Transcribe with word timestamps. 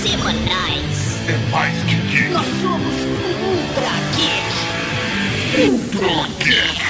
semanais. 0.00 1.18
É 1.28 1.36
mais 1.50 1.76
que 1.84 1.94
geek. 1.94 2.30
Nós 2.30 2.46
somos 2.60 2.94
Ultra 3.44 3.92
Geek. 4.16 5.70
Ultra 5.70 6.26
Geek. 6.38 6.82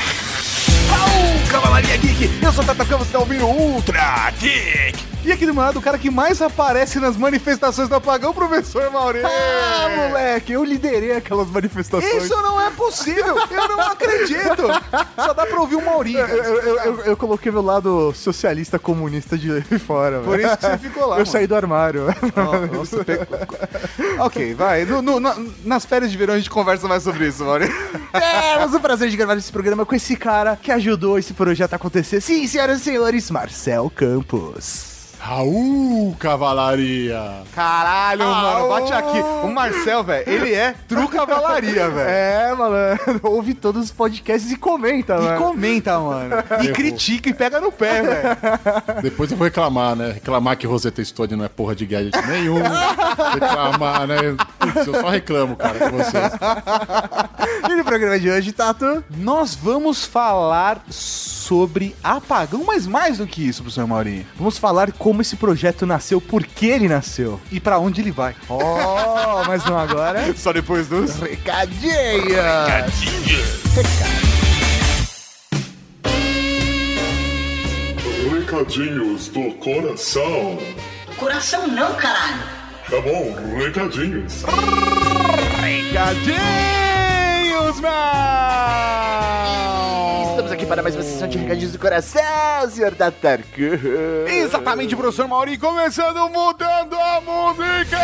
Au, 0.91 1.51
Cavalaria 1.51 1.97
Geek! 1.97 2.31
Eu 2.43 2.53
sou 2.53 2.63
o 2.63 2.67
Tata 2.67 2.85
Campos, 2.85 3.07
você 3.07 3.13
tá 3.13 3.19
ouvindo 3.19 3.47
Ultra 3.47 4.33
Geek! 4.39 5.10
E 5.23 5.31
aqui 5.33 5.45
do 5.45 5.53
meu 5.53 5.63
lado, 5.63 5.79
o 5.79 5.83
cara 5.83 5.99
que 5.99 6.11
mais 6.11 6.41
aparece 6.41 6.99
nas 6.99 7.15
manifestações 7.15 7.89
do 7.91 7.95
apagão, 7.95 8.33
professor 8.33 8.91
Maurício! 8.91 9.29
Ah, 9.29 9.89
moleque, 10.09 10.53
eu 10.53 10.65
liderei 10.65 11.13
aquelas 11.15 11.47
manifestações. 11.49 12.25
Isso 12.25 12.35
não 12.43 12.59
é 12.59 12.71
possível! 12.71 13.37
Eu 13.51 13.69
não 13.69 13.81
acredito! 13.81 14.63
Só 15.17 15.35
dá 15.35 15.45
pra 15.45 15.61
ouvir 15.61 15.77
o 15.77 15.85
Maurício. 15.85 16.21
Eu, 16.21 16.55
eu- 16.63 16.79
eu- 16.79 17.01
eu 17.03 17.17
coloquei 17.19 17.53
meu 17.53 17.61
lado 17.61 18.13
socialista 18.15 18.79
comunista 18.79 19.37
de 19.37 19.61
fora, 19.79 20.21
Por 20.21 20.41
isso 20.41 20.57
que 20.57 20.67
você 20.67 20.79
ficou 20.79 21.07
lá. 21.07 21.19
Eu 21.19 21.27
saí 21.27 21.47
do 21.47 21.55
armário. 21.55 22.07
Ó, 22.37 22.75
Nossa, 22.79 23.05
ok, 24.21 24.55
vai. 24.55 24.87
No- 24.87 25.03
no- 25.03 25.21
na- 25.21 25.37
nas 25.65 25.85
férias 25.85 26.11
de 26.11 26.17
verão 26.17 26.33
a 26.35 26.39
gente 26.39 26.49
conversa 26.51 26.89
mais 26.89 27.03
sobre 27.03 27.29
isso, 27.29 27.45
Maurício. 27.45 27.75
Temos 28.59 28.75
o 28.75 28.81
prazer 28.81 29.11
de 29.11 29.17
gravar 29.19 29.37
esse 29.37 29.53
programa 29.53 29.85
com 29.85 29.95
esse 29.95 30.17
cara 30.17 30.57
que 30.61 30.73
ajudou 30.73 31.19
esse 31.19 31.35
projeto 31.35 31.75
a 31.75 31.77
acontecer. 31.77 32.23
Sim, 32.23 32.47
senhoras 32.47 32.81
e 32.81 32.85
senhores, 32.85 33.31
Marcel 33.31 33.91
Campos. 33.95 34.90
Raul 35.21 36.17
Cavalaria. 36.19 37.43
Caralho, 37.55 38.25
mano, 38.25 38.69
bate 38.71 38.93
aqui. 38.93 39.19
O 39.45 39.49
Marcel, 39.49 40.03
velho, 40.03 40.25
ele 40.29 40.55
é 40.55 40.75
true 40.89 41.07
cavalaria, 41.09 41.89
velho. 41.91 42.11
É, 42.11 42.55
malandro, 42.55 43.21
ouve 43.23 43.55
todos 43.55 43.85
os 43.85 43.91
podcasts 43.91 44.51
e 44.51 44.57
comenta, 44.57 45.15
E 45.17 45.21
mano. 45.21 45.39
comenta, 45.39 45.99
mano. 46.01 46.35
E 46.61 46.65
Errou. 46.65 46.73
critica 46.75 47.29
e 47.29 47.35
pega 47.35 47.61
no 47.61 47.71
pé, 47.71 48.03
velho. 48.03 49.03
Depois 49.03 49.31
eu 49.31 49.37
vou 49.37 49.45
reclamar, 49.45 49.95
né? 49.95 50.13
Reclamar 50.13 50.57
que 50.57 50.67
Rosetta 50.67 51.05
Stone 51.05 51.37
não 51.37 51.45
é 51.45 51.49
porra 51.49 51.75
de 51.77 51.85
gadget 51.87 52.17
nenhum. 52.27 52.57
reclamar, 53.35 54.07
né? 54.07 54.17
Putz, 54.59 54.87
eu 54.87 54.95
só 54.95 55.09
reclamo, 55.09 55.55
cara, 55.57 55.91
com 55.91 55.97
vocês. 55.99 56.33
E 57.71 57.75
no 57.77 57.85
programa 57.85 58.19
de 58.19 58.31
hoje, 58.31 58.53
Tato? 58.53 59.05
Nós 59.17 59.55
vamos 59.55 60.05
falar 60.05 60.83
sobre 60.89 61.95
apagão, 62.03 62.65
mas 62.67 62.87
mais 62.87 63.19
do 63.19 63.27
que 63.27 63.47
isso, 63.47 63.63
professor 63.63 63.87
Maurinho. 63.87 64.27
Vamos 64.37 64.57
falar 64.59 64.91
como 65.11 65.23
esse 65.23 65.35
projeto 65.35 65.85
nasceu, 65.85 66.21
por 66.21 66.47
que 66.47 66.67
ele 66.67 66.87
nasceu. 66.87 67.41
E 67.51 67.59
pra 67.59 67.81
onde 67.81 68.01
ele 68.01 68.13
vai. 68.13 68.37
Oh, 68.49 69.43
mas 69.47 69.65
não 69.65 69.77
agora. 69.77 70.33
Só 70.37 70.53
depois 70.53 70.87
dos... 70.87 71.17
Recadinha! 71.17 72.87
Recadinhos 78.31 79.29
do 79.29 79.53
coração. 79.55 80.59
Coração 81.17 81.67
não, 81.67 81.95
caralho. 81.95 82.43
Tá 82.89 83.01
bom, 83.01 83.35
recadinhos. 83.57 84.45
Recadinhos, 85.61 86.41
meu! 87.81 89.80
Para 90.71 90.85
mais 90.85 90.95
uma 90.95 91.03
sessão 91.03 91.27
de 91.27 91.37
recadinhos 91.37 91.73
do 91.73 91.81
coração, 91.81 92.23
senhor 92.71 92.95
Tatarkan. 92.95 93.77
Exatamente, 94.29 94.95
professor 94.95 95.27
Maurinho, 95.27 95.59
começando 95.59 96.29
mudando 96.29 96.95
a 96.95 97.21
música! 97.21 97.99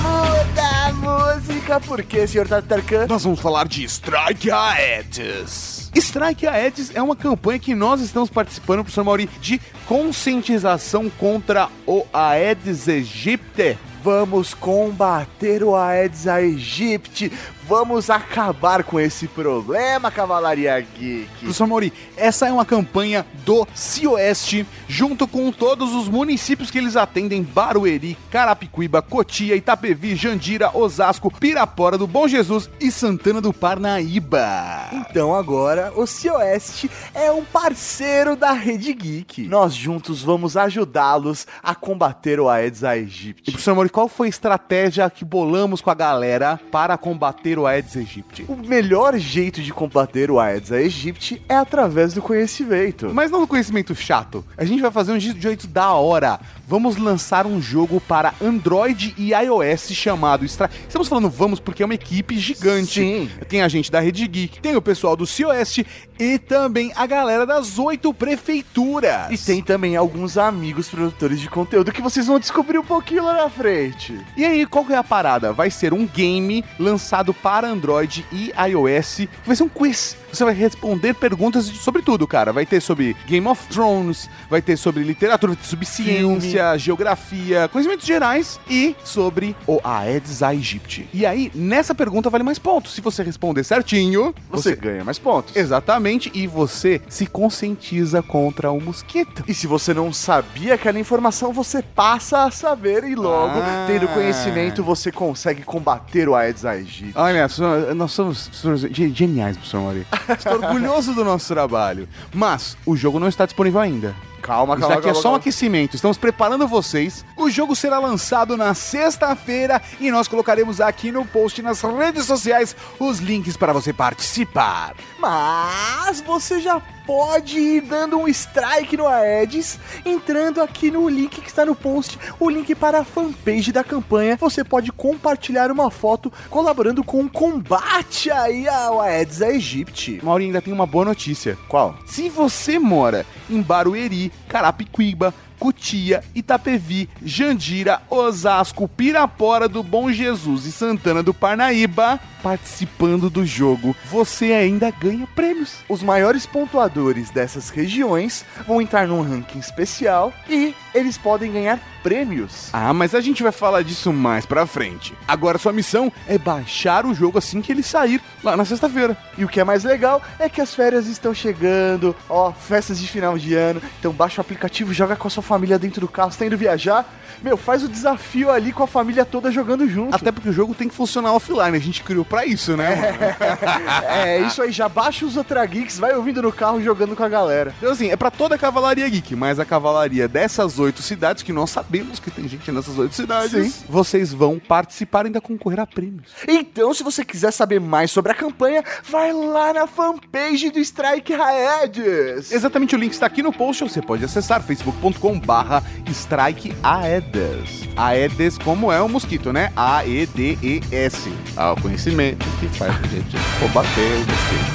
Muda 0.00 0.86
a 0.86 0.92
música, 0.94 1.78
por 1.80 2.02
quê, 2.02 2.26
senhor 2.26 2.48
Tatarkan? 2.48 3.06
Nós 3.06 3.22
vamos 3.22 3.38
falar 3.38 3.68
de 3.68 3.84
Strike 3.84 4.50
Aedes. 4.50 5.90
Strike 5.94 6.46
Aedes 6.46 6.90
é 6.94 7.02
uma 7.02 7.14
campanha 7.14 7.58
que 7.58 7.74
nós 7.74 8.00
estamos 8.00 8.30
participando, 8.30 8.78
professor 8.78 9.04
Mauri, 9.04 9.28
de 9.42 9.60
conscientização 9.84 11.10
contra 11.10 11.68
o 11.86 12.06
Aedes 12.14 12.88
aegypti. 12.88 13.76
Vamos 14.02 14.54
combater 14.54 15.62
o 15.62 15.76
Aedes 15.76 16.26
aegypti. 16.26 17.30
Vamos 17.70 18.10
acabar 18.10 18.82
com 18.82 18.98
esse 18.98 19.28
problema, 19.28 20.10
Cavalaria 20.10 20.80
Geek. 20.80 21.28
Professor 21.38 21.68
Mauri, 21.68 21.92
essa 22.16 22.48
é 22.48 22.52
uma 22.52 22.64
campanha 22.64 23.24
do 23.46 23.64
Cioeste, 23.72 24.66
junto 24.88 25.28
com 25.28 25.52
todos 25.52 25.94
os 25.94 26.08
municípios 26.08 26.68
que 26.68 26.78
eles 26.78 26.96
atendem: 26.96 27.44
Barueri, 27.44 28.18
Carapicuíba, 28.28 29.00
Cotia, 29.00 29.54
Itapevi, 29.54 30.16
Jandira, 30.16 30.76
Osasco, 30.76 31.30
Pirapora 31.30 31.96
do 31.96 32.08
Bom 32.08 32.26
Jesus 32.26 32.68
e 32.80 32.90
Santana 32.90 33.40
do 33.40 33.52
Parnaíba. 33.52 34.88
Então 34.92 35.32
agora 35.32 35.92
o 35.94 36.08
Cioeste 36.08 36.90
é 37.14 37.30
um 37.30 37.44
parceiro 37.44 38.34
da 38.34 38.50
Rede 38.50 38.92
Geek. 38.92 39.46
Nós 39.46 39.74
juntos 39.74 40.24
vamos 40.24 40.56
ajudá-los 40.56 41.46
a 41.62 41.72
combater 41.76 42.40
o 42.40 42.48
Aedes 42.48 42.82
E 42.82 42.86
aegypti. 42.86 43.52
professor 43.52 43.76
Mauri, 43.76 43.90
qual 43.90 44.08
foi 44.08 44.26
a 44.26 44.30
estratégia 44.30 45.08
que 45.08 45.24
bolamos 45.24 45.80
com 45.80 45.90
a 45.90 45.94
galera 45.94 46.58
para 46.72 46.98
combater 46.98 47.59
o 47.59 47.59
Aedes 47.66 47.96
aegypti? 47.96 48.44
O 48.48 48.56
melhor 48.56 49.16
jeito 49.18 49.60
de 49.62 49.72
combater 49.72 50.30
o 50.30 50.38
Aedes 50.40 50.72
aegypti 50.72 51.42
é 51.48 51.56
através 51.56 52.14
do 52.14 52.22
conhecimento. 52.22 53.10
Mas 53.14 53.30
não 53.30 53.42
um 53.42 53.46
conhecimento 53.46 53.94
chato. 53.94 54.44
A 54.56 54.64
gente 54.64 54.80
vai 54.82 54.90
fazer 54.90 55.12
um 55.12 55.18
je- 55.20 55.38
jeito 55.40 55.66
da 55.66 55.92
hora. 55.92 56.38
Vamos 56.66 56.96
lançar 56.96 57.46
um 57.46 57.60
jogo 57.60 58.00
para 58.00 58.32
Android 58.40 59.14
e 59.18 59.32
iOS 59.32 59.88
chamado 59.92 60.44
Stra... 60.44 60.70
Estamos 60.86 61.08
falando 61.08 61.28
vamos 61.28 61.58
porque 61.58 61.82
é 61.82 61.86
uma 61.86 61.94
equipe 61.94 62.38
gigante. 62.38 63.00
Sim. 63.00 63.30
Tem 63.48 63.62
a 63.62 63.68
gente 63.68 63.90
da 63.90 63.98
Rede 64.00 64.26
Geek, 64.26 64.60
tem 64.60 64.76
o 64.76 64.82
pessoal 64.82 65.16
do 65.16 65.24
COS 65.26 65.84
e 66.18 66.38
também 66.38 66.92
a 66.94 67.06
galera 67.06 67.44
das 67.44 67.78
oito 67.78 68.12
prefeituras. 68.14 69.30
E 69.30 69.38
tem 69.38 69.62
também 69.62 69.96
alguns 69.96 70.36
amigos 70.38 70.88
produtores 70.88 71.40
de 71.40 71.48
conteúdo 71.48 71.92
que 71.92 72.02
vocês 72.02 72.26
vão 72.26 72.38
descobrir 72.38 72.78
um 72.78 72.84
pouquinho 72.84 73.24
lá 73.24 73.34
na 73.34 73.50
frente. 73.50 74.18
E 74.36 74.44
aí, 74.44 74.66
qual 74.66 74.84
que 74.84 74.92
é 74.92 74.96
a 74.96 75.04
parada? 75.04 75.52
Vai 75.52 75.70
ser 75.70 75.92
um 75.92 76.06
game 76.06 76.64
lançado 76.78 77.32
para 77.34 77.49
Android 77.58 78.24
e 78.32 78.52
iOS. 78.68 79.26
Vai 79.44 79.56
ser 79.56 79.62
um 79.62 79.68
quiz. 79.68 80.16
Você 80.32 80.44
vai 80.44 80.54
responder 80.54 81.14
perguntas 81.14 81.66
sobre 81.66 82.02
tudo, 82.02 82.26
cara. 82.26 82.52
Vai 82.52 82.64
ter 82.66 82.80
sobre 82.80 83.16
Game 83.26 83.46
of 83.46 83.66
Thrones, 83.68 84.28
vai 84.48 84.62
ter 84.62 84.76
sobre 84.76 85.02
literatura, 85.02 85.52
vai 85.54 85.62
ter 85.62 85.68
sobre 85.68 85.86
ciência, 85.86 86.76
geografia, 86.78 87.68
conhecimentos 87.68 88.06
gerais 88.06 88.60
e 88.68 88.94
sobre 89.04 89.56
o 89.66 89.80
Aedes 89.82 90.42
aegypti. 90.42 91.08
E 91.12 91.26
aí, 91.26 91.50
nessa 91.54 91.94
pergunta 91.94 92.30
vale 92.30 92.44
mais 92.44 92.58
pontos. 92.58 92.94
Se 92.94 93.00
você 93.00 93.22
responder 93.22 93.64
certinho, 93.64 94.34
Você, 94.50 94.74
ganha 94.76 95.04
mais 95.04 95.18
pontos. 95.18 95.54
Exatamente, 95.56 96.30
e 96.34 96.46
você 96.46 97.00
se 97.08 97.26
conscientiza 97.26 98.22
contra 98.22 98.70
o 98.70 98.80
mosquito. 98.80 99.44
E 99.48 99.54
se 99.54 99.66
você 99.66 99.92
não 99.92 100.12
sabia 100.12 100.74
aquela 100.74 100.98
informação, 100.98 101.52
você 101.52 101.82
passa 101.82 102.44
a 102.44 102.50
saber 102.50 103.04
e 103.04 103.14
logo, 103.14 103.58
Ah. 103.58 103.84
tendo 103.86 104.06
conhecimento, 104.08 104.82
você 104.82 105.10
consegue 105.10 105.62
combater 105.62 106.28
o 106.28 106.34
Aedes 106.34 106.64
aegypti. 106.64 107.12
Olha, 107.14 107.48
nós 107.94 108.12
somos 108.12 108.48
somos 108.52 108.80
ge- 108.82 109.10
geniais, 109.10 109.56
professor 109.56 109.80
Mauri. 109.80 110.06
Estou 110.28 110.54
orgulhoso 110.54 111.14
do 111.14 111.24
nosso 111.24 111.48
trabalho. 111.52 112.08
Mas 112.34 112.76
o 112.86 112.96
jogo 112.96 113.18
não 113.18 113.28
está 113.28 113.44
disponível 113.46 113.80
ainda. 113.80 114.14
Calma, 114.42 114.74
Isso 114.74 114.80
calma, 114.80 114.94
aqui 114.96 115.08
é 115.08 115.12
calma, 115.12 115.14
só 115.14 115.20
um 115.20 115.22
calma. 115.32 115.36
aquecimento. 115.38 115.94
Estamos 115.96 116.16
preparando 116.16 116.66
vocês. 116.66 117.24
O 117.36 117.50
jogo 117.50 117.76
será 117.76 117.98
lançado 117.98 118.56
na 118.56 118.72
sexta-feira 118.74 119.82
e 120.00 120.10
nós 120.10 120.26
colocaremos 120.28 120.80
aqui 120.80 121.12
no 121.12 121.24
post 121.26 121.60
nas 121.62 121.82
redes 121.82 122.24
sociais 122.24 122.74
os 122.98 123.18
links 123.18 123.56
para 123.56 123.72
você 123.72 123.92
participar. 123.92 124.94
Mas 125.18 126.20
você 126.22 126.58
já 126.60 126.80
pode 127.10 127.58
ir 127.58 127.80
dando 127.80 128.18
um 128.18 128.28
strike 128.28 128.96
no 128.96 129.08
Aedes, 129.08 129.80
entrando 130.06 130.62
aqui 130.62 130.92
no 130.92 131.08
link 131.08 131.40
que 131.40 131.48
está 131.48 131.66
no 131.66 131.74
post, 131.74 132.16
o 132.38 132.48
link 132.48 132.72
para 132.72 133.00
a 133.00 133.04
fanpage 133.04 133.72
da 133.72 133.82
campanha. 133.82 134.36
Você 134.36 134.62
pode 134.62 134.92
compartilhar 134.92 135.72
uma 135.72 135.90
foto 135.90 136.32
colaborando 136.48 137.02
com 137.02 137.22
o 137.22 137.28
combate 137.28 138.30
aí 138.30 138.68
ao 138.68 139.00
Aedes 139.00 139.42
aegypti. 139.42 140.20
Mauri 140.22 140.44
ainda 140.44 140.62
tem 140.62 140.72
uma 140.72 140.86
boa 140.86 141.04
notícia. 141.04 141.58
Qual? 141.66 141.96
Se 142.06 142.28
você 142.28 142.78
mora 142.78 143.26
em 143.50 143.60
Barueri, 143.60 144.30
Carapicuíba, 144.46 145.34
Cutia, 145.60 146.24
Itapevi, 146.34 147.08
Jandira, 147.22 148.00
Osasco, 148.08 148.88
Pirapora 148.88 149.68
do 149.68 149.82
Bom 149.82 150.10
Jesus 150.10 150.64
e 150.64 150.72
Santana 150.72 151.22
do 151.22 151.34
Parnaíba, 151.34 152.18
participando 152.42 153.28
do 153.28 153.44
jogo, 153.44 153.94
você 154.10 154.52
ainda 154.54 154.90
ganha 154.90 155.26
prêmios. 155.36 155.74
Os 155.86 156.02
maiores 156.02 156.46
pontuadores 156.46 157.28
dessas 157.30 157.68
regiões 157.68 158.44
vão 158.66 158.80
entrar 158.80 159.06
num 159.06 159.20
ranking 159.20 159.58
especial 159.58 160.32
e 160.48 160.74
eles 160.94 161.18
podem 161.18 161.52
ganhar 161.52 161.78
prêmios. 162.02 162.70
Ah, 162.72 162.94
mas 162.94 163.14
a 163.14 163.20
gente 163.20 163.42
vai 163.42 163.52
falar 163.52 163.82
disso 163.82 164.10
mais 164.12 164.46
pra 164.46 164.66
frente. 164.66 165.14
Agora 165.28 165.58
sua 165.58 165.72
missão 165.72 166.10
é 166.26 166.38
baixar 166.38 167.04
o 167.04 167.14
jogo 167.14 167.36
assim 167.36 167.60
que 167.60 167.70
ele 167.70 167.82
sair, 167.82 168.22
lá 168.42 168.56
na 168.56 168.64
sexta-feira. 168.64 169.16
E 169.36 169.44
o 169.44 169.48
que 169.48 169.60
é 169.60 169.64
mais 169.64 169.84
legal 169.84 170.22
é 170.38 170.48
que 170.48 170.62
as 170.62 170.74
férias 170.74 171.06
estão 171.06 171.34
chegando, 171.34 172.16
ó, 172.28 172.52
festas 172.52 172.98
de 172.98 173.06
final 173.06 173.36
de 173.36 173.54
ano. 173.54 173.82
Então 173.98 174.12
baixa 174.12 174.40
o 174.40 174.42
aplicativo, 174.42 174.94
joga 174.94 175.14
com 175.14 175.28
a 175.28 175.30
sua 175.30 175.42
família 175.50 175.80
dentro 175.80 176.02
do 176.02 176.06
carro, 176.06 176.30
você 176.30 176.38
tá 176.38 176.46
indo 176.46 176.56
viajar, 176.56 177.04
meu, 177.42 177.56
faz 177.56 177.82
o 177.82 177.88
desafio 177.88 178.50
ali 178.50 178.72
com 178.72 178.84
a 178.84 178.86
família 178.86 179.24
toda 179.24 179.50
jogando 179.50 179.88
junto. 179.88 180.14
Até 180.14 180.30
porque 180.30 180.48
o 180.48 180.52
jogo 180.52 180.74
tem 180.74 180.88
que 180.88 180.94
funcionar 180.94 181.32
offline, 181.32 181.76
a 181.76 181.80
gente 181.80 182.04
criou 182.04 182.24
pra 182.24 182.46
isso, 182.46 182.76
né? 182.76 182.96
mano? 182.96 183.50
É, 184.10 184.40
isso 184.40 184.62
aí, 184.62 184.70
já 184.70 184.88
baixa 184.88 185.24
os 185.24 185.36
Ultra 185.36 185.64
Geeks, 185.64 185.98
vai 185.98 186.14
ouvindo 186.14 186.42
no 186.42 186.52
carro 186.52 186.80
jogando 186.82 187.16
com 187.16 187.22
a 187.22 187.28
galera. 187.28 187.74
Então, 187.78 187.90
assim, 187.90 188.10
é 188.10 188.16
pra 188.16 188.30
toda 188.30 188.54
a 188.54 188.58
Cavalaria 188.58 189.08
Geek, 189.08 189.34
mas 189.34 189.58
a 189.58 189.64
Cavalaria 189.64 190.28
dessas 190.28 190.78
oito 190.78 191.02
cidades, 191.02 191.42
que 191.42 191.52
nós 191.52 191.70
sabemos 191.70 192.18
que 192.18 192.30
tem 192.30 192.46
gente 192.46 192.70
nessas 192.70 192.98
oito 192.98 193.14
cidades, 193.14 193.72
Sim. 193.72 193.84
vocês 193.88 194.32
vão 194.32 194.58
participar 194.58 195.24
e 195.24 195.28
ainda 195.28 195.40
concorrer 195.40 195.80
a 195.80 195.86
prêmios. 195.86 196.30
Então, 196.46 196.92
se 196.92 197.02
você 197.02 197.24
quiser 197.24 197.52
saber 197.52 197.80
mais 197.80 198.10
sobre 198.10 198.32
a 198.32 198.34
campanha, 198.34 198.84
vai 199.08 199.32
lá 199.32 199.72
na 199.72 199.86
fanpage 199.86 200.70
do 200.70 200.78
Strike 200.78 201.32
Raedes. 201.34 202.52
Exatamente, 202.52 202.94
o 202.94 202.98
link 202.98 203.12
está 203.12 203.26
aqui 203.26 203.42
no 203.42 203.52
post, 203.52 203.82
você 203.82 204.02
pode 204.02 204.24
acessar 204.24 204.62
facebook.com 204.62 205.39
barra 205.40 205.82
Strike 206.08 206.72
Aedes. 206.82 207.88
Aedes 207.96 208.58
como 208.58 208.92
é 208.92 209.00
o 209.00 209.08
mosquito, 209.08 209.52
né? 209.52 209.72
A-E-D-E-S. 209.76 211.32
Ah, 211.56 211.72
o 211.72 211.80
conhecimento 211.80 212.46
que 212.58 212.68
faz 212.68 212.92
a 212.92 213.06
gente 213.06 213.36
combater 213.60 214.14
o 214.14 214.18
mosquito. 214.18 214.70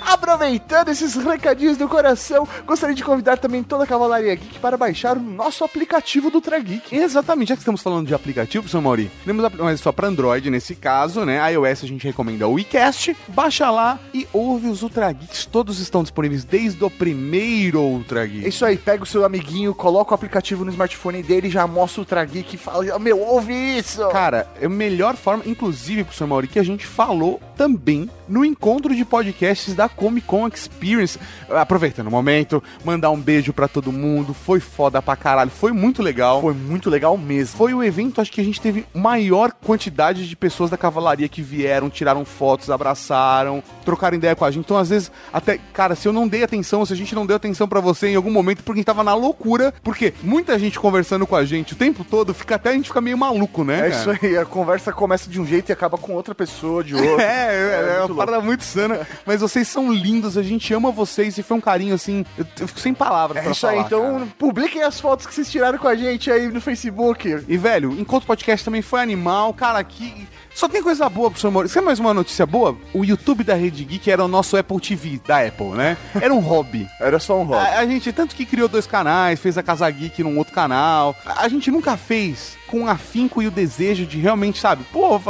Aproveitando 0.00 0.88
esses 0.88 1.14
recadinhos 1.14 1.76
do 1.76 1.88
coração, 1.88 2.46
gostaria 2.66 2.94
de 2.94 3.04
convidar 3.04 3.36
também 3.38 3.62
toda 3.62 3.84
a 3.84 3.86
Cavalaria 3.86 4.34
Geek 4.34 4.58
para 4.58 4.76
baixar 4.76 5.16
o 5.16 5.20
nosso 5.20 5.64
aplicativo 5.64 6.30
do 6.30 6.36
Ultra 6.36 6.58
Geek. 6.58 6.94
Exatamente, 6.94 7.48
já 7.50 7.54
que 7.56 7.60
estamos 7.62 7.82
falando 7.82 8.06
de 8.06 8.14
aplicativo, 8.14 8.62
professor 8.62 8.80
Mauri, 8.80 9.10
temos 9.24 9.50
mas 9.58 9.80
só 9.80 9.92
para 9.92 10.08
Android 10.08 10.50
nesse 10.50 10.74
caso, 10.74 11.24
né? 11.24 11.52
iOS 11.52 11.84
a 11.84 11.86
gente 11.86 12.06
recomenda 12.06 12.46
o 12.46 12.54
WeCast, 12.54 13.16
baixa 13.28 13.70
lá 13.70 13.98
e 14.14 14.26
ouve 14.32 14.68
os 14.68 14.82
Ultra 14.82 15.12
Geeks, 15.12 15.46
todos 15.46 15.80
estão 15.80 16.02
disponíveis 16.02 16.44
desde 16.44 16.82
o 16.84 16.90
primeiro 16.90 17.80
Ultra 17.80 18.24
É 18.24 18.26
Geek. 18.26 18.48
isso 18.48 18.64
aí, 18.64 18.76
pega 18.76 19.02
o 19.02 19.06
seu 19.06 19.24
amiguinho, 19.24 19.74
coloca 19.74 20.12
o 20.12 20.14
aplicativo 20.14 20.64
no 20.64 20.70
smartphone 20.70 21.22
dele, 21.22 21.50
já 21.50 21.66
mostra 21.66 22.00
o 22.00 22.02
Ultra 22.02 22.24
Geek 22.24 22.54
e 22.54 22.58
fala, 22.58 22.98
meu, 22.98 23.20
ouve 23.20 23.52
isso! 23.52 24.06
Cara, 24.08 24.46
é 24.60 24.66
a 24.66 24.68
melhor 24.68 25.16
forma, 25.16 25.42
inclusive, 25.46 26.04
professor 26.04 26.26
Mauri, 26.26 26.48
que 26.48 26.58
a 26.58 26.62
gente 26.62 26.86
falou 26.86 27.40
também 27.56 28.08
no 28.28 28.44
encontro 28.44 28.94
de 28.94 29.04
podcasts 29.04 29.74
da 29.74 29.88
Comic 29.96 30.26
Con 30.26 30.48
Experience. 30.48 31.18
Aproveitando 31.48 32.08
o 32.08 32.10
momento, 32.10 32.62
mandar 32.84 33.10
um 33.10 33.20
beijo 33.20 33.52
pra 33.52 33.68
todo 33.68 33.92
mundo, 33.92 34.34
foi 34.34 34.60
foda 34.60 35.00
pra 35.02 35.16
caralho, 35.16 35.50
foi 35.50 35.72
muito 35.72 36.02
legal. 36.02 36.40
Foi 36.40 36.54
muito 36.54 36.88
legal 36.90 37.16
mesmo. 37.16 37.56
Foi 37.56 37.74
o 37.74 37.82
evento, 37.82 38.20
acho 38.20 38.32
que 38.32 38.40
a 38.40 38.44
gente 38.44 38.60
teve 38.60 38.86
maior 38.94 39.52
quantidade 39.52 40.28
de 40.28 40.36
pessoas 40.36 40.70
da 40.70 40.76
cavalaria 40.76 41.28
que 41.28 41.42
vieram, 41.42 41.90
tiraram 41.90 42.24
fotos, 42.24 42.70
abraçaram, 42.70 43.62
trocaram 43.84 44.16
ideia 44.16 44.36
com 44.36 44.44
a 44.44 44.50
gente. 44.50 44.64
Então, 44.64 44.76
às 44.76 44.90
vezes, 44.90 45.10
até, 45.32 45.58
cara, 45.72 45.94
se 45.94 46.06
eu 46.06 46.12
não 46.12 46.28
dei 46.28 46.42
atenção, 46.42 46.84
se 46.84 46.92
a 46.92 46.96
gente 46.96 47.14
não 47.14 47.26
deu 47.26 47.36
atenção 47.36 47.68
pra 47.68 47.80
você 47.80 48.08
em 48.08 48.16
algum 48.16 48.30
momento, 48.30 48.62
porque 48.62 48.78
a 48.78 48.80
gente 48.80 48.86
tava 48.86 49.04
na 49.04 49.14
loucura, 49.14 49.72
porque 49.82 50.12
muita 50.22 50.58
gente 50.58 50.78
conversando 50.78 51.26
com 51.26 51.36
a 51.36 51.44
gente 51.44 51.72
o 51.72 51.76
tempo 51.76 52.04
todo, 52.04 52.34
fica 52.34 52.56
até 52.56 52.70
a 52.70 52.72
gente 52.72 52.88
fica 52.88 53.00
meio 53.00 53.18
maluco, 53.18 53.64
né? 53.64 53.88
É 53.88 53.90
cara? 53.90 53.94
isso 53.94 54.26
aí, 54.26 54.36
a 54.36 54.44
conversa 54.44 54.92
começa 54.92 55.28
de 55.30 55.40
um 55.40 55.46
jeito 55.46 55.70
e 55.70 55.72
acaba 55.72 55.96
com 55.96 56.12
outra 56.14 56.34
pessoa 56.34 56.82
de 56.82 56.94
outro. 56.96 57.20
É, 57.20 57.54
é, 57.54 57.94
é 57.96 57.98
muito 58.00 58.12
uma 58.12 58.26
parada 58.26 58.42
muito 58.42 58.64
sana. 58.64 59.06
Mas 59.24 59.40
vocês 59.40 59.68
são 59.68 59.79
lindos, 59.88 60.36
a 60.36 60.42
gente 60.42 60.74
ama 60.74 60.90
vocês 60.90 61.38
e 61.38 61.42
foi 61.42 61.56
um 61.56 61.60
carinho 61.60 61.94
assim. 61.94 62.24
Eu, 62.36 62.44
eu 62.58 62.66
fico 62.66 62.80
sem 62.80 62.92
palavras 62.92 63.46
É 63.46 63.50
isso 63.50 63.66
aí, 63.66 63.76
falar, 63.76 63.86
então 63.86 64.12
cara. 64.14 64.28
publiquem 64.36 64.82
as 64.82 65.00
fotos 65.00 65.26
que 65.26 65.32
vocês 65.32 65.48
tiraram 65.48 65.78
com 65.78 65.86
a 65.86 65.94
gente 65.94 66.30
aí 66.30 66.48
no 66.48 66.60
Facebook. 66.60 67.44
E, 67.46 67.56
velho, 67.56 67.92
enquanto 67.98 68.26
podcast 68.26 68.64
também 68.64 68.82
foi 68.82 69.00
animal, 69.00 69.54
cara, 69.54 69.78
aqui. 69.78 70.26
Só 70.54 70.68
tem 70.68 70.82
coisa 70.82 71.08
boa 71.08 71.30
pro 71.30 71.40
seu 71.40 71.48
amor. 71.48 71.68
Quer 71.68 71.80
mais 71.80 71.98
uma 71.98 72.12
notícia 72.12 72.44
boa? 72.44 72.76
O 72.92 73.04
YouTube 73.04 73.44
da 73.44 73.54
Rede 73.54 73.84
Geek 73.84 74.10
era 74.10 74.24
o 74.24 74.28
nosso 74.28 74.56
Apple 74.56 74.80
TV 74.80 75.20
da 75.26 75.46
Apple, 75.46 75.68
né? 75.70 75.96
Era 76.20 76.34
um 76.34 76.40
hobby. 76.40 76.88
Era 77.00 77.18
só 77.18 77.38
um 77.38 77.44
hobby. 77.44 77.66
A, 77.66 77.78
a 77.78 77.86
gente, 77.86 78.12
tanto 78.12 78.34
que 78.34 78.44
criou 78.44 78.68
dois 78.68 78.86
canais, 78.86 79.38
fez 79.40 79.56
a 79.56 79.62
Casa 79.62 79.88
Geek 79.88 80.22
num 80.22 80.36
outro 80.36 80.52
canal. 80.52 81.14
A, 81.24 81.44
a 81.44 81.48
gente 81.48 81.70
nunca 81.70 81.96
fez 81.96 82.58
com 82.66 82.82
o 82.84 82.88
afinco 82.88 83.40
e 83.40 83.46
o 83.46 83.50
desejo 83.50 84.04
de 84.04 84.18
realmente, 84.18 84.60
sabe? 84.60 84.84
Pô, 84.92 85.20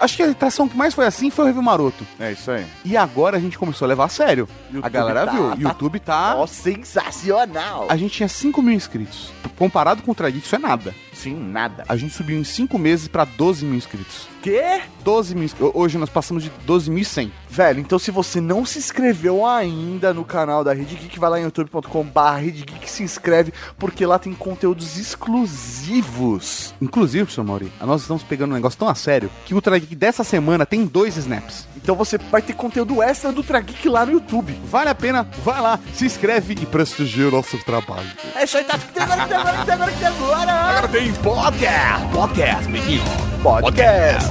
acho 0.00 0.16
que 0.16 0.22
a 0.22 0.30
atração 0.30 0.66
que 0.68 0.76
mais 0.76 0.92
foi 0.92 1.06
assim 1.06 1.30
foi 1.30 1.44
o 1.44 1.46
Review 1.48 1.62
Maroto. 1.62 2.04
É 2.18 2.32
isso 2.32 2.50
aí. 2.50 2.66
E 2.84 2.96
agora 2.96 3.36
a 3.36 3.40
gente 3.40 3.58
começou 3.58 3.84
a 3.86 3.88
levar 3.88 4.04
a 4.06 4.08
sério. 4.08 4.48
a 4.70 4.74
YouTube 4.76 4.90
galera 4.92 5.26
tá- 5.26 5.32
viu. 5.32 5.50
tá- 5.50 5.56
YouTube 5.56 6.00
tá. 6.00 6.34
Ó, 6.36 6.46
sensacional. 6.46 7.86
A 7.88 7.96
gente 7.96 8.14
tinha 8.14 8.28
5 8.28 8.60
mil 8.62 8.74
inscritos. 8.74 9.30
Comparado 9.58 10.02
com 10.02 10.10
o 10.12 10.14
Trageek, 10.14 10.44
isso 10.44 10.56
é 10.56 10.58
nada. 10.58 10.94
Sim, 11.20 11.34
nada. 11.34 11.84
A 11.86 11.96
gente 11.96 12.14
subiu 12.14 12.38
em 12.38 12.44
5 12.44 12.78
meses 12.78 13.06
pra 13.06 13.26
12 13.26 13.66
mil 13.66 13.76
inscritos. 13.76 14.26
Quê? 14.42 14.80
12 15.04 15.34
mil 15.34 15.44
inscritos. 15.44 15.72
Hoje 15.74 15.98
nós 15.98 16.08
passamos 16.08 16.42
de 16.42 16.50
12.100. 16.66 17.30
Velho, 17.50 17.80
então 17.80 17.98
se 17.98 18.10
você 18.10 18.40
não 18.40 18.64
se 18.64 18.78
inscreveu 18.78 19.44
ainda 19.44 20.14
no 20.14 20.24
canal 20.24 20.64
da 20.64 20.72
Rede 20.72 20.96
Geek, 20.96 21.18
vai 21.18 21.30
lá 21.30 21.40
em 21.40 21.42
youtube.com.br 21.42 22.20
Rede 22.38 22.64
Geek 22.64 22.88
se 22.88 23.02
inscreve, 23.02 23.52
porque 23.78 24.06
lá 24.06 24.18
tem 24.18 24.32
conteúdos 24.32 24.96
exclusivos. 24.96 26.74
Inclusive, 26.80 27.24
professor 27.24 27.44
Mauri, 27.44 27.70
nós 27.80 28.02
estamos 28.02 28.22
pegando 28.22 28.52
um 28.52 28.54
negócio 28.54 28.78
tão 28.78 28.88
a 28.88 28.94
sério 28.94 29.30
que 29.44 29.54
o 29.54 29.60
Trageek 29.60 29.94
dessa 29.94 30.24
semana 30.24 30.64
tem 30.64 30.86
dois 30.86 31.18
snaps. 31.18 31.68
Então 31.76 31.94
você 31.94 32.16
vai 32.16 32.40
ter 32.40 32.54
conteúdo 32.54 33.02
extra 33.02 33.32
do 33.32 33.38
Ultra 33.38 33.60
Geek 33.60 33.88
lá 33.88 34.06
no 34.06 34.12
YouTube. 34.12 34.58
Vale 34.64 34.88
a 34.88 34.94
pena, 34.94 35.26
vai 35.44 35.60
lá, 35.60 35.78
se 35.92 36.06
inscreve 36.06 36.54
e 36.54 36.66
prestigia 36.66 37.28
o 37.28 37.30
nosso 37.30 37.58
trabalho. 37.64 38.08
É 38.34 38.44
isso 38.44 38.56
aí, 38.56 38.64
tá? 38.64 38.78
Que 38.78 38.92
tem 38.92 39.02
agora, 39.02 39.22
que 39.22 39.28
tem 39.28 39.36
agora, 39.36 39.58
que 39.58 39.64
tem 39.66 39.74
agora, 39.74 39.92
que 40.88 40.92
tem 40.92 41.09
tem 41.10 41.14
podcast! 41.22 42.06
Podcast, 42.12 42.68
menino! 42.68 43.02
Podcast. 43.42 44.30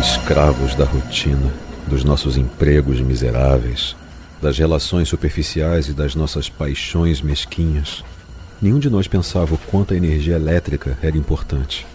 Escravos 0.00 0.74
da 0.74 0.84
rotina, 0.84 1.52
dos 1.88 2.04
nossos 2.04 2.36
empregos 2.36 3.00
miseráveis, 3.00 3.96
das 4.40 4.56
relações 4.58 5.08
superficiais 5.08 5.88
e 5.88 5.92
das 5.92 6.14
nossas 6.14 6.48
paixões 6.48 7.20
mesquinhas, 7.20 8.04
nenhum 8.62 8.78
de 8.78 8.88
nós 8.88 9.08
pensava 9.08 9.54
o 9.54 9.58
quanto 9.58 9.94
a 9.94 9.96
energia 9.96 10.36
elétrica 10.36 10.96
era 11.02 11.16
importante. 11.16 11.86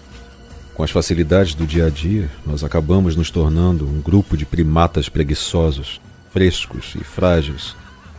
Com 0.74 0.84
as 0.84 0.92
facilidades 0.92 1.54
do 1.54 1.68
dia 1.68 1.86
a 1.86 1.90
dia, 1.90 2.30
nós 2.46 2.64
acabamos 2.64 3.16
nos 3.16 3.30
tornando 3.30 3.88
um 3.88 4.02
grupo 4.02 4.36
de 4.36 4.46
primatas 4.46 5.08
preguiçosos, 5.08 6.02
frescos 6.32 6.96
e 7.00 7.04
frágeis. 7.04 7.76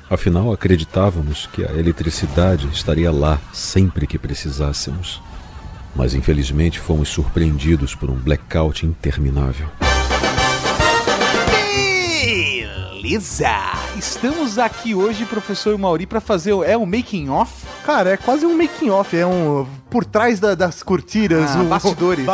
Afinal, 0.09 0.53
acreditávamos 0.53 1.49
que 1.53 1.65
a 1.65 1.73
eletricidade 1.73 2.69
estaria 2.73 3.11
lá 3.11 3.41
sempre 3.53 4.07
que 4.07 4.19
precisássemos. 4.19 5.21
Mas 5.97 6.15
infelizmente 6.15 6.79
fomos 6.79 7.09
surpreendidos 7.09 7.95
por 7.95 8.09
um 8.09 8.15
blackout 8.15 8.87
interminável. 8.87 9.69
Beleza! 13.09 13.51
Estamos 13.99 14.59
aqui 14.59 14.95
hoje, 14.95 15.27
professor 15.27 15.77
Mauri, 15.77 16.07
pra 16.07 16.23
fazer 16.23 16.55
o, 16.55 16.65
é 16.65 16.75
o 16.75 16.87
making 16.87 17.29
off. 17.29 17.53
Cara, 17.85 18.15
é 18.15 18.17
quase 18.17 18.47
um 18.47 18.57
making 18.57 18.89
off, 18.89 19.15
é 19.15 19.27
um 19.27 19.67
por 19.91 20.07
trás 20.07 20.41
da- 20.41 20.55
das 20.55 20.83
cortinas, 20.83 21.55
Ah, 21.55 21.61
o- 21.61 21.65
bastidores. 21.67 22.25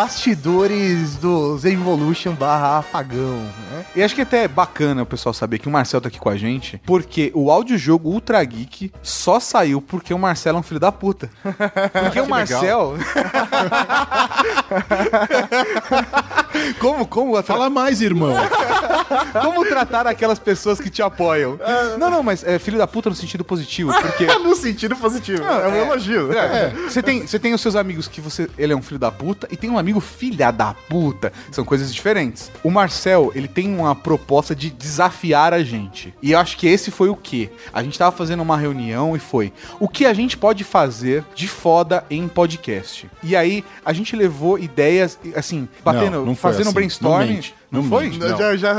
bastidores 0.70 1.16
do 1.16 1.58
Evolution 1.64 2.34
barra 2.34 2.78
apagão, 2.78 3.40
né? 3.72 3.84
E 3.96 4.02
acho 4.02 4.14
que 4.14 4.20
até 4.22 4.44
é 4.44 4.48
bacana 4.48 5.02
o 5.02 5.06
pessoal 5.06 5.32
saber 5.34 5.58
que 5.58 5.66
o 5.66 5.70
Marcel 5.72 6.00
tá 6.00 6.06
aqui 6.06 6.20
com 6.20 6.28
a 6.30 6.36
gente, 6.36 6.80
porque 6.86 7.32
o 7.34 7.50
audiojogo 7.50 8.08
Ultra 8.08 8.42
Geek 8.44 8.92
só 9.02 9.40
saiu 9.40 9.82
porque 9.82 10.14
o 10.14 10.18
Marcelo 10.20 10.58
é 10.58 10.60
um 10.60 10.62
filho 10.62 10.78
da 10.78 10.92
puta. 10.92 11.28
Porque 12.04 12.20
o 12.20 12.28
Marcel. 12.28 12.94
como, 16.78 17.04
como, 17.06 17.42
Fala 17.42 17.68
mais, 17.68 18.00
irmão. 18.00 18.34
como 19.42 19.64
tratar 19.66 20.06
aquelas 20.06 20.38
pessoas 20.38 20.59
que 20.80 20.90
te 20.90 21.02
apoiam? 21.02 21.58
Não, 21.98 22.10
não, 22.10 22.22
mas 22.22 22.44
é 22.44 22.58
filho 22.58 22.78
da 22.78 22.86
puta 22.86 23.10
no 23.10 23.16
sentido 23.16 23.44
positivo, 23.44 23.92
porque. 23.92 24.26
no 24.38 24.54
sentido 24.54 24.94
positivo, 24.96 25.42
é 25.42 25.68
um 25.68 25.74
elogio. 25.76 26.32
É, 26.32 26.70
Você 26.88 27.02
tem, 27.02 27.26
você 27.26 27.38
tem 27.38 27.52
os 27.52 27.60
seus 27.60 27.76
amigos 27.76 28.08
que 28.08 28.20
você 28.20 28.48
ele 28.56 28.72
é 28.72 28.76
um 28.76 28.82
filho 28.82 28.98
da 28.98 29.10
puta 29.10 29.48
e 29.50 29.56
tem 29.56 29.68
um 29.70 29.78
amigo 29.78 30.00
filha 30.00 30.50
da 30.50 30.74
puta. 30.88 31.32
São 31.50 31.64
coisas 31.64 31.92
diferentes. 31.94 32.50
O 32.62 32.70
Marcel, 32.70 33.32
ele 33.34 33.48
tem 33.48 33.74
uma 33.74 33.94
proposta 33.94 34.54
de 34.54 34.70
desafiar 34.70 35.52
a 35.52 35.62
gente. 35.62 36.14
E 36.22 36.32
eu 36.32 36.38
acho 36.38 36.56
que 36.56 36.66
esse 36.66 36.90
foi 36.90 37.08
o 37.08 37.16
quê? 37.16 37.50
A 37.72 37.82
gente 37.82 37.98
tava 37.98 38.14
fazendo 38.14 38.42
uma 38.42 38.56
reunião 38.56 39.16
e 39.16 39.18
foi 39.18 39.52
o 39.78 39.88
que 39.88 40.06
a 40.06 40.12
gente 40.14 40.36
pode 40.36 40.64
fazer 40.64 41.24
de 41.34 41.48
foda 41.48 42.04
em 42.10 42.26
podcast. 42.28 43.08
E 43.22 43.36
aí 43.36 43.64
a 43.84 43.92
gente 43.92 44.14
levou 44.16 44.58
ideias 44.58 45.18
assim, 45.34 45.68
batendo, 45.84 46.18
Não, 46.18 46.26
não 46.26 46.34
fazendo 46.34 46.66
assim. 46.66 46.74
brainstorming. 46.74 47.42
Não 47.70 47.84
foi? 47.84 48.10
Não. 48.10 48.36
Já, 48.36 48.56
já 48.56 48.72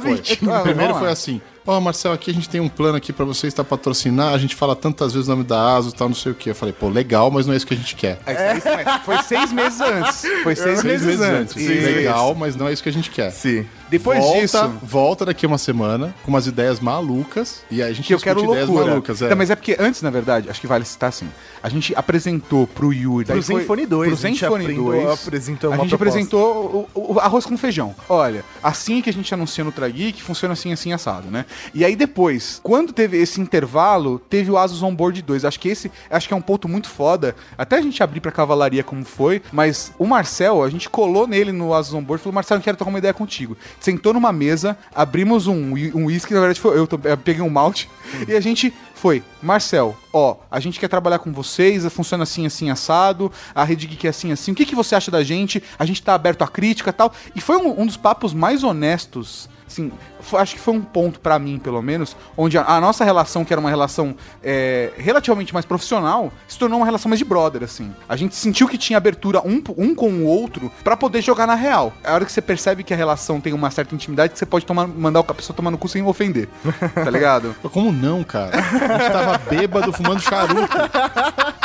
mentindo. 0.00 0.52
Ah, 0.52 0.60
Primeiro 0.60 0.94
foi 0.94 1.08
assim. 1.10 1.40
Ó, 1.70 1.80
Marcel, 1.80 2.12
aqui 2.12 2.32
a 2.32 2.34
gente 2.34 2.48
tem 2.48 2.60
um 2.60 2.68
plano 2.68 2.96
aqui 2.96 3.12
pra 3.12 3.24
você 3.24 3.46
estar 3.46 3.62
patrocinar. 3.62 4.34
A 4.34 4.38
gente 4.38 4.56
fala 4.56 4.74
tantas 4.74 5.12
vezes 5.12 5.28
o 5.28 5.30
nome 5.30 5.44
da 5.44 5.76
ASUS 5.76 5.92
e 5.92 5.96
tal, 5.96 6.08
não 6.08 6.16
sei 6.16 6.32
o 6.32 6.34
que. 6.34 6.50
Eu 6.50 6.54
falei, 6.54 6.74
pô, 6.76 6.88
legal, 6.88 7.30
mas 7.30 7.46
não 7.46 7.54
é 7.54 7.56
isso 7.56 7.64
que 7.66 7.74
a 7.74 7.76
gente 7.76 7.94
quer. 7.94 8.18
É, 8.26 8.54
mesmo. 8.54 8.70
Foi 9.04 9.22
seis 9.22 9.52
meses 9.52 9.80
antes. 9.80 10.22
Foi 10.42 10.56
seis, 10.56 10.80
Seis 10.80 11.02
meses 11.02 11.20
antes. 11.20 11.54
Isso. 11.54 11.68
Legal, 11.84 12.34
mas 12.34 12.56
não 12.56 12.66
é 12.66 12.72
isso 12.72 12.82
que 12.82 12.88
a 12.88 12.92
gente 12.92 13.08
quer. 13.08 13.30
Sim. 13.30 13.64
Depois 13.88 14.20
volta, 14.20 14.40
disso, 14.40 14.72
volta 14.82 15.24
daqui 15.26 15.44
uma 15.46 15.58
semana 15.58 16.14
com 16.24 16.30
umas 16.30 16.46
ideias 16.46 16.78
malucas. 16.78 17.62
E 17.70 17.82
aí 17.82 17.90
a 17.90 17.92
gente 17.92 18.06
que 18.06 18.14
eu 18.14 18.20
quero 18.20 18.36
discute 18.36 18.52
ideias 18.56 18.68
loucura. 18.68 18.90
malucas. 18.90 19.22
É. 19.22 19.28
Não, 19.28 19.36
mas 19.36 19.50
é 19.50 19.56
porque 19.56 19.76
antes, 19.80 20.00
na 20.02 20.10
verdade, 20.10 20.48
acho 20.48 20.60
que 20.60 20.66
vale 20.68 20.84
citar 20.84 21.08
assim. 21.08 21.28
A 21.62 21.68
gente 21.68 21.92
apresentou 21.96 22.66
pro 22.68 22.92
Yuri. 22.92 23.26
Pro 23.26 23.42
Zenfone 23.42 23.86
2. 23.86 24.08
Pro 24.10 24.16
a 24.18 24.28
gente 24.30 24.40
Zenfone 24.40 24.64
aprendeu- 24.64 24.84
2. 24.84 25.10
apresentou 25.26 25.72
A 25.72 25.76
gente 25.76 25.88
proposta. 25.88 25.94
apresentou 25.96 26.88
o, 26.94 27.14
o 27.14 27.18
arroz 27.20 27.44
com 27.44 27.56
feijão. 27.58 27.94
Olha, 28.08 28.44
assim 28.62 29.02
que 29.02 29.10
a 29.10 29.12
gente 29.12 29.32
anuncia 29.34 29.64
no 29.64 29.72
Trageek, 29.72 30.22
funciona 30.22 30.52
assim, 30.52 30.72
assim, 30.72 30.92
assado, 30.92 31.28
né? 31.28 31.44
E 31.74 31.84
aí 31.84 31.94
depois, 31.96 32.60
quando 32.62 32.92
teve 32.92 33.16
esse 33.16 33.40
intervalo, 33.40 34.18
teve 34.18 34.50
o 34.50 34.58
Asus 34.58 34.82
Onboard 34.82 35.20
2. 35.22 35.44
Acho 35.44 35.60
que 35.60 35.68
esse, 35.68 35.90
acho 36.10 36.28
que 36.28 36.34
é 36.34 36.36
um 36.36 36.40
ponto 36.42 36.68
muito 36.68 36.88
foda. 36.88 37.34
Até 37.56 37.76
a 37.78 37.82
gente 37.82 38.02
abrir 38.02 38.20
pra 38.20 38.32
cavalaria 38.32 38.82
como 38.82 39.04
foi, 39.04 39.42
mas 39.52 39.92
o 39.98 40.06
Marcel, 40.06 40.62
a 40.62 40.70
gente 40.70 40.88
colou 40.88 41.26
nele 41.26 41.52
no 41.52 41.72
Asus 41.74 41.94
Onboard 41.94 42.20
e 42.20 42.24
falou, 42.24 42.34
Marcel, 42.34 42.56
eu 42.58 42.62
quero 42.62 42.76
trocar 42.76 42.90
uma 42.90 42.98
ideia 42.98 43.14
contigo. 43.14 43.56
Sentou 43.78 44.12
numa 44.12 44.32
mesa, 44.32 44.76
abrimos 44.94 45.46
um 45.46 45.72
whi- 45.72 45.92
um 45.94 46.06
whisky, 46.06 46.34
na 46.34 46.40
verdade 46.40 46.60
foi 46.60 46.76
eu, 46.78 46.88
eu 47.04 47.16
peguei 47.18 47.42
um 47.42 47.50
malte, 47.50 47.88
e 48.28 48.34
a 48.34 48.40
gente 48.40 48.72
foi, 48.94 49.22
Marcel, 49.42 49.96
ó, 50.12 50.36
a 50.50 50.60
gente 50.60 50.78
quer 50.78 50.88
trabalhar 50.88 51.18
com 51.20 51.32
vocês, 51.32 51.86
funciona 51.90 52.24
assim, 52.24 52.44
assim, 52.44 52.68
assado, 52.70 53.32
a 53.54 53.64
Rede 53.64 53.86
Geek 53.86 54.06
é 54.06 54.10
assim, 54.10 54.30
assim, 54.30 54.52
o 54.52 54.54
que, 54.54 54.66
que 54.66 54.74
você 54.74 54.94
acha 54.94 55.10
da 55.10 55.22
gente? 55.22 55.62
A 55.78 55.86
gente 55.86 56.02
tá 56.02 56.14
aberto 56.14 56.42
à 56.42 56.48
crítica 56.48 56.92
tal. 56.92 57.10
E 57.34 57.40
foi 57.40 57.56
um, 57.56 57.80
um 57.80 57.86
dos 57.86 57.96
papos 57.96 58.34
mais 58.34 58.62
honestos, 58.62 59.48
assim, 59.66 59.90
acho 60.38 60.54
que 60.54 60.60
foi 60.60 60.74
um 60.74 60.80
ponto 60.80 61.20
pra 61.20 61.38
mim, 61.38 61.58
pelo 61.58 61.80
menos, 61.82 62.16
onde 62.36 62.58
a, 62.58 62.64
a 62.64 62.80
nossa 62.80 63.04
relação, 63.04 63.44
que 63.44 63.52
era 63.52 63.60
uma 63.60 63.70
relação 63.70 64.14
é, 64.42 64.90
relativamente 64.96 65.52
mais 65.52 65.64
profissional, 65.64 66.32
se 66.46 66.58
tornou 66.58 66.78
uma 66.78 66.86
relação 66.86 67.08
mais 67.08 67.18
de 67.18 67.24
brother, 67.24 67.62
assim. 67.62 67.94
A 68.08 68.16
gente 68.16 68.34
sentiu 68.34 68.68
que 68.68 68.78
tinha 68.78 68.96
abertura 68.96 69.40
um, 69.46 69.62
um 69.76 69.94
com 69.94 70.10
o 70.10 70.24
outro 70.24 70.70
pra 70.82 70.96
poder 70.96 71.22
jogar 71.22 71.46
na 71.46 71.54
real. 71.54 71.92
A 72.04 72.14
hora 72.14 72.24
que 72.24 72.32
você 72.32 72.42
percebe 72.42 72.82
que 72.82 72.94
a 72.94 72.96
relação 72.96 73.40
tem 73.40 73.52
uma 73.52 73.70
certa 73.70 73.94
intimidade, 73.94 74.32
que 74.32 74.38
você 74.38 74.46
pode 74.46 74.66
tomar, 74.66 74.86
mandar 74.86 75.20
a 75.20 75.34
pessoa 75.34 75.56
tomar 75.56 75.70
no 75.70 75.78
cu 75.78 75.88
sem 75.88 76.02
ofender, 76.02 76.48
tá 76.94 77.06
ligado? 77.10 77.54
Como 77.72 77.92
não, 77.92 78.24
cara? 78.24 78.56
A 78.58 78.98
gente 78.98 79.12
tava 79.12 79.38
bêbado 79.38 79.92
fumando 79.92 80.20
charuto. 80.20 80.76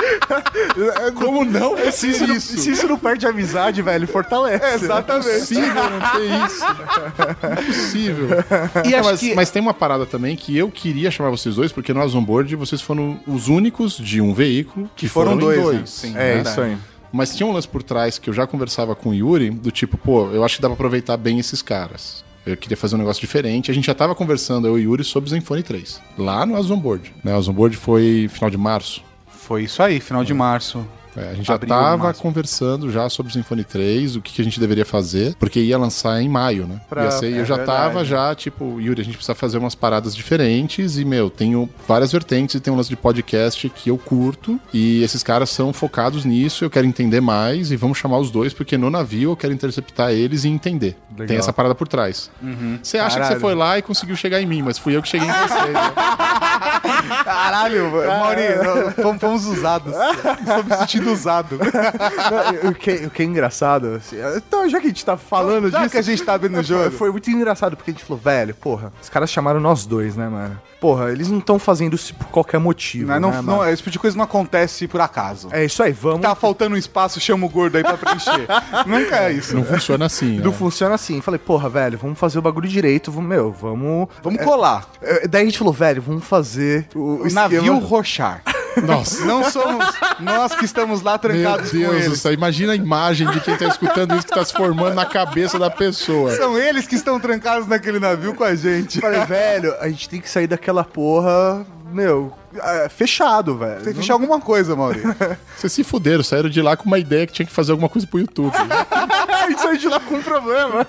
Como 1.15 1.43
não? 1.43 1.77
É 1.77 1.91
Se 1.91 2.09
isso, 2.09 2.27
não, 2.27 2.35
isso. 2.35 2.57
se 2.57 2.71
isso 2.71 2.87
não 2.87 2.97
perde 2.97 3.25
a 3.25 3.29
amizade, 3.29 3.81
velho, 3.81 4.07
fortalece. 4.07 4.87
Não 4.87 4.97
é 4.97 5.01
possível 5.01 5.89
não 5.89 5.99
ter 6.11 6.45
isso. 6.45 6.65
Não 7.41 7.51
é 7.51 7.55
possível. 7.55 8.29
E 8.85 8.93
acho 8.95 9.09
mas, 9.09 9.19
que- 9.19 9.35
mas 9.35 9.49
tem 9.51 9.61
uma 9.61 9.73
parada 9.73 10.05
também 10.05 10.35
que 10.35 10.55
eu 10.57 10.69
queria 10.69 11.09
chamar 11.11 11.29
vocês 11.29 11.55
dois, 11.55 11.71
porque 11.71 11.93
no 11.93 12.01
Onboard 12.17 12.55
vocês 12.55 12.81
foram 12.81 13.19
os 13.27 13.47
únicos 13.47 13.97
de 13.97 14.21
um 14.21 14.33
veículo 14.33 14.89
que, 14.95 15.07
foram 15.07 15.31
foram, 15.31 15.39
dois, 15.41 15.57
em 15.57 15.61
né? 15.61 15.63
dois. 15.77 15.89
Sim, 15.89 16.09
É, 16.15 16.33
verdade. 16.35 16.49
isso 16.49 16.61
aí. 16.61 16.77
Mas 17.11 17.35
tinha 17.35 17.47
um 17.47 17.51
lance 17.53 17.67
por 17.67 17.81
trás 17.81 18.17
que 18.19 18.29
eu 18.29 18.33
já 18.33 18.45
conversava 18.45 18.93
com 18.95 19.09
o 19.09 19.13
Yuri, 19.13 19.49
do 19.49 19.71
tipo, 19.71 19.97
pô, 19.97 20.29
eu 20.31 20.43
acho 20.43 20.57
que 20.57 20.61
dá 20.61 20.67
pra 20.67 20.73
aproveitar 20.75 21.15
bem 21.15 21.39
esses 21.39 21.61
caras. 21.61 22.23
Eu 22.45 22.57
queria 22.57 22.75
fazer 22.77 22.95
um 22.95 22.99
negócio 22.99 23.21
diferente. 23.21 23.71
A 23.71 23.73
gente 23.73 23.85
já 23.87 23.93
tava 23.95 24.13
conversando, 24.13 24.67
eu 24.67 24.77
e 24.77 24.85
o 24.85 24.91
Yuri, 24.91 25.03
sobre 25.03 25.27
o 25.27 25.31
Zenfone 25.31 25.63
3. 25.63 26.01
Lá 26.17 26.45
no 26.45 26.55
Onboard. 26.73 27.11
Né? 27.23 27.33
O 27.35 27.39
Onboard 27.49 27.75
foi 27.77 28.29
final 28.31 28.49
de 28.49 28.57
março. 28.57 29.01
Foi 29.27 29.63
isso 29.63 29.81
aí, 29.81 29.99
final 29.99 30.23
de 30.23 30.33
março. 30.33 30.85
É, 31.17 31.29
a 31.29 31.33
gente 31.33 31.45
já 31.47 31.55
Abril, 31.55 31.69
tava 31.69 31.97
março. 32.03 32.21
conversando 32.21 32.91
já 32.91 33.07
sobre 33.09 33.29
o 33.31 33.33
Symfony 33.33 33.63
3, 33.63 34.15
o 34.17 34.21
que, 34.21 34.33
que 34.33 34.41
a 34.41 34.43
gente 34.43 34.59
deveria 34.59 34.85
fazer, 34.85 35.35
porque 35.39 35.59
ia 35.59 35.77
lançar 35.77 36.21
em 36.21 36.27
maio, 36.27 36.67
né? 36.67 36.81
Pra- 36.89 37.05
Ia 37.05 37.11
ser, 37.11 37.33
é 37.33 37.39
eu 37.39 37.45
já 37.45 37.55
verdade. 37.55 37.79
tava 37.81 38.03
já, 38.05 38.35
tipo, 38.35 38.79
Yuri, 38.81 39.01
a 39.01 39.05
gente 39.05 39.15
precisa 39.17 39.33
fazer 39.35 39.57
umas 39.57 39.75
paradas 39.75 40.15
diferentes 40.15 40.97
e, 40.97 41.05
meu, 41.05 41.29
tenho 41.29 41.69
várias 41.87 42.11
vertentes 42.11 42.55
e 42.55 42.59
tem 42.59 42.73
um 42.73 42.75
lance 42.77 42.89
de 42.89 42.95
podcast 42.97 43.69
que 43.69 43.89
eu 43.89 43.97
curto 43.97 44.59
e 44.73 45.01
esses 45.03 45.23
caras 45.23 45.49
são 45.49 45.71
focados 45.71 46.25
nisso, 46.25 46.65
eu 46.65 46.69
quero 46.69 46.85
entender 46.85 47.21
mais 47.21 47.71
e 47.71 47.75
vamos 47.77 47.97
chamar 47.97 48.17
os 48.19 48.29
dois, 48.29 48.53
porque 48.53 48.77
no 48.77 48.89
navio 48.89 49.31
eu 49.31 49.35
quero 49.37 49.53
interceptar 49.53 50.11
eles 50.11 50.43
e 50.43 50.49
entender. 50.49 50.97
Legal. 51.11 51.27
Tem 51.27 51.37
essa 51.37 51.53
parada 51.53 51.73
por 51.73 51.87
trás. 51.87 52.29
Você 52.83 52.97
acha 52.97 53.15
que 53.15 53.21
Caralho. 53.21 53.35
você 53.35 53.39
foi 53.41 53.55
lá 53.55 53.77
e 53.77 53.81
conseguiu 53.81 54.15
chegar 54.17 54.41
em 54.41 54.45
mim, 54.45 54.61
mas 54.61 54.77
fui 54.77 54.95
eu 54.97 55.01
que 55.01 55.07
cheguei 55.07 55.27
em 55.27 55.31
você. 55.31 55.53
né? 55.71 55.93
Caralho, 57.23 57.91
Maurinho, 58.07 58.91
fomos, 59.01 59.21
fomos 59.21 59.45
usados. 59.45 59.93
Fomos 60.45 60.65
me 60.65 60.77
sentindo 60.77 61.04
usado. 61.09 61.57
Não, 62.63 62.69
o, 62.71 62.73
que, 62.75 62.91
o 62.91 63.09
que 63.09 63.21
é 63.21 63.25
engraçado, 63.25 63.95
assim, 63.95 64.17
então, 64.37 64.67
já 64.69 64.79
que 64.79 64.85
a 64.87 64.89
gente 64.89 65.05
tá 65.05 65.17
falando 65.17 65.69
Já 65.69 65.79
disso. 65.79 65.91
que 65.91 65.97
a 65.97 66.01
gente 66.01 66.23
tá 66.23 66.33
abrindo 66.33 66.59
o 66.59 66.63
jogo. 66.63 66.91
Foi, 66.91 67.11
muito 67.11 67.29
engraçado, 67.29 67.75
porque 67.75 67.91
a 67.91 67.93
gente 67.93 68.03
falou, 68.03 68.21
velho, 68.21 68.53
porra, 68.55 68.91
os 69.01 69.09
caras 69.09 69.29
chamaram 69.31 69.59
nós 69.59 69.85
dois, 69.85 70.15
né, 70.15 70.27
mano? 70.27 70.59
Porra, 70.79 71.11
eles 71.11 71.29
não 71.29 71.39
estão 71.39 71.57
fazendo 71.57 71.95
isso 71.95 72.13
por 72.13 72.27
qualquer 72.27 72.59
motivo. 72.59 73.07
Não, 73.07 73.19
não, 73.19 73.29
né, 73.31 73.37
não, 73.37 73.57
mano? 73.57 73.69
esse 73.71 73.77
tipo 73.77 73.89
de 73.91 73.97
coisa 73.99 74.15
não 74.17 74.23
acontece 74.25 74.87
por 74.87 75.01
acaso. 75.01 75.47
É 75.51 75.65
isso 75.65 75.81
aí, 75.81 75.91
vamos. 75.91 76.21
Tá 76.21 76.35
faltando 76.35 76.75
um 76.75 76.77
espaço, 76.77 77.19
chama 77.19 77.45
o 77.45 77.49
gordo 77.49 77.77
aí 77.77 77.83
pra 77.83 77.97
preencher. 77.97 78.45
Nunca 78.85 79.15
é 79.23 79.31
isso. 79.31 79.55
Não 79.55 79.63
funciona 79.63 80.05
assim, 80.05 80.37
Não 80.39 80.51
né? 80.51 80.57
funciona 80.57 80.95
assim. 80.95 81.21
Falei, 81.21 81.39
porra, 81.39 81.69
velho, 81.69 81.97
vamos 81.97 82.19
fazer 82.19 82.37
o 82.37 82.41
bagulho 82.41 82.67
direito, 82.67 83.11
vamos, 83.11 83.29
meu, 83.29 83.51
vamos. 83.51 84.09
Vamos 84.21 84.43
colar. 84.43 84.87
É, 85.01 85.27
Daí 85.27 85.43
a 85.43 85.45
gente 85.45 85.57
falou, 85.57 85.73
velho, 85.73 86.01
vamos 86.01 86.23
fazer 86.25 86.87
o, 86.93 87.21
O 87.23 87.27
esquema- 87.27 87.41
navio 87.41 87.77
Rochar. 87.79 88.41
Nossa. 88.83 89.25
Não 89.25 89.49
somos 89.49 89.85
nós 90.19 90.55
que 90.55 90.65
estamos 90.65 91.01
lá 91.01 91.13
Meu 91.13 91.19
trancados 91.19 91.71
com 91.71 91.77
Deus 91.77 91.91
do 91.91 91.97
eles. 91.97 92.19
céu, 92.21 92.33
imagina 92.33 92.73
a 92.73 92.75
imagem 92.75 93.29
de 93.29 93.39
quem 93.39 93.55
tá 93.55 93.67
escutando 93.67 94.15
isso 94.15 94.27
que 94.27 94.33
tá 94.33 94.43
se 94.43 94.53
formando 94.53 94.93
na 94.95 95.05
cabeça 95.05 95.57
da 95.57 95.69
pessoa. 95.69 96.35
São 96.35 96.57
eles 96.57 96.87
que 96.87 96.95
estão 96.95 97.19
trancados 97.19 97.67
naquele 97.67 97.99
navio 97.99 98.33
com 98.33 98.43
a 98.43 98.55
gente. 98.55 98.99
Falei, 98.99 99.25
velho, 99.25 99.75
a 99.79 99.87
gente 99.87 100.09
tem 100.09 100.19
que 100.21 100.29
sair 100.29 100.47
daquela 100.47 100.83
porra, 100.83 101.65
meu, 101.91 102.33
é, 102.55 102.89
fechado, 102.89 103.57
velho. 103.57 103.81
Tem 103.83 103.93
que 103.93 103.99
fechar 103.99 104.13
alguma 104.13 104.39
coisa, 104.41 104.75
Maurício. 104.75 105.15
Vocês 105.55 105.71
se 105.71 105.83
fuderam, 105.83 106.23
saíram 106.23 106.49
de 106.49 106.61
lá 106.61 106.75
com 106.75 106.85
uma 106.85 106.97
ideia 106.99 107.27
que 107.27 107.33
tinha 107.33 107.45
que 107.45 107.51
fazer 107.51 107.71
alguma 107.71 107.89
coisa 107.89 108.07
pro 108.07 108.19
YouTube. 108.19 108.53
a 108.55 109.49
gente 109.49 109.61
saiu 109.61 109.77
de 109.77 109.87
lá 109.87 109.99
com 109.99 110.15
um 110.15 110.21
problema. 110.21 110.87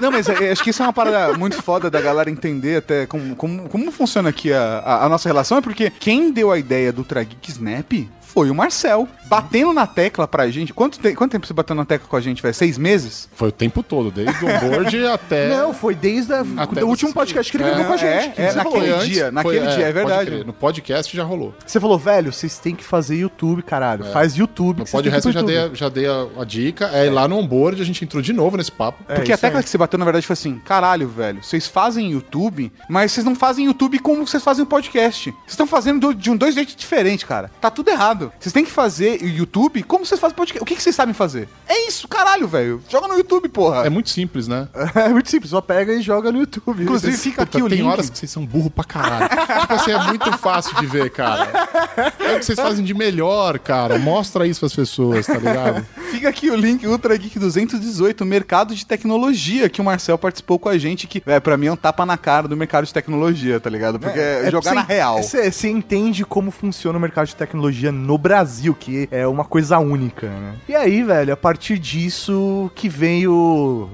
Não, 0.00 0.10
mas 0.10 0.28
é, 0.28 0.50
acho 0.50 0.62
que 0.62 0.70
isso 0.70 0.82
é 0.82 0.86
uma 0.86 0.92
parada 0.92 1.36
muito 1.36 1.60
foda 1.62 1.90
da 1.90 2.00
galera 2.00 2.30
entender 2.30 2.78
até 2.78 3.06
como, 3.06 3.36
como, 3.36 3.68
como 3.68 3.92
funciona 3.92 4.30
aqui 4.30 4.52
a, 4.52 4.78
a, 4.78 5.04
a 5.06 5.08
nossa 5.08 5.28
relação, 5.28 5.58
é 5.58 5.60
porque 5.60 5.90
quem 5.90 6.32
deu 6.32 6.50
a 6.50 6.58
ideia 6.58 6.92
do 6.92 7.04
Trageek 7.04 7.50
Snap 7.50 7.92
foi 8.32 8.50
o 8.50 8.54
Marcel. 8.54 9.08
Batendo 9.26 9.72
na 9.72 9.86
tecla 9.86 10.28
pra 10.28 10.48
gente. 10.50 10.74
Quanto, 10.74 10.98
te- 10.98 11.14
quanto 11.14 11.32
tempo 11.32 11.46
você 11.46 11.54
bateu 11.54 11.74
na 11.74 11.84
tecla 11.86 12.06
com 12.06 12.16
a 12.16 12.20
gente, 12.20 12.42
velho? 12.42 12.52
Seis 12.54 12.76
meses? 12.76 13.28
Foi 13.34 13.48
o 13.48 13.52
tempo 13.52 13.82
todo, 13.82 14.10
desde 14.10 14.44
o 14.44 14.48
onboard 14.48 15.06
até. 15.08 15.48
Não, 15.56 15.72
foi 15.72 15.94
desde 15.94 16.32
a, 16.34 16.44
Até 16.58 16.80
do 16.80 16.86
último 16.88 17.14
podcast 17.14 17.50
que 17.50 17.56
ele 17.56 17.64
É, 17.64 17.68
gravou 17.68 17.86
com 17.86 17.92
a 17.92 17.96
é, 17.96 18.22
gente. 18.22 18.40
é, 18.40 18.50
você 18.50 18.56
naquele 18.56 18.86
falou. 18.86 18.98
Foi 18.98 19.08
dia, 19.08 19.30
naquele 19.30 19.58
dia, 19.60 19.68
é 19.70 19.76
pode 19.78 19.92
verdade. 19.92 20.30
crer, 20.30 20.46
No 20.46 20.52
podcast 20.52 21.16
já 21.16 21.24
rolou. 21.24 21.54
Você 21.66 21.80
falou, 21.80 21.98
velho, 21.98 22.30
vocês 22.32 22.58
têm 22.58 22.74
que 22.74 22.84
fazer 22.84 23.16
YouTube, 23.16 23.62
caralho. 23.62 24.04
Faz 24.12 24.34
YouTube. 24.34 24.80
No 24.80 24.86
podcast 24.86 25.26
eu 25.26 25.32
já 25.32 25.42
dei, 25.42 25.58
a, 25.58 25.70
já 25.72 25.88
dei 25.88 26.06
a, 26.06 26.26
a 26.38 26.44
dica. 26.44 26.86
É, 26.86 27.10
lá 27.10 27.26
no 27.26 27.38
onboard 27.38 27.80
a 27.80 27.84
gente 27.86 28.04
entrou 28.04 28.22
de 28.22 28.32
novo 28.34 28.56
nesse 28.58 28.72
papo. 28.72 29.02
É, 29.08 29.14
Porque 29.14 29.32
a 29.32 29.38
tecla 29.38 29.60
aí. 29.60 29.64
que 29.64 29.70
você 29.70 29.78
bateu, 29.78 29.98
na 29.98 30.04
verdade, 30.04 30.26
foi 30.26 30.34
assim: 30.34 30.58
caralho, 30.64 31.08
velho, 31.08 31.42
vocês 31.42 31.66
fazem 31.66 32.10
YouTube, 32.12 32.70
mas 32.88 33.12
vocês 33.12 33.24
não 33.24 33.34
fazem 33.34 33.64
YouTube 33.66 33.98
como 33.98 34.26
vocês 34.26 34.42
fazem 34.42 34.62
o 34.64 34.66
podcast. 34.66 35.30
Vocês 35.30 35.42
estão 35.48 35.66
fazendo 35.66 36.08
do- 36.08 36.14
de 36.14 36.30
um 36.30 36.36
dois 36.36 36.54
jeitos 36.54 36.76
diferentes, 36.76 37.24
cara. 37.24 37.50
Tá 37.60 37.70
tudo 37.70 37.88
errado. 37.88 38.21
Vocês 38.38 38.52
têm 38.52 38.64
que 38.64 38.70
fazer 38.70 39.20
o 39.22 39.26
YouTube 39.28 39.82
como 39.82 40.04
vocês 40.06 40.20
fazem 40.20 40.36
podcast. 40.36 40.62
O 40.62 40.66
que, 40.66 40.76
que 40.76 40.82
vocês 40.82 40.94
sabem 40.94 41.14
fazer? 41.14 41.48
É 41.68 41.86
isso, 41.88 42.06
caralho, 42.06 42.46
velho. 42.46 42.82
Joga 42.88 43.08
no 43.08 43.14
YouTube, 43.14 43.48
porra. 43.48 43.86
É 43.86 43.90
muito 43.90 44.10
simples, 44.10 44.46
né? 44.48 44.68
É 44.94 45.08
muito 45.08 45.30
simples, 45.30 45.50
só 45.50 45.60
pega 45.60 45.92
e 45.94 46.02
joga 46.02 46.30
no 46.30 46.38
YouTube. 46.40 46.82
Inclusive, 46.82 47.12
Vocês- 47.12 47.22
fica 47.22 47.44
Puta, 47.46 47.58
aqui 47.58 47.64
o 47.64 47.68
tem 47.68 47.78
link. 47.78 47.88
horas 47.88 48.10
que 48.10 48.18
vocês 48.18 48.30
são 48.30 48.44
burro 48.44 48.70
pra 48.70 48.84
caralho. 48.84 49.28
tipo 49.60 49.72
assim, 49.74 49.90
é 49.92 49.98
muito 50.04 50.32
fácil 50.38 50.76
de 50.76 50.86
ver, 50.86 51.10
cara. 51.10 51.50
É 52.20 52.34
o 52.36 52.38
que 52.38 52.44
vocês 52.44 52.58
fazem 52.58 52.84
de 52.84 52.94
melhor, 52.94 53.58
cara. 53.58 53.98
Mostra 53.98 54.46
isso 54.46 54.60
pras 54.60 54.74
pessoas, 54.74 55.26
tá 55.26 55.34
ligado? 55.38 55.84
Fica 56.10 56.28
aqui 56.28 56.50
o 56.50 56.56
link 56.56 56.86
Ultra 56.86 57.16
Geek 57.16 57.38
218, 57.38 58.24
mercado 58.24 58.74
de 58.74 58.84
tecnologia, 58.84 59.68
que 59.68 59.80
o 59.80 59.84
Marcel 59.84 60.18
participou 60.18 60.58
com 60.58 60.68
a 60.68 60.76
gente, 60.78 61.06
que 61.06 61.22
é, 61.26 61.40
pra 61.40 61.56
mim 61.56 61.66
é 61.66 61.72
um 61.72 61.76
tapa 61.76 62.04
na 62.04 62.16
cara 62.16 62.46
do 62.48 62.56
mercado 62.56 62.84
de 62.86 62.92
tecnologia, 62.92 63.58
tá 63.60 63.70
ligado? 63.70 63.98
Porque 63.98 64.18
é, 64.18 64.50
jogar 64.50 64.70
você- 64.70 64.74
na 64.74 64.82
real. 64.82 65.22
Você 65.22 65.50
você 65.50 65.68
entende 65.68 66.24
como 66.24 66.50
funciona 66.50 66.98
o 66.98 67.00
mercado 67.00 67.26
de 67.28 67.36
tecnologia 67.36 67.90
no 67.92 68.11
Brasil, 68.18 68.74
que 68.74 69.08
é 69.10 69.26
uma 69.26 69.44
coisa 69.44 69.78
única, 69.78 70.28
né? 70.28 70.54
E 70.68 70.74
aí, 70.74 71.02
velho, 71.02 71.32
a 71.32 71.36
partir 71.36 71.78
disso 71.78 72.70
que 72.74 72.88
veio. 72.88 73.88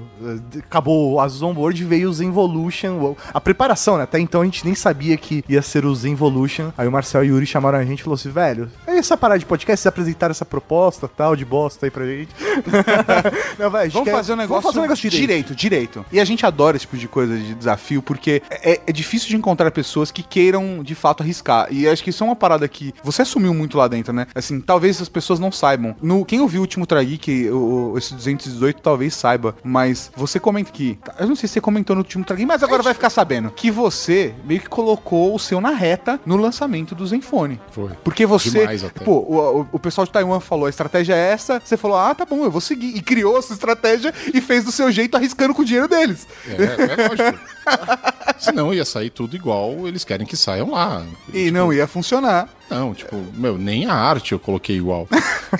Acabou 0.59 1.13
o 1.13 1.19
Asus 1.21 1.41
Onboard, 1.41 1.83
veio 1.85 2.09
o 2.09 2.13
Zenvolution. 2.13 3.15
A 3.33 3.39
preparação, 3.39 3.97
né? 3.97 4.03
Até 4.03 4.19
então 4.19 4.41
a 4.41 4.45
gente 4.45 4.65
nem 4.65 4.75
sabia 4.75 5.15
que 5.17 5.43
ia 5.47 5.61
ser 5.61 5.85
o 5.85 5.95
Zenvolution. 5.95 6.71
Aí 6.77 6.87
o 6.87 6.91
Marcel 6.91 7.23
e 7.23 7.31
o 7.31 7.35
Yuri 7.35 7.45
chamaram 7.45 7.77
a 7.77 7.85
gente 7.85 7.99
e 7.99 8.03
falou 8.03 8.15
assim: 8.15 8.29
velho, 8.29 8.69
é 8.85 8.97
essa 8.97 9.15
parada 9.15 9.39
de 9.39 9.45
podcast, 9.45 9.81
vocês 9.81 9.87
apresentaram 9.87 10.31
essa 10.31 10.45
proposta 10.45 11.07
tal, 11.07 11.35
de 11.35 11.45
bosta 11.45 11.85
aí 11.85 11.91
pra 11.91 12.05
gente. 12.05 12.29
Não, 13.57 13.69
velho, 13.69 13.77
a 13.77 13.83
gente 13.85 13.93
Vamos 13.93 14.09
quer- 14.09 14.15
fazer 14.15 14.33
um 14.33 14.35
negócio, 14.35 14.61
vamos 14.61 14.65
fazer 14.65 14.79
um 14.79 14.81
negócio 14.83 15.09
direito. 15.09 15.27
direito, 15.53 15.55
direito. 15.55 16.05
E 16.11 16.19
a 16.19 16.25
gente 16.25 16.45
adora 16.45 16.75
esse 16.77 16.85
tipo 16.85 16.97
de 16.97 17.07
coisa 17.07 17.37
de 17.37 17.53
desafio, 17.55 18.01
porque 18.01 18.41
é, 18.49 18.81
é 18.85 18.91
difícil 18.91 19.29
de 19.29 19.35
encontrar 19.35 19.71
pessoas 19.71 20.11
que 20.11 20.23
queiram 20.23 20.83
de 20.83 20.95
fato 20.95 21.23
arriscar. 21.23 21.67
E 21.71 21.87
acho 21.87 22.03
que 22.03 22.09
isso 22.09 22.23
é 22.23 22.27
uma 22.27 22.35
parada 22.35 22.67
que 22.67 22.93
você 23.03 23.21
assumiu 23.21 23.53
muito 23.53 23.77
lá 23.77 23.87
dentro. 23.87 24.08
Né? 24.13 24.27
Assim, 24.35 24.59
talvez 24.61 25.01
as 25.01 25.09
pessoas 25.09 25.39
não 25.39 25.51
saibam. 25.51 25.95
No, 26.01 26.23
quem 26.25 26.39
ouviu 26.41 26.59
o 26.61 26.63
último 26.63 26.85
Trageek, 26.85 27.49
o, 27.49 27.95
esse 27.97 28.13
218 28.13 28.81
talvez 28.81 29.13
saiba, 29.15 29.55
mas 29.63 30.11
você 30.15 30.39
comenta 30.39 30.71
que. 30.71 30.97
Eu 31.19 31.27
não 31.27 31.35
sei 31.35 31.47
se 31.47 31.53
você 31.53 31.61
comentou 31.61 31.95
no 31.95 32.01
último 32.01 32.23
Trageek, 32.23 32.45
mas 32.47 32.63
agora 32.63 32.83
vai 32.83 32.93
ficar 32.93 33.09
sabendo. 33.09 33.49
Que 33.51 33.69
você 33.71 34.33
meio 34.45 34.59
que 34.61 34.69
colocou 34.69 35.33
o 35.35 35.39
seu 35.39 35.59
na 35.61 35.71
reta 35.71 36.19
no 36.25 36.37
lançamento 36.37 36.93
do 36.95 37.05
Zenfone. 37.05 37.59
Foi. 37.71 37.91
Porque 38.03 38.25
você. 38.25 38.49
Demais 38.59 38.83
até. 38.83 39.03
Pô, 39.03 39.11
o, 39.19 39.61
o- 39.61 39.67
o 39.73 39.79
pessoal 39.79 40.05
de 40.05 40.11
Taiwan 40.11 40.39
falou, 40.39 40.65
a 40.65 40.69
estratégia 40.69 41.13
é 41.15 41.31
essa, 41.31 41.61
você 41.63 41.77
falou, 41.77 41.97
ah, 41.97 42.13
tá 42.15 42.25
bom, 42.25 42.43
eu 42.43 42.51
vou 42.51 42.61
seguir. 42.61 42.95
E 42.95 43.01
criou 43.01 43.37
essa 43.37 43.53
estratégia 43.53 44.13
e 44.33 44.41
fez 44.41 44.63
do 44.63 44.71
seu 44.71 44.91
jeito 44.91 45.15
arriscando 45.15 45.53
com 45.53 45.61
o 45.61 45.65
dinheiro 45.65 45.87
deles. 45.87 46.27
É, 46.47 47.03
é 47.03 47.07
lógico. 47.07 47.39
Senão 48.39 48.73
ia 48.73 48.85
sair 48.85 49.09
tudo 49.09 49.35
igual, 49.35 49.87
eles 49.87 50.03
querem 50.03 50.25
que 50.25 50.35
saiam 50.37 50.71
lá. 50.71 51.03
E 51.33 51.51
não 51.51 51.71
ia 51.73 51.87
funcionar. 51.87 52.47
Não, 52.69 52.93
tipo, 52.93 53.15
meu, 53.33 53.57
nem 53.57 53.85
a 53.85 53.93
arte 53.93 54.31
eu 54.33 54.39
coloquei 54.39 54.77
igual. 54.77 55.07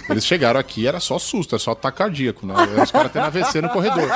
Eles 0.09 0.25
chegaram 0.25 0.59
aqui, 0.59 0.85
era 0.87 0.99
só 0.99 1.17
susto, 1.17 1.55
era 1.55 1.59
só 1.59 1.71
ataque 1.71 1.97
cardíaco, 1.97 2.45
né? 2.45 2.53
Os 2.83 2.91
caras 2.91 3.11
tendo 3.11 3.25
AVC 3.25 3.61
no 3.61 3.69
corredor. 3.69 4.07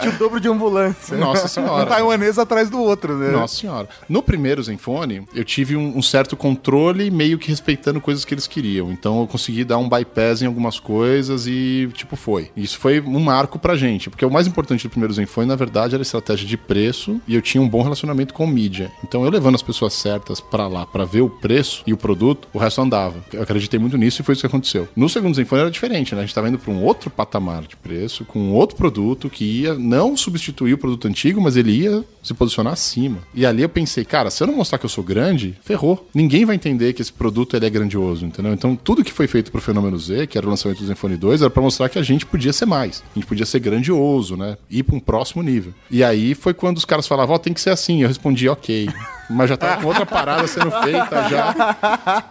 Tinha 0.00 0.12
o 0.14 0.18
dobro 0.18 0.38
de 0.40 0.48
ambulância. 0.48 1.16
Nossa 1.16 1.46
Um 1.46 1.48
senhora. 1.48 1.86
taiwanês 1.86 2.38
atrás 2.38 2.68
do 2.70 2.80
outro, 2.80 3.16
né? 3.16 3.30
Nossa 3.30 3.56
senhora. 3.56 3.88
No 4.08 4.22
primeiro 4.22 4.62
Zenfone, 4.62 5.26
eu 5.34 5.44
tive 5.44 5.76
um, 5.76 5.96
um 5.96 6.02
certo 6.02 6.36
controle, 6.36 7.10
meio 7.10 7.38
que 7.38 7.48
respeitando 7.48 8.00
coisas 8.00 8.24
que 8.24 8.34
eles 8.34 8.46
queriam. 8.46 8.90
Então 8.92 9.20
eu 9.20 9.26
consegui 9.26 9.64
dar 9.64 9.78
um 9.78 9.88
bypass 9.88 10.42
em 10.42 10.46
algumas 10.46 10.78
coisas 10.78 11.46
e, 11.46 11.88
tipo, 11.94 12.16
foi. 12.16 12.50
Isso 12.56 12.78
foi 12.78 13.00
um 13.00 13.20
marco 13.20 13.58
pra 13.58 13.76
gente, 13.76 14.10
porque 14.10 14.24
o 14.24 14.30
mais 14.30 14.46
importante 14.46 14.86
do 14.86 14.90
primeiro 14.90 15.12
Zenfone, 15.14 15.46
na 15.48 15.56
verdade, 15.56 15.94
era 15.94 16.02
a 16.02 16.04
estratégia 16.04 16.46
de 16.46 16.56
preço 16.56 17.20
e 17.26 17.34
eu 17.34 17.42
tinha 17.42 17.62
um 17.62 17.68
bom 17.68 17.82
relacionamento 17.82 18.34
com 18.34 18.46
mídia. 18.46 18.90
Então 19.02 19.24
eu 19.24 19.30
levando 19.30 19.54
as 19.54 19.62
pessoas 19.62 19.94
certas 19.94 20.40
pra 20.40 20.68
lá 20.68 20.84
pra 20.86 21.04
ver 21.04 21.22
o 21.22 21.30
preço 21.30 21.77
e 21.86 21.92
o 21.92 21.96
produto, 21.96 22.48
o 22.52 22.58
resto 22.58 22.80
andava. 22.80 23.16
Eu 23.32 23.42
acreditei 23.42 23.78
muito 23.78 23.96
nisso 23.96 24.20
e 24.20 24.24
foi 24.24 24.32
isso 24.32 24.42
que 24.42 24.46
aconteceu. 24.46 24.88
No 24.96 25.08
segundo 25.08 25.34
Zenfone 25.34 25.62
era 25.62 25.70
diferente, 25.70 26.14
né? 26.14 26.20
A 26.20 26.24
gente 26.24 26.34
tava 26.34 26.48
indo 26.48 26.58
pra 26.58 26.72
um 26.72 26.82
outro 26.82 27.10
patamar 27.10 27.62
de 27.62 27.76
preço, 27.76 28.24
com 28.24 28.38
um 28.38 28.52
outro 28.52 28.76
produto 28.76 29.28
que 29.30 29.44
ia 29.44 29.74
não 29.74 30.16
substituir 30.16 30.74
o 30.74 30.78
produto 30.78 31.08
antigo, 31.08 31.40
mas 31.40 31.56
ele 31.56 31.72
ia 31.72 32.04
se 32.22 32.34
posicionar 32.34 32.72
acima. 32.72 33.18
E 33.34 33.46
ali 33.46 33.62
eu 33.62 33.68
pensei, 33.68 34.04
cara, 34.04 34.30
se 34.30 34.42
eu 34.42 34.46
não 34.46 34.56
mostrar 34.56 34.78
que 34.78 34.84
eu 34.84 34.90
sou 34.90 35.02
grande, 35.02 35.56
ferrou. 35.62 36.06
Ninguém 36.14 36.44
vai 36.44 36.56
entender 36.56 36.92
que 36.92 37.02
esse 37.02 37.12
produto 37.12 37.56
ele 37.56 37.66
é 37.66 37.70
grandioso, 37.70 38.26
entendeu? 38.26 38.52
Então 38.52 38.76
tudo 38.76 39.04
que 39.04 39.12
foi 39.12 39.26
feito 39.26 39.50
pro 39.50 39.60
Fenômeno 39.60 39.98
Z, 39.98 40.26
que 40.26 40.36
era 40.36 40.46
o 40.46 40.50
lançamento 40.50 40.78
do 40.78 40.86
Zenfone 40.86 41.16
2, 41.16 41.42
era 41.42 41.50
pra 41.50 41.62
mostrar 41.62 41.88
que 41.88 41.98
a 41.98 42.02
gente 42.02 42.26
podia 42.26 42.52
ser 42.52 42.66
mais. 42.66 43.02
A 43.12 43.18
gente 43.18 43.26
podia 43.26 43.46
ser 43.46 43.60
grandioso, 43.60 44.36
né? 44.36 44.56
Ir 44.70 44.82
pra 44.82 44.96
um 44.96 45.00
próximo 45.00 45.42
nível. 45.42 45.72
E 45.90 46.04
aí 46.04 46.34
foi 46.34 46.54
quando 46.54 46.76
os 46.76 46.84
caras 46.84 47.06
falavam, 47.06 47.34
ó, 47.34 47.38
tem 47.38 47.52
que 47.52 47.60
ser 47.60 47.70
assim. 47.70 48.02
Eu 48.02 48.08
respondi, 48.08 48.48
ok. 48.48 48.88
Mas 49.30 49.48
já 49.50 49.56
tava 49.56 49.82
com 49.82 49.88
outra 49.88 50.06
parada 50.06 50.46
sendo 50.46 50.70
feita 50.70 51.28
já, 51.28 52.24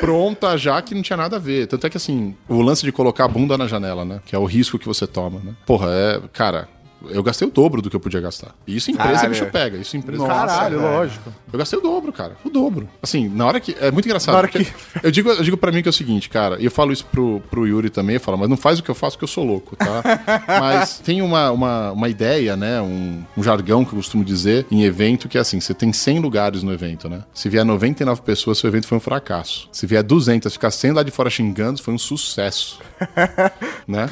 pronta 0.00 0.56
já, 0.56 0.80
que 0.80 0.94
não 0.94 1.02
tinha 1.02 1.16
nada 1.16 1.36
a 1.36 1.38
ver. 1.38 1.66
Tanto 1.66 1.86
é 1.86 1.90
que 1.90 1.96
assim, 1.96 2.34
o 2.48 2.60
lance 2.60 2.82
de 2.84 2.92
colocar 2.92 3.24
a 3.24 3.28
bunda 3.28 3.58
na 3.58 3.66
janela, 3.66 4.04
né? 4.04 4.20
Que 4.24 4.36
é 4.36 4.38
o 4.38 4.44
risco 4.44 4.78
que 4.78 4.86
você 4.86 5.06
toma, 5.06 5.40
né? 5.42 5.52
Porra, 5.66 5.88
é. 5.90 6.20
Cara, 6.32 6.68
eu 7.10 7.22
gastei 7.22 7.46
o 7.46 7.50
dobro 7.50 7.82
do 7.82 7.90
que 7.90 7.96
eu 7.96 8.00
podia 8.00 8.20
gastar. 8.20 8.54
E 8.66 8.76
isso 8.76 8.90
empresa 8.90 9.12
Caralho. 9.12 9.30
bicho 9.30 9.46
pega. 9.46 9.76
Isso 9.78 9.96
empresa 9.96 10.26
Caralho, 10.26 10.80
velho. 10.80 10.92
lógico. 10.92 11.32
eu 11.52 11.58
gastei 11.58 11.78
o 11.78 11.82
dobro, 11.82 12.12
cara. 12.12 12.36
O 12.44 12.50
dobro. 12.50 12.88
Assim, 13.02 13.28
na 13.28 13.46
hora 13.46 13.60
que. 13.60 13.76
É 13.80 13.90
muito 13.90 14.06
engraçado. 14.06 14.32
Na 14.34 14.38
hora 14.38 14.48
porque 14.48 14.66
Eu 15.02 15.10
digo, 15.10 15.30
eu 15.30 15.42
digo 15.42 15.56
pra 15.56 15.72
mim 15.72 15.82
que 15.82 15.88
é 15.88 15.90
o 15.90 15.92
seguinte, 15.92 16.28
cara, 16.28 16.60
e 16.60 16.64
eu 16.64 16.70
falo 16.70 16.92
isso 16.92 17.04
pro, 17.06 17.40
pro 17.50 17.66
Yuri 17.66 17.90
também, 17.90 18.14
eu 18.14 18.20
falo, 18.20 18.38
mas 18.38 18.48
não 18.48 18.56
faz 18.56 18.78
o 18.78 18.82
que 18.82 18.90
eu 18.90 18.94
faço 18.94 19.18
que 19.18 19.24
eu 19.24 19.28
sou 19.28 19.44
louco, 19.44 19.76
tá? 19.76 20.02
mas 20.60 20.98
tem 20.98 21.22
uma, 21.22 21.50
uma, 21.50 21.92
uma 21.92 22.08
ideia, 22.08 22.56
né? 22.56 22.80
Um, 22.80 23.22
um 23.36 23.42
jargão 23.42 23.84
que 23.84 23.92
eu 23.92 23.96
costumo 23.96 24.24
dizer 24.24 24.66
em 24.70 24.84
evento 24.84 25.28
que 25.28 25.38
é 25.38 25.40
assim: 25.40 25.60
você 25.60 25.74
tem 25.74 25.92
100 25.92 26.18
lugares 26.20 26.62
no 26.62 26.72
evento, 26.72 27.08
né? 27.08 27.22
Se 27.32 27.48
vier 27.48 27.64
99 27.64 28.22
pessoas, 28.22 28.58
seu 28.58 28.68
evento 28.68 28.86
foi 28.86 28.98
um 28.98 29.00
fracasso. 29.00 29.68
Se 29.72 29.86
vier 29.86 30.02
200, 30.02 30.52
ficar 30.52 30.70
100 30.70 30.92
lá 30.92 31.02
de 31.02 31.10
fora 31.10 31.30
xingando, 31.30 31.82
foi 31.82 31.94
um 31.94 31.98
sucesso. 31.98 32.80
né? 33.86 34.08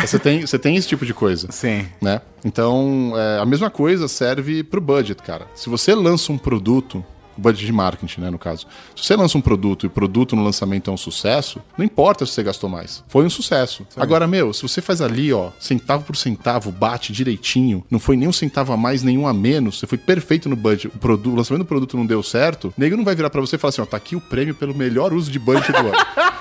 Você 0.00 0.18
tem, 0.18 0.40
você 0.42 0.58
tem 0.58 0.76
esse 0.76 0.88
tipo 0.88 1.04
de 1.04 1.14
coisa 1.14 1.48
Sim. 1.50 1.86
né? 2.00 2.11
Então, 2.44 3.12
é, 3.14 3.38
a 3.38 3.46
mesma 3.46 3.70
coisa 3.70 4.08
serve 4.08 4.64
pro 4.64 4.80
budget, 4.80 5.22
cara. 5.22 5.46
Se 5.54 5.68
você 5.68 5.94
lança 5.94 6.32
um 6.32 6.38
produto, 6.38 7.04
budget 7.36 7.64
de 7.64 7.72
marketing, 7.72 8.20
né, 8.20 8.30
no 8.30 8.38
caso. 8.38 8.66
Se 8.96 9.04
você 9.04 9.16
lança 9.16 9.36
um 9.36 9.40
produto 9.40 9.84
e 9.84 9.86
o 9.86 9.90
produto 9.90 10.36
no 10.36 10.42
lançamento 10.42 10.90
é 10.90 10.92
um 10.92 10.96
sucesso, 10.96 11.60
não 11.76 11.84
importa 11.84 12.26
se 12.26 12.32
você 12.32 12.42
gastou 12.42 12.68
mais. 12.68 13.02
Foi 13.08 13.24
um 13.24 13.30
sucesso. 13.30 13.86
Agora, 13.96 14.26
meu, 14.26 14.52
se 14.52 14.62
você 14.62 14.80
faz 14.80 15.00
ali, 15.00 15.32
ó, 15.32 15.50
centavo 15.58 16.04
por 16.04 16.16
centavo, 16.16 16.70
bate 16.70 17.12
direitinho, 17.12 17.84
não 17.90 17.98
foi 17.98 18.16
nem 18.16 18.28
um 18.28 18.32
centavo 18.32 18.72
a 18.72 18.76
mais, 18.76 19.02
nenhum 19.02 19.26
a 19.26 19.32
menos, 19.32 19.78
você 19.78 19.86
foi 19.86 19.98
perfeito 19.98 20.48
no 20.48 20.56
budget, 20.56 20.88
o, 20.88 20.98
produto, 20.98 21.32
o 21.32 21.36
lançamento 21.36 21.64
do 21.64 21.68
produto 21.68 21.96
não 21.96 22.06
deu 22.06 22.22
certo, 22.22 22.72
nego 22.76 22.96
não 22.96 23.04
vai 23.04 23.14
virar 23.14 23.30
pra 23.30 23.40
você 23.40 23.56
e 23.56 23.58
falar 23.58 23.70
assim, 23.70 23.82
ó, 23.82 23.86
tá 23.86 23.96
aqui 23.96 24.16
o 24.16 24.20
prêmio 24.20 24.54
pelo 24.54 24.74
melhor 24.74 25.12
uso 25.12 25.30
de 25.30 25.38
budget 25.38 25.72
do 25.72 25.78
ano. 25.78 25.92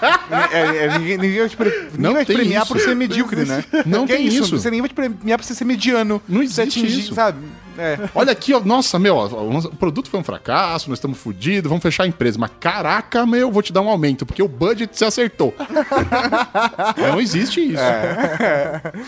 É, 0.51 0.85
é, 0.85 0.97
ninguém, 0.97 1.17
ninguém 1.17 1.39
vai 1.39 1.49
te, 1.49 1.57
pre... 1.57 1.89
Não 1.97 2.13
vai 2.13 2.23
te 2.23 2.27
tem 2.29 2.37
premiar 2.37 2.63
isso. 2.63 2.73
por 2.73 2.81
ser 2.81 2.95
medíocre, 2.95 3.45
né? 3.45 3.63
Não 3.85 4.07
Que 4.07 4.13
é 4.13 4.17
tem 4.17 4.27
isso. 4.27 4.57
Você 4.57 4.69
ninguém 4.69 4.81
vai 4.81 4.89
te 4.89 4.95
premiar 4.95 5.37
por 5.37 5.45
você 5.45 5.53
ser 5.53 5.65
mediano. 5.65 6.21
Não 6.27 6.41
existe 6.41 6.79
atingir, 6.79 6.99
isso. 6.99 7.13
Sabe? 7.13 7.39
É. 7.77 7.97
Olha 8.13 8.31
aqui, 8.31 8.53
ó, 8.53 8.59
nossa, 8.59 8.97
meu, 8.99 9.15
ó, 9.15 9.25
o 9.27 9.75
produto 9.75 10.09
foi 10.09 10.19
um 10.19 10.23
fracasso, 10.23 10.89
nós 10.89 10.97
estamos 10.97 11.17
fodidos, 11.17 11.69
vamos 11.69 11.81
fechar 11.81 12.03
a 12.03 12.07
empresa. 12.07 12.37
Mas 12.39 12.51
caraca, 12.59 13.25
meu, 13.25 13.51
vou 13.51 13.61
te 13.61 13.71
dar 13.73 13.81
um 13.81 13.89
aumento, 13.89 14.25
porque 14.25 14.41
o 14.43 14.47
budget 14.47 14.95
se 14.97 15.05
acertou. 15.05 15.53
Não 16.97 17.19
existe 17.19 17.61
isso. 17.61 17.81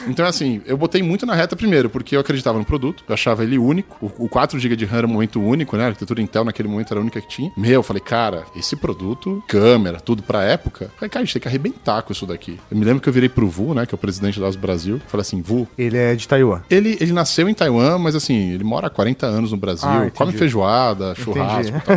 Então, 0.08 0.26
assim, 0.26 0.62
eu 0.66 0.78
botei 0.78 1.02
muito 1.02 1.26
na 1.26 1.34
reta 1.36 1.56
primeiro, 1.56 1.90
porque 1.90 2.16
eu 2.16 2.20
acreditava 2.20 2.58
no 2.58 2.66
produto, 2.66 3.04
eu 3.08 3.14
achava 3.14 3.44
ele 3.44 3.58
único. 3.58 3.98
O, 4.02 4.26
o 4.26 4.30
4 4.30 4.58
GB 4.60 4.76
de 4.76 4.86
RAM 4.86 5.00
era 5.00 5.08
um 5.08 5.12
momento 5.12 5.42
único, 5.42 5.76
né? 5.78 5.84
A 5.86 5.88
arquitetura 5.88 6.22
Intel 6.22 6.44
naquele 6.44 6.68
momento 6.68 6.92
era 6.92 7.00
a 7.00 7.02
única 7.02 7.22
que 7.22 7.28
tinha. 7.28 7.52
Meu, 7.58 7.74
eu 7.74 7.84
falei, 7.84 8.02
cara, 8.02 8.44
esse 8.56 8.76
produto, 8.76 9.44
câmera, 9.48 10.00
tudo 10.00 10.24
pra 10.24 10.44
época, 10.44 10.86
eu 10.86 10.92
falei, 10.98 11.10
cara, 11.10 11.24
a 11.24 11.26
gente 11.26 11.34
tem 11.34 11.42
que 11.42 11.48
arrebentar 11.48 12.02
com 12.04 12.12
isso 12.12 12.26
daqui. 12.26 12.60
Eu 12.70 12.78
me 12.78 12.86
lembro 12.86 13.02
que 13.02 13.10
eu 13.10 13.14
virei 13.14 13.30
pro 13.30 13.48
Vu, 13.48 13.74
né, 13.74 13.86
que 13.86 13.94
é 13.94 13.96
o 13.96 14.00
presidente 14.00 14.40
da 14.40 14.48
ASUS 14.48 14.56
Brasil, 14.56 15.02
falei 15.08 15.22
assim, 15.22 15.42
Vu, 15.42 15.68
Ele 15.78 15.98
é 15.98 16.16
de 16.16 16.28
Taiwan. 16.28 16.62
ele, 16.70 16.98
ele 17.00 17.12
nasceu 17.12 17.48
em 17.50 17.54
Taiwan, 17.54 17.98
mas 17.98 18.16
assim, 18.16 18.53
ele 18.54 18.64
mora 18.64 18.88
há 18.88 18.90
40 18.90 19.26
anos 19.26 19.52
no 19.52 19.58
Brasil, 19.58 19.88
Ah, 19.90 20.10
come 20.16 20.32
feijoada, 20.34 21.14
churrasco 21.16 21.82
tal. 21.86 21.96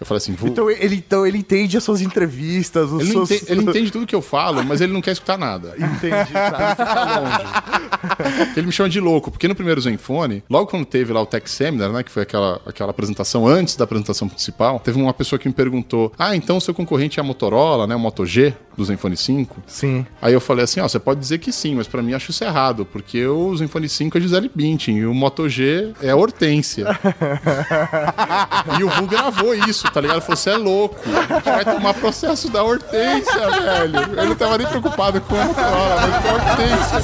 Eu 0.00 0.06
falei 0.06 0.18
assim, 0.18 0.32
Vu, 0.32 0.48
Então 0.48 0.70
ele, 0.70 0.96
então 0.96 1.26
ele 1.26 1.38
entende 1.38 1.76
as 1.76 1.84
suas 1.84 2.00
entrevistas, 2.00 2.90
os 2.90 3.00
ele, 3.02 3.12
seus... 3.12 3.30
ente- 3.30 3.44
ele 3.52 3.62
entende 3.68 3.90
tudo 3.90 4.06
que 4.06 4.14
eu 4.14 4.22
falo, 4.22 4.62
mas 4.64 4.80
ele 4.80 4.92
não 4.92 5.00
quer 5.00 5.12
escutar 5.12 5.38
nada. 5.38 5.74
Entendi, 5.78 6.32
tá. 6.32 7.20
Longe. 7.20 8.52
Ele 8.56 8.66
me 8.66 8.72
chama 8.72 8.88
de 8.88 9.00
louco, 9.00 9.30
porque 9.30 9.48
no 9.48 9.54
primeiro 9.54 9.80
Zenfone, 9.80 10.42
logo 10.48 10.66
quando 10.66 10.84
teve 10.84 11.12
lá 11.12 11.20
o 11.22 11.26
Tech 11.26 11.48
Seminar, 11.50 11.90
né, 11.90 12.02
que 12.02 12.10
foi 12.10 12.22
aquela, 12.22 12.60
aquela 12.66 12.90
apresentação 12.90 13.46
antes 13.46 13.76
da 13.76 13.84
apresentação 13.84 14.28
principal, 14.28 14.78
teve 14.80 15.00
uma 15.00 15.12
pessoa 15.14 15.38
que 15.38 15.48
me 15.48 15.54
perguntou: 15.54 16.12
Ah, 16.18 16.36
então 16.36 16.56
o 16.56 16.60
seu 16.60 16.74
concorrente 16.74 17.18
é 17.18 17.22
a 17.22 17.24
Motorola, 17.24 17.86
né, 17.86 17.94
o 17.94 17.98
Moto 18.00 18.24
G 18.26 18.54
do 18.76 18.84
Zenfone 18.84 19.16
5? 19.16 19.62
Sim. 19.66 20.04
Aí 20.20 20.32
eu 20.32 20.40
falei 20.40 20.64
assim, 20.64 20.80
ó, 20.80 20.88
você 20.88 20.98
pode 20.98 21.20
dizer 21.20 21.38
que 21.38 21.52
sim, 21.52 21.76
mas 21.76 21.86
pra 21.86 22.02
mim 22.02 22.12
acho 22.12 22.30
isso 22.32 22.42
errado, 22.42 22.84
porque 22.84 23.24
o 23.24 23.56
Zenfone 23.56 23.88
5 23.88 24.18
é 24.18 24.20
Gisele 24.20 24.50
Bündchen 24.52 24.98
e 24.98 25.06
o 25.06 25.14
Moto 25.14 25.48
G 25.48 25.92
é 26.02 26.10
a 26.10 26.16
Hortência. 26.16 26.86
e 28.78 28.84
o 28.84 28.88
Vu 28.88 29.06
gravou 29.06 29.54
isso, 29.54 29.90
tá 29.90 30.00
ligado? 30.00 30.16
Ele 30.16 30.22
falou, 30.22 30.36
você 30.36 30.50
é 30.50 30.56
louco, 30.56 30.96
a 31.06 31.34
gente 31.34 31.44
vai 31.44 31.64
tomar 31.64 31.94
processo 31.94 32.50
da 32.50 32.62
Hortência, 32.62 33.50
velho. 33.50 33.98
Ele 34.18 34.28
não 34.28 34.36
tava 34.36 34.58
nem 34.58 34.66
preocupado 34.66 35.20
com 35.20 35.34
a 35.34 35.44
Motorola, 35.44 36.00
mas 36.00 36.22
com 36.22 36.28
a 36.28 36.32
Hortência. 36.32 36.98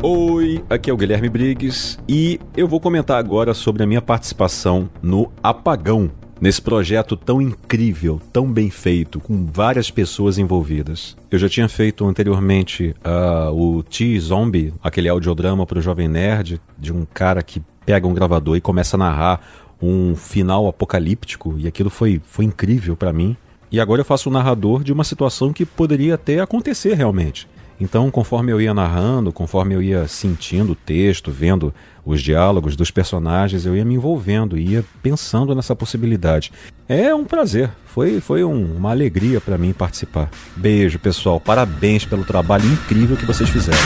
Oi, 0.00 0.64
aqui 0.70 0.90
é 0.90 0.92
o 0.92 0.96
Guilherme 0.96 1.28
Briggs 1.28 1.98
e 2.08 2.40
eu 2.56 2.68
vou 2.68 2.78
comentar 2.78 3.18
agora 3.18 3.52
sobre 3.52 3.82
a 3.82 3.86
minha 3.86 4.00
participação 4.00 4.88
no 5.02 5.32
Apagão, 5.42 6.08
nesse 6.40 6.60
projeto 6.60 7.16
tão 7.16 7.40
incrível, 7.40 8.20
tão 8.32 8.50
bem 8.50 8.70
feito, 8.70 9.20
com 9.20 9.46
várias 9.46 9.90
pessoas 9.90 10.38
envolvidas. 10.38 11.16
Eu 11.30 11.38
já 11.38 11.48
tinha 11.48 11.68
feito 11.68 12.06
anteriormente 12.06 12.94
ah, 13.04 13.50
o 13.52 13.82
T-Zombie, 13.82 14.72
aquele 14.82 15.08
audiodrama 15.08 15.66
para 15.66 15.78
o 15.78 15.82
Jovem 15.82 16.08
Nerd, 16.08 16.60
de 16.78 16.92
um 16.92 17.04
cara 17.04 17.42
que 17.42 17.62
pega 17.84 18.06
um 18.06 18.14
gravador 18.14 18.56
e 18.56 18.60
começa 18.60 18.96
a 18.96 18.98
narrar 18.98 19.40
um 19.80 20.14
final 20.16 20.66
apocalíptico, 20.66 21.54
e 21.56 21.66
aquilo 21.66 21.90
foi, 21.90 22.20
foi 22.24 22.44
incrível 22.44 22.96
para 22.96 23.12
mim. 23.12 23.36
E 23.70 23.78
agora 23.78 24.00
eu 24.00 24.04
faço 24.04 24.28
o 24.28 24.32
narrador 24.32 24.82
de 24.82 24.92
uma 24.92 25.04
situação 25.04 25.52
que 25.52 25.64
poderia 25.64 26.14
até 26.14 26.40
acontecer 26.40 26.94
realmente. 26.94 27.46
Então, 27.80 28.10
conforme 28.10 28.50
eu 28.52 28.60
ia 28.60 28.74
narrando, 28.74 29.32
conforme 29.32 29.74
eu 29.74 29.82
ia 29.82 30.08
sentindo 30.08 30.72
o 30.72 30.74
texto, 30.74 31.30
vendo 31.30 31.72
os 32.04 32.20
diálogos 32.22 32.74
dos 32.74 32.90
personagens, 32.90 33.64
eu 33.66 33.76
ia 33.76 33.84
me 33.84 33.94
envolvendo, 33.94 34.58
ia 34.58 34.84
pensando 35.02 35.54
nessa 35.54 35.76
possibilidade. 35.76 36.50
É 36.88 37.14
um 37.14 37.24
prazer, 37.24 37.70
foi, 37.86 38.20
foi 38.20 38.42
um- 38.42 38.76
uma 38.76 38.90
alegria 38.90 39.40
para 39.40 39.58
mim 39.58 39.72
participar. 39.72 40.28
Beijo, 40.56 40.98
pessoal, 40.98 41.38
parabéns 41.38 42.04
pelo 42.04 42.24
trabalho 42.24 42.64
incrível 42.66 43.16
que 43.16 43.26
vocês 43.26 43.48
fizeram. 43.50 43.78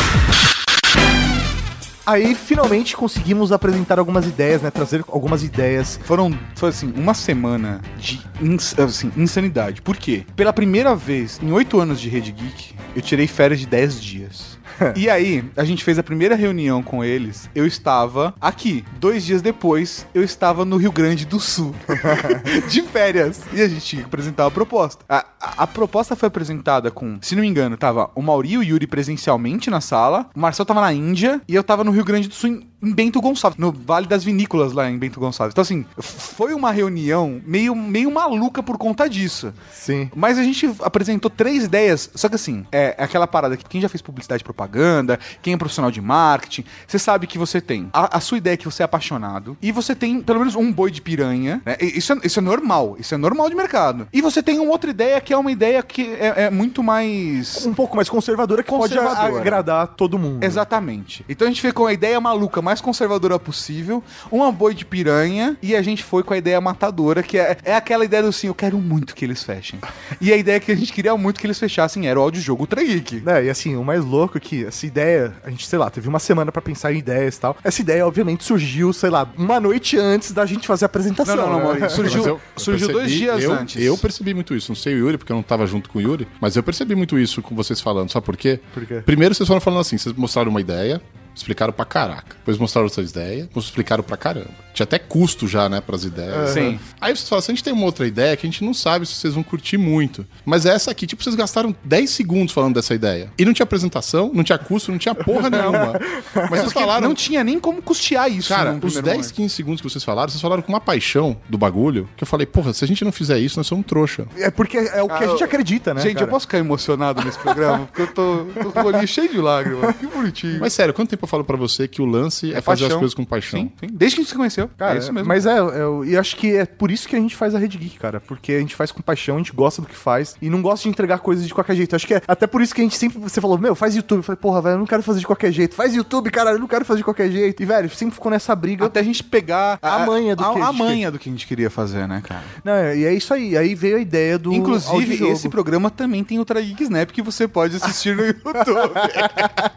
Aí, 2.04 2.34
finalmente, 2.34 2.96
conseguimos 2.96 3.52
apresentar 3.52 3.98
algumas 3.98 4.26
ideias, 4.26 4.60
né? 4.60 4.70
Trazer 4.72 5.04
algumas 5.08 5.44
ideias. 5.44 6.00
Foram, 6.04 6.36
foi 6.56 6.70
assim, 6.70 6.92
uma 6.96 7.14
semana 7.14 7.80
de 7.96 8.20
ins- 8.40 8.76
assim, 8.78 9.12
insanidade. 9.16 9.80
Por 9.80 9.96
quê? 9.96 10.24
Pela 10.34 10.52
primeira 10.52 10.96
vez 10.96 11.38
em 11.40 11.52
oito 11.52 11.78
anos 11.78 12.00
de 12.00 12.08
Rede 12.08 12.32
Geek, 12.32 12.74
eu 12.96 13.02
tirei 13.02 13.28
férias 13.28 13.60
de 13.60 13.66
10 13.66 14.00
dias. 14.02 14.58
e 14.97 15.09
aí, 15.09 15.45
a 15.57 15.64
gente 15.64 15.85
fez 15.85 15.99
a 15.99 16.03
primeira 16.03 16.35
reunião 16.35 16.83
com 16.83 17.05
eles. 17.05 17.49
Eu 17.55 17.66
estava 17.66 18.35
aqui. 18.40 18.85
Dois 18.99 19.25
dias 19.25 19.42
depois, 19.42 20.07
eu 20.14 20.23
estava 20.23 20.64
no 20.64 20.77
Rio 20.77 20.92
Grande 20.92 21.25
do 21.27 21.38
Sul. 21.40 21.75
de 22.68 22.83
férias. 22.83 23.40
E 23.53 23.61
a 23.61 23.68
gente 23.68 23.85
tinha 23.85 24.03
que 24.03 24.07
apresentar 24.09 24.47
a 24.47 24.51
proposta. 24.51 25.05
A, 25.09 25.25
a- 25.40 25.53
a 25.62 25.66
proposta 25.66 26.16
foi 26.16 26.27
apresentada 26.29 26.90
com, 26.90 27.18
se 27.21 27.35
não 27.35 27.42
me 27.42 27.49
engano, 27.49 27.77
tava 27.77 28.11
o 28.14 28.23
Mauri 28.23 28.53
e 28.53 28.59
o 28.59 28.62
Yuri 28.62 28.87
presencialmente 28.87 29.71
na 29.71 29.81
sala. 29.81 30.29
O 30.35 30.40
Marcel 30.40 30.64
tava 30.66 30.81
na 30.81 30.92
Índia. 30.92 31.40
E 31.49 31.55
eu 31.55 31.62
tava 31.62 31.85
no 31.85 31.90
Rio 31.90 32.05
Grande 32.05 32.29
do 32.29 32.35
Sul 32.35 32.51
em, 32.51 32.66
em 32.83 32.92
Bento 32.92 33.21
Gonçalves. 33.21 33.59
No 33.59 33.73
Vale 33.73 34.07
das 34.07 34.25
Vinícolas 34.25 34.73
lá 34.73 34.90
em 34.90 34.99
Bento 34.99 35.21
Gonçalves. 35.21 35.53
Então, 35.53 35.62
assim, 35.62 35.85
foi 35.99 36.53
uma 36.55 36.71
reunião 36.71 37.40
meio, 37.47 37.75
meio 37.75 38.11
maluca 38.11 38.62
por 38.62 38.77
conta 38.77 39.09
disso. 39.09 39.53
Sim. 39.73 40.11
Mas 40.14 40.38
a 40.38 40.42
gente 40.42 40.68
apresentou 40.83 41.31
três 41.31 41.64
ideias, 41.64 42.11
só 42.14 42.29
que 42.29 42.35
assim, 42.35 42.66
é 42.73 42.95
aquela 42.99 43.27
parada 43.27 43.57
que 43.57 43.64
quem 43.64 43.81
já 43.81 43.88
fez 43.88 44.03
publicidade 44.03 44.42
e 44.42 44.45
propaganda, 44.45 45.18
quem 45.40 45.55
é 45.55 45.57
profissional 45.57 45.90
de 45.90 46.01
marketing, 46.01 46.64
você 46.87 46.99
sabe 46.99 47.27
que 47.27 47.38
você 47.38 47.61
tem 47.61 47.88
a, 47.92 48.16
a 48.16 48.21
sua 48.21 48.38
ideia 48.38 48.55
é 48.55 48.57
que 48.57 48.64
você 48.64 48.83
é 48.83 48.85
apaixonado, 48.85 49.57
e 49.62 49.73
você 49.73 49.95
tem 49.95 50.21
pelo 50.21 50.40
menos 50.40 50.55
um 50.55 50.73
boi 50.73 50.90
de 50.90 51.01
piranha, 51.01 51.62
né? 51.64 51.77
Isso 51.81 52.12
é, 52.12 52.16
isso 52.25 52.38
é 52.38 52.42
normal, 52.42 52.97
isso 52.99 53.14
é 53.14 53.16
normal 53.16 53.49
de 53.49 53.55
mercado. 53.55 54.09
E 54.12 54.21
você 54.21 54.42
tem 54.42 54.59
uma 54.59 54.71
outra 54.71 54.90
ideia 54.90 55.21
que 55.21 55.33
é 55.33 55.37
uma 55.37 55.51
ideia 55.51 55.83
que 55.83 56.12
é, 56.14 56.45
é 56.45 56.51
muito 56.51 56.83
mais. 56.83 57.64
Um 57.64 57.75
pouco 57.75 57.97
mais 57.97 58.09
conservadora 58.09 58.62
que 58.62 58.71
pode 58.71 58.95
Conservadora. 58.95 59.40
agradar 59.40 59.87
todo 59.88 60.18
mundo. 60.18 60.45
Exatamente. 60.45 61.25
Então 61.29 61.47
a 61.47 61.51
gente 61.51 61.61
fez 61.61 61.73
com 61.73 61.87
a 61.87 61.92
ideia 61.92 62.21
maluca, 62.21 62.61
mais 62.72 62.80
conservadora 62.80 63.38
possível, 63.38 64.02
uma 64.30 64.50
boi 64.50 64.72
de 64.74 64.85
piranha, 64.85 65.56
e 65.62 65.76
a 65.76 65.82
gente 65.82 66.02
foi 66.02 66.22
com 66.22 66.32
a 66.32 66.38
ideia 66.38 66.58
matadora, 66.61 67.22
que 67.22 67.37
é, 67.38 67.56
é 67.62 67.74
aquela 67.74 68.02
ideia 68.04 68.22
do 68.22 68.30
assim, 68.30 68.46
eu 68.46 68.54
quero 68.54 68.78
muito 68.78 69.14
que 69.14 69.24
eles 69.24 69.42
fechem. 69.42 69.78
E 70.20 70.32
a 70.32 70.37
ideia 70.37 70.58
que 70.58 70.72
a 70.72 70.74
gente 70.74 70.90
queria 70.92 71.14
muito 71.16 71.38
que 71.38 71.46
eles 71.46 71.58
fechassem 71.58 72.08
era 72.08 72.18
o 72.18 72.22
audiojogo 72.22 72.62
Ultra 72.62 72.82
Geek. 72.82 73.22
É, 73.26 73.44
e 73.44 73.50
assim, 73.50 73.76
o 73.76 73.85
mais 73.85 74.02
louco 74.04 74.38
é 74.38 74.40
que 74.40 74.64
essa 74.64 74.87
ideia, 74.87 75.35
a 75.44 75.50
gente, 75.50 75.66
sei 75.66 75.78
lá, 75.78 75.90
teve 75.90 76.08
uma 76.08 76.18
semana 76.18 76.50
pra 76.50 76.62
pensar 76.62 76.92
em 76.94 76.98
ideias 76.98 77.37
e 77.37 77.40
tal. 77.40 77.56
Essa 77.62 77.82
ideia, 77.82 78.06
obviamente, 78.06 78.42
surgiu, 78.42 78.90
sei 78.92 79.11
lá, 79.11 79.28
uma 79.37 79.61
noite 79.61 79.98
antes 79.98 80.32
da 80.32 80.46
gente 80.46 80.66
fazer 80.66 80.85
a 80.85 80.87
apresentação. 80.87 81.37
Não, 81.37 81.42
não, 81.46 81.52
não, 81.52 81.58
né? 81.58 81.64
Maurício. 81.64 81.90
Surgiu- 81.90 82.24
eu- 82.26 82.35
eu 82.35 82.40
surgiu 82.56 82.88
dois 82.88 83.11
dias 83.11 83.42
eu, 83.42 83.52
antes. 83.52 83.82
Eu 83.85 83.98
percebi 83.98 84.32
muito 84.32 84.54
isso. 84.54 84.70
Não 84.70 84.76
sei 84.76 84.94
o 84.94 84.98
Yuri, 84.98 85.18
porque 85.18 85.30
eu 85.32 85.37
não 85.37 85.42
tava 85.42 85.66
junto 85.66 85.90
com 85.90 85.98
o 85.98 86.02
Yuri, 86.02 86.26
mas 86.40 86.56
eu 86.56 86.62
percebi 86.62 86.94
muito 86.94 87.18
isso 87.18 87.42
com 87.42 87.54
vocês 87.54 87.80
falando. 87.80 88.11
Sabe 88.11 88.24
por 88.24 88.37
quê? 88.37 88.58
Por 88.72 88.87
quê? 88.87 89.02
Primeiro 89.04 89.35
vocês 89.35 89.46
foram 89.46 89.61
falando 89.61 89.80
assim, 89.80 89.98
vocês 89.98 90.14
mostraram 90.16 90.50
uma 90.50 90.61
ideia, 90.61 91.02
explicaram 91.35 91.73
pra 91.73 91.85
caraca. 91.85 92.37
Depois 92.37 92.59
mostraram 92.59 92.87
outra 92.87 93.03
ideia, 93.03 93.42
depois 93.42 93.66
explicaram 93.66 94.03
pra 94.03 94.16
caramba. 94.16 94.51
Tinha 94.75 94.85
até 94.85 94.99
custo 94.99 95.47
já, 95.47 95.68
né, 95.68 95.81
pras 95.81 96.05
ideias. 96.05 96.51
Sim. 96.51 96.81
Aí 97.01 97.14
vocês 97.14 97.29
falam 97.29 97.40
assim, 97.40 97.53
a 97.53 97.55
gente 97.55 97.64
tem 97.64 97.73
uma 97.73 97.85
outra 97.85 98.07
ideia 98.07 98.37
que 98.37 98.47
a 98.47 98.51
gente 98.51 98.64
não 98.64 98.73
sabe 98.73 99.07
se 99.07 99.14
vocês 99.14 99.35
vão 99.35 99.42
curtir 99.42 99.77
muito. 99.77 100.27
Mas 100.45 100.64
essa 100.64 100.90
aqui, 100.90 101.07
tipo, 101.07 101.23
vocês 101.23 101.35
gastaram 101.35 101.75
10 101.85 102.09
segundos 102.11 102.55
falando 102.55 102.75
dessa 102.75 102.95
ideia. 102.95 103.31
E 103.38 103.45
não 103.45 103.53
tinha 103.53 103.64
apresentação, 103.64 104.31
não 104.33 104.42
tinha 104.42 104.59
custo, 104.59 104.90
não 104.90 104.99
tinha 104.99 105.14
porra 105.14 105.49
nenhuma. 105.51 105.92
Mas 106.35 106.49
vocês 106.49 106.62
Porque 106.64 106.81
falaram... 106.81 107.09
não 107.09 107.14
tinha 107.14 107.45
nem 107.45 107.61
como 107.61 107.83
custear 107.83 108.31
isso. 108.31 108.49
Cara, 108.49 108.73
num 108.73 108.77
os 108.79 108.95
primeiro 108.95 109.07
10, 109.07 109.16
momento. 109.16 109.35
15 109.35 109.55
segundos 109.55 109.81
que 109.83 109.90
vocês 109.90 110.05
falaram, 110.05 110.31
vocês 110.31 110.40
falaram 110.40 110.62
com 110.62 110.73
uma 110.73 110.81
paixão 110.81 111.37
do 111.49 111.59
bagulho, 111.59 112.09
que 112.16 112.25
eu 112.25 112.27
falei, 112.27 112.47
porra, 112.47 112.73
se 112.73 112.85
a 112.85 112.88
gente 112.88 113.05
não 113.05 113.12
fizer 113.12 113.38
isso, 113.38 113.59
nós 113.59 113.66
somos 113.66 113.85
trouxa. 113.85 114.27
É 114.38 114.51
porque 114.51 114.79
é 114.79 115.03
o 115.03 115.09
que 115.09 115.25
a 115.25 115.29
gente 115.29 115.45
acredita, 115.45 115.92
né? 115.92 116.01
Gente, 116.01 116.14
cara? 116.14 116.27
eu 116.27 116.31
posso 116.31 116.47
ficar 116.47 116.59
emocionado 116.59 117.23
nesse 117.23 117.38
programa? 117.38 117.87
Porque 117.87 118.03
eu 118.03 118.07
tô, 118.14 118.47
tô 118.62 118.73
com 118.73 118.81
o 118.81 118.87
olhinho 118.87 119.07
cheio 119.07 119.29
de 119.29 119.38
lágrimas. 119.38 119.95
Que 119.97 120.07
bonitinho. 120.07 120.61
Mas 120.61 120.73
sério, 120.73 120.95
quanto 120.95 121.11
tempo 121.11 121.21
eu 121.22 121.28
falo 121.28 121.44
pra 121.44 121.56
você 121.56 121.87
que 121.87 122.02
o 122.02 122.04
lance 122.04 122.52
é, 122.52 122.61
fazer 122.61 122.85
as 122.85 122.88
paixão. 122.88 122.98
coisas 122.98 123.14
com 123.14 123.24
paixão? 123.24 123.61
Sim, 123.61 123.72
sim. 123.78 123.87
Desde 123.92 124.16
que 124.16 124.20
a 124.20 124.24
gente 124.24 124.30
se 124.30 124.37
conheceu. 124.37 124.68
Cara, 124.76 124.96
é 124.96 124.98
isso 124.98 125.12
mesmo. 125.12 125.28
Mas 125.28 125.46
é, 125.46 125.56
é, 125.56 126.06
e 126.06 126.16
acho 126.16 126.37
que 126.37 126.56
é 126.56 126.64
por 126.66 126.90
isso 126.90 127.08
que 127.08 127.16
a 127.16 127.18
gente 127.18 127.37
faz 127.37 127.54
a 127.54 127.58
Rede 127.58 127.78
Geek, 127.78 127.98
cara. 127.98 128.20
Porque 128.20 128.52
a 128.52 128.58
gente 128.58 128.74
faz 128.74 128.90
com 128.90 129.00
paixão, 129.00 129.37
a 129.37 129.38
gente 129.38 129.52
gosta 129.52 129.80
do 129.80 129.88
que 129.88 129.96
faz 129.96 130.37
e 130.40 130.50
não 130.50 130.61
gosta 130.61 130.85
de 130.85 130.88
entregar 130.88 131.18
coisas 131.20 131.46
de 131.46 131.54
qualquer 131.54 131.76
jeito. 131.76 131.94
Acho 131.94 132.06
que 132.06 132.14
é 132.14 132.22
até 132.26 132.46
por 132.46 132.61
isso 132.61 132.74
que 132.74 132.80
a 132.80 132.85
gente 132.85 132.96
sempre. 132.96 133.18
Você 133.18 133.40
falou, 133.40 133.58
meu, 133.58 133.74
faz 133.74 133.94
YouTube. 133.94 134.18
Eu 134.18 134.22
falei, 134.22 134.38
porra, 134.40 134.62
velho, 134.62 134.74
eu 134.74 134.78
não 134.78 134.87
quero 134.87 135.02
fazer 135.02 135.20
de 135.20 135.26
qualquer 135.26 135.52
jeito. 135.52 135.74
Faz 135.74 135.94
YouTube, 135.94 136.30
cara, 136.30 136.50
eu 136.50 136.58
não 136.58 136.66
quero 136.66 136.85
fazer 136.85 136.98
de 136.98 137.04
qualquer 137.04 137.30
jeito. 137.30 137.62
E, 137.62 137.66
velho, 137.66 137.88
sempre 137.90 138.14
ficou 138.14 138.30
nessa 138.30 138.54
briga. 138.54 138.87
Até 138.87 139.00
a 139.00 139.02
gente 139.02 139.22
pegar 139.22 139.78
A 139.80 140.00
manha 140.00 140.35
do 140.35 140.44
a, 140.44 140.52
que 140.52 140.61
a 140.61 140.68
a 140.68 140.70
gente 140.72 140.78
manha 140.78 141.11
do 141.11 141.18
que 141.18 141.28
a 141.28 141.32
gente 141.32 141.46
queria 141.46 141.70
fazer, 141.70 142.06
né, 142.08 142.22
cara? 142.26 142.42
Não, 142.64 142.94
e 142.94 143.04
é 143.04 143.14
isso 143.14 143.32
aí. 143.32 143.56
Aí 143.56 143.74
veio 143.74 143.96
a 143.96 144.00
ideia 144.00 144.38
do. 144.38 144.52
Inclusive, 144.52 145.28
esse 145.28 145.48
programa 145.48 145.90
também 145.90 146.24
tem 146.24 146.38
o 146.38 146.44
Geek 146.44 146.82
Snap 146.82 147.11
que 147.11 147.22
você 147.22 147.48
pode 147.48 147.76
assistir 147.76 148.16
no 148.16 148.24
YouTube. 148.26 148.92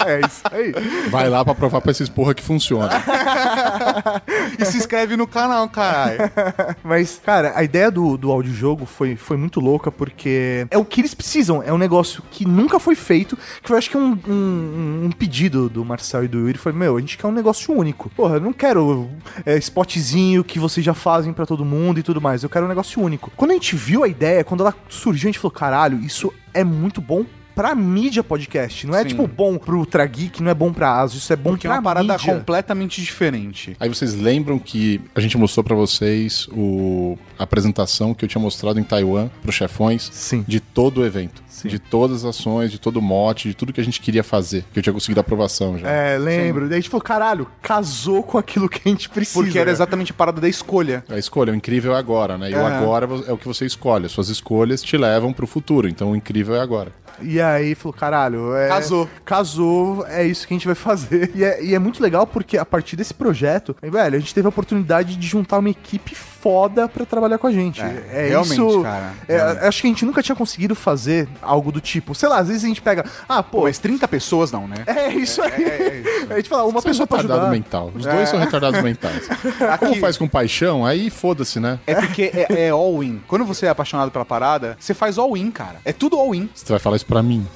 É 0.05 0.21
isso 0.25 0.41
aí. 0.51 0.73
Vai 1.10 1.29
lá 1.29 1.35
pra 1.43 1.56
provar 1.56 1.82
pra 1.82 1.91
esses 1.91 2.08
porra 2.08 2.34
que 2.34 2.43
funciona. 2.43 2.91
e 4.60 4.65
se 4.65 4.78
inscreve 4.78 5.17
no 5.17 5.28
canal, 5.28 5.67
caralho. 5.67 6.19
Mas, 6.84 7.19
cara, 7.24 7.54
a 7.56 7.63
ideia 7.63 7.89
do, 7.91 8.17
do 8.17 8.32
audiojogo 8.32 8.86
foi, 8.86 9.15
foi 9.15 9.36
muito 9.38 9.60
louca 9.60 9.91
porque 9.91 10.67
é 10.69 10.78
o 10.78 10.86
que 10.86 11.02
eles 11.02 11.13
precisam. 11.13 11.62
É 11.63 11.74
um 11.74 11.78
negócio 11.78 12.24
que 12.32 12.45
nunca 12.45 12.80
foi 12.80 12.95
feito, 12.95 13.38
que 13.62 13.71
eu 13.71 13.78
acho 13.78 13.89
que 13.89 13.98
é 13.98 14.00
um, 14.00 14.17
um, 14.28 15.06
um 15.06 15.12
pedido 15.12 15.69
do 15.69 15.84
Marcel 15.84 16.24
e 16.24 16.28
do 16.28 16.39
Yuri. 16.39 16.58
Foi, 16.58 16.71
meu, 16.71 16.98
a 16.98 17.00
gente 17.00 17.17
quer 17.17 17.28
um 17.28 17.32
negócio 17.32 17.74
único. 17.74 18.10
Porra, 18.12 18.36
eu 18.36 18.41
não 18.41 18.54
quero 18.54 19.10
é, 19.45 19.58
spotzinho 19.58 20.43
que 20.43 20.60
vocês 20.60 20.86
já 20.86 20.93
fazem 20.93 21.34
pra 21.34 21.45
todo 21.45 21.65
mundo 21.65 22.00
e 22.00 22.04
tudo 22.04 22.21
mais. 22.21 22.43
Eu 22.43 22.50
quero 22.50 22.65
um 22.65 22.69
negócio 22.69 23.02
único. 23.02 23.32
Quando 23.36 23.52
a 23.52 23.56
gente 23.56 23.76
viu 23.76 24.04
a 24.04 24.08
ideia, 24.08 24.43
quando 24.43 24.62
ela 24.62 24.76
surgiu, 24.88 25.28
a 25.28 25.32
gente 25.32 25.39
falou, 25.39 25.52
caralho, 25.52 26.00
isso 26.00 26.32
é 26.54 26.63
muito 26.63 27.02
bom 27.02 27.26
pra 27.56 27.74
mídia 27.74 28.24
podcast. 28.24 28.86
Não 28.86 28.96
é, 28.96 29.02
Sim. 29.04 29.08
tipo, 29.10 29.26
bom 29.28 29.58
pro 29.58 29.78
Ultra 29.78 30.06
Geek, 30.06 30.44
não 30.44 30.52
é 30.52 30.54
bom 30.54 30.72
pra 30.74 31.00
ASUS, 31.00 31.24
isso 31.24 31.34
é 31.34 31.36
bom 31.36 31.52
Porque 31.52 31.65
é 31.68 31.70
pra 31.70 31.78
uma 31.78 31.84
parada 31.84 32.13
mídia. 32.13 32.34
completamente 32.34 33.02
diferente. 33.02 33.76
Aí 33.80 33.88
vocês 33.89 34.13
lembram 34.13 34.60
que 34.60 35.02
a 35.15 35.22
gente 35.22 35.38
mostrou 35.38 35.63
pra 35.63 35.76
vocês 35.76 36.48
o, 36.52 37.18
a 37.39 37.44
apresentação 37.44 38.13
que 38.13 38.26
eu 38.26 38.30
tinha 38.30 38.41
mostrado 38.41 38.80
em 38.80 38.84
Taiwan 38.84 39.30
pros 39.41 39.56
chefões 39.56 40.10
Sim. 40.12 40.44
de 40.48 40.60
todo 40.60 41.00
o 41.02 41.06
evento. 41.06 41.44
Sim. 41.48 41.70
De 41.70 41.80
todas 41.80 42.26
as 42.26 42.36
ações, 42.38 42.70
de 42.70 42.78
todo 42.78 42.98
o 42.98 43.02
mote, 43.02 43.48
de 43.48 43.54
tudo 43.56 43.72
que 43.72 43.80
a 43.80 43.84
gente 43.84 44.02
queria 44.02 44.24
fazer. 44.24 44.65
Que 44.74 44.80
eu 44.80 44.84
tinha 44.84 44.91
conseguido 44.91 45.22
aprovação 45.22 45.78
já. 45.78 45.89
É, 45.89 46.18
lembro. 46.18 46.68
Daí 46.68 46.80
a 46.80 46.82
gente 46.82 46.89
falou, 46.89 47.02
caralho, 47.02 47.48
casou 47.62 48.22
com 48.22 48.38
aquilo 48.38 48.68
que 48.68 48.82
a 48.86 48.89
gente 48.91 49.08
precisa. 49.10 49.41
Porque 49.41 49.58
era 49.58 49.72
exatamente 49.72 50.12
a 50.12 50.15
parada 50.15 50.41
da 50.41 50.50
escolha. 50.50 51.06
A 51.08 51.18
escolha, 51.18 51.54
o 51.54 51.56
incrível 51.56 51.96
é 51.96 51.98
agora, 51.98 52.38
né? 52.38 52.52
E 52.52 52.54
o 52.54 52.58
Aham. 52.58 52.78
agora 52.78 53.08
é 53.26 53.32
o 53.32 53.38
que 53.38 53.48
você 53.48 53.65
escolhe. 53.65 54.06
As 54.08 54.12
suas 54.12 54.28
escolhas 54.28 54.82
te 54.84 54.98
levam 54.98 55.32
pro 55.32 55.48
futuro. 55.48 55.88
Então 55.88 56.12
o 56.12 56.15
incrível 56.15 56.56
é 56.56 56.60
agora. 56.60 56.91
E 57.21 57.39
aí 57.41 57.75
falou, 57.75 57.93
caralho, 57.93 58.56
é, 58.56 58.67
Casou. 58.67 59.10
Casou, 59.23 60.06
é 60.08 60.25
isso 60.25 60.47
que 60.47 60.54
a 60.54 60.56
gente 60.58 60.65
vai 60.65 60.75
fazer. 60.75 61.32
E 61.36 61.43
é, 61.43 61.63
e 61.63 61.75
é 61.75 61.80
muito 61.80 62.01
legal 62.01 62.25
porque 62.25 62.58
a 62.58 62.65
partir 62.65 62.95
desse 62.95 63.13
projeto, 63.13 63.75
velho, 63.82 64.15
a 64.15 64.19
gente 64.19 64.34
teve 64.34 64.45
a 64.45 64.49
oportunidade 64.49 65.15
de 65.15 65.28
juntar 65.28 65.60
uma 65.60 65.69
equipe 65.69 66.15
foda 66.15 66.88
pra 66.88 67.06
trabalhar 67.06 67.38
com 67.38 67.47
a 67.47 67.51
gente. 67.51 67.82
É, 67.82 68.04
É, 68.12 68.28
realmente, 68.30 68.54
isso. 68.62 68.82
cara, 68.84 69.13
é, 69.28 69.36
realmente. 69.38 69.63
acho 69.65 69.82
que 69.82 69.88
a 69.88 69.89
gente 69.89 70.06
nunca 70.06 70.21
tinha 70.21 70.36
conseguido 70.36 70.75
fazer 70.75 71.28
algo 71.41 71.71
do 71.71 71.82
tipo. 71.82 72.13
Sei 72.13 72.30
lá, 72.30 72.38
às 72.39 72.47
vezes 72.47 72.63
a 72.63 72.67
gente 72.67 72.82
pega. 72.82 73.04
Ah, 73.28 73.41
pô. 73.41 73.63
Mas 73.63 73.80
30 73.80 74.08
pessoas 74.08 74.51
não, 74.51 74.67
né? 74.67 74.75
É 74.86 75.10
isso 75.10 75.41
aí. 75.41 76.04
A 76.30 76.36
gente 76.38 76.49
fala, 76.49 76.63
uma 76.63 76.73
Você 76.82 76.88
é 76.88 76.89
um 76.89 76.91
pessoa 76.91 77.08
pra 77.08 77.17
retardado 77.17 77.41
ajudar. 77.47 77.51
mental. 77.56 77.91
Os 77.95 78.06
dois 78.06 78.30
são 78.30 78.39
retardados 78.39 78.82
mentais. 78.82 79.28
Como 79.80 79.95
faz 79.95 80.17
com 80.17 80.28
paixão, 80.28 80.86
aí 80.86 81.10
foda-se, 81.10 81.60
né? 81.60 81.80
É 81.88 81.95
porque 81.95 82.32
é, 82.34 82.67
é 82.67 82.69
all-in. 82.69 83.21
Quando 83.28 83.43
você 83.45 83.65
é 83.65 83.69
apaixonado 83.69 84.12
pela 84.12 84.25
parada, 84.25 84.78
você 84.80 84.93
faz 84.93 85.17
all-in, 85.17 85.49
cara. 85.51 85.78
É 85.84 85.91
tudo 85.91 86.17
all-in. 86.17 86.49
Você 86.54 86.65
vai 86.71 86.80
falar 86.80 86.95
isso 86.95 87.05
pra 87.08 87.22
mim. 87.24 87.46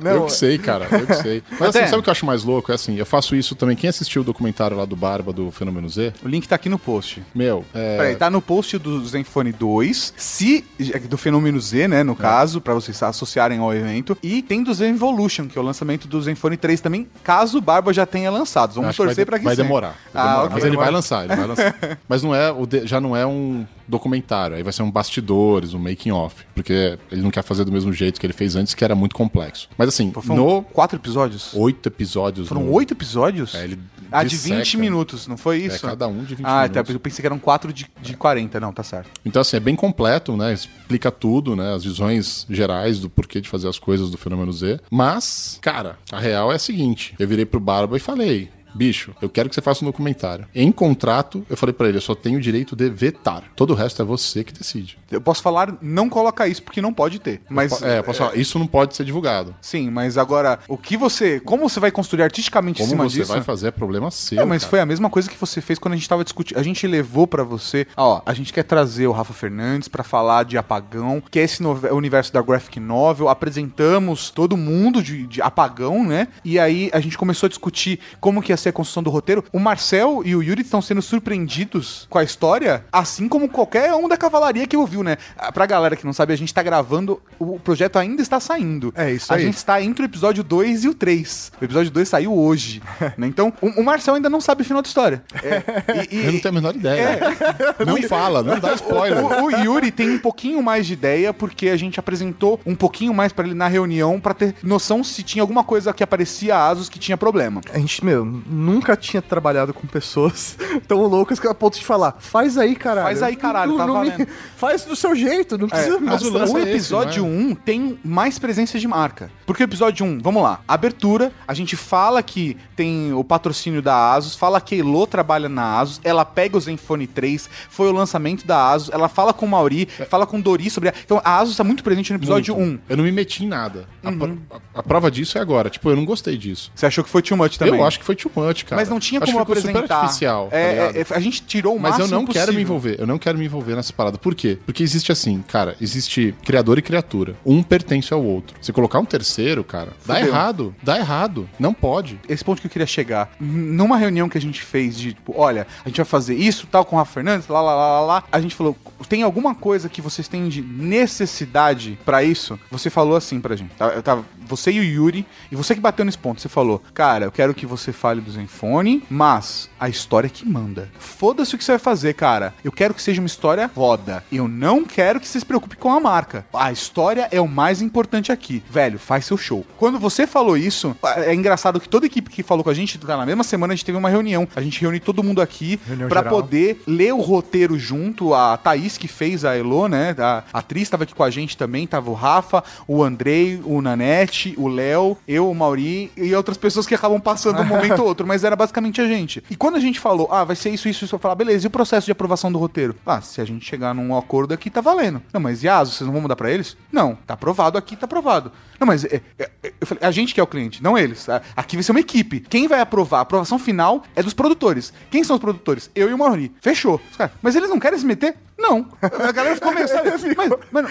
eu 0.00 0.20
Não, 0.20 0.26
que 0.26 0.32
sei, 0.32 0.58
cara. 0.58 0.86
Eu 0.90 1.06
que 1.06 1.14
sei. 1.14 1.42
Mas 1.58 1.74
assim, 1.76 1.86
sabe 1.86 1.98
o 1.98 2.02
que 2.02 2.08
eu 2.08 2.12
acho 2.12 2.26
mais 2.26 2.42
louco? 2.44 2.72
É 2.72 2.74
assim, 2.74 2.96
eu 2.96 3.06
faço 3.06 3.34
isso 3.36 3.54
também. 3.54 3.76
Quem 3.76 3.88
assistiu 3.90 4.22
o 4.22 4.24
documentário 4.24 4.76
lá 4.76 4.84
do 4.84 4.96
Barba 4.96 5.32
do 5.32 5.50
Fenômeno 5.50 5.88
Z, 5.88 6.12
O 6.24 6.28
link 6.28 6.46
tá 6.48 6.56
aqui 6.56 6.68
no 6.68 6.78
post. 6.78 7.22
meu, 7.34 7.64
é. 7.74 7.96
Peraí, 7.96 8.16
tá 8.16 8.30
no 8.30 8.40
post 8.40 8.78
do 8.78 9.04
Zenfone 9.06 9.52
2, 9.52 10.14
se, 10.16 10.64
do 11.08 11.16
Fenômeno 11.16 11.60
Z, 11.60 11.88
né, 11.88 12.02
no 12.02 12.14
caso, 12.14 12.60
pra 12.60 12.74
vocês 12.74 13.02
associarem 13.02 13.58
ao 13.58 13.72
evento, 13.74 14.16
e 14.22 14.42
tem 14.42 14.62
do 14.62 14.72
Zen 14.72 14.90
Evolution, 14.94 15.46
que 15.48 15.58
é 15.58 15.60
o 15.60 15.64
lançamento 15.64 16.06
do 16.08 16.20
Zenfone 16.20 16.56
3 16.56 16.80
também, 16.80 17.06
caso 17.22 17.58
o 17.58 17.60
Barba 17.60 17.92
já 17.92 18.06
tenha 18.06 18.30
lançado. 18.30 18.72
Vamos 18.74 18.96
torcer 18.96 19.16
vai, 19.16 19.24
pra 19.26 19.38
que 19.38 19.44
vai 19.44 19.56
sim. 19.56 19.62
demorar. 19.62 19.94
vai 20.12 20.22
Ah, 20.22 20.26
demorar. 20.26 20.44
ok, 20.44 20.50
Mas 20.54 20.64
ele 20.64 20.76
vai 20.76 20.90
lançar, 20.90 21.24
ele 21.24 21.36
vai 21.36 21.46
lançar. 21.46 21.74
Mas 22.08 22.22
não 22.22 22.34
é, 22.34 22.50
o 22.50 22.66
de- 22.66 22.86
já 22.86 23.00
não 23.00 23.16
é 23.16 23.26
um 23.26 23.66
documentário, 23.88 24.56
aí 24.56 24.62
vai 24.62 24.72
ser 24.72 24.82
um 24.82 24.90
bastidores, 24.90 25.74
um 25.74 25.78
making 25.78 26.10
off, 26.10 26.44
porque 26.54 26.98
ele 27.10 27.22
não 27.22 27.30
quer 27.30 27.42
fazer 27.42 27.64
do 27.64 27.72
mesmo 27.72 27.92
jeito 27.92 28.20
que 28.20 28.26
ele 28.26 28.32
fez 28.32 28.56
antes, 28.56 28.74
que 28.74 28.84
era 28.84 28.94
muito 28.94 29.14
complexo. 29.14 29.68
Mas 29.76 29.88
assim, 29.88 30.12
Foram 30.12 30.36
no 30.36 30.62
quatro 30.62 30.98
episódios? 30.98 31.50
oito 31.54 31.88
episódios, 31.88 32.48
Foram 32.48 32.64
no- 32.64 32.72
oito 32.72 32.92
episódios? 32.94 33.54
É, 33.54 33.64
ele 33.64 33.78
ah, 34.10 34.22
de 34.22 34.30
disseca. 34.30 34.56
20 34.56 34.76
minutos, 34.76 35.26
não 35.26 35.36
foi 35.36 35.62
É, 35.62 35.66
isso? 35.66 35.86
cada 35.86 36.06
um 36.06 36.22
de 36.24 36.34
20 36.34 36.46
ah, 36.46 36.62
minutos. 36.68 36.82
tá, 36.88 36.92
eu 36.92 37.00
pensei 37.00 37.22
que 37.22 37.26
eram 37.26 37.38
quatro 37.38 37.72
de, 37.72 37.86
de 38.00 38.16
40, 38.16 38.60
não, 38.60 38.72
tá 38.72 38.82
certo. 38.82 39.10
Então, 39.24 39.40
assim, 39.40 39.56
é 39.56 39.60
bem 39.60 39.74
completo, 39.74 40.36
né? 40.36 40.52
Explica 40.52 41.10
tudo, 41.10 41.56
né? 41.56 41.74
As 41.74 41.84
visões 41.84 42.46
gerais 42.50 42.98
do 42.98 43.08
porquê 43.08 43.40
de 43.40 43.48
fazer 43.48 43.68
as 43.68 43.78
coisas 43.78 44.10
do 44.10 44.18
Fenômeno 44.18 44.52
Z. 44.52 44.80
Mas, 44.90 45.58
cara, 45.62 45.96
a 46.10 46.18
real 46.20 46.52
é 46.52 46.56
a 46.56 46.58
seguinte: 46.58 47.14
eu 47.18 47.26
virei 47.26 47.44
pro 47.46 47.58
Barba 47.60 47.96
e 47.96 48.00
falei. 48.00 48.50
Bicho, 48.74 49.14
eu 49.20 49.28
quero 49.28 49.48
que 49.48 49.54
você 49.54 49.60
faça 49.62 49.84
um 49.84 49.86
documentário. 49.86 50.46
Em 50.54 50.70
contrato, 50.72 51.44
eu 51.48 51.56
falei 51.56 51.72
pra 51.72 51.88
ele, 51.88 51.98
eu 51.98 52.02
só 52.02 52.14
tenho 52.14 52.38
o 52.38 52.40
direito 52.40 52.74
de 52.76 52.88
vetar. 52.88 53.44
Todo 53.56 53.70
o 53.72 53.74
resto 53.74 54.02
é 54.02 54.04
você 54.04 54.42
que 54.44 54.52
decide. 54.52 54.98
Eu 55.10 55.20
posso 55.20 55.42
falar, 55.42 55.74
não 55.82 56.08
coloca 56.08 56.46
isso, 56.48 56.62
porque 56.62 56.80
não 56.80 56.92
pode 56.92 57.18
ter. 57.18 57.40
Mas. 57.48 57.82
é, 57.82 57.98
eu 57.98 58.04
posso 58.04 58.18
falar, 58.20 58.36
isso 58.36 58.58
não 58.58 58.66
pode 58.66 58.96
ser 58.96 59.04
divulgado. 59.04 59.54
Sim, 59.60 59.90
mas 59.90 60.16
agora, 60.18 60.58
o 60.68 60.76
que 60.76 60.96
você. 60.96 61.40
Como 61.40 61.68
você 61.68 61.78
vai 61.80 61.90
construir 61.90 62.22
artisticamente 62.22 62.80
em 62.82 62.84
Como 62.84 62.90
cima 62.90 63.04
você 63.08 63.18
disso? 63.18 63.32
vai 63.32 63.42
fazer 63.42 63.68
é 63.68 63.70
problema 63.70 64.10
seu. 64.10 64.40
É, 64.40 64.44
mas 64.44 64.62
cara. 64.62 64.70
foi 64.70 64.80
a 64.80 64.86
mesma 64.86 65.08
coisa 65.10 65.28
que 65.30 65.36
você 65.38 65.60
fez 65.60 65.78
quando 65.78 65.94
a 65.94 65.96
gente 65.96 66.08
tava 66.08 66.24
discutindo. 66.24 66.58
A 66.58 66.62
gente 66.62 66.86
levou 66.86 67.26
pra 67.26 67.44
você, 67.44 67.86
ó, 67.96 68.20
a 68.24 68.32
gente 68.34 68.52
quer 68.52 68.62
trazer 68.64 69.06
o 69.06 69.12
Rafa 69.12 69.32
Fernandes 69.32 69.88
pra 69.88 70.02
falar 70.02 70.44
de 70.44 70.56
Apagão, 70.58 71.22
que 71.30 71.38
é 71.38 71.42
esse 71.42 71.62
nove- 71.62 71.88
universo 71.90 72.32
da 72.32 72.40
graphic 72.42 72.80
novel. 72.80 73.28
Apresentamos 73.28 74.30
todo 74.30 74.56
mundo 74.56 75.02
de, 75.02 75.26
de 75.26 75.40
Apagão, 75.42 76.04
né? 76.04 76.28
E 76.44 76.58
aí 76.58 76.90
a 76.92 77.00
gente 77.00 77.16
começou 77.18 77.46
a 77.46 77.48
discutir 77.48 78.00
como 78.20 78.42
que 78.42 78.50
ia 78.52 78.56
ser 78.62 78.70
a 78.70 78.72
construção 78.72 79.02
do 79.02 79.10
roteiro. 79.10 79.44
O 79.52 79.58
Marcel 79.58 80.22
e 80.24 80.34
o 80.36 80.42
Yuri 80.42 80.62
estão 80.62 80.80
sendo 80.82 81.02
surpreendidos 81.02 82.06
com 82.08 82.18
a 82.18 82.22
história, 82.24 82.84
assim 82.92 83.28
como 83.28 83.48
qualquer 83.48 83.92
um 83.94 84.08
da 84.08 84.16
cavalaria 84.16 84.66
que 84.66 84.76
ouviu, 84.76 85.02
né? 85.02 85.16
Ah, 85.36 85.50
Pra 85.52 85.66
galera 85.66 85.96
que 85.96 86.04
não 86.04 86.12
sabe, 86.12 86.32
a 86.32 86.36
gente 86.36 86.52
tá 86.52 86.62
gravando, 86.62 87.20
o 87.38 87.58
projeto 87.58 87.96
ainda 87.98 88.22
está 88.22 88.38
saindo. 88.40 88.92
É 88.96 89.10
isso 89.12 89.32
a 89.32 89.36
aí. 89.36 89.44
gente 89.44 89.56
está 89.56 89.80
entre 89.82 90.04
o 90.04 90.06
episódio 90.06 90.42
2 90.44 90.84
e 90.84 90.88
o 90.88 90.94
3. 90.94 91.52
O 91.60 91.64
episódio 91.64 91.90
2 91.90 92.08
saiu 92.08 92.32
hoje. 92.36 92.82
né? 93.16 93.26
Então, 93.26 93.52
o, 93.60 93.80
o 93.80 93.84
Marcel 93.84 94.14
ainda 94.14 94.28
não 94.30 94.40
sabe 94.40 94.62
o 94.62 94.64
final 94.64 94.82
da 94.82 94.86
história. 94.86 95.22
É, 95.42 95.62
e- 96.10 96.16
e- 96.16 96.26
Eu 96.26 96.32
não 96.32 96.40
tenho 96.40 96.48
a 96.48 96.52
menor 96.52 96.74
ideia. 96.76 97.20
Não 97.86 98.00
fala, 98.02 98.42
não 98.42 98.58
dá 98.58 98.72
spoiler. 98.74 99.24
o, 99.24 99.44
o 99.46 99.50
Yuri 99.50 99.90
tem 99.90 100.10
um 100.10 100.18
pouquinho 100.18 100.62
mais 100.62 100.86
de 100.86 100.92
ideia, 100.92 101.32
porque 101.32 101.68
a 101.68 101.76
gente 101.76 101.98
apresentou 101.98 102.60
um 102.64 102.74
pouquinho 102.74 103.12
mais 103.12 103.32
pra 103.32 103.44
ele 103.44 103.54
na 103.54 103.66
reunião, 103.68 104.20
pra 104.20 104.34
ter 104.34 104.54
noção 104.62 105.02
se 105.02 105.22
tinha 105.22 105.42
alguma 105.42 105.64
coisa 105.64 105.92
que 105.92 106.02
aparecia 106.02 106.56
a 106.56 106.68
Asus 106.68 106.88
que 106.88 106.98
tinha 106.98 107.16
problema. 107.16 107.60
A 107.72 107.78
gente, 107.78 108.04
meu, 108.04 108.24
nunca 108.52 108.96
tinha 108.96 109.20
trabalhado 109.22 109.72
com 109.74 109.86
pessoas 109.86 110.56
tão 110.86 111.06
loucas 111.06 111.40
que 111.40 111.46
a 111.46 111.54
ponto 111.54 111.78
de 111.78 111.84
falar, 111.84 112.16
faz 112.18 112.56
aí, 112.58 112.74
caralho. 112.76 113.06
Faz 113.06 113.22
aí, 113.22 113.36
caralho, 113.36 113.76
tá 113.76 113.86
valendo. 113.86 114.26
Faz 114.56 114.84
do 114.84 114.94
seu 114.94 115.14
jeito, 115.16 115.58
não 115.58 115.68
precisa 115.68 115.98
mas 115.98 116.22
o 116.22 116.32
O 116.32 116.58
é 116.58 116.62
episódio 116.62 117.24
não 117.24 117.50
1 117.50 117.54
tem 117.56 117.98
mais 118.04 118.38
presença 118.38 118.78
de 118.78 118.86
marca. 118.86 119.28
Porque 119.44 119.62
o 119.62 119.64
episódio 119.64 120.06
1, 120.06 120.20
vamos 120.22 120.42
lá, 120.42 120.60
abertura, 120.68 121.32
a 121.48 121.52
gente 121.54 121.74
fala 121.76 122.22
que 122.22 122.56
tem 122.76 123.12
o 123.12 123.24
patrocínio 123.24 123.82
da 123.82 124.12
Asus, 124.12 124.36
fala 124.36 124.60
que 124.60 124.76
a 124.76 124.78
Elo 124.78 125.06
trabalha 125.06 125.48
na 125.48 125.80
Asus, 125.80 126.00
ela 126.04 126.24
pega 126.24 126.56
o 126.56 126.60
Zenfone 126.60 127.06
3, 127.08 127.50
foi 127.68 127.88
o 127.88 127.92
lançamento 127.92 128.46
da 128.46 128.70
Asus, 128.72 128.90
ela 128.92 129.08
fala 129.08 129.32
com 129.32 129.46
o 129.46 129.48
Mauri, 129.48 129.86
fala 130.08 130.26
com 130.26 130.38
o 130.38 130.42
Dori 130.42 130.70
sobre 130.70 130.90
a... 130.90 130.94
Então 131.04 131.20
a 131.24 131.38
Asus 131.38 131.56
tá 131.56 131.64
muito 131.64 131.82
presente 131.82 132.12
no 132.12 132.18
episódio 132.18 132.54
Muito. 132.56 132.82
1. 132.88 132.90
Eu 132.90 132.96
não 132.98 133.04
me 133.04 133.12
meti 133.12 133.44
em 133.44 133.48
nada. 133.48 133.86
A 134.02 134.10
Uhum. 134.10 134.18
pro- 134.18 134.38
A, 134.74 134.80
a 134.80 134.82
prova 134.82 135.10
disso 135.10 135.38
é 135.38 135.40
agora. 135.40 135.70
Tipo, 135.70 135.90
eu 135.90 135.96
não 135.96 136.04
gostei 136.04 136.36
disso. 136.36 136.70
Você 136.74 136.86
achou 136.86 137.02
que 137.02 137.10
foi 137.10 137.22
too 137.22 137.36
much 137.36 137.56
também? 137.56 137.74
Eu 137.74 137.84
acho 137.86 137.98
que 137.98 138.04
foi 138.04 138.14
too 138.14 138.30
much, 138.34 138.41
cara. 138.64 138.80
Mas 138.80 138.88
não 138.88 138.98
tinha 139.00 139.20
como 139.20 139.38
ficou 139.38 139.54
super 139.56 139.68
apresentar. 139.70 139.96
artificial. 140.00 140.48
tá 140.50 140.56
É, 140.56 140.70
ligado? 140.92 141.12
é, 141.12 141.16
a 141.16 141.20
gente 141.20 141.42
tirou 141.42 141.76
o 141.76 141.80
Mas 141.80 141.98
eu 141.98 142.08
não 142.08 142.24
quero 142.26 142.32
possível. 142.46 142.54
me 142.54 142.62
envolver. 142.62 142.96
Eu 142.98 143.06
não 143.06 143.18
quero 143.18 143.38
me 143.38 143.44
envolver 143.44 143.74
nessa 143.76 143.92
parada. 143.92 144.18
Por 144.18 144.34
quê? 144.34 144.58
Porque 144.64 144.82
existe 144.82 145.10
assim, 145.12 145.42
cara, 145.48 145.76
existe 145.80 146.34
criador 146.44 146.78
e 146.78 146.82
criatura. 146.82 147.34
Um 147.44 147.62
pertence 147.62 148.12
ao 148.12 148.22
outro. 148.24 148.56
Se 148.60 148.72
colocar 148.72 148.98
um 148.98 149.04
terceiro, 149.04 149.62
cara, 149.64 149.92
dá 150.06 150.14
Fudeu. 150.16 150.28
errado. 150.28 150.74
Dá 150.82 150.98
errado. 150.98 151.48
Não 151.58 151.72
pode. 151.74 152.18
esse 152.28 152.44
ponto 152.44 152.60
que 152.60 152.66
eu 152.66 152.70
queria 152.70 152.86
chegar. 152.86 153.30
Numa 153.40 153.96
reunião 153.96 154.28
que 154.28 154.38
a 154.38 154.40
gente 154.40 154.62
fez 154.62 154.96
de, 154.96 155.12
tipo, 155.14 155.34
olha, 155.36 155.66
a 155.84 155.88
gente 155.88 155.96
vai 155.98 156.04
fazer 156.06 156.34
isso, 156.34 156.66
tal, 156.70 156.84
com 156.84 156.96
o 156.96 156.98
Rafa 156.98 157.12
Fernandes, 157.12 157.48
lá, 157.48 157.60
lá, 157.60 157.74
lá, 157.74 158.00
lá, 158.00 158.06
lá. 158.06 158.24
A 158.32 158.40
gente 158.40 158.54
falou, 158.54 158.76
tem 159.08 159.22
alguma 159.22 159.54
coisa 159.54 159.88
que 159.88 160.00
vocês 160.00 160.28
têm 160.28 160.48
de 160.48 160.62
necessidade 160.62 161.98
pra 162.04 162.22
isso? 162.24 162.58
Você 162.70 162.88
falou 162.90 163.16
assim 163.16 163.40
pra 163.40 163.54
gente. 163.56 163.70
tá? 163.74 163.88
Eu 163.88 164.02
tava, 164.02 164.24
você 164.46 164.70
e 164.72 164.80
o 164.80 164.84
Yuri, 164.84 165.26
e 165.50 165.56
você 165.56 165.74
que 165.74 165.80
bateu 165.80 166.04
nesse 166.04 166.18
ponto, 166.18 166.40
você 166.40 166.48
falou, 166.48 166.82
cara, 166.94 167.26
eu 167.26 167.32
quero 167.32 167.54
que 167.54 167.66
você 167.66 167.92
fale 167.92 168.20
do 168.32 168.40
Zenfone, 168.40 169.02
mas 169.08 169.68
a 169.78 169.88
história 169.88 170.26
é 170.26 170.30
que 170.30 170.48
manda. 170.48 170.88
Foda-se 170.98 171.54
o 171.54 171.58
que 171.58 171.64
você 171.64 171.72
vai 171.72 171.78
fazer, 171.78 172.14
cara. 172.14 172.54
Eu 172.64 172.72
quero 172.72 172.94
que 172.94 173.02
seja 173.02 173.20
uma 173.20 173.26
história 173.26 173.68
foda. 173.68 174.24
Eu 174.32 174.48
não 174.48 174.84
quero 174.84 175.20
que 175.20 175.28
você 175.28 175.38
se 175.38 175.46
preocupe 175.46 175.76
com 175.76 175.92
a 175.92 176.00
marca. 176.00 176.46
A 176.52 176.72
história 176.72 177.28
é 177.30 177.40
o 177.40 177.48
mais 177.48 177.82
importante 177.82 178.32
aqui. 178.32 178.62
Velho, 178.70 178.98
faz 178.98 179.26
seu 179.26 179.36
show. 179.36 179.64
Quando 179.76 179.98
você 179.98 180.26
falou 180.26 180.56
isso, 180.56 180.96
é 181.16 181.34
engraçado 181.34 181.80
que 181.80 181.88
toda 181.88 182.06
equipe 182.06 182.30
que 182.30 182.42
falou 182.42 182.64
com 182.64 182.70
a 182.70 182.74
gente, 182.74 182.98
tá, 182.98 183.16
na 183.16 183.26
mesma 183.26 183.44
semana 183.44 183.72
a 183.72 183.76
gente 183.76 183.84
teve 183.84 183.98
uma 183.98 184.08
reunião. 184.08 184.48
A 184.54 184.60
gente 184.60 184.80
reuniu 184.80 185.00
todo 185.00 185.22
mundo 185.22 185.40
aqui 185.40 185.78
geral. 185.86 186.24
poder 186.24 186.82
ler 186.86 187.12
o 187.12 187.20
roteiro 187.20 187.78
junto. 187.78 188.34
A 188.34 188.56
Thaís, 188.56 188.96
que 188.96 189.08
fez 189.08 189.44
a 189.44 189.56
Elo, 189.56 189.88
né? 189.88 190.14
A 190.18 190.44
atriz 190.52 190.88
tava 190.88 191.04
aqui 191.04 191.14
com 191.14 191.22
a 191.22 191.30
gente 191.30 191.56
também. 191.56 191.86
Tava 191.86 192.10
o 192.10 192.14
Rafa, 192.14 192.62
o 192.86 193.02
Andrei, 193.02 193.60
o 193.64 193.80
Nanete, 193.82 194.54
o 194.56 194.68
Léo, 194.68 195.16
eu, 195.26 195.50
o 195.50 195.54
Mauri 195.54 196.10
e 196.16 196.34
outras 196.34 196.56
pessoas 196.56 196.86
que 196.86 196.94
acabam 196.94 197.20
passando 197.20 197.60
um 197.60 197.64
momento 197.64 198.02
ou 198.02 198.11
outro. 198.12 198.26
Mas 198.26 198.44
era 198.44 198.54
basicamente 198.54 199.00
a 199.00 199.06
gente. 199.06 199.42
E 199.50 199.56
quando 199.56 199.76
a 199.76 199.80
gente 199.80 199.98
falou, 199.98 200.28
ah, 200.30 200.44
vai 200.44 200.56
ser 200.56 200.70
isso, 200.70 200.88
isso, 200.88 201.04
isso, 201.04 201.14
eu 201.14 201.18
falar, 201.18 201.34
beleza, 201.34 201.66
e 201.66 201.68
o 201.68 201.70
processo 201.70 202.06
de 202.06 202.12
aprovação 202.12 202.52
do 202.52 202.58
roteiro? 202.58 202.94
Ah, 203.04 203.20
se 203.20 203.40
a 203.40 203.44
gente 203.44 203.64
chegar 203.64 203.94
num 203.94 204.16
acordo 204.16 204.54
aqui, 204.54 204.70
tá 204.70 204.80
valendo. 204.80 205.22
Não, 205.32 205.40
mas 205.40 205.62
e 205.62 205.68
a 205.68 205.78
ASUS, 205.78 205.96
vocês 205.96 206.06
não 206.06 206.12
vão 206.12 206.22
mudar 206.22 206.36
pra 206.36 206.50
eles? 206.50 206.76
Não, 206.90 207.14
tá 207.26 207.34
aprovado 207.34 207.76
aqui, 207.78 207.96
tá 207.96 208.04
aprovado. 208.04 208.52
Não, 208.78 208.86
mas 208.86 209.04
é, 209.04 209.20
é, 209.38 209.50
é, 209.62 209.72
eu 209.80 209.86
falei, 209.86 210.04
a 210.04 210.10
gente 210.10 210.34
que 210.34 210.40
é 210.40 210.42
o 210.42 210.46
cliente, 210.46 210.82
não 210.82 210.98
eles. 210.98 211.26
Aqui 211.56 211.76
vai 211.76 211.82
ser 211.82 211.92
uma 211.92 212.00
equipe. 212.00 212.40
Quem 212.40 212.68
vai 212.68 212.80
aprovar? 212.80 213.18
A 213.18 213.22
aprovação 213.22 213.58
final 213.58 214.02
é 214.14 214.22
dos 214.22 214.34
produtores. 214.34 214.92
Quem 215.10 215.22
são 215.24 215.36
os 215.36 215.40
produtores? 215.40 215.90
Eu 215.94 216.10
e 216.10 216.14
o 216.14 216.18
Mauri. 216.18 216.52
Fechou. 216.60 217.00
Os 217.10 217.16
caras, 217.16 217.34
mas 217.40 217.56
eles 217.56 217.68
não 217.68 217.78
querem 217.78 217.98
se 217.98 218.06
meter? 218.06 218.36
Não. 218.58 218.86
A 219.00 219.32
galera 219.32 219.54
ficou 219.56 219.72
meio, 219.72 219.88
sabe? 219.88 220.10
Mas, 220.36 220.50
mas, 220.70 220.86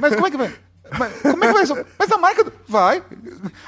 mas 0.00 0.14
como 0.14 0.26
é 0.26 0.30
que 0.30 0.36
vai? 0.36 0.52
Mas 0.98 1.22
como 1.22 1.44
é 1.44 1.46
que 1.48 1.52
vai 1.52 1.66
ser? 1.66 1.86
Mas 1.98 2.10
a 2.12 2.18
marca. 2.18 2.44
do- 2.44 2.52
Vai. 2.66 3.02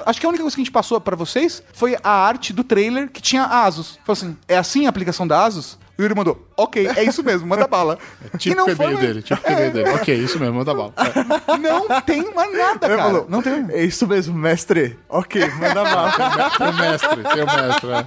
Acho 0.07 0.19
que 0.21 0.27
a 0.27 0.29
única 0.29 0.43
coisa 0.43 0.57
que 0.57 0.61
a 0.61 0.65
gente 0.65 0.73
passou 0.73 1.01
pra 1.01 1.15
vocês 1.17 1.63
foi 1.73 1.97
a 2.03 2.11
arte 2.11 2.53
do 2.53 2.65
trailer 2.65 3.11
que 3.11 3.21
tinha 3.23 3.45
Asus. 3.45 3.99
Falou 4.05 4.13
assim: 4.13 4.37
é 4.49 4.57
assim 4.57 4.87
a 4.87 4.89
aplicação 4.89 5.27
da 5.27 5.45
Asus? 5.45 5.79
O 6.03 6.05
Yuri 6.05 6.17
mandou, 6.17 6.49
ok, 6.57 6.89
é 6.97 7.05
isso 7.05 7.23
mesmo, 7.23 7.47
manda 7.47 7.69
bala. 7.69 7.97
Tipo 8.37 8.61
o 8.63 8.71
e-mail 8.71 8.77
foi- 8.77 8.97
dele. 8.97 9.23
Tipo 9.23 9.49
o 9.49 9.53
e-mail 9.53 9.71
dele. 9.71 9.91
Ok, 9.91 10.13
isso 10.17 10.37
mesmo, 10.41 10.57
manda 10.57 10.75
bala. 10.75 10.93
É. 10.97 11.13
Não 11.59 12.01
tem 12.01 12.35
mais 12.35 12.53
nada, 12.59 12.89
cara. 12.89 13.03
falou, 13.03 13.27
Não 13.29 13.41
tem. 13.41 13.67
É 13.71 13.85
isso 13.85 14.05
mesmo, 14.09 14.37
mestre. 14.37 14.99
Ok, 15.09 15.49
manda 15.61 15.85
mal. 15.85 16.11
Tem 16.59 16.69
o 16.69 16.73
mestre, 16.75 17.23
tem 17.23 17.43
o 17.43 17.47
mestre, 17.47 17.89
né? 17.89 18.07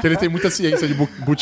Que 0.00 0.06
ele 0.08 0.16
tem 0.16 0.28
muita 0.28 0.50
ciência 0.50 0.88
de 0.88 0.94
bu 0.94 1.08
né? 1.22 1.36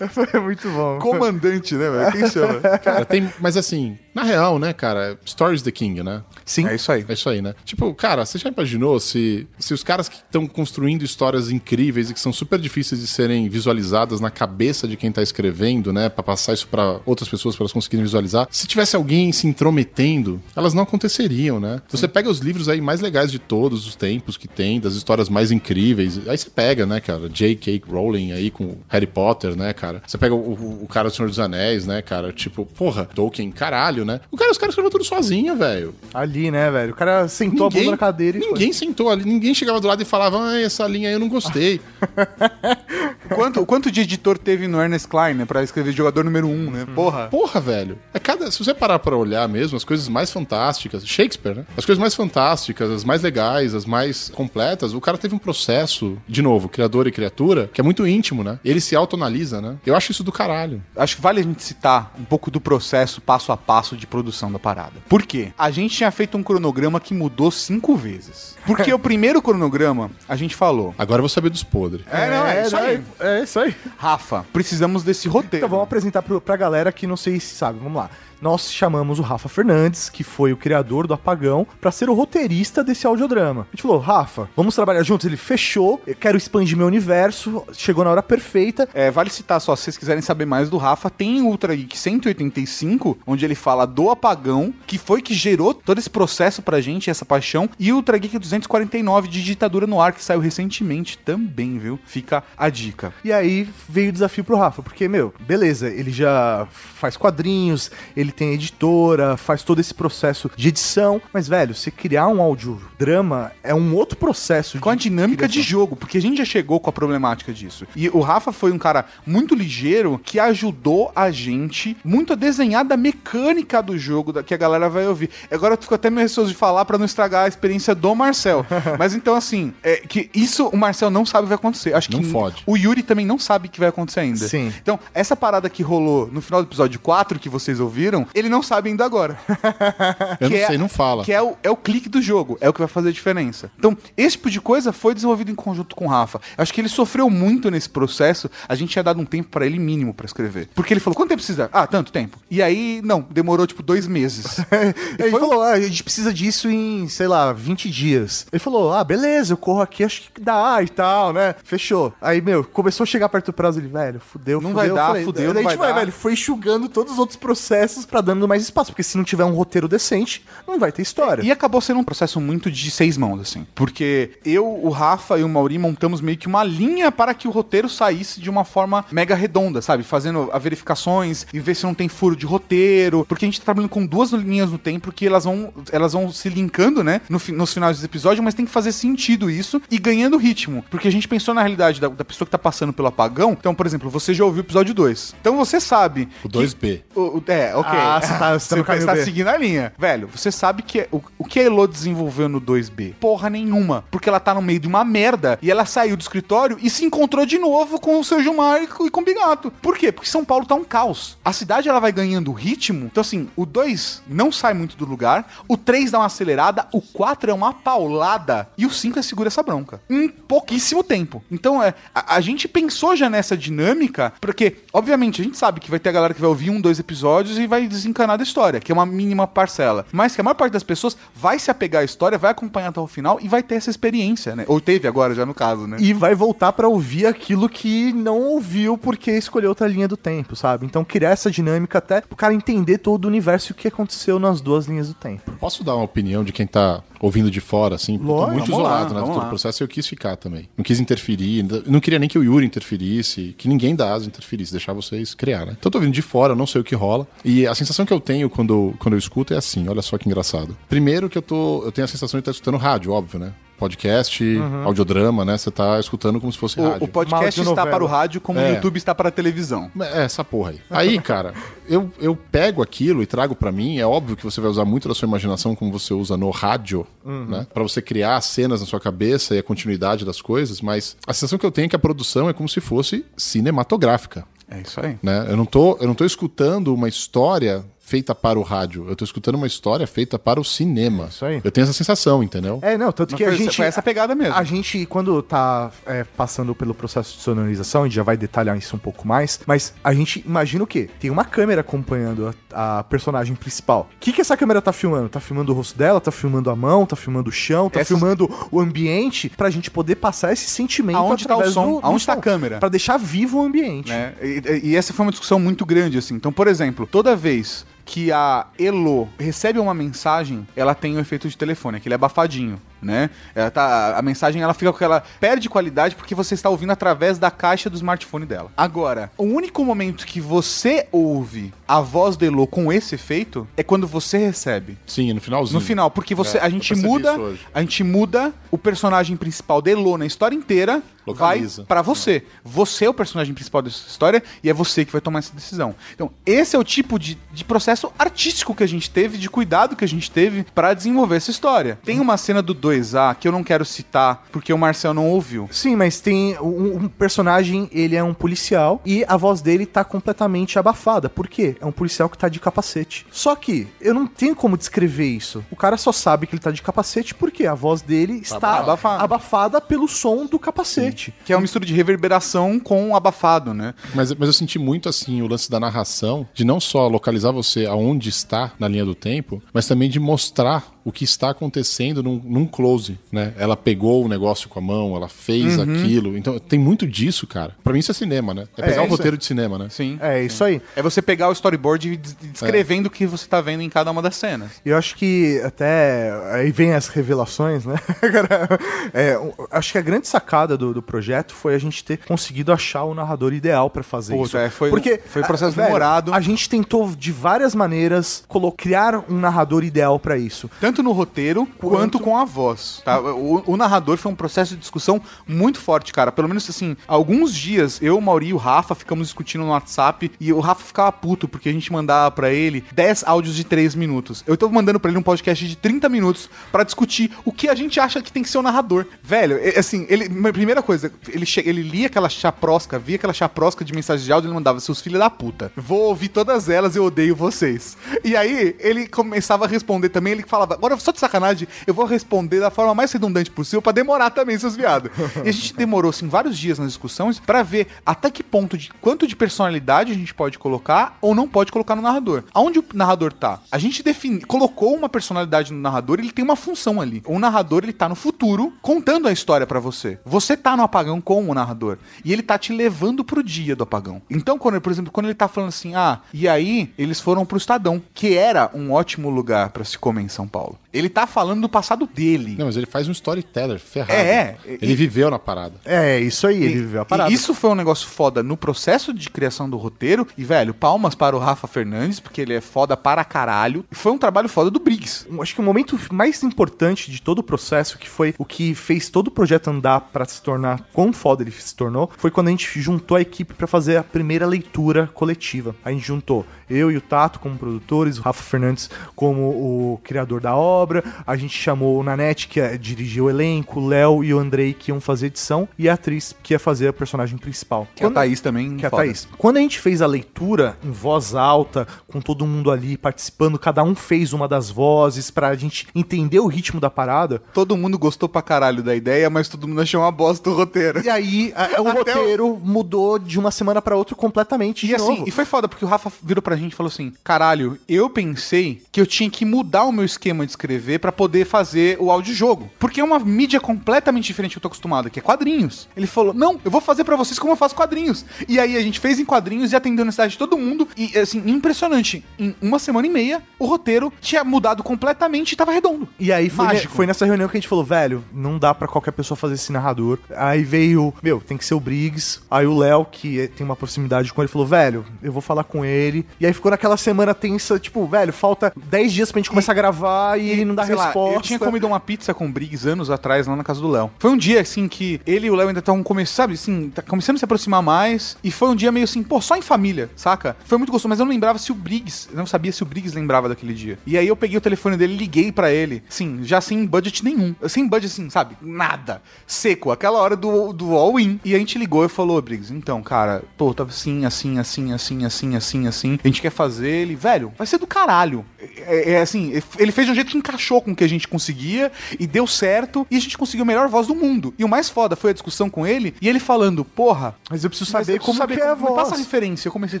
Foi 0.10 0.40
muito 0.40 0.68
bom. 0.70 0.98
Comandante, 0.98 1.74
né, 1.74 1.90
velho? 1.90 2.12
Quem 2.12 2.30
chama? 2.30 2.60
Cara, 2.78 3.04
tem, 3.04 3.32
mas 3.40 3.56
assim, 3.56 3.98
na 4.16 4.22
real, 4.22 4.58
né, 4.58 4.72
cara, 4.72 5.18
stories 5.26 5.60
the 5.60 5.70
king, 5.70 6.02
né? 6.02 6.22
Sim. 6.44 6.66
É 6.66 6.74
isso 6.74 6.90
aí. 6.90 7.04
É 7.06 7.12
isso 7.12 7.28
aí, 7.28 7.42
né? 7.42 7.54
Tipo, 7.66 7.92
cara, 7.94 8.24
você 8.24 8.38
já 8.38 8.48
imaginou 8.48 8.98
se, 8.98 9.46
se 9.58 9.74
os 9.74 9.82
caras 9.84 10.08
que 10.08 10.16
estão 10.16 10.46
construindo 10.46 11.02
histórias 11.02 11.50
incríveis 11.50 12.08
e 12.10 12.14
que 12.14 12.20
são 12.20 12.32
super 12.32 12.58
difíceis 12.58 12.98
de 13.00 13.06
serem 13.06 13.46
visualizadas 13.48 14.18
na 14.18 14.30
cabeça 14.30 14.88
de 14.88 14.96
quem 14.96 15.12
tá 15.12 15.22
escrevendo, 15.22 15.92
né? 15.92 16.08
Pra 16.08 16.22
passar 16.22 16.54
isso 16.54 16.66
pra 16.66 16.98
outras 17.04 17.28
pessoas 17.28 17.54
pra 17.54 17.64
elas 17.64 17.72
conseguirem 17.72 18.02
visualizar. 18.04 18.48
Se 18.50 18.66
tivesse 18.66 18.96
alguém 18.96 19.30
se 19.32 19.46
intrometendo, 19.46 20.40
elas 20.56 20.72
não 20.72 20.84
aconteceriam, 20.84 21.60
né? 21.60 21.82
Você 21.90 22.08
pega 22.08 22.30
os 22.30 22.38
livros 22.38 22.68
aí 22.70 22.80
mais 22.80 23.02
legais 23.02 23.30
de 23.30 23.38
todos 23.38 23.86
os 23.86 23.94
tempos 23.94 24.38
que 24.38 24.48
tem, 24.48 24.80
das 24.80 24.94
histórias 24.94 25.28
mais 25.28 25.52
incríveis. 25.52 26.26
Aí 26.26 26.38
você 26.38 26.48
pega, 26.48 26.86
né, 26.86 27.00
cara? 27.00 27.28
J.K. 27.28 27.82
Rowling 27.86 28.32
aí 28.32 28.50
com 28.50 28.78
Harry 28.88 29.06
Potter, 29.06 29.54
né, 29.54 29.74
cara? 29.74 30.02
Você 30.06 30.16
pega 30.16 30.34
o, 30.34 30.38
o- 30.38 30.84
o 30.84 30.88
cara 30.88 31.10
do 31.10 31.14
Senhor 31.14 31.28
dos 31.28 31.38
Anéis, 31.38 31.86
né, 31.86 32.00
cara? 32.00 32.32
Tipo, 32.32 32.64
porra, 32.64 33.04
Tolkien, 33.04 33.50
caralho, 33.50 34.05
né? 34.06 34.20
O 34.30 34.36
cara, 34.36 34.50
os 34.50 34.58
caras 34.58 34.72
escreveram 34.72 34.90
tudo 34.90 35.04
sozinho, 35.04 35.56
velho. 35.56 35.94
Ali, 36.14 36.50
né, 36.50 36.70
velho? 36.70 36.92
O 36.92 36.96
cara 36.96 37.28
sentou 37.28 37.66
a 37.66 37.70
bunda 37.70 37.90
na 37.90 37.96
cadeira 37.96 38.38
e 38.38 38.40
foi. 38.40 38.52
Ninguém 38.52 38.72
sentou 38.72 39.10
ali, 39.10 39.24
ninguém 39.24 39.54
chegava 39.54 39.80
do 39.80 39.88
lado 39.88 40.02
e 40.02 40.04
falava, 40.04 40.38
ah, 40.40 40.60
essa 40.60 40.86
linha 40.86 41.08
aí 41.08 41.14
eu 41.14 41.20
não 41.20 41.28
gostei. 41.28 41.80
Quanto, 43.34 43.66
quanto 43.66 43.90
de 43.90 44.00
editor 44.00 44.38
teve 44.38 44.68
no 44.68 44.80
Ernest 44.80 45.08
Klein, 45.08 45.34
né? 45.34 45.44
Pra 45.44 45.62
escrever 45.62 45.92
jogador 45.92 46.24
número 46.24 46.46
um, 46.46 46.70
né? 46.70 46.86
Porra. 46.94 47.26
Porra, 47.28 47.60
velho. 47.60 47.98
É 48.14 48.18
cada, 48.18 48.50
se 48.50 48.58
você 48.58 48.72
parar 48.72 48.98
pra 48.98 49.16
olhar 49.16 49.48
mesmo, 49.48 49.76
as 49.76 49.84
coisas 49.84 50.08
mais 50.08 50.30
fantásticas, 50.30 51.06
Shakespeare, 51.06 51.56
né? 51.56 51.66
As 51.76 51.84
coisas 51.84 52.00
mais 52.00 52.14
fantásticas, 52.14 52.90
as 52.90 53.04
mais 53.04 53.22
legais, 53.22 53.74
as 53.74 53.84
mais 53.84 54.30
completas, 54.30 54.94
o 54.94 55.00
cara 55.00 55.18
teve 55.18 55.34
um 55.34 55.38
processo, 55.38 56.16
de 56.28 56.40
novo, 56.40 56.68
criador 56.68 57.06
e 57.06 57.12
criatura, 57.12 57.68
que 57.72 57.80
é 57.80 57.84
muito 57.84 58.06
íntimo, 58.06 58.44
né? 58.44 58.58
Ele 58.64 58.80
se 58.80 58.94
autoanalisa, 58.94 59.60
né? 59.60 59.76
Eu 59.84 59.96
acho 59.96 60.12
isso 60.12 60.22
do 60.22 60.32
caralho. 60.32 60.82
Acho 60.96 61.16
que 61.16 61.22
vale 61.22 61.40
a 61.40 61.42
gente 61.42 61.62
citar 61.62 62.14
um 62.18 62.24
pouco 62.24 62.50
do 62.50 62.60
processo 62.60 63.20
passo 63.20 63.50
a 63.50 63.56
passo 63.56 63.95
de 63.96 64.06
produção 64.06 64.50
da 64.50 64.58
parada. 64.58 64.94
Por 65.08 65.22
quê? 65.22 65.52
A 65.58 65.70
gente 65.70 65.96
tinha 65.96 66.10
feito 66.10 66.36
um 66.36 66.42
cronograma 66.42 67.00
que 67.00 67.14
mudou 67.14 67.50
cinco 67.50 67.96
vezes. 67.96 68.56
Porque 68.66 68.92
o 68.92 68.98
primeiro 68.98 69.40
cronograma, 69.40 70.10
a 70.28 70.36
gente 70.36 70.54
falou. 70.54 70.94
Agora 70.98 71.20
eu 71.20 71.22
vou 71.22 71.28
saber 71.28 71.50
dos 71.50 71.62
podres. 71.62 72.04
É, 72.10 72.30
não, 72.30 72.46
é, 72.46 72.62
isso 72.66 72.76
aí. 72.76 73.04
É 73.20 73.42
isso 73.42 73.60
aí. 73.60 73.74
Rafa, 73.96 74.44
precisamos 74.52 75.02
desse 75.02 75.28
roteiro. 75.28 75.56
Então 75.56 75.68
vamos 75.68 75.84
apresentar 75.84 76.22
pro, 76.22 76.40
pra 76.40 76.56
galera 76.56 76.90
que 76.92 77.06
não 77.06 77.16
sei 77.16 77.38
se 77.40 77.54
sabe. 77.54 77.78
Vamos 77.78 77.96
lá. 77.96 78.10
Nós 78.40 78.72
chamamos 78.72 79.18
o 79.18 79.22
Rafa 79.22 79.48
Fernandes, 79.48 80.08
que 80.08 80.22
foi 80.22 80.52
o 80.52 80.56
criador 80.56 81.06
do 81.06 81.14
Apagão, 81.14 81.66
pra 81.80 81.90
ser 81.90 82.08
o 82.08 82.14
roteirista 82.14 82.84
desse 82.84 83.06
audiodrama. 83.06 83.62
A 83.62 83.76
gente 83.76 83.82
falou, 83.82 83.98
Rafa, 83.98 84.48
vamos 84.56 84.74
trabalhar 84.74 85.02
juntos? 85.02 85.26
Ele 85.26 85.36
fechou, 85.36 86.00
eu 86.06 86.14
quero 86.14 86.36
expandir 86.36 86.76
meu 86.76 86.86
universo, 86.86 87.64
chegou 87.72 88.04
na 88.04 88.10
hora 88.10 88.22
perfeita. 88.22 88.88
É, 88.94 89.10
vale 89.10 89.30
citar 89.30 89.60
só, 89.60 89.74
se 89.74 89.84
vocês 89.84 89.98
quiserem 89.98 90.22
saber 90.22 90.46
mais 90.46 90.70
do 90.70 90.76
Rafa, 90.76 91.10
tem 91.10 91.40
o 91.40 91.46
Ultra 91.46 91.74
Geek 91.74 91.98
185, 91.98 93.18
onde 93.26 93.44
ele 93.44 93.54
fala 93.54 93.86
do 93.86 94.10
apagão, 94.10 94.72
que 94.86 94.98
foi 94.98 95.22
que 95.22 95.34
gerou 95.34 95.72
todo 95.72 95.98
esse 95.98 96.10
processo 96.10 96.62
pra 96.62 96.80
gente, 96.80 97.10
essa 97.10 97.24
paixão, 97.24 97.68
e 97.78 97.92
o 97.92 97.96
Ultra 97.96 98.18
Geek 98.18 98.38
249 98.38 99.28
de 99.28 99.42
ditadura 99.42 99.86
no 99.86 100.00
ar, 100.00 100.12
que 100.12 100.22
saiu 100.22 100.40
recentemente 100.40 101.18
também, 101.18 101.78
viu? 101.78 101.98
Fica 102.06 102.42
a 102.56 102.68
dica. 102.68 103.12
E 103.24 103.32
aí 103.32 103.68
veio 103.88 104.10
o 104.10 104.12
desafio 104.12 104.44
pro 104.44 104.56
Rafa, 104.56 104.82
porque, 104.82 105.08
meu, 105.08 105.32
beleza, 105.40 105.88
ele 105.88 106.10
já 106.10 106.66
faz 106.70 107.16
quadrinhos, 107.16 107.90
ele 108.16 108.25
tem 108.32 108.52
editora, 108.52 109.36
faz 109.36 109.62
todo 109.62 109.80
esse 109.80 109.92
processo 109.94 110.50
de 110.56 110.68
edição, 110.68 111.20
mas, 111.32 111.48
velho, 111.48 111.74
você 111.74 111.90
criar 111.90 112.28
um 112.28 112.40
audiodrama 112.40 113.52
é 113.62 113.74
um 113.74 113.94
outro 113.94 114.16
processo 114.16 114.78
Com 114.78 114.90
a 114.90 114.94
dinâmica 114.94 115.46
de 115.46 115.54
criação. 115.54 115.70
jogo, 115.70 115.96
porque 115.96 116.18
a 116.18 116.22
gente 116.22 116.38
já 116.38 116.44
chegou 116.44 116.78
com 116.80 116.90
a 116.90 116.92
problemática 116.92 117.52
disso. 117.52 117.86
E 117.94 118.08
o 118.08 118.20
Rafa 118.20 118.52
foi 118.52 118.72
um 118.72 118.78
cara 118.78 119.04
muito 119.26 119.54
ligeiro 119.54 120.20
que 120.22 120.38
ajudou 120.38 121.10
a 121.14 121.30
gente 121.30 121.96
muito 122.04 122.32
a 122.32 122.36
desenhar 122.36 122.84
da 122.84 122.96
mecânica 122.96 123.82
do 123.82 123.98
jogo 123.98 124.32
da- 124.32 124.42
que 124.42 124.54
a 124.54 124.56
galera 124.56 124.88
vai 124.88 125.06
ouvir. 125.06 125.30
Agora 125.50 125.74
eu 125.74 125.78
fico 125.78 125.94
até 125.94 126.08
meio 126.10 126.22
receoso 126.26 126.50
de 126.50 126.56
falar 126.56 126.84
pra 126.84 126.98
não 126.98 127.04
estragar 127.04 127.44
a 127.44 127.48
experiência 127.48 127.94
do 127.94 128.14
Marcel. 128.14 128.64
Mas 128.98 129.14
então, 129.14 129.34
assim, 129.34 129.72
é 129.82 129.96
que 129.96 130.30
isso 130.34 130.66
o 130.68 130.76
Marcel 130.76 131.10
não 131.10 131.24
sabe 131.26 131.42
o 131.42 131.44
que 131.44 131.48
vai 131.48 131.54
acontecer. 131.56 131.94
Acho 131.94 132.10
Não 132.12 132.20
que 132.20 132.26
fode. 132.30 132.62
o 132.66 132.76
Yuri 132.76 133.02
também 133.02 133.26
não 133.26 133.38
sabe 133.38 133.68
o 133.68 133.70
que 133.70 133.78
vai 133.80 133.88
acontecer 133.88 134.20
ainda. 134.20 134.46
Sim. 134.48 134.72
Então, 134.82 134.98
essa 135.14 135.36
parada 135.36 135.68
que 135.68 135.82
rolou 135.82 136.28
no 136.32 136.40
final 136.40 136.62
do 136.62 136.68
episódio 136.68 136.98
4 137.00 137.38
que 137.38 137.48
vocês 137.48 137.80
ouviram, 137.80 138.15
ele 138.34 138.48
não 138.48 138.62
sabe 138.62 138.88
ainda 138.90 139.04
agora. 139.04 139.38
Eu 140.40 140.48
Que 140.48 140.56
não 140.56 140.62
é- 140.62 140.66
sei, 140.66 140.78
não 140.78 140.88
fala. 140.88 141.24
Que 141.24 141.32
é 141.32 141.42
o, 141.42 141.56
é 141.62 141.70
o 141.70 141.76
clique 141.76 142.08
do 142.08 142.20
jogo, 142.22 142.56
é 142.60 142.68
o 142.68 142.72
que 142.72 142.78
vai 142.78 142.88
fazer 142.88 143.08
a 143.08 143.12
diferença. 143.12 143.70
Então, 143.78 143.96
esse 144.16 144.36
tipo 144.36 144.50
de 144.50 144.60
coisa 144.60 144.92
foi 144.92 145.14
desenvolvido 145.14 145.50
em 145.50 145.54
conjunto 145.54 145.94
com 145.96 146.06
o 146.06 146.08
Rafa. 146.08 146.40
Eu 146.56 146.62
Acho 146.62 146.72
que 146.72 146.80
ele 146.80 146.88
sofreu 146.88 147.28
muito 147.30 147.70
nesse 147.70 147.88
processo. 147.88 148.50
A 148.68 148.74
gente 148.74 148.90
tinha 148.90 149.02
dado 149.02 149.20
um 149.20 149.24
tempo 149.24 149.48
pra 149.50 149.64
ele 149.66 149.78
mínimo 149.78 150.12
pra 150.14 150.26
escrever. 150.26 150.68
Porque 150.74 150.92
ele 150.92 151.00
falou: 151.00 151.14
quanto 151.16 151.28
tempo 151.30 151.38
precisa? 151.38 151.68
Ah, 151.72 151.86
tanto 151.86 152.12
tempo. 152.12 152.38
E 152.50 152.62
aí, 152.62 153.00
não, 153.04 153.26
demorou 153.30 153.66
tipo 153.66 153.82
dois 153.82 154.06
meses. 154.06 154.58
Ele 155.18 155.30
falou, 155.30 155.62
ah, 155.62 155.72
a 155.72 155.80
gente 155.80 156.02
precisa 156.02 156.32
disso 156.32 156.70
em, 156.70 157.08
sei 157.08 157.26
lá, 157.26 157.52
20 157.52 157.90
dias. 157.90 158.46
Ele 158.52 158.58
falou, 158.60 158.92
ah, 158.92 159.02
beleza, 159.04 159.52
eu 159.52 159.56
corro 159.56 159.80
aqui, 159.82 160.04
acho 160.04 160.30
que 160.32 160.40
dá 160.40 160.78
e 160.82 160.88
tal, 160.88 161.32
né? 161.32 161.54
Fechou. 161.64 162.12
Aí, 162.20 162.40
meu, 162.40 162.64
começou 162.64 163.04
a 163.04 163.06
chegar 163.06 163.28
perto 163.28 163.46
do 163.46 163.52
prazo, 163.52 163.78
ele, 163.80 163.88
velho, 163.88 164.20
fudeu, 164.20 164.60
Não 164.60 164.70
fudeu. 164.70 164.86
vai 164.86 164.94
dar, 164.94 165.06
Falei, 165.08 165.24
fudeu, 165.24 165.52
Daí 165.54 165.62
não 165.62 165.68
a 165.68 165.72
gente 165.72 165.78
vai 165.78 165.88
vai, 165.88 165.94
dar. 165.94 166.00
velho, 166.00 166.12
foi 166.12 166.32
enxugando 166.34 166.88
todos 166.88 167.14
os 167.14 167.18
outros 167.18 167.36
processos 167.36 168.05
pra 168.06 168.20
dando 168.20 168.46
mais 168.48 168.62
espaço, 168.62 168.90
porque 168.92 169.02
se 169.02 169.16
não 169.16 169.24
tiver 169.24 169.44
um 169.44 169.52
roteiro 169.54 169.88
decente, 169.88 170.44
não 170.66 170.78
vai 170.78 170.90
ter 170.92 171.02
história. 171.02 171.42
E 171.42 171.50
acabou 171.50 171.80
sendo 171.80 172.00
um 172.00 172.04
processo 172.04 172.40
muito 172.40 172.70
de 172.70 172.90
seis 172.90 173.16
mãos, 173.16 173.40
assim. 173.40 173.66
Porque 173.74 174.30
eu, 174.44 174.66
o 174.66 174.88
Rafa 174.90 175.38
e 175.38 175.42
o 175.44 175.48
Mauri 175.48 175.78
montamos 175.78 176.20
meio 176.20 176.38
que 176.38 176.46
uma 176.46 176.62
linha 176.64 177.10
para 177.12 177.34
que 177.34 177.48
o 177.48 177.50
roteiro 177.50 177.88
saísse 177.88 178.40
de 178.40 178.48
uma 178.50 178.64
forma 178.64 179.04
mega 179.10 179.34
redonda, 179.34 179.82
sabe? 179.82 180.02
Fazendo 180.02 180.48
a 180.52 180.58
verificações 180.58 181.46
e 181.52 181.58
ver 181.60 181.74
se 181.74 181.84
não 181.84 181.94
tem 181.94 182.08
furo 182.08 182.36
de 182.36 182.46
roteiro. 182.46 183.24
Porque 183.28 183.44
a 183.44 183.48
gente 183.48 183.58
tá 183.60 183.64
trabalhando 183.66 183.90
com 183.90 184.06
duas 184.06 184.30
linhas 184.32 184.70
no 184.70 184.78
tempo 184.78 185.12
que 185.12 185.26
elas 185.26 185.44
vão, 185.44 185.72
elas 185.92 186.12
vão 186.12 186.30
se 186.30 186.48
linkando, 186.48 187.02
né? 187.02 187.20
No, 187.28 187.40
nos 187.54 187.72
finais 187.74 187.96
dos 187.96 188.04
episódios, 188.04 188.44
mas 188.44 188.54
tem 188.54 188.64
que 188.66 188.70
fazer 188.72 188.92
sentido 188.92 189.50
isso 189.50 189.80
e 189.90 189.98
ganhando 189.98 190.36
ritmo. 190.36 190.84
Porque 190.90 191.08
a 191.08 191.12
gente 191.12 191.26
pensou 191.28 191.54
na 191.54 191.60
realidade 191.62 192.00
da, 192.00 192.08
da 192.08 192.24
pessoa 192.24 192.46
que 192.46 192.50
tá 192.52 192.58
passando 192.58 192.92
pelo 192.92 193.08
apagão. 193.08 193.52
Então, 193.58 193.74
por 193.74 193.86
exemplo, 193.86 194.08
você 194.10 194.32
já 194.32 194.44
ouviu 194.44 194.62
o 194.62 194.66
episódio 194.66 194.94
2. 194.94 195.34
Então 195.40 195.56
você 195.56 195.80
sabe. 195.80 196.28
O 196.44 196.48
que- 196.48 196.58
2B. 196.58 197.02
o- 197.14 197.38
o- 197.38 197.44
é, 197.48 197.74
ok. 197.74 197.95
Ah, 197.96 198.20
você 198.20 198.38
tá- 198.38 198.58
você 198.58 198.76
tá 198.76 198.84
caminho 198.84 199.00
está 199.02 199.14
B. 199.14 199.24
seguindo 199.24 199.48
a 199.48 199.56
linha. 199.56 199.92
Velho, 199.98 200.28
você 200.28 200.50
sabe 200.52 200.82
que 200.82 201.06
o, 201.10 201.20
o 201.38 201.44
que 201.44 201.60
a 201.60 201.64
Elo 201.64 201.86
desenvolveu 201.86 202.48
no 202.48 202.60
2B? 202.60 203.14
Porra 203.20 203.48
nenhuma. 203.50 204.04
Porque 204.10 204.28
ela 204.28 204.40
tá 204.40 204.54
no 204.54 204.62
meio 204.62 204.80
de 204.80 204.86
uma 204.88 205.04
merda 205.04 205.58
e 205.62 205.70
ela 205.70 205.84
saiu 205.86 206.16
do 206.16 206.20
escritório 206.20 206.78
e 206.82 206.90
se 206.90 207.04
encontrou 207.04 207.44
de 207.46 207.58
novo 207.58 208.00
com 208.00 208.18
o 208.20 208.24
seu 208.24 208.42
Gilmar 208.42 208.82
e, 208.82 208.86
com- 208.86 209.06
e 209.06 209.10
com 209.10 209.20
o 209.20 209.24
Bigato. 209.24 209.70
Por 209.82 209.96
quê? 209.96 210.10
Porque 210.12 210.28
São 210.28 210.44
Paulo 210.44 210.66
tá 210.66 210.74
um 210.74 210.84
caos. 210.84 211.36
A 211.44 211.52
cidade 211.52 211.88
ela 211.88 212.00
vai 212.00 212.12
ganhando 212.12 212.52
ritmo. 212.52 213.06
Então, 213.06 213.20
assim, 213.20 213.48
o 213.56 213.64
2 213.66 214.22
não 214.28 214.50
sai 214.52 214.74
muito 214.74 214.96
do 214.96 215.04
lugar. 215.04 215.46
O 215.68 215.76
3 215.76 216.10
dá 216.10 216.18
uma 216.18 216.26
acelerada. 216.26 216.86
O 216.92 217.00
4 217.00 217.50
é 217.50 217.54
uma 217.54 217.72
paulada. 217.72 218.68
E 218.76 218.86
o 218.86 218.90
5 218.90 219.18
é 219.18 219.22
segura 219.22 219.48
essa 219.48 219.62
bronca. 219.62 220.00
Em 220.08 220.28
pouquíssimo 220.28 221.02
tempo. 221.02 221.42
Então, 221.50 221.82
é, 221.82 221.94
a, 222.14 222.36
a 222.36 222.40
gente 222.40 222.68
pensou 222.68 223.16
já 223.16 223.28
nessa 223.28 223.56
dinâmica. 223.56 224.32
Porque, 224.40 224.76
obviamente, 224.92 225.40
a 225.40 225.44
gente 225.44 225.56
sabe 225.58 225.80
que 225.80 225.90
vai 225.90 225.98
ter 225.98 226.10
a 226.10 226.12
galera 226.12 226.34
que 226.34 226.40
vai 226.40 226.48
ouvir 226.48 226.70
um, 226.70 226.80
dois 226.80 226.98
episódios 226.98 227.58
e 227.58 227.66
vai 227.66 227.85
desencanar 227.88 228.36
da 228.36 228.44
história, 228.44 228.80
que 228.80 228.90
é 228.90 228.94
uma 228.94 229.06
mínima 229.06 229.46
parcela. 229.46 230.06
Mas 230.12 230.34
que 230.34 230.40
a 230.40 230.44
maior 230.44 230.54
parte 230.54 230.72
das 230.72 230.82
pessoas 230.82 231.16
vai 231.34 231.58
se 231.58 231.70
apegar 231.70 232.02
à 232.02 232.04
história, 232.04 232.38
vai 232.38 232.50
acompanhar 232.50 232.88
até 232.88 233.00
o 233.00 233.06
final 233.06 233.38
e 233.40 233.48
vai 233.48 233.62
ter 233.62 233.76
essa 233.76 233.90
experiência, 233.90 234.54
né? 234.56 234.64
Ou 234.68 234.80
teve 234.80 235.06
agora, 235.08 235.34
já 235.34 235.46
no 235.46 235.54
caso, 235.54 235.86
né? 235.86 235.96
E 236.00 236.12
vai 236.12 236.34
voltar 236.34 236.72
pra 236.72 236.88
ouvir 236.88 237.26
aquilo 237.26 237.68
que 237.68 238.12
não 238.12 238.40
ouviu 238.40 238.96
porque 238.96 239.30
escolheu 239.32 239.70
outra 239.70 239.86
linha 239.86 240.08
do 240.08 240.16
tempo, 240.16 240.56
sabe? 240.56 240.86
Então 240.86 241.04
criar 241.04 241.30
essa 241.30 241.50
dinâmica 241.50 241.98
até 241.98 242.20
pro 242.20 242.36
cara 242.36 242.54
entender 242.54 242.98
todo 242.98 243.24
o 243.24 243.28
universo 243.28 243.70
e 243.70 243.72
o 243.72 243.74
que 243.74 243.88
aconteceu 243.88 244.38
nas 244.38 244.60
duas 244.60 244.86
linhas 244.86 245.08
do 245.08 245.14
tempo. 245.14 245.50
Posso 245.58 245.84
dar 245.84 245.94
uma 245.94 246.04
opinião 246.04 246.44
de 246.44 246.52
quem 246.52 246.66
tá 246.66 247.02
ouvindo 247.20 247.50
de 247.50 247.60
fora, 247.60 247.94
assim? 247.94 248.18
Lógico, 248.18 248.52
muito 248.52 248.70
vamos 248.70 248.84
lá, 248.84 249.00
isolado 249.00 249.14
né, 249.14 249.20
todo 249.20 249.44
o 249.44 249.48
processo 249.48 249.82
e 249.82 249.84
eu 249.84 249.88
quis 249.88 250.06
ficar 250.06 250.36
também. 250.36 250.68
Não 250.76 250.84
quis 250.84 251.00
interferir, 251.00 251.64
não 251.86 252.00
queria 252.00 252.18
nem 252.18 252.28
que 252.28 252.38
o 252.38 252.44
Yuri 252.44 252.66
interferisse, 252.66 253.54
que 253.56 253.68
ninguém 253.68 253.94
da 253.94 254.12
Asa 254.12 254.26
interferisse, 254.26 254.72
deixar 254.72 254.92
vocês 254.92 255.34
criar, 255.34 255.66
né? 255.66 255.76
Então 255.78 255.88
eu 255.88 255.90
tô 255.90 255.98
ouvindo 255.98 256.14
de 256.14 256.22
fora, 256.22 256.52
eu 256.52 256.56
não 256.56 256.66
sei 256.66 256.80
o 256.80 256.84
que 256.84 256.94
rola. 256.94 257.26
E 257.44 257.66
a 257.66 257.74
sensação 257.74 258.04
que 258.06 258.12
eu 258.12 258.20
tenho 258.20 258.48
quando, 258.48 258.94
quando 258.98 259.14
eu 259.14 259.18
escuto 259.18 259.54
é 259.54 259.56
assim, 259.56 259.88
olha 259.88 260.02
só 260.02 260.18
que 260.18 260.28
engraçado. 260.28 260.76
Primeiro 260.88 261.28
que 261.28 261.38
eu 261.38 261.42
tô. 261.42 261.82
Eu 261.84 261.92
tenho 261.92 262.04
a 262.04 262.08
sensação 262.08 262.38
de 262.38 262.42
estar 262.42 262.50
escutando 262.52 262.76
rádio, 262.76 263.12
óbvio, 263.12 263.38
né? 263.38 263.52
Podcast, 263.78 264.42
audiodrama, 264.84 265.44
né? 265.44 265.56
Você 265.58 265.70
tá 265.70 265.98
escutando 266.00 266.40
como 266.40 266.52
se 266.52 266.58
fosse 266.58 266.80
O, 266.80 266.82
rádio. 266.88 267.04
o 267.04 267.08
podcast 267.08 267.60
está 267.60 267.86
para 267.86 268.02
o 268.02 268.06
rádio 268.06 268.40
como 268.40 268.58
É. 268.58 268.70
o 268.70 268.74
YouTube 268.74 268.96
está 268.96 269.14
para 269.14 269.28
a 269.28 269.32
televisão. 269.32 269.90
É, 270.00 270.24
essa 270.24 270.42
porra 270.44 270.70
aí. 270.70 270.80
Aí, 270.90 271.18
cara, 271.20 271.52
eu, 271.88 272.10
eu 272.18 272.34
pego 272.34 272.82
aquilo 272.82 273.22
e 273.22 273.26
trago 273.26 273.54
pra 273.54 273.70
mim. 273.70 273.98
É 273.98 274.06
óbvio 274.06 274.36
que 274.36 274.44
você 274.44 274.60
vai 274.60 274.70
usar 274.70 274.84
muito 274.84 275.08
da 275.08 275.14
sua 275.14 275.26
imaginação 275.28 275.74
como 275.74 275.92
você 275.92 276.14
usa 276.14 276.36
no 276.36 276.50
rádio, 276.50 277.06
né? 277.24 277.66
Pra 277.72 277.82
você 277.82 278.00
criar 278.00 278.36
as 278.36 278.46
cenas 278.46 278.80
na 278.80 278.86
sua 278.86 279.00
cabeça 279.00 279.54
e 279.54 279.58
a 279.58 279.62
continuidade 279.62 280.24
das 280.24 280.40
coisas. 280.40 280.80
Mas 280.80 281.16
a 281.26 281.32
sensação 281.32 281.58
que 281.58 281.66
eu 281.66 281.70
tenho 281.70 281.86
é 281.86 281.88
que 281.88 281.96
a 281.96 281.98
produção 281.98 282.48
é 282.48 282.52
como 282.52 282.68
se 282.68 282.80
fosse 282.80 283.24
cinematográfica, 283.36 284.44
É 284.70 284.80
isso 284.80 285.00
aí. 285.00 285.18
né? 285.22 285.46
Eu 285.48 285.56
não 285.56 285.66
tô, 285.66 285.96
eu 286.00 286.06
não 286.06 286.14
tô 286.14 286.24
escutando 286.24 286.94
uma 286.94 287.08
história 287.08 287.84
feita 288.06 288.36
para 288.36 288.56
o 288.56 288.62
rádio. 288.62 289.04
Eu 289.08 289.16
tô 289.16 289.24
escutando 289.24 289.56
uma 289.56 289.66
história 289.66 290.06
feita 290.06 290.38
para 290.38 290.60
o 290.60 290.64
cinema. 290.64 291.26
Isso 291.28 291.44
aí. 291.44 291.60
Eu 291.64 291.72
tenho 291.72 291.82
essa 291.82 291.92
sensação, 291.92 292.40
entendeu? 292.40 292.78
É, 292.80 292.96
não, 292.96 293.10
tanto 293.10 293.32
Mas 293.32 293.38
que 293.38 293.44
a 293.44 293.48
foi- 293.48 293.56
gente. 293.58 293.76
foi 293.78 293.86
essa 293.86 294.00
pegada 294.00 294.32
mesmo. 294.32 294.54
A 294.54 294.62
gente, 294.62 295.04
quando 295.06 295.42
tá 295.42 295.90
é, 296.06 296.22
passando 296.22 296.72
pelo 296.72 296.94
processo 296.94 297.36
de 297.36 297.42
sonorização, 297.42 298.02
a 298.02 298.04
gente 298.06 298.14
já 298.14 298.22
vai 298.22 298.36
detalhar 298.36 298.78
isso 298.78 298.94
um 298.94 298.98
pouco 298.98 299.26
mais, 299.26 299.58
mas 299.66 299.92
a 300.04 300.14
gente 300.14 300.40
imagina 300.46 300.84
o 300.84 300.86
quê? 300.86 301.10
Tem 301.18 301.30
uma 301.30 301.44
câmera 301.44 301.80
acompanhando 301.80 302.54
a, 302.72 302.98
a 303.00 303.02
personagem 303.02 303.56
principal. 303.56 304.08
O 304.14 304.20
que, 304.20 304.32
que 304.32 304.40
essa 304.40 304.56
câmera 304.56 304.80
tá 304.80 304.92
filmando? 304.92 305.28
Tá 305.28 305.40
filmando 305.40 305.72
o 305.72 305.74
rosto 305.74 305.98
dela, 305.98 306.20
tá 306.20 306.30
filmando 306.30 306.70
a 306.70 306.76
mão, 306.76 307.04
tá 307.04 307.16
filmando 307.16 307.48
o 307.50 307.52
chão, 307.52 307.90
tá 307.90 307.98
Essas- 308.00 308.16
filmando 308.16 308.48
o 308.70 308.78
ambiente, 308.78 309.48
pra 309.48 309.68
gente 309.68 309.90
poder 309.90 310.14
passar 310.14 310.52
esse 310.52 310.70
sentimento 310.70 311.16
Aonde 311.16 311.44
tá 311.44 311.54
o 311.54 311.58
através 311.58 311.74
som? 311.74 311.94
do, 311.96 312.00
do 312.00 312.06
Aonde 312.06 312.24
tá 312.24 312.32
a 312.34 312.36
som, 312.36 312.40
câmera? 312.40 312.78
Pra 312.78 312.88
deixar 312.88 313.16
vivo 313.16 313.58
o 313.60 313.64
ambiente. 313.66 314.10
né? 314.10 314.32
E, 314.40 314.90
e 314.90 314.96
essa 314.96 315.12
foi 315.12 315.26
uma 315.26 315.32
discussão 315.32 315.58
muito 315.58 315.84
grande, 315.84 316.18
assim. 316.18 316.34
Então, 316.36 316.52
por 316.52 316.68
exemplo, 316.68 317.04
toda 317.04 317.34
vez 317.34 317.84
que 318.06 318.30
a 318.30 318.68
Elo 318.78 319.28
recebe 319.36 319.80
uma 319.80 319.92
mensagem, 319.92 320.66
ela 320.76 320.94
tem 320.94 321.16
um 321.16 321.20
efeito 321.20 321.48
de 321.48 321.58
telefone, 321.58 321.96
aquele 321.96 322.14
abafadinho, 322.14 322.80
né? 323.06 323.30
Ela 323.54 323.70
tá, 323.70 324.18
a 324.18 324.22
mensagem 324.22 324.60
ela 324.60 324.74
fica 324.74 324.90
com 324.90 324.96
aquela 324.96 325.22
perde 325.40 325.68
qualidade 325.68 326.14
porque 326.16 326.34
você 326.34 326.54
está 326.54 326.68
ouvindo 326.68 326.90
através 326.90 327.38
da 327.38 327.50
caixa 327.50 327.88
do 327.88 327.96
smartphone 327.96 328.44
dela. 328.44 328.70
Agora, 328.76 329.30
o 329.38 329.44
único 329.44 329.84
momento 329.84 330.26
que 330.26 330.40
você 330.40 331.06
ouve 331.12 331.72
a 331.86 332.00
voz 332.00 332.36
da 332.36 332.46
Elo 332.46 332.66
com 332.66 332.92
esse 332.92 333.14
efeito 333.14 333.66
é 333.76 333.82
quando 333.82 334.06
você 334.06 334.38
recebe. 334.38 334.98
Sim, 335.06 335.32
no 335.32 335.40
finalzinho. 335.40 335.78
No 335.78 335.84
final, 335.84 336.10
porque 336.10 336.34
você, 336.34 336.58
É, 336.58 336.62
a 336.62 336.68
gente 336.68 336.94
muda, 336.94 337.36
a 337.72 337.80
gente 337.80 338.02
muda 338.02 338.52
o 338.70 338.76
personagem 338.78 339.36
principal 339.36 339.80
de 339.80 339.92
Elo 339.92 340.18
na 340.18 340.26
história 340.26 340.54
inteira, 340.56 341.02
Localiza. 341.26 341.82
vai 341.82 341.86
pra 341.86 342.02
você. 342.02 342.42
Você 342.64 343.04
é 343.04 343.08
o 343.08 343.14
personagem 343.14 343.54
principal 343.54 343.82
dessa 343.82 344.08
história 344.08 344.42
e 344.62 344.68
é 344.70 344.72
você 344.72 345.04
que 345.04 345.12
vai 345.12 345.20
tomar 345.20 345.38
essa 345.40 345.54
decisão. 345.54 345.94
Então, 346.14 346.30
esse 346.44 346.74
é 346.74 346.78
o 346.78 346.84
tipo 346.84 347.18
de, 347.18 347.38
de 347.52 347.64
processo 347.64 348.12
artístico 348.18 348.74
que 348.74 348.82
a 348.82 348.88
gente 348.88 349.10
teve, 349.10 349.38
de 349.38 349.48
cuidado 349.48 349.94
que 349.96 350.04
a 350.04 350.08
gente 350.08 350.30
teve 350.30 350.64
pra 350.74 350.92
desenvolver 350.94 351.36
essa 351.36 351.50
história. 351.50 351.98
Tem 352.04 352.20
uma 352.20 352.36
cena 352.36 352.62
do 352.62 352.74
2A 352.98 353.34
que 353.34 353.48
eu 353.48 353.52
não 353.52 353.64
quero 353.64 353.84
citar 353.84 354.44
porque 354.52 354.72
o 354.72 354.78
Marcel 354.78 355.14
não 355.14 355.28
ouviu. 355.28 355.68
Sim, 355.70 355.96
mas 355.96 356.20
tem 356.20 356.58
um, 356.58 356.96
um 356.96 357.08
personagem, 357.08 357.88
ele 357.92 358.16
é 358.16 358.22
um 358.22 358.34
policial 358.34 359.00
e 359.04 359.24
a 359.26 359.36
voz 359.36 359.60
dele 359.60 359.86
tá 359.86 360.04
completamente 360.04 360.78
abafada. 360.78 361.28
Por 361.28 361.48
quê? 361.48 361.76
É 361.80 361.86
um 361.86 361.92
policial 361.92 362.28
que 362.28 362.38
tá 362.38 362.48
de 362.48 362.60
capacete. 362.60 363.26
Só 363.30 363.54
que 363.54 363.86
eu 364.00 364.14
não 364.14 364.26
tenho 364.26 364.54
como 364.54 364.76
descrever 364.76 365.26
isso. 365.26 365.64
O 365.70 365.76
cara 365.76 365.96
só 365.96 366.12
sabe 366.12 366.46
que 366.46 366.54
ele 366.54 366.62
tá 366.62 366.70
de 366.70 366.82
capacete 366.82 367.34
porque 367.34 367.66
a 367.66 367.74
voz 367.74 368.02
dele 368.02 368.34
está 368.34 368.78
abafada. 368.78 369.22
abafada 369.22 369.80
pelo 369.80 370.08
som 370.08 370.46
do 370.46 370.58
capacete. 370.58 371.06
Edit. 371.06 371.34
Que 371.44 371.52
é 371.52 371.56
uma 371.56 371.62
mistura 371.62 371.84
de 371.84 371.94
reverberação 371.94 372.78
com 372.78 373.14
abafado, 373.16 373.72
né? 373.72 373.94
Mas, 374.14 374.32
mas 374.34 374.48
eu 374.48 374.52
senti 374.52 374.78
muito 374.78 375.08
assim 375.08 375.42
o 375.42 375.46
lance 375.46 375.70
da 375.70 375.80
narração, 375.80 376.46
de 376.54 376.64
não 376.64 376.80
só 376.80 377.08
localizar 377.08 377.50
você 377.50 377.86
aonde 377.86 378.28
está 378.28 378.72
na 378.78 378.88
linha 378.88 379.04
do 379.04 379.14
tempo, 379.14 379.62
mas 379.72 379.86
também 379.86 380.08
de 380.08 380.20
mostrar 380.20 380.95
o 381.06 381.12
que 381.12 381.22
está 381.22 381.50
acontecendo 381.50 382.20
num, 382.20 382.42
num 382.44 382.66
close, 382.66 383.16
né? 383.30 383.54
Ela 383.56 383.76
pegou 383.76 384.24
o 384.24 384.28
negócio 384.28 384.68
com 384.68 384.80
a 384.80 384.82
mão, 384.82 385.14
ela 385.14 385.28
fez 385.28 385.78
aquilo. 385.78 386.36
Então 386.36 386.58
tem 386.58 386.78
muito 386.80 387.06
disso, 387.06 387.46
cara. 387.46 387.76
Pra 387.84 387.92
mim 387.92 388.00
isso 388.00 388.10
é 388.10 388.14
cinema, 388.14 388.52
né? 388.52 388.66
É 388.76 388.82
pegar 388.82 388.96
É, 388.96 389.00
um 389.00 389.04
isso 389.04 389.12
roteiro 389.12 389.38
de 389.38 389.44
cinema, 389.44 389.78
né? 389.78 389.86
Sim. 389.88 390.18
É, 390.20 390.42
isso 390.42 390.64
aí. 390.64 390.82
É 390.96 391.02
você 391.02 391.22
pegar 391.22 391.48
o 391.48 391.52
storyboard 391.52 392.12
e 392.12 392.16
des- 392.16 392.34
descrevendo 392.42 393.06
o 393.06 393.10
que 393.10 393.24
você 393.24 393.46
tá 393.46 393.60
vendo 393.60 393.82
em 393.82 393.88
cada 393.88 394.10
uma 394.10 394.20
das 394.20 394.34
cenas. 394.34 394.72
E 394.84 394.88
eu 394.88 394.96
acho 394.96 395.14
que 395.14 395.60
até. 395.64 396.32
Aí 396.54 396.72
vem 396.72 396.92
as 396.92 397.06
revelações, 397.06 397.84
né? 397.86 397.94
Cara, 398.20 398.68
é, 399.14 399.38
acho 399.70 399.92
que 399.92 399.98
a 399.98 400.02
grande 400.02 400.26
sacada 400.26 400.76
do, 400.76 400.92
do 400.92 401.02
projeto 401.02 401.54
foi 401.54 401.76
a 401.76 401.78
gente 401.78 402.02
ter 402.04 402.18
conseguido 402.26 402.72
achar 402.72 403.04
o 403.04 403.14
narrador 403.14 403.52
ideal 403.52 403.88
pra 403.88 404.02
fazer 404.02 404.34
Puta, 404.34 404.46
isso. 404.48 404.56
é, 404.58 404.70
foi- 404.70 404.90
Porque 404.90 405.20
foi 405.24 405.42
um 405.42 405.44
processo 405.46 405.70
velho, 405.76 405.86
demorado. 405.86 406.34
A 406.34 406.40
gente 406.40 406.68
tentou 406.68 407.08
de 407.14 407.30
várias 407.30 407.74
maneiras 407.76 408.42
criar 408.76 409.24
um 409.30 409.38
narrador 409.38 409.84
ideal 409.84 410.18
pra 410.18 410.36
isso. 410.36 410.68
Tanto 410.80 410.95
no 411.02 411.12
roteiro 411.12 411.66
quanto, 411.78 412.18
com 412.18 412.36
a 412.36 412.44
voz. 412.44 413.02
tá? 413.04 413.20
O, 413.20 413.62
o 413.66 413.76
narrador 413.76 414.16
foi 414.16 414.30
um 414.30 414.34
processo 414.34 414.74
de 414.74 414.80
discussão 414.80 415.20
muito 415.46 415.78
forte, 415.80 416.12
cara. 416.12 416.30
Pelo 416.32 416.48
menos 416.48 416.68
assim, 416.68 416.96
alguns 417.06 417.54
dias 417.54 417.98
eu, 418.02 418.18
o 418.18 418.22
Mauri 418.22 418.48
e 418.48 418.52
o 418.54 418.56
Rafa 418.56 418.94
ficamos 418.94 419.28
discutindo 419.28 419.64
no 419.64 419.70
WhatsApp 419.70 420.30
e 420.40 420.52
o 420.52 420.60
Rafa 420.60 420.84
ficava 420.84 421.12
puto 421.12 421.48
porque 421.48 421.68
a 421.68 421.72
gente 421.72 421.92
mandava 421.92 422.30
pra 422.30 422.52
ele 422.52 422.84
10 422.92 423.24
áudios 423.26 423.54
de 423.56 423.64
3 423.64 423.94
minutos. 423.94 424.42
Eu 424.46 424.56
tô 424.56 424.68
mandando 424.68 424.98
pra 425.00 425.10
ele 425.10 425.18
um 425.18 425.22
podcast 425.22 425.66
de 425.66 425.76
30 425.76 426.08
minutos 426.08 426.48
pra 426.72 426.82
discutir 426.84 427.30
o 427.44 427.52
que 427.52 427.68
a 427.68 427.74
gente 427.74 427.98
acha 428.00 428.20
que 428.22 428.32
tem 428.32 428.42
que 428.42 428.48
ser 428.48 428.58
o 428.58 428.62
narrador. 428.62 429.06
Velho, 429.22 429.58
assim, 429.78 430.06
ele, 430.08 430.24
a 430.48 430.52
primeira 430.52 430.82
coisa, 430.82 431.12
ele, 431.28 431.44
che- 431.46 431.62
ele 431.66 431.82
lia 431.82 432.06
aquela 432.06 432.28
chaprosca, 432.28 432.98
via 432.98 433.16
aquela 433.16 433.32
chaprosca 433.32 433.84
de 433.84 433.92
mensagem 433.92 434.24
de 434.24 434.32
áudio 434.32 434.46
e 434.46 434.50
ele 434.50 434.54
mandava, 434.54 434.80
seus 434.80 435.00
filhos 435.00 435.18
da 435.18 435.30
puta. 435.30 435.72
Vou 435.76 436.00
ouvir 436.08 436.28
todas 436.28 436.68
elas, 436.68 436.96
eu 436.96 437.04
odeio 437.04 437.34
vocês. 437.36 437.96
E 438.24 438.36
aí, 438.36 438.76
ele 438.80 439.06
começava 439.06 439.64
a 439.64 439.68
responder 439.68 440.08
também, 440.08 440.32
ele 440.34 440.42
falava, 440.46 440.76
agora 440.86 441.00
só 441.00 441.12
de 441.12 441.18
sacanagem, 441.18 441.68
eu 441.86 441.92
vou 441.92 442.04
responder 442.04 442.60
da 442.60 442.70
forma 442.70 442.94
mais 442.94 443.12
redundante 443.12 443.50
possível 443.50 443.82
pra 443.82 443.92
demorar 443.92 444.30
também, 444.30 444.58
seus 444.58 444.76
viados. 444.76 445.10
E 445.44 445.48
a 445.48 445.52
gente 445.52 445.74
demorou, 445.76 446.10
assim, 446.10 446.28
vários 446.28 446.56
dias 446.56 446.78
nas 446.78 446.88
discussões 446.88 447.38
pra 447.38 447.62
ver 447.62 447.88
até 448.04 448.30
que 448.30 448.42
ponto 448.42 448.78
de 448.78 448.90
quanto 449.00 449.26
de 449.26 449.36
personalidade 449.36 450.12
a 450.12 450.14
gente 450.14 450.32
pode 450.34 450.58
colocar 450.58 451.18
ou 451.20 451.34
não 451.34 451.48
pode 451.48 451.72
colocar 451.72 451.96
no 451.96 452.02
narrador. 452.02 452.44
Aonde 452.54 452.78
o 452.78 452.84
narrador 452.94 453.32
tá? 453.32 453.60
A 453.70 453.78
gente 453.78 454.02
defini, 454.02 454.40
colocou 454.42 454.94
uma 454.94 455.08
personalidade 455.08 455.72
no 455.72 455.80
narrador, 455.80 456.18
ele 456.18 456.32
tem 456.32 456.44
uma 456.44 456.56
função 456.56 457.00
ali. 457.00 457.22
O 457.26 457.38
narrador, 457.38 457.82
ele 457.82 457.92
tá 457.92 458.08
no 458.08 458.14
futuro 458.14 458.72
contando 458.80 459.28
a 459.28 459.32
história 459.32 459.66
pra 459.66 459.80
você. 459.80 460.18
Você 460.24 460.56
tá 460.56 460.76
no 460.76 460.82
apagão 460.82 461.20
com 461.20 461.48
o 461.48 461.54
narrador 461.54 461.98
e 462.24 462.32
ele 462.32 462.42
tá 462.42 462.56
te 462.58 462.72
levando 462.72 463.24
pro 463.24 463.42
dia 463.42 463.74
do 463.74 463.82
apagão. 463.84 464.22
Então, 464.30 464.58
quando, 464.58 464.80
por 464.80 464.92
exemplo, 464.92 465.10
quando 465.10 465.26
ele 465.26 465.34
tá 465.34 465.48
falando 465.48 465.68
assim: 465.68 465.94
"Ah, 465.94 466.20
e 466.32 466.48
aí 466.48 466.92
eles 466.96 467.20
foram 467.20 467.44
pro 467.44 467.56
Estadão", 467.58 468.02
que 468.14 468.34
era 468.36 468.70
um 468.72 468.92
ótimo 468.92 469.30
lugar 469.30 469.70
pra 469.70 469.84
se 469.84 469.98
comer 469.98 470.22
em 470.22 470.28
São 470.28 470.46
Paulo. 470.46 470.65
Ele 470.92 471.08
tá 471.08 471.26
falando 471.26 471.60
do 471.60 471.68
passado 471.68 472.06
dele. 472.12 472.56
Não, 472.58 472.66
mas 472.66 472.76
ele 472.76 472.86
faz 472.86 473.06
um 473.08 473.12
storyteller 473.12 473.78
ferrado. 473.78 474.12
É, 474.12 474.56
Ele 474.66 474.94
viveu 474.94 475.30
na 475.30 475.38
parada. 475.38 475.74
É, 475.84 476.18
isso 476.20 476.46
aí, 476.46 476.56
ele 476.62 476.74
E- 476.74 476.78
viveu 476.82 477.02
a 477.02 477.04
parada. 477.04 477.30
e 477.30 477.34
isso 477.34 477.52
foi 477.54 477.70
um 477.70 477.74
negócio 477.74 478.08
foda 478.08 478.42
no 478.42 478.56
processo 478.56 479.12
de 479.12 479.28
criação 479.30 479.68
do 479.68 479.76
roteiro. 479.76 480.26
E, 480.38 480.44
velho, 480.44 480.72
palmas 480.74 481.14
para 481.14 481.36
o 481.36 481.38
Rafa 481.38 481.66
Fernandes, 481.66 482.18
porque 482.20 482.40
ele 482.40 482.54
é 482.54 482.60
foda 482.60 482.96
para 482.96 483.24
caralho. 483.24 483.84
E 483.90 483.94
foi 483.94 484.12
um 484.12 484.18
trabalho 484.18 484.48
foda 484.48 484.70
do 484.70 484.80
Briggs. 484.80 485.26
Um- 485.30 485.42
Acho 485.42 485.54
que 485.54 485.60
o 485.60 485.64
momento 485.64 485.98
mais 486.12 486.42
importante 486.42 487.10
de 487.10 487.20
todo 487.22 487.38
o 487.40 487.42
processo, 487.42 487.98
que 487.98 488.08
foi 488.08 488.34
o 488.38 488.44
que 488.44 488.74
fez 488.74 489.08
todo 489.10 489.28
o 489.28 489.30
projeto 489.30 489.68
andar 489.68 490.00
pra 490.00 490.24
se 490.24 490.40
tornar 490.42 490.80
quão 490.92 491.12
foda 491.12 491.42
ele 491.42 491.50
se 491.52 491.74
tornou, 491.74 492.10
foi 492.16 492.30
quando 492.30 492.48
a 492.48 492.50
gente 492.50 492.80
juntou 492.80 493.16
a 493.16 493.20
equipe 493.20 493.54
pra 493.54 493.66
fazer 493.66 493.96
a 493.98 494.02
primeira 494.02 494.46
leitura 494.46 495.10
coletiva. 495.12 495.74
A 495.84 495.90
gente 495.92 496.06
juntou 496.06 496.44
eu 496.68 496.90
e 496.90 496.96
o 496.96 497.00
Tato 497.00 497.38
como 497.38 497.56
produtores, 497.56 498.18
o 498.18 498.22
Rafa 498.22 498.42
Fernandes 498.42 498.90
como 499.14 499.42
o 499.50 500.00
criador 500.02 500.40
da 500.40 500.55
obra, 500.56 501.02
a 501.26 501.36
gente 501.36 501.56
chamou 501.56 501.98
o 501.98 502.02
Nanete, 502.02 502.48
que 502.48 502.60
é, 502.60 502.76
dirigiu 502.76 503.24
o 503.24 503.30
elenco, 503.30 503.80
o 503.80 503.86
Léo 503.88 504.24
e 504.24 504.32
o 504.34 504.38
Andrei, 504.38 504.72
que 504.74 504.90
iam 504.90 505.00
fazer 505.00 505.26
edição, 505.26 505.68
e 505.78 505.88
a 505.88 505.94
atriz, 505.94 506.34
que 506.42 506.54
ia 506.54 506.58
fazer 506.58 506.88
a 506.88 506.92
personagem 506.92 507.38
principal. 507.38 507.86
Que 507.94 508.04
a 508.04 508.10
Thaís 508.10 508.40
também. 508.40 508.76
Que 508.76 508.84
é 508.84 508.88
a. 508.88 508.90
Thaís. 508.90 509.28
Quando 509.38 509.56
a 509.58 509.60
gente 509.60 509.78
fez 509.78 510.00
a 510.02 510.06
leitura 510.06 510.76
em 510.84 510.90
voz 510.90 511.34
alta, 511.34 511.86
com 512.08 512.20
todo 512.20 512.46
mundo 512.46 512.70
ali 512.70 512.96
participando, 512.96 513.58
cada 513.58 513.82
um 513.82 513.94
fez 513.94 514.32
uma 514.32 514.46
das 514.48 514.70
vozes 514.70 515.30
pra 515.30 515.54
gente 515.54 515.86
entender 515.94 516.40
o 516.40 516.46
ritmo 516.46 516.80
da 516.80 516.90
parada. 516.90 517.42
Todo 517.52 517.76
mundo 517.76 517.98
gostou 517.98 518.28
pra 518.28 518.42
caralho 518.42 518.82
da 518.82 518.94
ideia, 518.94 519.28
mas 519.30 519.48
todo 519.48 519.66
mundo 519.68 519.80
achou 519.80 520.00
uma 520.00 520.10
bosta 520.12 520.48
o 520.50 520.54
roteiro. 520.54 521.02
E 521.04 521.08
aí 521.10 521.52
a- 521.56 521.80
o 521.82 521.90
roteiro 521.90 522.58
mudou 522.62 523.18
de 523.18 523.38
uma 523.38 523.50
semana 523.50 523.82
pra 523.82 523.96
outra 523.96 524.14
completamente 524.14 524.86
E 524.86 524.94
assim, 524.94 525.08
novo. 525.18 525.24
e 525.28 525.30
foi 525.30 525.44
foda, 525.44 525.68
porque 525.68 525.84
o 525.84 525.88
Rafa 525.88 526.10
virou 526.22 526.40
pra 526.42 526.56
gente 526.56 526.72
e 526.72 526.76
falou 526.76 526.88
assim: 526.88 527.12
caralho, 527.24 527.78
eu 527.88 528.08
pensei 528.08 528.82
que 528.90 529.00
eu 529.00 529.06
tinha 529.06 529.28
que 529.28 529.44
mudar 529.44 529.84
o 529.84 529.92
meu 529.92 530.04
esquema 530.04 530.45
de 530.46 530.52
escrever 530.52 530.98
pra 531.00 531.12
poder 531.12 531.44
fazer 531.44 531.96
o 532.00 532.10
audiojogo. 532.10 532.70
Porque 532.78 533.00
é 533.00 533.04
uma 533.04 533.18
mídia 533.18 533.60
completamente 533.60 534.26
diferente 534.26 534.52
que 534.52 534.58
eu 534.58 534.62
tô 534.62 534.68
acostumado, 534.68 535.10
que 535.10 535.18
é 535.18 535.22
quadrinhos. 535.22 535.88
Ele 535.96 536.06
falou: 536.06 536.32
não, 536.32 536.58
eu 536.64 536.70
vou 536.70 536.80
fazer 536.80 537.04
pra 537.04 537.16
vocês 537.16 537.38
como 537.38 537.52
eu 537.52 537.56
faço 537.56 537.74
quadrinhos. 537.74 538.24
E 538.48 538.58
aí 538.58 538.76
a 538.76 538.80
gente 538.80 539.00
fez 539.00 539.18
em 539.18 539.24
quadrinhos 539.24 539.72
e 539.72 539.76
atendeu 539.76 540.02
a 540.02 540.06
necessidade 540.06 540.32
de 540.32 540.38
todo 540.38 540.56
mundo. 540.56 540.88
E 540.96 541.16
assim, 541.18 541.42
impressionante. 541.46 542.24
Em 542.38 542.54
uma 542.62 542.78
semana 542.78 543.06
e 543.06 543.10
meia, 543.10 543.42
o 543.58 543.66
roteiro 543.66 544.12
tinha 544.20 544.44
mudado 544.44 544.82
completamente 544.82 545.52
e 545.52 545.56
tava 545.56 545.72
redondo. 545.72 546.08
E 546.18 546.32
aí 546.32 546.48
foi, 546.48 546.66
ne- 546.68 546.80
foi 546.88 547.06
nessa 547.06 547.26
reunião 547.26 547.48
que 547.48 547.56
a 547.56 547.60
gente 547.60 547.68
falou, 547.68 547.84
velho, 547.84 548.24
não 548.32 548.58
dá 548.58 548.72
pra 548.74 548.86
qualquer 548.88 549.10
pessoa 549.12 549.36
fazer 549.36 549.54
esse 549.54 549.72
narrador. 549.72 550.18
Aí 550.36 550.62
veio, 550.62 551.12
meu, 551.22 551.40
tem 551.40 551.56
que 551.56 551.64
ser 551.64 551.74
o 551.74 551.80
Briggs. 551.80 552.40
Aí 552.50 552.66
o 552.66 552.76
Léo, 552.76 553.04
que 553.10 553.40
é- 553.40 553.46
tem 553.48 553.64
uma 553.64 553.76
proximidade 553.76 554.32
com 554.32 554.42
ele, 554.42 554.48
falou, 554.48 554.66
velho, 554.66 555.04
eu 555.22 555.32
vou 555.32 555.42
falar 555.42 555.64
com 555.64 555.84
ele. 555.84 556.26
E 556.40 556.46
aí 556.46 556.52
ficou 556.52 556.70
naquela 556.70 556.96
semana 556.96 557.34
tensa, 557.34 557.78
tipo, 557.78 558.06
velho, 558.06 558.32
falta 558.32 558.72
10 558.76 559.12
dias 559.12 559.32
pra 559.32 559.38
gente 559.40 559.50
começar 559.50 559.72
a 559.72 559.74
gravar 559.74 560.35
e 560.38 560.50
ele 560.50 560.64
não 560.64 560.74
dá 560.74 560.84
Sei 560.84 560.94
lá, 560.94 561.06
resposta. 561.06 561.36
eu 561.36 561.42
tinha 561.42 561.58
comido 561.58 561.86
uma 561.86 562.00
pizza 562.00 562.32
com 562.34 562.46
o 562.46 562.50
Briggs 562.50 562.88
anos 562.88 563.10
atrás 563.10 563.46
lá 563.46 563.56
na 563.56 563.64
casa 563.64 563.80
do 563.80 563.88
Léo. 563.88 564.10
Foi 564.18 564.30
um 564.30 564.36
dia, 564.36 564.60
assim, 564.60 564.88
que 564.88 565.20
ele 565.26 565.46
e 565.46 565.50
o 565.50 565.54
Léo 565.54 565.68
ainda 565.68 565.80
estavam 565.80 566.02
começando, 566.02 566.36
sabe, 566.36 566.54
assim, 566.54 566.90
tá 566.90 567.02
começando 567.02 567.36
a 567.36 567.38
se 567.38 567.44
aproximar 567.44 567.82
mais. 567.82 568.36
E 568.42 568.50
foi 568.50 568.68
um 568.68 568.76
dia 568.76 568.92
meio 568.92 569.04
assim, 569.04 569.22
pô, 569.22 569.40
só 569.40 569.56
em 569.56 569.62
família, 569.62 570.10
saca? 570.16 570.56
Foi 570.64 570.78
muito 570.78 570.90
gostoso, 570.90 571.08
mas 571.08 571.18
eu 571.18 571.24
não 571.24 571.32
lembrava 571.32 571.58
se 571.58 571.72
o 571.72 571.74
Briggs, 571.74 572.28
eu 572.30 572.36
não 572.36 572.46
sabia 572.46 572.72
se 572.72 572.82
o 572.82 572.86
Briggs 572.86 573.14
lembrava 573.14 573.48
daquele 573.48 573.74
dia. 573.74 573.98
E 574.06 574.16
aí 574.18 574.26
eu 574.26 574.36
peguei 574.36 574.58
o 574.58 574.60
telefone 574.60 574.96
dele 574.96 575.16
liguei 575.16 575.50
pra 575.50 575.72
ele, 575.72 576.02
assim, 576.08 576.40
já 576.42 576.60
sem 576.60 576.84
budget 576.86 577.24
nenhum. 577.24 577.54
Sem 577.68 577.86
budget, 577.88 578.12
assim, 578.12 578.30
sabe? 578.30 578.56
Nada. 578.60 579.22
Seco, 579.46 579.90
aquela 579.90 580.18
hora 580.18 580.36
do, 580.36 580.72
do 580.72 580.94
all-in. 580.94 581.40
E 581.44 581.54
a 581.54 581.58
gente 581.58 581.78
ligou 581.78 582.04
e 582.04 582.08
falou, 582.08 582.40
Briggs, 582.40 582.72
então, 582.72 583.02
cara, 583.02 583.42
pô, 583.56 583.72
tá 583.72 583.84
assim, 583.84 584.24
assim, 584.24 584.58
assim, 584.58 584.92
assim, 584.92 585.24
assim, 585.24 585.56
assim, 585.56 585.86
assim. 585.86 586.18
A 586.22 586.26
gente 586.26 586.42
quer 586.42 586.50
fazer 586.50 586.88
ele, 586.88 587.14
velho, 587.14 587.52
vai 587.56 587.66
ser 587.66 587.78
do 587.78 587.86
caralho. 587.86 588.44
É, 588.58 589.12
é 589.12 589.20
assim, 589.20 589.60
ele 589.78 589.92
fez 589.92 590.06
de 590.06 590.12
um 590.12 590.14
jeito 590.14 590.25
que 590.26 590.36
encaixou 590.38 590.80
com 590.82 590.92
o 590.92 590.96
que 590.96 591.04
a 591.04 591.08
gente 591.08 591.26
conseguia 591.28 591.90
e 592.18 592.26
deu 592.26 592.46
certo 592.46 593.06
e 593.10 593.16
a 593.16 593.20
gente 593.20 593.36
conseguiu 593.38 593.62
a 593.62 593.66
melhor 593.66 593.88
voz 593.88 594.06
do 594.06 594.14
mundo. 594.14 594.54
E 594.58 594.64
o 594.64 594.68
mais 594.68 594.88
foda 594.88 595.16
foi 595.16 595.30
a 595.30 595.32
discussão 595.32 595.68
com 595.70 595.86
ele 595.86 596.14
e 596.20 596.28
ele 596.28 596.40
falando, 596.40 596.84
porra, 596.84 597.34
Mas 597.50 597.64
eu 597.64 597.70
preciso 597.70 597.90
saber 597.90 598.16
eu 598.16 598.20
como 598.20 598.38
preciso 598.38 598.60
que 598.60 598.66
é 598.66 598.70
a 598.70 598.74
voz. 598.74 598.94
passa 598.94 599.14
a 599.14 599.18
referência. 599.18 599.68
Eu 599.68 599.72
comecei 599.72 599.96
a 599.96 600.00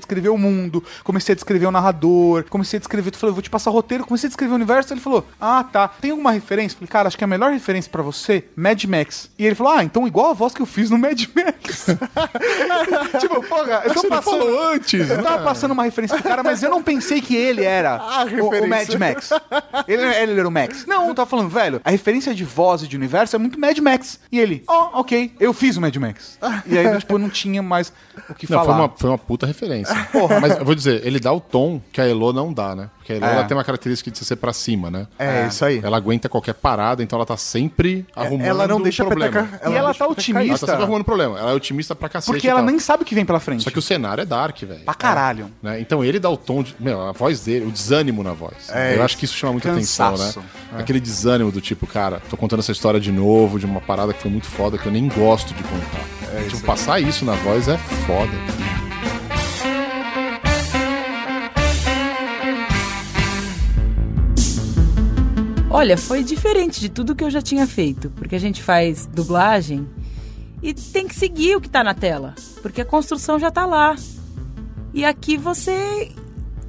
descrever 0.00 0.28
o 0.28 0.38
mundo, 0.38 0.82
comecei 1.04 1.32
a 1.32 1.36
descrever 1.36 1.66
o 1.66 1.70
narrador, 1.70 2.44
comecei 2.48 2.76
a 2.76 2.80
descrever. 2.80 3.10
Tu 3.10 3.18
falou, 3.18 3.34
vou 3.34 3.42
te 3.42 3.50
passar 3.50 3.70
o 3.70 3.72
roteiro, 3.72 4.04
comecei 4.04 4.26
a 4.28 4.30
descrever 4.30 4.52
o 4.52 4.56
universo. 4.56 4.92
Ele 4.92 5.00
falou, 5.00 5.26
ah, 5.40 5.64
tá. 5.64 5.88
Tem 5.88 6.10
alguma 6.10 6.32
referência? 6.32 6.74
Eu 6.74 6.78
falei, 6.80 6.88
cara, 6.88 7.08
acho 7.08 7.16
que 7.18 7.24
a 7.24 7.26
melhor 7.26 7.52
referência 7.52 7.90
pra 7.90 8.02
você, 8.02 8.44
Mad 8.56 8.82
Max. 8.84 9.30
E 9.38 9.44
ele 9.46 9.54
falou, 9.54 9.72
ah, 9.72 9.84
então 9.84 10.06
igual 10.06 10.30
a 10.30 10.34
voz 10.34 10.52
que 10.54 10.60
eu 10.62 10.66
fiz 10.66 10.90
no 10.90 10.98
Mad 10.98 11.20
Max. 11.34 11.86
tipo, 13.20 13.42
porra, 13.44 13.82
eu 13.84 13.94
tô 13.94 14.00
Você 14.02 14.08
passando. 14.08 14.38
falou 14.38 14.68
antes, 14.72 15.10
Eu 15.10 15.22
tava 15.22 15.38
né? 15.38 15.44
passando 15.44 15.70
uma 15.72 15.84
referência 15.84 16.16
pro 16.18 16.28
cara, 16.28 16.42
mas 16.42 16.62
eu 16.62 16.70
não 16.70 16.82
pensei 16.82 17.20
que 17.20 17.34
ele 17.34 17.64
era 17.64 17.96
A 18.00 18.24
o, 18.24 18.48
o 18.64 18.68
Mad. 18.68 18.88
Max. 18.94 19.30
Ele, 19.86 20.02
ele 20.22 20.38
era 20.38 20.48
o 20.48 20.50
Max. 20.50 20.84
Não, 20.86 21.08
eu 21.08 21.14
tava 21.14 21.28
falando, 21.28 21.48
velho, 21.48 21.80
a 21.84 21.90
referência 21.90 22.34
de 22.34 22.44
voz 22.44 22.82
e 22.82 22.88
de 22.88 22.96
universo 22.96 23.36
é 23.36 23.38
muito 23.38 23.58
Mad 23.58 23.76
Max. 23.78 24.20
E 24.30 24.38
ele, 24.38 24.62
ó, 24.66 25.00
ok, 25.00 25.32
eu 25.40 25.52
fiz 25.52 25.76
o 25.76 25.80
Mad 25.80 25.94
Max. 25.96 26.38
E 26.66 26.76
aí, 26.78 26.98
tipo, 26.98 27.18
não 27.18 27.28
tinha 27.28 27.62
mais 27.62 27.92
o 28.28 28.34
que 28.34 28.50
Não, 28.50 28.58
falar. 28.58 28.64
foi 28.74 28.74
uma, 28.84 28.94
foi 28.96 29.10
uma 29.10 29.18
puta 29.18 29.46
referência. 29.46 29.94
Mas 30.40 30.56
eu 30.58 30.64
vou 30.64 30.74
dizer, 30.74 31.06
ele 31.06 31.18
dá 31.20 31.32
o 31.32 31.40
tom 31.40 31.80
que 31.92 32.00
a 32.00 32.06
Elo 32.08 32.32
não 32.32 32.52
dá, 32.52 32.74
né? 32.74 32.90
Porque 32.98 33.12
a 33.12 33.16
Elo 33.16 33.24
É. 33.26 33.32
ela 33.34 33.44
tem 33.44 33.56
uma 33.56 33.64
característica 33.64 34.10
de 34.10 34.18
ser 34.24 34.36
pra 34.36 34.52
cima, 34.52 34.90
né? 34.90 35.06
É, 35.18 35.46
isso 35.46 35.64
aí. 35.64 35.80
Ela 35.82 35.96
aguenta 35.96 36.28
qualquer 36.28 36.54
parada, 36.54 37.02
então 37.02 37.16
ela 37.18 37.26
tá 37.26 37.36
sempre 37.36 38.06
arrumando 38.14 38.46
ela 38.46 38.66
não 38.68 38.80
deixa 38.80 39.02
a 39.02 39.06
problema. 39.06 39.32
peteca- 39.44 39.70
E 39.70 39.74
ela 39.74 39.86
deixa 39.86 39.98
tá 39.98 40.04
a 40.04 40.08
peteca 40.08 40.32
cair. 40.32 40.46
Ela 40.46 40.46
tá 40.46 40.46
otimista. 40.46 40.66
sempre 40.66 40.82
arrumando 40.82 41.04
problema. 41.04 41.38
Ela 41.38 41.50
é 41.52 41.54
otimista 41.54 41.94
pra 41.94 42.08
cacete. 42.08 42.32
Porque 42.32 42.48
ela 42.48 42.62
nem 42.62 42.78
sabe 42.78 43.02
o 43.02 43.06
que 43.06 43.14
vem 43.14 43.24
pela 43.24 43.38
frente. 43.40 43.62
Só 43.64 43.70
que 43.70 43.78
o 43.78 43.82
cenário 43.82 44.22
é 44.22 44.24
dark, 44.24 44.58
velho. 44.62 44.84
Pra 44.84 44.94
caralho. 44.94 45.50
Né? 45.62 45.80
Então 45.80 46.04
ele 46.04 46.18
dá 46.18 46.28
o 46.30 46.36
tom 46.36 46.62
de. 46.62 46.74
Meu, 46.80 47.00
a 47.02 47.12
voz 47.12 47.40
dele, 47.44 47.66
o 47.66 47.70
desânimo 47.70 48.22
na 48.22 48.32
voz. 48.32 48.68
É, 48.70 48.96
eu 48.96 49.02
acho 49.02 49.16
que 49.16 49.24
isso 49.24 49.34
chama 49.34 49.52
muita 49.52 49.68
cansaço. 49.70 49.86
Atenção, 50.08 50.42
né? 50.42 50.78
Aquele 50.78 51.00
desânimo 51.00 51.50
do 51.50 51.60
tipo, 51.60 51.86
cara, 51.86 52.20
tô 52.30 52.36
contando 52.36 52.60
essa 52.60 52.72
história 52.72 53.00
de 53.00 53.12
novo, 53.12 53.58
de 53.58 53.66
uma 53.66 53.80
parada 53.80 54.12
que 54.12 54.20
foi 54.20 54.30
muito 54.30 54.46
foda, 54.46 54.78
que 54.78 54.86
eu 54.86 54.92
nem 54.92 55.08
gosto 55.08 55.54
de 55.54 55.62
contar. 55.62 56.48
tipo, 56.48 56.62
passar 56.64 57.00
isso 57.00 57.24
na 57.24 57.34
voz 57.34 57.68
é 57.68 57.78
foda. 57.78 58.66
Olha, 65.76 65.98
foi 65.98 66.24
diferente 66.24 66.80
de 66.80 66.88
tudo 66.88 67.14
que 67.14 67.22
eu 67.22 67.30
já 67.30 67.42
tinha 67.42 67.66
feito, 67.66 68.08
porque 68.16 68.34
a 68.34 68.38
gente 68.38 68.62
faz 68.62 69.06
dublagem 69.06 69.86
e 70.62 70.72
tem 70.72 71.06
que 71.06 71.14
seguir 71.14 71.54
o 71.54 71.60
que 71.60 71.68
tá 71.68 71.84
na 71.84 71.92
tela, 71.92 72.34
porque 72.62 72.80
a 72.80 72.84
construção 72.84 73.38
já 73.38 73.50
tá 73.50 73.66
lá. 73.66 73.94
E 74.94 75.04
aqui 75.04 75.36
você, 75.36 76.10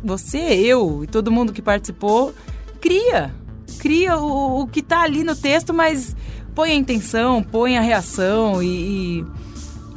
você, 0.04 0.38
eu 0.38 1.06
e 1.06 1.08
todo 1.08 1.32
mundo 1.32 1.54
que 1.54 1.62
participou, 1.62 2.34
cria. 2.78 3.34
Cria 3.80 4.18
o, 4.18 4.62
o 4.62 4.68
que 4.68 4.82
tá 4.82 5.02
ali 5.02 5.24
no 5.24 5.36
texto, 5.36 5.74
mas 5.74 6.16
põe 6.56 6.72
a 6.72 6.76
intenção, 6.76 7.44
põe 7.44 7.78
a 7.78 7.82
reação 7.82 8.64
e, 8.64 9.20
e 9.20 9.26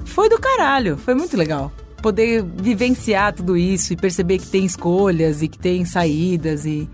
foi 0.04 0.28
do 0.28 0.38
caralho, 0.38 0.96
foi 0.96 1.14
muito 1.14 1.36
legal. 1.36 1.72
Poder 2.02 2.42
vivenciar 2.42 3.32
tudo 3.32 3.56
isso 3.56 3.92
e 3.92 3.96
perceber 3.96 4.38
que 4.38 4.46
tem 4.46 4.64
escolhas 4.64 5.42
e 5.42 5.48
que 5.48 5.58
tem 5.58 5.84
saídas 5.84 6.64
e 6.64 6.88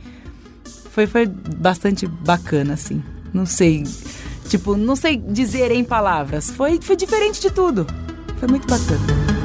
foi, 0.91 1.07
foi 1.07 1.27
bastante 1.27 2.07
bacana, 2.07 2.75
assim. 2.75 3.03
Não 3.33 3.45
sei, 3.45 3.85
tipo, 4.49 4.77
não 4.77 4.97
sei 4.97 5.17
dizer 5.17 5.71
em 5.71 5.85
palavras. 5.85 6.51
Foi, 6.51 6.81
foi 6.81 6.97
diferente 6.97 7.41
de 7.41 7.51
tudo. 7.51 7.87
Foi 8.39 8.49
muito 8.49 8.67
bacana. 8.67 9.36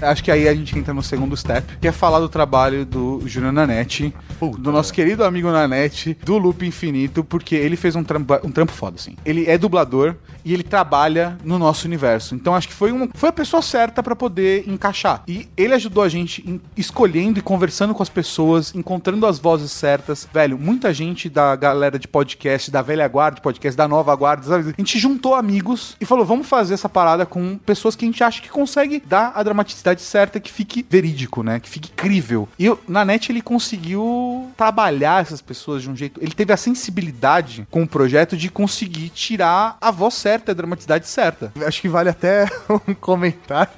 Acho 0.00 0.22
que 0.22 0.30
aí 0.30 0.48
a 0.48 0.54
gente 0.54 0.78
entra 0.78 0.92
no 0.92 1.02
segundo 1.02 1.36
step, 1.36 1.78
que 1.80 1.88
é 1.88 1.92
falar 1.92 2.20
do 2.20 2.28
trabalho 2.28 2.84
do 2.84 3.22
Júnior 3.26 3.52
Nanete, 3.52 4.14
do 4.58 4.70
nosso 4.70 4.92
querido 4.92 5.24
amigo 5.24 5.50
Nanete, 5.50 6.16
do 6.24 6.36
Loop 6.38 6.66
Infinito, 6.66 7.24
porque 7.24 7.54
ele 7.54 7.76
fez 7.76 7.96
um, 7.96 8.04
trampa- 8.04 8.40
um 8.44 8.50
trampo 8.50 8.72
foda, 8.72 8.96
assim. 8.96 9.16
Ele 9.24 9.46
é 9.46 9.56
dublador 9.56 10.16
e 10.44 10.52
ele 10.52 10.62
trabalha 10.62 11.36
no 11.42 11.58
nosso 11.58 11.86
universo. 11.86 12.34
Então 12.34 12.54
acho 12.54 12.68
que 12.68 12.74
foi, 12.74 12.92
um, 12.92 13.08
foi 13.14 13.30
a 13.30 13.32
pessoa 13.32 13.62
certa 13.62 14.02
pra 14.02 14.14
poder 14.14 14.68
encaixar. 14.68 15.22
E 15.26 15.48
ele 15.56 15.74
ajudou 15.74 16.02
a 16.02 16.08
gente 16.08 16.42
em 16.48 16.60
escolhendo 16.76 17.38
e 17.38 17.42
conversando 17.42 17.94
com 17.94 18.02
as 18.02 18.08
pessoas, 18.08 18.74
encontrando 18.74 19.26
as 19.26 19.38
vozes 19.38 19.72
certas. 19.72 20.28
Velho, 20.32 20.58
muita 20.58 20.92
gente 20.92 21.28
da 21.28 21.56
galera 21.56 21.98
de 21.98 22.06
podcast, 22.06 22.70
da 22.70 22.82
velha 22.82 23.08
guarda 23.08 23.36
de 23.36 23.42
podcast, 23.42 23.76
da 23.76 23.88
nova 23.88 24.14
guarda, 24.14 24.42
sabe? 24.44 24.74
a 24.76 24.80
gente 24.80 24.98
juntou 24.98 25.34
amigos 25.34 25.96
e 26.00 26.04
falou: 26.04 26.24
vamos 26.24 26.46
fazer 26.46 26.74
essa 26.74 26.88
parada 26.88 27.24
com 27.26 27.58
pessoas 27.58 27.96
que 27.96 28.04
a 28.04 28.08
gente 28.08 28.22
acha 28.22 28.40
que 28.42 28.48
consegue 28.48 29.02
dar 29.06 29.32
a 29.34 29.42
dramaticidade 29.86 30.02
certa, 30.02 30.40
que 30.40 30.50
fique 30.52 30.84
verídico, 30.88 31.42
né? 31.42 31.60
Que 31.60 31.68
fique 31.68 31.90
crível. 31.92 32.48
E 32.58 32.68
o- 32.68 32.78
na 32.88 33.04
net 33.04 33.30
ele 33.30 33.40
conseguiu 33.40 34.50
trabalhar 34.56 35.22
essas 35.22 35.40
pessoas 35.40 35.82
de 35.82 35.90
um 35.90 35.96
jeito. 35.96 36.20
Ele 36.22 36.32
teve 36.32 36.52
a 36.52 36.56
sensibilidade 36.56 37.66
com 37.70 37.82
o 37.82 37.88
projeto 37.88 38.36
de 38.36 38.50
conseguir 38.50 39.08
tirar 39.10 39.76
a 39.80 39.90
voz 39.90 40.14
certa, 40.14 40.50
a 40.52 40.54
dramaticidade 40.54 41.06
certa. 41.06 41.52
Acho 41.64 41.80
que 41.80 41.88
vale 41.88 42.08
até 42.08 42.46
um 42.88 42.94
comentário. 42.94 43.72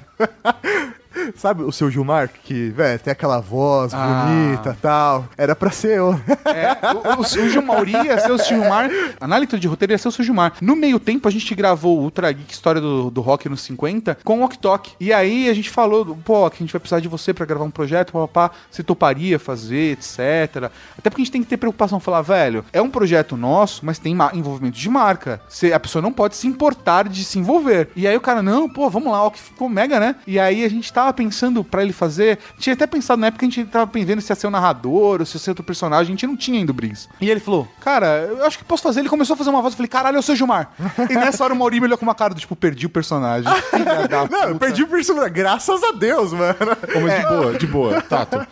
Sabe 1.35 1.63
o 1.63 1.71
seu 1.71 1.89
Gilmar, 1.89 2.29
que, 2.43 2.69
velho, 2.69 2.99
tem 2.99 3.11
aquela 3.11 3.39
voz 3.39 3.93
Ah. 3.93 4.25
bonita 4.25 4.75
e 4.77 4.81
tal. 4.81 5.25
Era 5.37 5.55
pra 5.55 5.71
ser 5.71 5.97
eu. 5.97 6.19
É, 6.45 6.77
o, 6.93 7.19
o, 7.19 7.21
o 7.21 7.49
Gilmar 7.49 7.87
ia 7.87 8.19
ser 8.19 8.31
o 8.31 8.37
Gilmar. 8.37 8.89
Na 9.21 9.37
leitura 9.37 9.59
de 9.59 9.67
roteiro 9.67 9.93
ia 9.93 9.97
ser 9.97 10.07
o 10.07 10.11
seu 10.11 10.23
Gilmar. 10.23 10.53
No 10.61 10.75
meio 10.75 10.99
tempo, 10.99 11.27
a 11.27 11.31
gente 11.31 11.53
gravou 11.55 11.97
o 11.99 12.01
Ultra 12.03 12.31
Geek 12.31 12.51
História 12.51 12.81
do, 12.81 13.09
do 13.09 13.21
Rock 13.21 13.47
nos 13.49 13.61
50 13.61 14.17
com 14.23 14.39
o 14.41 14.43
Ok 14.45 14.57
Tok. 14.61 14.91
E 14.99 15.13
aí 15.13 15.49
a 15.49 15.53
gente 15.53 15.69
falou, 15.69 16.17
pô, 16.25 16.49
que 16.49 16.57
a 16.57 16.59
gente 16.65 16.71
vai 16.71 16.79
precisar 16.79 16.99
de 16.99 17.07
você 17.07 17.33
pra 17.33 17.45
gravar 17.45 17.63
um 17.65 17.71
projeto, 17.71 18.13
papá, 18.13 18.51
você 18.69 18.83
toparia 18.83 19.37
fazer, 19.39 19.93
etc. 19.93 20.69
Até 20.97 21.09
porque 21.09 21.21
a 21.21 21.25
gente 21.25 21.31
tem 21.31 21.43
que 21.43 21.47
ter 21.49 21.57
preocupação, 21.57 21.99
falar, 21.99 22.21
velho, 22.21 22.63
é 22.73 22.81
um 22.81 22.89
projeto 22.89 23.37
nosso, 23.37 23.85
mas 23.85 23.99
tem 23.99 24.15
envolvimento 24.33 24.77
de 24.77 24.89
marca. 24.89 25.41
Você- 25.47 25.71
a 25.73 25.79
pessoa 25.79 26.01
não 26.01 26.11
pode 26.11 26.35
se 26.35 26.47
importar 26.47 27.07
de 27.07 27.23
se 27.23 27.39
envolver. 27.39 27.89
E 27.95 28.07
aí 28.07 28.15
o 28.15 28.21
cara, 28.21 28.41
não, 28.41 28.67
pô, 28.69 28.89
vamos 28.89 29.11
lá, 29.11 29.25
o 29.25 29.31
que 29.31 29.39
ficou 29.39 29.69
mega, 29.69 29.99
né? 29.99 30.15
E 30.27 30.39
aí 30.39 30.63
a 30.65 30.69
gente 30.69 30.91
tava 31.09 31.13
pensando 31.13 31.63
pra 31.63 31.81
ele 31.81 31.91
fazer. 31.91 32.39
Tinha 32.57 32.73
até 32.73 32.87
pensado 32.87 33.19
na 33.19 33.27
época 33.27 33.45
a 33.45 33.49
gente 33.49 33.65
tava 33.65 33.89
vendo 33.93 34.21
se 34.21 34.31
ia 34.31 34.35
ser 34.35 34.47
o 34.47 34.51
narrador 34.51 35.19
ou 35.19 35.25
se 35.25 35.35
ia 35.35 35.39
ser 35.39 35.51
outro 35.51 35.63
personagem. 35.63 36.09
A 36.09 36.11
gente 36.11 36.27
não 36.27 36.37
tinha 36.37 36.59
ainda 36.59 36.71
o 36.71 36.73
Briggs. 36.73 37.09
E 37.19 37.29
ele 37.29 37.39
falou, 37.39 37.67
cara, 37.81 38.27
eu 38.29 38.45
acho 38.45 38.57
que 38.57 38.63
posso 38.63 38.83
fazer. 38.83 39.01
Ele 39.01 39.09
começou 39.09 39.33
a 39.33 39.37
fazer 39.37 39.49
uma 39.49 39.61
voz. 39.61 39.73
Eu 39.73 39.77
falei, 39.77 39.89
caralho, 39.89 40.17
eu 40.17 40.21
sou 40.21 40.33
o 40.33 40.35
Gilmar. 40.35 40.71
e 41.09 41.13
nessa 41.13 41.43
hora 41.43 41.53
o 41.53 41.57
Mauri 41.57 41.79
me 41.79 41.87
olhou 41.87 41.97
com 41.97 42.05
uma 42.05 42.15
cara 42.15 42.33
do 42.33 42.39
tipo, 42.39 42.55
perdi 42.55 42.85
o 42.85 42.89
personagem. 42.89 43.51
Não, 44.29 44.49
eu 44.49 44.55
perdi 44.55 44.83
o 44.83 44.87
personagem. 44.87 45.33
Graças 45.33 45.83
a 45.83 45.91
Deus, 45.91 46.31
mano. 46.31 46.55
Mas 47.01 47.19
de 47.19 47.27
boa, 47.27 47.53
de 47.57 47.67
boa. 47.67 48.01
Tato, 48.01 48.45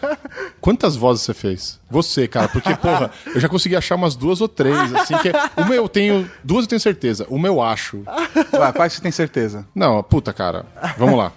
quantas 0.60 0.96
vozes 0.96 1.24
você 1.24 1.34
fez? 1.34 1.80
Você, 1.90 2.28
cara, 2.28 2.48
porque, 2.50 2.76
porra, 2.76 3.10
eu 3.34 3.40
já 3.40 3.48
consegui 3.48 3.76
achar 3.76 3.96
umas 3.96 4.16
duas 4.16 4.42
ou 4.42 4.48
três, 4.48 4.94
assim, 4.94 5.18
que 5.18 5.32
uma 5.56 5.74
eu 5.74 5.88
tenho, 5.88 6.30
duas 6.44 6.66
eu 6.66 6.70
tenho 6.70 6.80
certeza, 6.80 7.26
uma 7.30 7.48
eu 7.48 7.62
acho. 7.62 8.04
Vai, 8.52 8.74
quais 8.74 8.94
você 8.94 9.02
tem 9.02 9.12
certeza? 9.12 9.66
Não, 9.74 10.04
puta, 10.04 10.34
cara, 10.34 10.66
vamos 10.98 11.18
lá. 11.18 11.32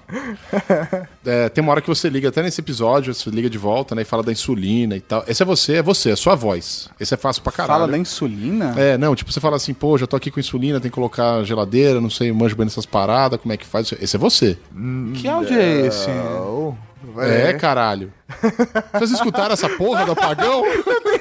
É, 1.24 1.48
tem 1.48 1.62
uma 1.62 1.70
hora 1.72 1.80
que 1.80 1.88
você 1.88 2.08
liga, 2.08 2.28
até 2.28 2.42
nesse 2.42 2.60
episódio, 2.60 3.14
você 3.14 3.30
liga 3.30 3.48
de 3.48 3.58
volta, 3.58 3.94
né, 3.94 4.02
e 4.02 4.04
fala 4.04 4.22
da 4.22 4.32
insulina 4.32 4.96
e 4.96 5.00
tal. 5.00 5.24
Esse 5.28 5.42
é 5.42 5.46
você, 5.46 5.74
é 5.76 5.82
você, 5.82 6.10
é 6.10 6.16
sua 6.16 6.34
voz. 6.34 6.88
Esse 6.98 7.14
é 7.14 7.16
fácil 7.16 7.42
pra 7.42 7.52
caralho. 7.52 7.80
Fala 7.80 7.92
da 7.92 7.98
insulina? 7.98 8.74
É, 8.76 8.98
não, 8.98 9.14
tipo, 9.14 9.32
você 9.32 9.40
fala 9.40 9.56
assim, 9.56 9.72
pô, 9.72 9.96
já 9.96 10.06
tô 10.06 10.16
aqui 10.16 10.30
com 10.30 10.40
insulina, 10.40 10.80
tem 10.80 10.90
que 10.90 10.94
colocar 10.94 11.44
geladeira, 11.44 12.00
não 12.00 12.10
sei, 12.10 12.32
manjo 12.32 12.56
bem 12.56 12.64
nessas 12.64 12.86
paradas, 12.86 13.40
como 13.40 13.52
é 13.52 13.56
que 13.56 13.66
faz? 13.66 13.92
Esse 14.00 14.16
é 14.16 14.18
você. 14.18 14.58
Que 15.14 15.28
áudio 15.28 15.58
é 15.58 15.86
esse? 15.86 16.10
Oh, 17.16 17.22
É, 17.22 17.52
caralho. 17.54 18.12
Vocês 18.92 19.12
escutaram 19.12 19.54
essa 19.54 19.68
porra 19.68 20.04
do 20.04 20.12
apagão? 20.12 20.62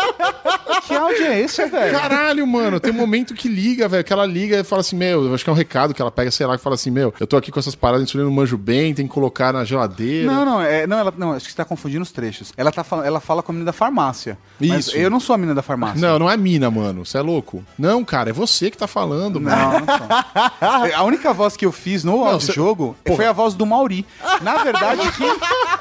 Que 0.86 0.94
áudio 0.96 1.24
é 1.26 1.40
esse, 1.40 1.64
velho? 1.66 1.96
Caralho, 1.96 2.44
mano, 2.46 2.80
tem 2.80 2.90
um 2.92 2.96
momento 2.96 3.32
que 3.34 3.48
liga, 3.48 3.86
velho, 3.86 4.02
que 4.02 4.12
ela 4.12 4.26
liga 4.26 4.58
e 4.58 4.64
fala 4.64 4.80
assim, 4.80 4.96
meu, 4.96 5.24
eu 5.24 5.34
acho 5.34 5.44
que 5.44 5.50
é 5.50 5.52
um 5.52 5.56
recado 5.56 5.94
que 5.94 6.02
ela 6.02 6.10
pega, 6.10 6.30
sei 6.32 6.44
lá, 6.46 6.56
que 6.56 6.62
fala 6.64 6.74
assim, 6.74 6.90
meu, 6.90 7.14
eu 7.20 7.26
tô 7.28 7.36
aqui 7.36 7.52
com 7.52 7.60
essas 7.60 7.76
paradas 7.76 8.02
insulina, 8.02 8.28
não 8.28 8.34
manjo 8.34 8.58
bem, 8.58 8.92
tem 8.92 9.06
que 9.06 9.12
colocar 9.12 9.52
na 9.52 9.64
geladeira. 9.64 10.26
Não, 10.26 10.44
não, 10.44 10.60
é, 10.60 10.86
não, 10.88 10.98
ela, 10.98 11.14
não, 11.16 11.32
acho 11.32 11.44
que 11.46 11.52
você 11.52 11.56
tá 11.56 11.64
confundindo 11.64 12.02
os 12.02 12.10
trechos. 12.10 12.52
Ela, 12.56 12.72
tá 12.72 12.82
falando, 12.82 13.04
ela 13.06 13.20
fala 13.20 13.40
com 13.42 13.52
a 13.52 13.54
menina 13.54 13.66
da 13.66 13.72
farmácia. 13.72 14.36
Isso. 14.60 14.96
eu 14.96 15.08
não 15.10 15.20
sou 15.20 15.34
a 15.34 15.38
menina 15.38 15.54
da 15.54 15.62
farmácia. 15.62 16.00
Não, 16.00 16.18
não 16.18 16.30
é 16.30 16.36
mina, 16.36 16.70
mano, 16.70 17.06
você 17.06 17.18
é 17.18 17.22
louco. 17.22 17.64
Não, 17.78 18.04
cara, 18.04 18.30
é 18.30 18.32
você 18.32 18.68
que 18.70 18.76
tá 18.76 18.88
falando, 18.88 19.40
mano. 19.40 19.56
Não, 19.56 19.72
não 19.80 19.86
sou. 19.86 20.90
A 21.00 21.04
única 21.04 21.32
voz 21.32 21.56
que 21.56 21.64
eu 21.64 21.72
fiz 21.72 22.02
no 22.02 22.24
audiojogo 22.24 22.96
foi 23.16 23.26
a 23.26 23.32
voz 23.32 23.54
do 23.54 23.64
Mauri. 23.64 24.04
Na 24.42 24.56
verdade, 24.64 25.02
quem. 25.16 25.30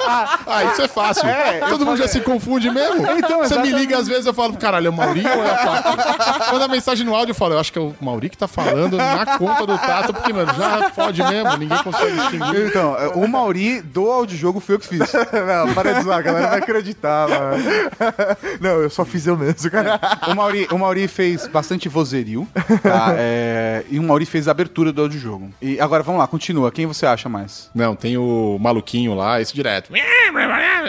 Ah, 0.07 0.65
isso 0.72 0.82
é 0.84 0.88
fácil. 0.88 1.28
É, 1.28 1.59
Todo 1.59 1.80
mundo 1.86 1.97
falei- 1.97 2.01
já 2.03 2.07
se 2.07 2.22
confunde 2.22 2.70
mesmo. 2.70 3.05
Então, 3.17 3.39
Você 3.39 3.59
me 3.59 3.72
liga 3.72 3.97
às 3.97 4.07
vezes, 4.10 4.26
eu 4.26 4.34
falo, 4.34 4.57
caralho, 4.57 4.88
é 4.88 4.89
o 4.89 4.93
Mauri 4.93 5.24
ou 5.26 5.43
é 5.43 5.51
a? 5.51 6.47
Quando 6.49 6.64
a 6.64 6.68
mensagem 6.68 7.05
no 7.05 7.16
áudio, 7.16 7.32
eu 7.32 7.36
falo, 7.36 7.53
eu 7.53 7.60
acho 7.60 7.72
que 7.72 7.80
é 7.80 7.82
o 7.82 7.95
Mauri 8.01 8.30
que 8.30 8.38
tá 8.38 8.47
falando 8.47 8.97
na 8.97 9.38
conta 9.38 9.66
do 9.66 9.78
Tato, 9.78 10.14
porque, 10.14 10.34
mano, 10.34 10.53
já 10.53 10.89
fode 10.89 11.24
mesmo, 11.24 11.57
ninguém 11.57 11.78
consegue 11.84 12.16
distinguir. 12.16 12.68
Então, 12.68 12.95
o 13.16 13.28
Mauri 13.28 13.82
do 13.82 14.10
audiojogo 14.10 14.60
foi 14.60 14.76
eu 14.76 14.80
que 14.80 14.88
fiz. 14.88 14.99
Não, 15.32 15.74
para 15.74 15.93
de 15.93 16.01
zoar, 16.01 16.20
a 16.20 16.22
galera 16.22 16.47
vai 16.47 16.60
acreditar, 16.60 17.30
mano. 17.30 17.64
Não, 18.60 18.82
eu 18.82 18.89
só 18.89 19.05
fiz 19.05 19.28
eu 19.28 19.38
mesmo, 19.38 19.70
cara. 19.70 19.99
O 20.28 20.36
Mauri, 20.36 20.68
o 20.72 20.78
Mauri 20.78 21.07
fez 21.07 21.47
bastante 21.47 21.88
vozerio, 21.88 22.47
tá? 22.82 23.16
É, 23.22 23.84
e 23.89 23.99
o 23.99 24.03
Mauri 24.03 24.26
fez 24.26 24.47
a 24.47 24.51
abertura 24.51 24.93
do 24.93 25.01
audiojogo. 25.01 25.51
E 25.62 25.80
agora, 25.80 26.03
vamos 26.03 26.20
lá, 26.20 26.28
continua. 26.28 26.72
Quem 26.72 26.86
você 26.86 27.05
acha 27.05 27.28
mais? 27.28 27.70
Não, 27.76 27.95
tem 27.95 28.18
o 28.18 28.57
maluquinho 28.60 29.14
lá, 29.14 29.41
esse 29.41 29.53
direto. 29.53 29.91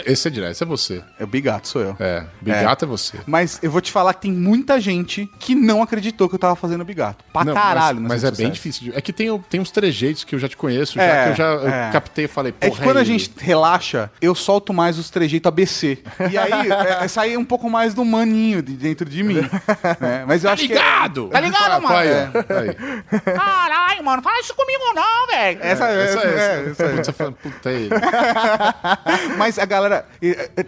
Esse 0.07 0.29
é 0.29 0.31
direto, 0.31 0.53
esse 0.53 0.63
é 0.63 0.67
você. 0.67 1.03
É 1.19 1.25
o 1.25 1.27
Bigato, 1.27 1.69
sou 1.69 1.83
eu. 1.83 1.97
É, 1.99 2.25
Bigato 2.41 2.85
é, 2.85 2.89
você. 2.89 3.10
Mas 3.27 3.59
eu 3.63 3.71
vou 3.71 3.81
te 3.81 3.91
falar 3.93 4.15
que 4.15 4.23
tem 4.23 4.33
muita 4.33 4.81
gente 4.81 5.31
que 5.39 5.55
não 5.55 5.83
acreditou 5.83 6.29
que 6.29 6.35
eu 6.35 6.39
tava 6.39 6.57
fazendo 6.57 6.85
Bigato. 6.85 7.25
Pra 7.33 7.45
Não, 7.45 7.55
caralho, 7.55 8.01
mas, 8.01 8.23
mas 8.23 8.25
é 8.25 8.31
bem 8.31 8.51
difícil. 8.51 8.91
de- 8.93 8.97
É 8.99 9.01
que 9.01 9.13
tem, 9.13 9.37
tem 9.51 9.61
uns 9.61 9.71
trejeitos 9.71 10.25
que 10.25 10.35
eu 10.35 10.39
já 10.39 10.49
te 10.49 10.57
conheço, 10.57 10.95
já 10.97 11.03
É, 11.03 11.25
que 11.25 11.31
eu 11.31 11.37
já 11.37 11.45
eu 11.53 11.69
é. 11.69 11.91
captei 11.93 12.25
e 12.25 12.29
falei, 12.29 12.55
É 12.61 12.67
porra. 12.69 12.79
que 12.79 12.85
quando 12.85 12.97
a 12.97 13.01
ele- 13.01 13.19
gente 13.19 13.33
relaxa, 13.39 14.11
eu 14.21 14.35
solto 14.35 14.73
mais 14.73 14.99
os 14.99 15.11
trejeitos 15.11 15.49
ABC. 15.49 15.99
E 16.31 16.37
aí, 16.39 16.51
é, 17.03 17.09
sai 17.09 17.37
um 17.37 17.45
pouco 17.45 17.69
mais 17.71 17.95
do 17.95 18.05
maninho 18.05 18.63
de 18.63 18.73
dentro 18.75 19.09
de 19.09 19.23
mim. 19.23 19.41
né? 20.01 20.25
Mas 20.27 20.45
eu 20.45 20.49
Tá 20.49 20.55
acho 20.55 20.63
ligado? 20.67 21.27
que. 21.27 21.31
Tá 21.33 21.41
ligado, 21.41 21.73
Ah, 21.73 21.81
mano? 21.81 21.97
Aí, 21.97 22.09
É. 22.09 22.31
aí. 22.59 23.21
Caralho, 23.35 24.05
mano, 24.05 24.23
fala 24.23 24.41
isso 24.41 24.55
comigo 24.55 24.83
não, 24.95 25.27
velho. 25.29 25.59
Essa, 25.63 25.85
é, 25.89 26.03
Essa, 26.05 26.19
essa, 26.19 26.29
essa, 26.29 26.83
é, 26.85 26.99
essa 27.01 27.11
é. 27.11 27.15
Falei, 27.15 27.35
puta 27.43 27.69
aí. 27.69 27.89
Mas 29.37 29.59
a 29.59 29.65
galera. 29.65 30.07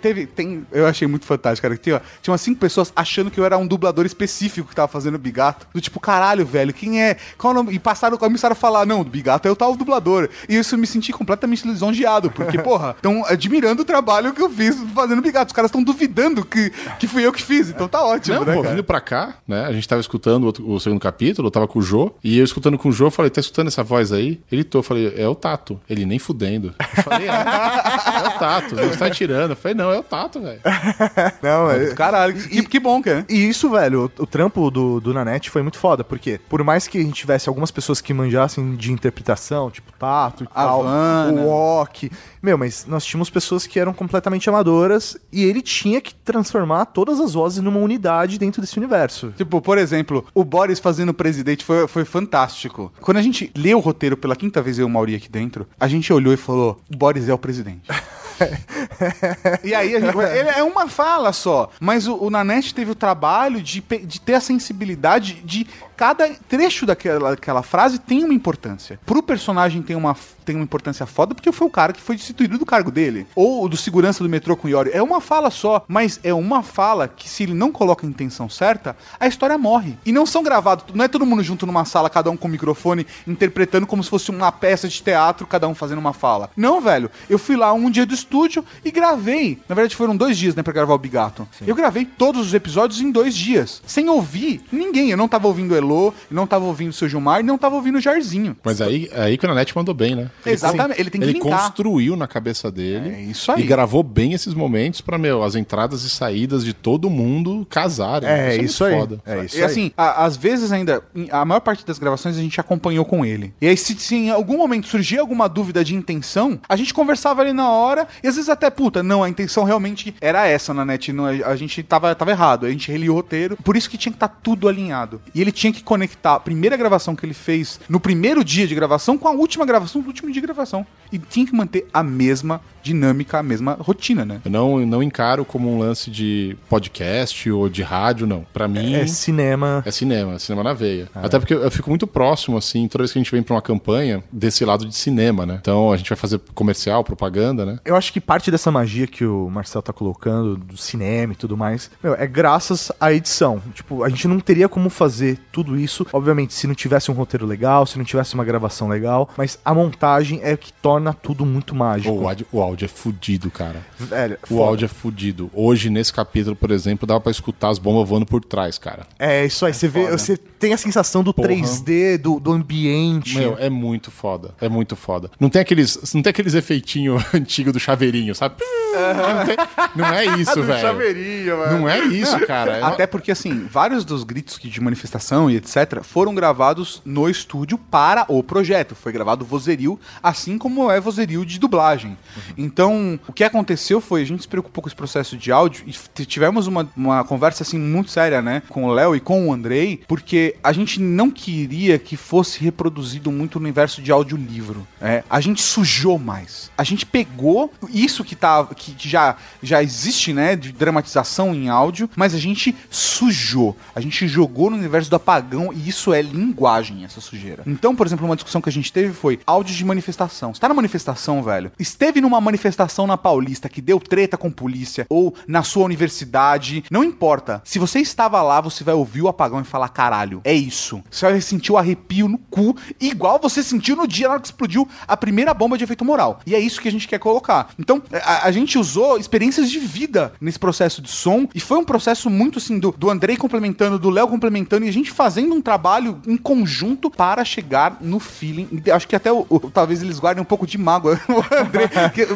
Teve. 0.01 0.27
Tem, 0.27 0.67
eu 0.73 0.87
achei 0.87 1.07
muito 1.09 1.27
fantástico, 1.27 1.63
cara. 1.67 1.77
que 1.77 1.83
Tinha, 1.83 2.01
tinha 2.33 2.35
umas 2.35 2.41
cinco 2.41 2.59
pessoas 2.61 2.93
achando 2.97 3.31
que 3.31 3.39
eu 3.39 3.45
era 3.45 3.57
um 3.59 3.67
dublador 3.67 4.07
específico 4.07 4.69
que 4.69 4.75
tava 4.75 4.89
fazendo 4.89 5.15
o 5.15 5.19
Bigato. 5.19 5.67
Do 5.73 5.81
tipo, 5.81 6.01
caralho, 6.01 6.45
velho, 6.47 6.73
quem 6.73 7.03
é? 7.03 7.17
Qual 7.39 7.53
o 7.53 7.55
nome? 7.55 7.73
E 7.75 7.79
passaram, 7.79 8.17
começaram 8.17 8.53
a 8.53 8.57
falar, 8.57 8.87
não, 8.87 9.01
o 9.01 9.05
Bigato 9.05 9.47
é 9.47 9.51
o 9.51 9.57
tal 9.57 9.77
dublador. 9.77 10.29
E 10.49 10.57
isso 10.57 10.75
eu 10.75 10.79
me 10.79 10.87
senti 10.87 11.13
completamente 11.13 11.67
lisonjeado, 11.67 12.31
porque, 12.31 12.59
porra, 12.63 12.91
estão 12.97 13.25
admirando 13.27 13.83
o 13.83 13.85
trabalho 13.85 14.33
que 14.33 14.43
eu 14.43 14.49
fiz 14.51 14.77
fazendo 14.95 15.21
Bigato. 15.23 15.47
Os 15.49 15.53
caras 15.53 15.69
estão 15.69 15.83
duvidando 15.83 16.45
que, 16.45 16.71
que 16.99 17.07
fui 17.07 17.25
eu 17.27 17.33
que 17.33 17.43
fiz. 17.43 17.69
Então 17.69 17.89
tá 17.89 18.03
ótimo, 18.03 18.37
Não, 18.39 18.45
né? 18.45 18.55
pô, 18.55 18.63
vindo 18.63 18.85
pra 18.85 19.01
cá, 19.01 19.35
né? 19.47 19.65
A 19.67 19.73
gente 19.73 19.87
tava 19.89 20.01
escutando 20.01 20.45
o, 20.45 20.47
outro- 20.47 20.71
o 20.71 20.81
segundo 20.81 21.01
capítulo, 21.01 21.49
eu 21.49 21.53
tava 21.53 21.69
com 21.69 21.79
o 21.79 21.83
Jô, 21.83 22.13
e 22.23 22.39
eu 22.39 22.45
escutando 22.45 22.79
com 22.79 22.89
o 22.89 22.93
Jô, 22.93 23.07
eu 23.07 23.11
falei, 23.11 23.31
tá 23.31 23.41
escutando 23.41 23.69
essa 23.69 23.83
voz 23.83 24.13
aí? 24.13 24.41
Ele 24.51 24.65
tô, 24.65 24.79
eu 24.79 24.83
falei, 24.83 25.13
é 25.17 25.29
o 25.29 25.35
Tato. 25.35 25.81
Ele 25.89 26.05
nem 26.05 26.19
fudendo. 26.19 26.75
Eu 26.97 27.03
falei, 27.03 27.29
é, 27.29 27.33
é 27.33 28.29
o 28.29 28.39
Tato, 28.39 28.75
não 28.77 28.85
está 28.85 29.11
tirando. 29.11 29.51
Eu 29.51 29.57
falei, 29.57 29.75
não, 29.77 29.91
é 29.91 29.99
o 29.99 30.03
Tato, 30.03 30.41
velho. 30.41 30.61
Não, 31.43 31.71
é... 31.71 31.95
Caralho, 31.95 32.22
que, 32.31 32.63
que 32.63 32.81
bom, 32.81 33.03
cara. 33.03 33.25
E 33.29 33.49
isso, 33.49 33.71
velho, 33.71 34.13
o, 34.19 34.23
o 34.23 34.27
trampo 34.27 34.71
do, 34.71 35.01
do 35.01 35.15
Nanete 35.15 35.51
foi 35.51 35.63
muito 35.63 35.79
foda, 35.79 36.05
porque 36.05 36.41
por 36.49 36.63
mais 36.63 36.87
que 36.87 36.99
a 36.99 37.03
gente 37.03 37.15
tivesse 37.15 37.49
algumas 37.49 37.71
pessoas 37.71 38.01
que 38.01 38.13
manjassem 38.13 38.77
de 38.77 38.93
interpretação, 38.93 39.71
tipo 39.71 39.93
Tato 39.99 40.45
e 40.45 40.47
tal, 40.47 40.85
o 40.85 41.49
Ok, 41.49 42.11
meu, 42.43 42.59
mas 42.59 42.87
nós 42.87 43.05
tínhamos 43.05 43.31
pessoas 43.31 43.67
que 43.67 43.79
eram 43.79 43.93
completamente 43.93 44.49
amadoras 44.49 45.17
e 45.33 45.45
ele 45.45 45.63
tinha 45.63 46.01
que 46.01 46.15
transformar 46.15 46.87
todas 46.87 47.21
as 47.21 47.35
vozes 47.35 47.63
numa 47.63 47.79
unidade 47.79 48.39
dentro 48.39 48.61
desse 48.61 48.79
universo. 48.79 49.33
Tipo, 49.37 49.61
por 49.61 49.79
exemplo, 49.79 50.25
o 50.35 50.45
Boris 50.45 50.79
fazendo 50.79 51.15
presidente 51.15 51.65
foi, 51.65 51.87
foi 51.87 52.05
fantástico. 52.05 52.93
Quando 53.01 53.17
a 53.19 53.23
gente 53.23 53.51
leu 53.57 53.79
o 53.79 53.81
roteiro 53.81 54.17
pela 54.17 54.37
quinta 54.37 54.61
vez, 54.61 54.79
eu 54.79 54.83
e 54.83 54.87
o 54.87 54.91
Mauri 54.91 55.15
aqui 55.15 55.29
dentro, 55.29 55.67
a 55.79 55.89
gente 55.89 56.13
olhou 56.13 56.33
e 56.33 56.37
falou: 56.37 56.81
o 56.93 56.97
Boris 56.97 57.29
é 57.29 57.35
o 57.35 57.39
presidente. 57.39 57.89
e 59.65 59.75
aí, 59.75 59.93
gente, 59.93 60.19
ele 60.19 60.49
é 60.51 60.63
uma 60.63 60.89
fala 60.89 61.33
só, 61.33 61.71
mas 61.81 62.07
o, 62.07 62.17
o 62.17 62.31
Nanete 62.31 62.75
teve 62.75 62.91
o 62.91 62.95
trabalho 62.95 63.63
de, 63.63 63.81
de 63.81 64.21
ter 64.21 64.35
a 64.35 64.41
sensibilidade 64.41 65.35
de 65.45 65.67
cada 66.03 66.29
trecho 66.49 66.85
daquela, 66.85 67.31
daquela 67.31 67.63
frase 67.63 67.97
tem 67.97 68.25
uma 68.25 68.35
importância. 68.35 68.99
Pro 69.07 69.23
personagem 69.23 69.83
tem 69.83 69.95
uma, 69.95 70.17
tem 70.45 70.57
uma 70.57 70.65
importância 70.65 71.07
foda, 71.07 71.33
porque 71.33 71.53
foi 71.53 71.67
o 71.67 71.71
cara 71.71 71.93
que 71.93 72.01
foi 72.01 72.17
destituído 72.17 72.59
do 72.59 72.67
cargo 72.67 72.91
dele. 72.91 73.25
Ou 73.37 73.69
do 73.69 73.77
segurança 73.77 74.23
do 74.23 74.29
metrô 74.29 74.57
com 74.57 74.67
o 74.67 74.71
Yori. 74.71 74.91
É 74.93 75.01
uma 75.01 75.21
fala 75.21 75.49
só, 75.49 75.85
mas 75.87 76.19
é 76.25 76.35
uma 76.35 76.61
fala 76.63 77.07
que 77.07 77.29
se 77.29 77.45
ele 77.45 77.55
não 77.55 77.71
coloca 77.71 78.05
a 78.05 78.11
intenção 78.11 78.49
certa, 78.49 78.97
a 79.21 79.29
história 79.29 79.57
morre. 79.57 79.97
E 80.05 80.11
não 80.11 80.27
são 80.27 80.43
gravados, 80.43 80.85
não 80.93 81.05
é 81.05 81.09
todo 81.09 81.25
mundo 81.25 81.43
junto 81.43 81.67
numa 81.67 81.85
sala, 81.85 82.11
cada 82.11 82.31
um 82.33 82.37
com 82.37 82.49
o 82.49 82.51
microfone, 82.51 83.07
interpretando 83.25 83.87
como 83.87 84.03
se 84.03 84.11
fosse 84.11 84.31
uma 84.31 84.51
peça 84.51 84.89
de 84.89 85.01
teatro, 85.01 85.47
cada 85.47 85.69
um 85.69 85.75
fazendo 85.75 85.99
uma 85.99 86.13
fala. 86.13 86.51
Não, 86.57 86.81
velho. 86.81 87.13
Eu 87.31 87.39
fui 87.39 87.57
lá 87.57 87.73
um 87.73 87.89
dia 87.89 88.05
do 88.05 88.15
estúdio 88.33 88.65
e 88.85 88.91
gravei. 88.91 89.59
Na 89.69 89.75
verdade, 89.75 89.95
foram 89.95 90.17
dois 90.17 90.39
dias, 90.39 90.55
né, 90.55 90.63
pra 90.63 90.73
gravar 90.73 90.95
o 90.95 90.99
Bigato. 90.99 91.47
Eu 91.67 91.75
gravei 91.75 92.05
todos 92.07 92.47
os 92.47 92.55
episódios 92.55 93.01
em 93.01 93.11
dois 93.11 93.35
dias, 93.35 93.83
sem 93.87 94.09
ouvir 94.09 94.63
ninguém. 94.73 95.11
Eu 95.11 95.17
não 95.17 95.29
tava 95.29 95.47
ouvindo 95.49 95.73
o 95.73 95.77
Elo, 95.77 96.15
eu 96.31 96.35
não 96.35 96.47
tava 96.47 96.65
ouvindo 96.65 96.91
o 96.91 96.93
seu 96.95 97.09
Gilmar, 97.09 97.41
e 97.41 97.43
não 97.43 97.59
tava 97.59 97.77
ouvindo 97.77 97.99
o 97.99 98.01
Jairzinho. 98.01 98.57
Mas 98.65 98.81
aí, 98.81 99.11
aí 99.15 99.37
que 99.37 99.45
o 99.45 99.49
Nanete 99.49 99.77
mandou 99.77 99.95
bem, 99.95 100.15
né? 100.15 100.31
Ele- 100.47 100.55
Exatamente, 100.55 101.01
ele 101.01 101.11
tem 101.11 101.21
que 101.21 101.27
Ele 101.27 101.33
linkar. 101.35 101.63
construiu 101.63 102.17
na 102.17 102.27
cabeça 102.27 102.71
dele. 102.71 103.11
É 103.11 103.21
isso 103.23 103.53
aí. 103.53 103.63
E 103.63 103.67
gravou 103.67 104.03
bem 104.03 104.33
esses 104.33 104.55
momentos 104.55 105.01
pra, 105.03 105.19
meu, 105.19 105.43
as 105.43 105.55
entradas 105.55 106.03
e 106.05 106.11
saídas 106.11 106.65
de 106.65 106.73
todo 106.73 107.11
mundo 107.11 107.67
casarem. 107.69 108.29
É, 108.29 108.49
muito 108.57 108.65
isso 108.65 108.85
aí. 108.85 108.95
foda. 108.95 109.21
É 109.27 109.45
isso 109.45 109.59
e 109.59 109.63
assim, 109.63 109.93
a- 109.97 110.25
às 110.25 110.37
vezes 110.37 110.73
ainda, 110.73 111.03
a 111.31 111.45
maior 111.45 111.61
parte 111.61 111.85
das 111.85 111.99
gravações 111.99 112.37
a 112.37 112.41
gente 112.41 112.59
acompanhou 112.61 113.05
com 113.05 113.25
ele. 113.25 113.53
E 113.61 113.67
aí, 113.69 113.77
se, 113.77 113.95
se 113.99 114.15
em 114.15 114.31
algum 114.31 114.57
momento 114.57 114.87
surgia 114.87 115.21
alguma 115.21 115.49
dúvida 115.49 115.85
de 115.85 115.95
intenção, 115.95 116.59
a 116.69 116.77
gente 116.77 116.95
conversava 116.95 117.43
ali 117.43 117.53
na 117.53 117.69
hora, 117.71 118.07
e 118.23 118.29
às 118.29 118.37
vezes 118.37 118.49
até, 118.49 118.71
puta, 118.71 119.03
não, 119.03 119.23
a 119.23 119.29
intenção 119.29 119.65
realmente 119.65 120.15
era 120.21 120.47
essa 120.47 120.73
na 120.73 120.85
net, 120.85 121.13
não, 121.13 121.27
a, 121.27 121.57
gente 121.57 121.83
tava, 121.83 122.15
tava 122.15 122.31
errado, 122.31 122.67
a 122.67 122.71
gente 122.71 122.91
relia 122.91 123.11
o 123.11 123.15
roteiro, 123.15 123.57
por 123.57 123.77
isso 123.77 123.89
que 123.91 123.99
tinha 123.99 124.13
que 124.13 124.17
estar 124.17 124.29
tudo 124.29 124.69
alinhado. 124.69 125.21
E 125.35 125.41
ele 125.41 125.53
tinha 125.53 125.73
que 125.73 125.83
conectar 125.83 126.35
a 126.35 126.41
primeira 126.41 126.77
gravação 126.77 127.15
que 127.17 127.25
ele 127.27 127.35
fez 127.35 127.81
no 127.89 128.01
primeiro 128.01 128.45
dia 128.45 128.67
de 128.67 128.75
gravação 128.75 129.19
com 129.19 129.29
a 129.29 129.33
última 129.33 129.65
gravação 129.65 130.01
do 130.01 130.09
último 130.09 130.31
dia 130.31 130.41
de 130.41 130.47
gravação. 130.47 130.87
E 131.11 131.19
tinha 131.19 131.47
que 131.47 131.55
manter 131.55 131.87
a 131.93 132.03
mesma 132.03 132.61
dinâmica, 132.83 133.39
a 133.39 133.43
mesma 133.43 133.77
rotina, 133.79 134.25
né? 134.25 134.41
Eu 134.45 134.51
não, 134.51 134.81
eu 134.81 134.87
não 134.87 135.03
encaro 135.03 135.45
como 135.45 135.73
um 135.73 135.79
lance 135.79 136.11
de 136.11 136.57
podcast 136.69 137.51
ou 137.51 137.69
de 137.69 137.83
rádio, 137.83 138.27
não. 138.27 138.45
Pra 138.53 138.67
mim. 138.67 138.95
É 138.95 139.07
cinema. 139.07 139.83
É 139.87 139.91
cinema, 139.91 140.35
é 140.35 140.39
cinema 140.39 140.65
na 140.65 140.73
veia. 140.73 141.09
Até 141.15 141.39
porque 141.39 141.55
eu 141.55 141.71
fico 141.71 141.89
muito 141.91 142.07
próximo, 142.07 142.57
assim, 142.57 142.89
toda 142.89 143.03
vez 143.03 143.13
que 143.13 143.19
a 143.19 143.23
gente 143.23 143.31
vem 143.31 143.43
pra 143.43 143.55
uma 143.55 143.63
campanha, 143.63 144.23
desse 144.33 144.65
lado 144.65 144.87
de 144.87 144.97
cinema, 144.97 145.47
né? 145.47 145.59
Então 145.61 145.93
a 145.93 145.97
gente 145.97 146.09
vai 146.09 146.17
fazer 146.17 146.41
comercial, 146.55 147.05
propaganda, 147.05 147.65
né? 147.65 147.79
Eu 147.85 147.95
acho 147.95 148.02
que 148.11 148.21
parte 148.21 148.51
dessa 148.51 148.71
magia 148.71 149.07
que 149.07 149.25
o 149.25 149.51
Marcel 149.51 149.83
tá 149.83 149.93
colocando, 149.93 150.57
do 150.57 150.77
cinema 150.79 151.35
e 151.35 151.37
tudo 151.37 151.57
mais, 151.57 151.91
meu, 152.03 152.15
é 152.15 152.27
graças 152.27 152.91
à 152.99 153.13
edição. 153.13 153.63
Tipo, 153.75 154.03
a 154.03 154.09
gente 154.09 154.27
não 154.27 154.41
teria 154.41 154.69
como 154.69 154.89
fazer 154.89 155.39
tudo 155.53 155.79
isso, 155.79 156.07
obviamente, 156.13 156.55
se 156.55 156.67
não 156.67 156.75
tivesse 156.75 157.11
um 157.11 157.15
roteiro 157.15 157.45
legal, 157.45 157.85
se 157.85 157.99
não 157.99 158.05
tivesse 158.05 158.35
uma 158.35 158.45
gravação 158.45 158.89
legal, 158.89 159.29
mas 159.37 159.59
a 159.63 159.75
montagem 159.75 160.41
é 160.43 160.55
o 160.55 160.59
que 160.59 160.73
torna 160.73 161.13
tudo 161.13 161.45
muito 161.45 161.75
mágico. 161.75 162.15
O 162.15 162.27
áudio, 162.27 162.47
o 162.51 162.63
áudio 162.63 162.87
é 162.87 162.89
fudido, 162.89 163.51
cara. 163.51 163.83
Velho, 163.99 164.39
O 164.45 164.47
foda. 164.47 164.63
áudio 164.71 164.85
é 164.87 164.89
fudido. 164.89 165.51
Hoje, 165.53 165.91
nesse 165.91 166.13
capítulo, 166.13 166.57
por 166.57 166.71
exemplo, 166.71 167.07
dava 167.07 167.21
pra 167.21 167.31
escutar 167.31 167.69
as 167.69 167.79
bombas 167.79 168.09
voando 168.09 168.25
por 168.25 168.43
trás, 168.43 168.79
cara. 168.79 169.07
É 169.19 169.45
isso 169.45 169.67
aí, 169.67 169.75
você 169.75 169.89
vê, 169.89 170.05
foda. 170.05 170.19
você 170.19 170.37
tem 170.37 170.73
a 170.73 170.77
sensação 170.79 171.23
do 171.23 171.35
Porra. 171.35 171.49
3D, 171.49 172.19
do, 172.19 172.39
do 172.41 172.53
ambiente. 172.53 173.39
Meu, 173.39 173.57
é 173.59 173.69
muito 173.69 174.11
foda. 174.11 174.55
É 174.61 174.69
muito 174.69 174.97
foda. 174.97 175.31
Não 175.39 175.49
tem 175.49 175.61
aqueles, 175.61 176.13
não 176.15 176.23
tem 176.23 176.31
aqueles 176.31 176.55
efeitinhos 176.55 177.23
antigos 177.35 177.73
do 177.73 177.79
chaveirinho, 177.93 178.35
sabe? 178.35 178.57
Não, 178.93 179.47
tem- 179.47 179.57
não 179.97 180.07
é 180.13 180.25
isso, 180.39 180.63
velho. 180.63 180.81
Chaveirinho. 180.81 181.57
Não 181.71 181.89
é 181.89 182.01
isso, 182.01 182.39
cara. 182.47 182.77
É- 182.79 182.83
Até 182.83 183.07
porque, 183.07 183.31
assim, 183.33 183.67
vários 183.71 184.05
dos 184.05 184.23
gritos 184.25 184.59
de 184.63 184.81
manifestação 184.81 185.51
e 185.51 185.57
etc. 185.57 186.03
foram 186.03 186.35
gravados 186.35 187.01
no 187.05 187.29
estúdio 187.29 187.79
para 187.79 188.25
o 188.29 188.43
projeto. 188.43 188.95
Foi 188.95 189.13
gravado 189.13 189.45
vozerio, 189.45 189.99
assim 190.23 190.59
como 190.59 190.91
é 190.91 191.01
vozerio 191.01 191.45
de 191.47 191.59
dublagem. 191.59 192.17
Então, 192.57 193.19
o 193.27 193.33
que 193.33 193.45
aconteceu 193.45 194.01
foi, 194.01 194.23
a 194.23 194.27
gente 194.27 194.43
se 194.43 194.49
preocupou 194.49 194.83
com 194.83 194.89
esse 194.89 194.97
processo 194.97 195.37
de 195.37 195.51
áudio 195.51 195.85
e 195.87 196.25
tivemos 196.27 196.67
uma, 196.67 196.89
uma 196.97 197.25
conversa, 197.25 197.63
assim, 197.63 197.79
muito 197.79 198.11
séria, 198.11 198.43
né? 198.43 198.63
Com 198.69 198.85
o 198.85 198.93
Léo 198.93 199.17
e 199.17 199.21
com 199.21 199.49
o 199.49 199.53
Andrei, 199.53 200.03
porque 200.07 200.55
a 200.63 200.73
gente 200.73 201.01
não 201.01 201.31
queria 201.31 201.99
que 201.99 202.17
fosse 202.17 202.61
reproduzido 202.63 203.31
muito 203.33 203.59
no 203.59 203.65
universo 203.65 204.03
de 204.03 204.13
audiolivro. 204.13 204.87
É, 205.01 205.23
a 205.29 205.41
gente 205.41 205.63
sujou 205.63 206.19
mais. 206.19 206.71
A 206.77 206.85
gente 206.85 207.07
pegou 207.07 207.73
isso 207.91 208.25
que, 208.25 208.37
tá, 208.37 208.67
que, 208.77 208.95
já, 209.09 209.37
já 209.63 209.83
existe, 209.83 210.33
né? 210.33 210.57
De 210.57 210.73
dramatização 210.73 211.55
em 211.55 211.69
áudio, 211.69 212.09
mas 212.17 212.35
a 212.35 212.39
gente 212.39 212.75
sujou. 212.91 213.77
A 213.95 214.01
gente 214.01 214.27
jogou 214.27 214.71
no 214.71 214.77
universo 214.77 215.11
do 215.11 215.17
apagão 215.17 215.73
e 215.73 215.89
isso 215.89 216.13
é 216.13 216.23
linguagem, 216.23 217.05
essa 217.05 217.21
sujeira. 217.21 217.63
Então, 217.67 217.95
por 217.95 218.07
exemplo, 218.07 218.27
uma 218.27 218.37
discussão 218.37 218.61
que 218.61 218.69
a 218.69 218.73
gente 218.73 218.93
teve 218.93 219.13
foi 219.13 219.41
áudio 219.47 219.75
de 219.75 219.85
manifestação. 219.85 220.53
Você 220.55 220.61
tá 220.61 220.69
na 220.69 220.75
manifestação, 220.75 221.43
velho? 221.43 221.73
Esteve 221.79 222.21
numa 222.21 222.41
manifestação 222.41 223.07
na 223.07 223.17
Paulista 223.17 223.69
que 223.69 223.81
deu 223.81 223.99
treta 223.99 224.37
com 224.37 224.51
polícia 224.51 225.07
ou 225.09 225.35
na 225.47 225.63
sua 225.63 225.85
universidade, 225.85 226.85
não 226.91 227.05
importa. 227.05 227.63
Se 227.65 227.79
você 227.79 228.01
estava 228.01 228.43
lá, 228.43 228.61
você 228.61 228.85
vai 228.85 228.95
ouvir 228.95 229.23
o 229.23 229.29
apagão 229.29 229.61
e 229.61 229.65
falar 229.65 229.89
caralho. 229.89 230.41
É 230.45 230.55
isso. 230.55 231.03
Você 231.11 231.27
vai 231.27 231.41
sentir 231.41 231.73
o 231.73 231.79
arrepio 231.79 232.29
no 232.29 232.39
cu, 232.39 232.77
igual 233.01 233.39
você 233.41 233.63
sentiu 233.63 233.97
no 233.97 234.07
dia 234.07 234.27
na 234.27 234.35
hora 234.35 234.41
que 234.41 234.47
explodiu 234.47 234.89
a 235.07 235.17
primeira 235.17 235.55
bomba 235.55 235.77
de 235.79 235.85
efeito 235.85 236.05
moral. 236.05 236.41
E 236.47 236.55
é 236.55 236.59
isso 236.59 236.81
que 236.81 236.89
a 236.89 236.93
gente 236.93 237.09
quer 237.09 237.19
colocar. 237.19 237.71
Então, 237.79 238.03
a, 238.13 238.47
a 238.47 238.53
gente 238.53 238.79
usou 238.79 239.19
experiências 239.19 239.71
de 239.71 239.79
vida 239.79 240.33
nesse 240.41 240.59
processo 240.59 241.01
de 241.03 241.11
som 241.11 241.49
e 241.55 241.61
foi 241.61 241.79
um 241.79 241.85
processo 241.85 242.29
muito 242.31 242.59
assim 242.59 242.79
do, 242.79 242.95
do 242.97 243.11
Andrei 243.11 243.37
complementando, 243.37 243.99
do 243.99 244.11
Léo 244.11 244.29
complementando 244.29 244.85
e 244.85 244.89
a 244.89 244.93
gente 244.93 245.11
fazendo 245.11 245.55
um 245.55 245.61
trabalho 245.61 246.21
em 246.27 246.37
conjunto 246.37 247.11
para 247.11 247.45
chegar 247.45 247.99
no 248.01 248.19
feeling. 248.21 248.69
Acho 248.93 249.09
que 249.09 249.17
até 249.17 249.33
o, 249.33 249.47
o- 249.49 249.61
talvez 249.71 250.03
eles 250.03 250.19
guardem 250.19 250.43
um 250.43 250.45
pouco 250.47 250.67
de 250.67 250.77
mágoa 250.79 251.21
o 251.29 251.55
Andrei, 251.55 251.89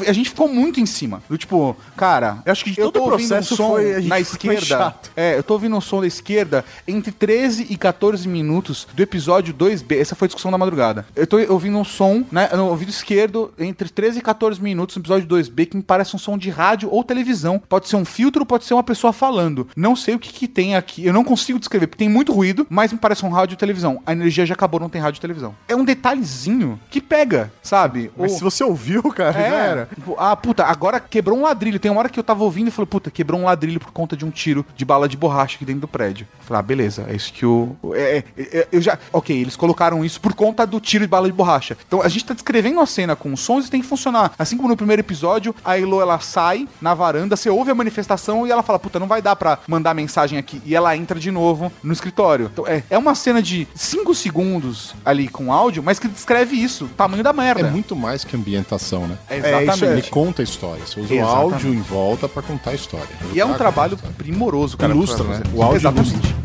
a 0.08 0.12
gente 0.12 0.30
ficou 0.30 0.48
muito 0.48 0.80
em 0.80 0.86
cima. 0.86 1.22
Do 1.28 1.36
tipo, 1.38 1.76
cara, 1.96 2.38
Eu 2.44 2.52
acho 2.52 2.64
que 2.64 2.74
todo 2.74 2.96
o 2.98 3.02
ouvindo 3.10 3.24
um 3.26 3.28
processo 3.28 3.56
som 3.56 3.70
foi- 3.72 4.02
na 4.02 4.20
esquerda. 4.20 4.94
É, 5.16 5.36
eu 5.38 5.42
tô 5.42 5.54
ouvindo 5.54 5.76
um 5.76 5.80
som 5.80 6.00
da 6.00 6.06
esquerda 6.06 6.64
entre 6.86 7.12
13 7.12 7.66
e 7.70 7.76
14 7.76 8.26
minutos 8.28 8.86
do 8.94 9.02
episódio 9.02 9.54
2B. 9.54 9.98
Essa 9.98 10.14
foi 10.14 10.26
a 10.26 10.28
discussão 10.28 10.50
da 10.50 10.58
madrugada. 10.58 11.06
Eu 11.14 11.26
tô 11.26 11.36
ouvindo 11.52 11.78
um 11.78 11.84
som, 11.84 12.24
né, 12.30 12.48
no 12.52 12.66
ouvido 12.68 12.88
esquerdo, 12.90 13.52
entre 13.58 13.88
13 13.88 14.18
e 14.18 14.22
14 14.22 14.60
minutos 14.62 14.96
no 14.96 15.02
episódio 15.02 15.25
2B, 15.26 15.66
que 15.66 15.76
me 15.76 15.82
parece 15.82 16.14
um 16.14 16.18
som 16.18 16.38
de 16.38 16.50
rádio 16.50 16.88
ou 16.90 17.02
televisão. 17.04 17.58
Pode 17.68 17.88
ser 17.88 17.96
um 17.96 18.04
filtro, 18.04 18.46
pode 18.46 18.64
ser 18.64 18.74
uma 18.74 18.82
pessoa 18.82 19.12
falando. 19.12 19.68
Não 19.76 19.94
sei 19.96 20.14
o 20.14 20.18
que 20.18 20.32
que 20.32 20.48
tem 20.48 20.76
aqui. 20.76 21.04
Eu 21.04 21.12
não 21.12 21.24
consigo 21.24 21.58
descrever, 21.58 21.86
porque 21.86 21.98
tem 22.04 22.08
muito 22.08 22.32
ruído, 22.32 22.66
mas 22.70 22.92
me 22.92 22.98
parece 22.98 23.24
um 23.24 23.30
rádio 23.30 23.54
e 23.54 23.56
televisão. 23.56 24.00
A 24.06 24.12
energia 24.12 24.46
já 24.46 24.54
acabou, 24.54 24.78
não 24.80 24.88
tem 24.88 25.00
rádio 25.00 25.18
e 25.18 25.20
televisão. 25.20 25.54
É 25.68 25.74
um 25.76 25.84
detalhezinho 25.84 26.80
que 26.90 27.00
pega, 27.00 27.52
sabe? 27.62 28.10
Mas 28.16 28.32
O- 28.32 28.36
se 28.36 28.42
você 28.44 28.64
ouviu, 28.64 29.02
cara, 29.12 29.38
é, 29.38 29.50
já 29.50 29.56
era. 29.56 29.88
tipo, 29.94 30.14
ah, 30.18 30.34
puta, 30.36 30.64
agora 30.64 30.98
quebrou 31.00 31.38
um 31.38 31.42
ladrilho. 31.42 31.78
Tem 31.78 31.90
uma 31.90 32.00
hora 32.00 32.08
que 32.08 32.18
eu 32.18 32.24
tava 32.24 32.42
ouvindo 32.44 32.68
e 32.68 32.70
falei, 32.70 32.86
puta, 32.86 33.10
quebrou 33.10 33.40
um 33.40 33.44
ladrilho 33.44 33.80
por 33.80 33.92
conta 33.92 34.16
de 34.16 34.24
um 34.24 34.30
tiro 34.30 34.64
de 34.76 34.84
bala 34.84 35.08
de 35.08 35.16
borracha 35.16 35.56
aqui 35.56 35.64
dentro 35.64 35.82
do 35.82 35.88
prédio. 35.88 36.26
Falei, 36.40 36.60
ah, 36.60 36.62
beleza, 36.62 37.06
é 37.08 37.14
isso 37.14 37.32
que 37.32 37.44
o. 37.44 37.76
É, 37.94 38.18
é, 38.18 38.24
é, 38.58 38.68
eu 38.72 38.80
já. 38.80 38.98
Ok, 39.12 39.36
eles 39.36 39.56
colocaram 39.56 40.04
isso 40.04 40.20
por 40.20 40.34
conta 40.34 40.66
do 40.66 40.80
tiro 40.80 41.04
de 41.04 41.08
bala 41.10 41.26
de 41.26 41.32
borracha. 41.32 41.76
Então 41.86 42.02
a 42.02 42.08
gente 42.08 42.24
tá 42.24 42.34
descrevendo 42.34 42.80
a 42.80 42.86
cena 42.86 43.14
com 43.16 43.32
os 43.32 43.40
sons 43.40 43.66
e 43.66 43.70
tem 43.70 43.80
que 43.80 43.86
funcionar. 43.86 44.32
Assim 44.38 44.56
como 44.56 44.68
no 44.68 44.76
primeiro 44.76 45.00
episódio, 45.00 45.15
a 45.64 45.78
Elo 45.78 46.00
ela 46.00 46.18
sai 46.20 46.68
na 46.80 46.94
varanda, 46.94 47.36
você 47.36 47.48
ouve 47.50 47.70
a 47.70 47.74
manifestação 47.74 48.46
e 48.46 48.50
ela 48.50 48.62
fala, 48.62 48.78
puta, 48.78 48.98
não 48.98 49.06
vai 49.06 49.20
dar 49.22 49.36
pra 49.36 49.58
mandar 49.66 49.94
mensagem 49.94 50.38
aqui. 50.38 50.60
E 50.64 50.74
ela 50.74 50.96
entra 50.96 51.18
de 51.18 51.30
novo 51.30 51.70
no 51.82 51.92
escritório. 51.92 52.50
Então 52.52 52.66
é, 52.66 52.82
é 52.90 52.98
uma 52.98 53.14
cena 53.14 53.42
de 53.42 53.66
5 53.74 54.14
segundos 54.14 54.94
ali 55.04 55.28
com 55.28 55.52
áudio, 55.52 55.82
mas 55.82 55.98
que 55.98 56.08
descreve 56.08 56.56
isso, 56.56 56.84
o 56.86 56.88
tamanho 56.88 57.22
da 57.22 57.32
merda. 57.32 57.66
É 57.68 57.70
muito 57.70 57.94
mais 57.96 58.24
que 58.24 58.36
ambientação, 58.36 59.06
né? 59.06 59.18
É, 59.28 59.36
É, 59.36 59.38
isso 59.38 59.48
exatamente. 59.72 59.84
Ele 60.04 60.10
conta 60.10 60.42
a 60.42 60.44
história. 60.44 60.82
Você 60.86 61.00
usa 61.00 61.14
Exatamente. 61.14 61.36
o 61.38 61.52
áudio 61.54 61.74
em 61.74 61.80
volta 61.82 62.28
pra 62.28 62.42
contar 62.42 62.70
a 62.70 62.74
história. 62.74 63.08
E 63.32 63.40
é 63.40 63.44
um 63.44 63.52
Tá, 63.52 63.58
trabalho 63.58 63.98
sabe? 63.98 64.14
primoroso, 64.14 64.76
cara. 64.76 64.92
Ilustra, 64.92 65.24
né? 65.24 65.42
O 65.54 65.62
áudio 65.62 65.78
Exatamente. 65.78 66.10
ilustra. 66.14 66.36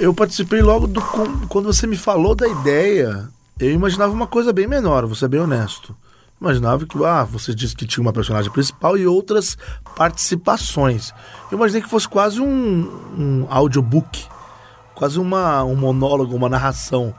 eu 0.00 0.14
participei 0.14 0.60
logo 0.62 0.86
do. 0.86 1.00
Quando 1.48 1.66
você 1.72 1.86
me 1.86 1.96
falou 1.96 2.34
da 2.34 2.46
ideia, 2.48 3.28
eu 3.58 3.72
imaginava 3.72 4.12
uma 4.12 4.26
coisa 4.26 4.52
bem 4.52 4.66
menor, 4.66 5.06
vou 5.06 5.14
ser 5.14 5.28
bem 5.28 5.40
honesto. 5.40 5.94
Imaginava 6.40 6.86
que, 6.86 7.04
ah, 7.04 7.24
você 7.24 7.52
disse 7.52 7.74
que 7.74 7.84
tinha 7.84 8.00
uma 8.00 8.12
personagem 8.12 8.50
principal 8.52 8.96
e 8.96 9.06
outras 9.06 9.58
participações. 9.96 11.12
Eu 11.50 11.58
imaginei 11.58 11.82
que 11.82 11.88
fosse 11.88 12.08
quase 12.08 12.40
um, 12.40 12.46
um 13.18 13.46
audiobook, 13.50 14.24
quase 14.94 15.18
uma, 15.18 15.64
um 15.64 15.74
monólogo, 15.74 16.36
uma 16.36 16.48
narração. 16.48 17.12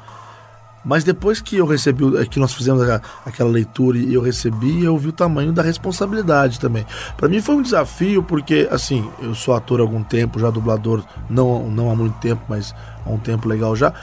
Mas 0.86 1.04
depois 1.04 1.42
que 1.42 1.58
eu 1.58 1.66
recebi, 1.66 2.06
que 2.28 2.40
nós 2.40 2.54
fizemos 2.54 2.82
aquela 3.26 3.50
leitura 3.50 3.98
e 3.98 4.14
eu 4.14 4.22
recebi, 4.22 4.86
eu 4.86 4.98
vi 4.98 5.10
o 5.10 5.12
tamanho 5.12 5.52
da 5.52 5.62
responsabilidade 5.62 6.58
também. 6.58 6.86
Pra 7.18 7.28
mim 7.28 7.42
foi 7.42 7.56
um 7.56 7.62
desafio 7.62 8.24
porque, 8.24 8.70
assim, 8.72 9.10
eu 9.22 9.36
sou 9.36 9.54
ator 9.54 9.82
há 9.82 9.84
algum 9.84 10.02
tempo, 10.02 10.40
já 10.40 10.50
dublador, 10.50 11.04
não, 11.30 11.70
não 11.70 11.92
há 11.92 11.96
muito 11.96 12.18
tempo, 12.20 12.42
mas 12.48 12.74
há 13.06 13.10
um 13.10 13.20
tempo 13.20 13.50
legal 13.50 13.76
já. 13.76 13.94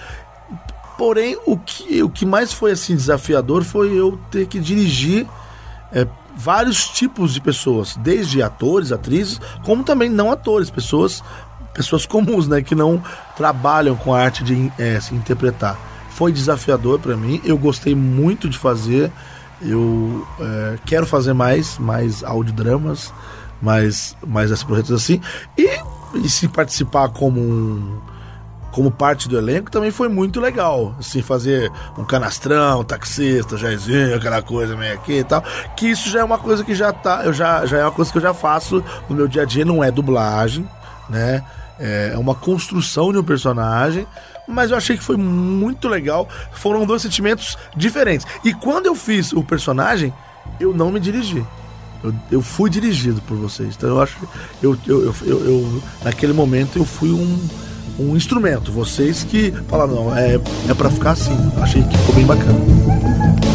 Porém, 0.97 1.37
o 1.45 1.59
que, 1.59 2.03
o 2.03 2.09
que 2.09 2.25
mais 2.25 2.53
foi 2.53 2.73
assim 2.73 2.97
desafiador 2.97 3.63
foi 3.63 3.93
eu 3.93 4.19
ter 4.31 4.47
que 4.47 4.59
dirigir 4.59 5.27
é, 5.93 6.07
vários 6.37 6.89
tipos 6.89 7.33
de 7.35 7.41
pessoas, 7.41 7.97
desde 7.97 8.43
atores, 8.43 8.93
atrizes, 8.93 9.41
como 9.65 9.85
também 9.85 10.09
não 10.09 10.31
atores, 10.31 10.71
pessoas 10.71 11.23
pessoas 11.77 12.07
comuns, 12.07 12.49
né, 12.49 12.63
que 12.63 12.75
não 12.75 13.03
trabalham 13.37 13.95
com 13.97 14.15
a 14.15 14.19
arte 14.23 14.43
de 14.43 14.73
é, 14.79 14.99
se 14.99 15.15
interpretar. 15.15 15.79
Foi 16.09 16.33
desafiador 16.33 16.99
para 16.99 17.15
mim, 17.15 17.39
eu 17.45 17.59
gostei 17.59 17.95
muito 17.95 18.49
de 18.49 18.57
fazer, 18.57 19.13
eu 19.61 20.27
é, 20.41 20.79
quero 20.87 21.05
fazer 21.05 21.35
mais, 21.35 21.77
mais 21.77 22.25
audiodramas, 22.25 23.13
mais, 23.61 24.17
mais 24.27 24.51
esses 24.51 24.65
projetos 24.65 24.93
assim, 24.93 25.21
e, 25.59 25.69
e 26.15 26.31
se 26.31 26.49
participar 26.49 27.11
como 27.11 27.41
um 27.41 28.01
como 28.77 28.91
parte 28.91 29.27
do 29.27 29.39
elenco 29.39 29.71
também 29.71 29.91
foi 29.91 30.07
muito 30.07 30.39
legal. 30.39 30.95
Assim, 31.01 31.23
fazer 31.23 31.73
um 31.97 32.05
canastrão, 32.05 32.81
um 32.81 32.85
taxista, 32.85 33.57
Jairzinho, 33.57 34.15
aquela 34.17 34.43
coisa 34.43 34.77
meio 34.77 34.93
aqui 34.93 35.15
e 35.21 35.25
tal. 35.25 35.43
Que 35.75 35.87
isso 35.87 36.11
já 36.11 36.21
é 36.21 36.25
uma 36.25 36.37
coisa 36.37 36.63
que 36.63 36.75
já 36.75 36.93
tá. 36.93 37.23
Eu 37.25 37.33
já, 37.33 37.65
já 37.65 37.79
é 37.79 37.83
uma 37.85 37.91
coisa 37.91 38.13
que 38.13 38.19
eu 38.19 38.23
já 38.23 38.35
faço 38.35 38.85
no 39.09 39.17
meu 39.17 39.27
dia 39.27 39.43
a 39.43 39.45
dia, 39.47 39.65
não 39.65 39.83
é 39.83 39.91
dublagem, 39.91 40.69
né? 41.09 41.43
É 41.81 42.15
uma 42.19 42.35
construção 42.35 43.11
de 43.13 43.19
um 43.19 43.25
personagem. 43.25 44.07
Mas 44.47 44.71
eu 44.71 44.77
achei 44.77 44.95
que 44.99 45.03
foi 45.03 45.17
muito 45.17 45.89
legal. 45.89 46.29
Foram 46.53 46.85
dois 46.85 47.01
sentimentos 47.01 47.57
diferentes. 47.75 48.27
E 48.45 48.53
quando 48.53 48.85
eu 48.85 48.95
fiz 48.95 49.33
o 49.33 49.43
personagem, 49.43 50.13
eu 50.61 50.75
não 50.75 50.93
me 50.93 51.01
dirigi. 51.01 51.43
Eu, 52.05 52.15
eu 52.31 52.43
fui 52.43 52.69
dirigido 52.69 53.23
por 53.23 53.39
vocês. 53.39 53.75
Então 53.75 53.89
eu 53.89 54.03
acho 54.03 54.19
eu, 54.63 54.77
eu, 54.87 55.03
eu- 55.25 55.45
eu- 55.47 55.83
naquele 56.05 56.35
momento 56.35 56.79
eu 56.79 56.85
fui 56.85 57.11
um, 57.11 57.49
um 57.99 58.17
instrumento. 58.17 58.71
Vocês 58.73 59.25
que 59.25 59.53
falaram, 59.69 59.95
não, 59.95 60.17
é, 60.17 60.35
é 60.69 60.75
para 60.75 60.91
ficar 60.91 61.13
assim. 61.13 61.37
Achei 61.61 61.83
que 61.83 61.99
ficou 61.99 62.15
bem 62.15 62.27
bacana. 62.27 63.46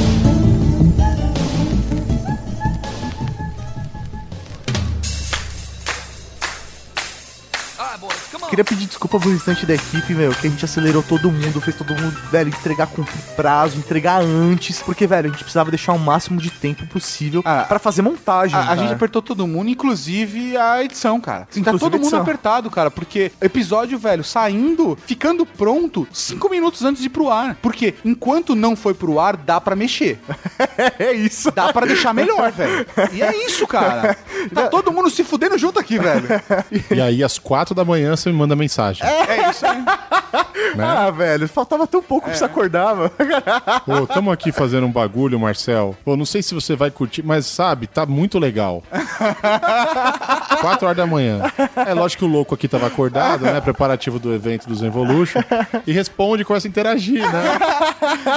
Queria 8.52 8.66
pedir 8.66 8.86
desculpa 8.86 9.18
pro 9.18 9.32
restante 9.32 9.66
da 9.66 9.74
equipe, 9.74 10.14
meu, 10.14 10.34
que 10.34 10.46
a 10.46 10.50
gente 10.50 10.66
acelerou 10.66 11.02
todo 11.02 11.32
mundo, 11.32 11.62
fez 11.62 11.74
todo 11.74 11.96
mundo, 11.96 12.14
velho, 12.30 12.50
entregar 12.50 12.86
com 12.86 13.02
prazo, 13.34 13.78
entregar 13.78 14.22
antes, 14.22 14.82
porque, 14.82 15.08
velho, 15.08 15.28
a 15.28 15.32
gente 15.32 15.40
precisava 15.40 15.72
deixar 15.72 15.94
o 15.94 15.98
máximo 16.00 16.38
de 16.42 16.50
tempo 16.50 16.86
possível 16.88 17.42
Ah, 17.46 17.64
pra 17.66 17.80
fazer 17.80 18.02
montagem. 18.02 18.60
A, 18.60 18.72
a 18.72 18.76
gente 18.76 18.92
apertou 18.92 19.22
todo 19.22 19.48
mundo, 19.48 19.70
inclusive 19.70 20.58
a 20.58 20.84
edição, 20.84 21.22
cara. 21.22 21.48
Assim, 21.50 21.64
tá 21.64 21.72
todo 21.78 21.98
mundo 21.98 22.14
apertado, 22.14 22.70
cara, 22.70 22.92
porque 22.92 23.32
episódio, 23.40 23.98
velho, 23.98 24.22
saindo, 24.22 24.98
ficando 25.08 25.46
pronto 25.46 26.06
cinco 26.12 26.50
minutos 26.50 26.84
antes 26.84 27.02
de 27.02 27.08
ir 27.08 27.12
pro 27.12 27.32
ar. 27.32 27.56
Porque 27.62 27.94
enquanto 28.04 28.54
não 28.54 28.76
foi 28.76 28.94
pro 28.94 29.18
ar, 29.18 29.38
dá 29.38 29.62
pra 29.62 29.78
mexer. 29.78 30.20
É 31.00 31.14
isso. 31.14 31.52
Dá 31.52 31.72
pra 31.72 31.86
deixar 31.86 32.14
melhor, 32.14 32.52
velho. 32.52 32.86
E 33.14 33.22
é 33.22 33.46
isso, 33.46 33.66
cara. 33.66 34.18
Tá 34.54 34.68
todo 34.68 34.92
mundo 34.92 35.10
se 35.10 35.24
fudendo 35.24 35.58
junto 35.58 35.80
aqui, 35.80 36.00
velho. 36.00 36.28
E 36.90 37.00
aí, 37.00 37.24
às 37.24 37.38
quatro 37.38 37.76
da 37.76 37.86
manhã, 37.86 38.16
você 38.16 38.32
manda 38.42 38.56
mensagem. 38.56 39.06
É 39.08 39.50
isso 39.50 39.66
aí. 39.66 39.84
Né? 40.76 40.86
Ah, 40.86 41.12
velho, 41.12 41.48
faltava 41.50 41.86
tão 41.86 42.02
pouco 42.02 42.28
pra 42.28 42.36
você 42.36 42.46
acordar, 42.46 42.96
mano. 42.96 43.12
Pô, 43.86 44.08
tamo 44.08 44.32
aqui 44.32 44.52
fazendo 44.52 44.88
um 44.88 44.92
bagulho, 44.92 45.40
Marcel. 45.40 45.96
Pô, 46.06 46.16
não 46.16 46.26
sei 46.26 46.42
se 46.42 46.54
você 46.54 46.76
vai 46.76 46.90
curtir, 46.90 47.24
mas 47.24 47.46
sabe, 47.46 47.88
tá 47.88 48.06
muito 48.06 48.40
legal. 48.40 48.82
Quatro 50.62 50.86
horas 50.86 50.98
da 50.98 51.06
manhã. 51.06 51.42
É 51.76 51.94
lógico 51.94 52.20
que 52.20 52.26
o 52.26 52.28
louco 52.28 52.56
aqui 52.56 52.68
tava 52.68 52.88
acordado, 52.88 53.44
né? 53.44 53.60
Preparativo 53.60 54.20
do 54.20 54.34
evento 54.34 54.68
dos 54.68 54.82
Evolution. 54.82 55.42
E 55.86 55.92
responde, 55.92 56.46
começa 56.46 56.68
a 56.68 56.70
interagir, 56.70 57.30
né? 57.30 57.44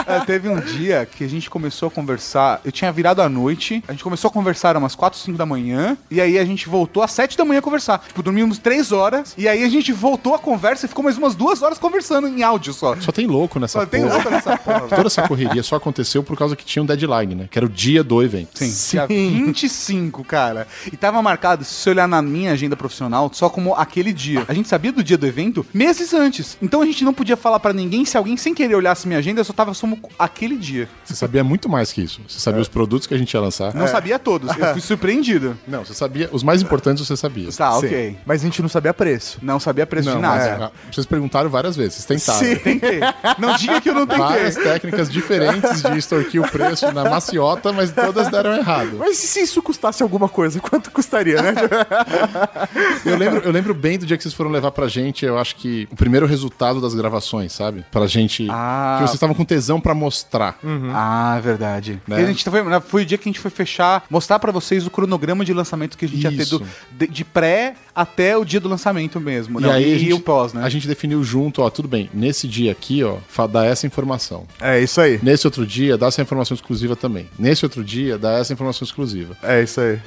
É, 0.07 0.21
teve 0.21 0.49
um 0.49 0.59
dia 0.59 1.07
que 1.07 1.25
a 1.25 1.29
gente 1.29 1.49
começou 1.49 1.89
a 1.89 1.91
conversar. 1.91 2.61
Eu 2.65 2.73
tinha 2.73 2.91
virado 2.91 3.23
à 3.23 3.29
noite, 3.29 3.83
a 3.87 3.93
gente 3.93 4.03
começou 4.03 4.29
a 4.29 4.33
conversar 4.33 4.77
umas 4.77 4.95
4, 4.95 5.19
5 5.19 5.39
da 5.39 5.47
manhã. 5.47 5.97
E 6.11 6.21
aí 6.21 6.39
a 6.39 6.45
gente 6.45 6.69
voltou 6.69 7.03
às 7.03 7.13
7 7.13 7.37
da 7.37 7.45
manhã 7.45 7.59
a 7.59 7.63
conversar. 7.63 8.03
Tipo, 8.07 8.23
dormimos 8.23 8.59
3 8.59 8.91
horas. 8.93 9.35
E 9.37 9.47
aí 9.49 9.63
a 9.63 9.69
gente 9.69 9.93
voltou 9.95 10.35
a 10.35 10.39
conversa 10.39 10.87
e 10.87 10.89
ficou 10.89 11.05
mais 11.05 11.17
umas 11.17 11.35
2 11.35 11.63
horas 11.63 11.79
conversando 11.79 12.29
em 12.29 12.43
áudio 12.43 12.73
só. 12.73 12.97
Só 13.01 13.13
tem 13.13 13.27
louco 13.27 13.59
nessa 13.59 13.81
Só 13.81 13.87
tem 13.87 14.03
porra. 14.03 14.15
outra 14.17 14.31
nessa 14.31 14.57
porra. 14.59 14.81
Toda 14.89 15.07
essa 15.07 15.27
correria 15.27 15.63
só 15.63 15.77
aconteceu 15.77 16.23
por 16.23 16.37
causa 16.37 16.57
que 16.57 16.65
tinha 16.65 16.83
um 16.83 16.87
deadline, 16.87 17.35
né? 17.35 17.49
Que 17.51 17.59
era 17.59 17.67
o 17.67 17.69
dia 17.69 18.03
do 18.03 18.23
evento. 18.23 18.59
Sim, 18.59 18.73
dia 18.91 19.07
25, 19.07 20.25
cara. 20.25 20.67
E 20.93 20.97
tava 20.97 21.23
marcado, 21.23 21.65
se 21.65 21.75
você 21.75 21.91
olhar 21.91 22.09
na 22.09 22.21
minha 22.21 22.53
agenda 22.53 22.77
profissional, 22.77 23.31
só 23.33 23.49
como 23.49 23.75
aquele 23.75 24.13
dia. 24.13 24.45
A 24.49 24.55
gente 24.55 24.69
sabia 24.69 24.93
do 24.93 25.03
dia 25.03 25.17
do 25.17 25.27
evento 25.27 25.65
meses 25.73 26.13
antes. 26.13 26.59
Então 26.61 26.83
a 26.83 26.87
gente 26.87 27.05
não 27.05 27.15
podia 27.15 27.37
falar 27.37 27.61
pra 27.61 27.73
ninguém 27.73 28.05
se 28.05 28.17
alguém 28.17 28.37
sem 28.37 28.55
querer 28.55 28.75
olhasse 28.75 29.07
minha 29.07 29.19
agenda, 29.19 29.45
só 29.45 29.53
tava 29.53 29.73
como 29.75 29.99
aquele 30.19 30.57
dia. 30.57 30.89
Você 31.05 31.15
sabia 31.15 31.45
muito 31.45 31.69
mais 31.69 31.93
que 31.93 32.01
isso. 32.01 32.21
Você 32.27 32.41
sabia 32.41 32.61
os 32.61 32.69
produtos 32.69 33.07
que 33.07 33.15
a 33.15 33.19
gente 33.19 33.33
ia 33.33 33.41
lançar. 33.41 33.75
Não 33.75 33.87
sabia 33.87 34.19
todos. 34.19 34.51
Eu 34.57 34.73
fui 34.73 34.81
surpreendido. 34.81 35.57
Não, 35.67 35.85
você 35.85 35.95
sabia. 35.95 36.29
Os 36.33 36.43
mais 36.43 36.63
importantes 36.63 37.07
você 37.07 37.17
sabia. 37.17 37.51
Tá, 37.53 37.77
ok. 37.77 38.11
Sim. 38.11 38.17
Mas 38.25 38.41
a 38.41 38.45
gente 38.45 38.63
não 38.63 38.69
sabia 38.69 38.95
preço. 38.95 39.39
Não 39.43 39.61
sabia 39.61 39.84
preço 39.87 40.09
Não, 40.09 40.17
de 40.17 40.23
mas, 40.23 40.47
nada. 40.47 40.65
ah, 40.67 40.71
vocês 40.93 41.07
perguntaram 41.07 41.49
várias 41.51 41.77
vezes, 41.77 41.95
vocês 42.05 42.21
tentaram. 42.21 42.39
Sim. 42.47 42.57
Tentei. 42.57 43.01
Não 43.39 43.57
diga 43.57 43.81
que 43.81 43.91
eu 43.91 43.95
não 43.95 44.07
Várias 44.07 44.55
tentei. 44.55 44.73
técnicas 44.73 45.11
diferentes 45.11 45.83
de 45.83 45.99
extorquir 45.99 46.41
o 46.43 46.49
preço 46.49 46.91
na 46.93 47.05
maciota, 47.09 47.73
mas 47.73 47.91
todas 47.93 48.29
deram 48.29 48.55
errado. 48.57 48.97
Mas 48.99 49.23
e 49.23 49.27
se 49.27 49.41
isso 49.41 49.63
custasse 49.63 50.03
alguma 50.03 50.29
coisa? 50.29 50.61
Quanto 50.61 50.91
custaria, 50.91 51.41
né? 51.43 51.55
Eu 53.05 53.17
lembro, 53.17 53.41
eu 53.45 53.53
lembro 53.53 53.75
bem 53.75 53.99
do 53.99 54.07
dia 54.07 54.17
que 54.17 54.23
vocês 54.23 54.35
foram 54.35 54.51
levar 54.51 54.71
pra 54.71 54.89
gente, 54.89 55.25
eu 55.25 55.39
acho 55.39 55.57
que 55.57 55.87
o 55.91 55.97
primeiro 55.97 56.27
resultado 56.27 56.81
das 56.81 56.95
gravações, 56.95 57.53
sabe? 57.53 57.85
Pra 57.91 58.07
gente. 58.07 58.47
Ah. 58.51 58.97
Que 58.99 59.03
vocês 59.05 59.15
estavam 59.15 59.35
com 59.35 59.45
tesão 59.45 59.81
pra 59.81 59.95
mostrar. 59.95 60.59
Ah, 60.93 61.39
verdade. 61.43 62.01
Né? 62.07 62.17
A 62.17 62.27
gente 62.27 62.45
foi, 62.45 62.61
foi 62.81 63.03
o 63.03 63.07
dia 63.07 63.19
que 63.19 63.29
a 63.29 63.31
gente 63.33 63.41
foi 63.41 63.51
fechar, 63.51 64.05
mostrar 64.11 64.39
pra 64.39 64.51
vocês 64.53 64.87
o 64.87 64.91
cronograma 64.91 65.45
de 65.45 65.53
lançamento 65.53 65.97
que 65.99 66.05
a 66.05 66.09
gente 66.09 66.23
ia 66.23 66.31
ter 66.31 66.43
Isso. 66.43 66.59
do, 66.59 66.67
de, 66.93 67.07
de 67.07 67.25
pré 67.25 67.75
até 67.95 68.37
o 68.37 68.45
dia 68.45 68.61
do 68.61 68.69
lançamento 68.69 69.21
mesmo. 69.21 69.61
E 69.61 69.65
Aí 69.75 69.91
e, 69.93 69.95
a 69.95 69.99
gente, 69.99 70.13
o 70.15 70.21
pós, 70.21 70.53
né? 70.53 70.63
a 70.65 70.69
gente 70.69 70.87
definiu 70.89 71.23
junto, 71.25 71.63
ó, 71.63 71.71
tudo 71.71 71.89
bem, 71.89 72.09
nesse 72.13 72.47
dia 72.49 72.73
aqui, 72.73 73.03
ó, 73.05 73.17
dá 73.47 73.65
essa 73.65 73.87
informação. 73.87 74.47
É 74.61 74.81
isso 74.81 75.01
aí. 75.01 75.19
Nesse 75.23 75.47
outro 75.47 75.67
dia, 75.67 75.97
dá 75.97 76.07
essa 76.07 76.23
informação 76.23 76.55
exclusiva 76.55 76.95
também. 76.97 77.29
Nesse 77.39 77.65
outro 77.65 77.83
dia, 77.85 78.17
dá 78.19 78.39
essa 78.39 78.53
informação 78.53 78.85
exclusiva. 78.85 79.37
É 79.43 79.63
isso 79.63 79.81
aí. 79.81 79.99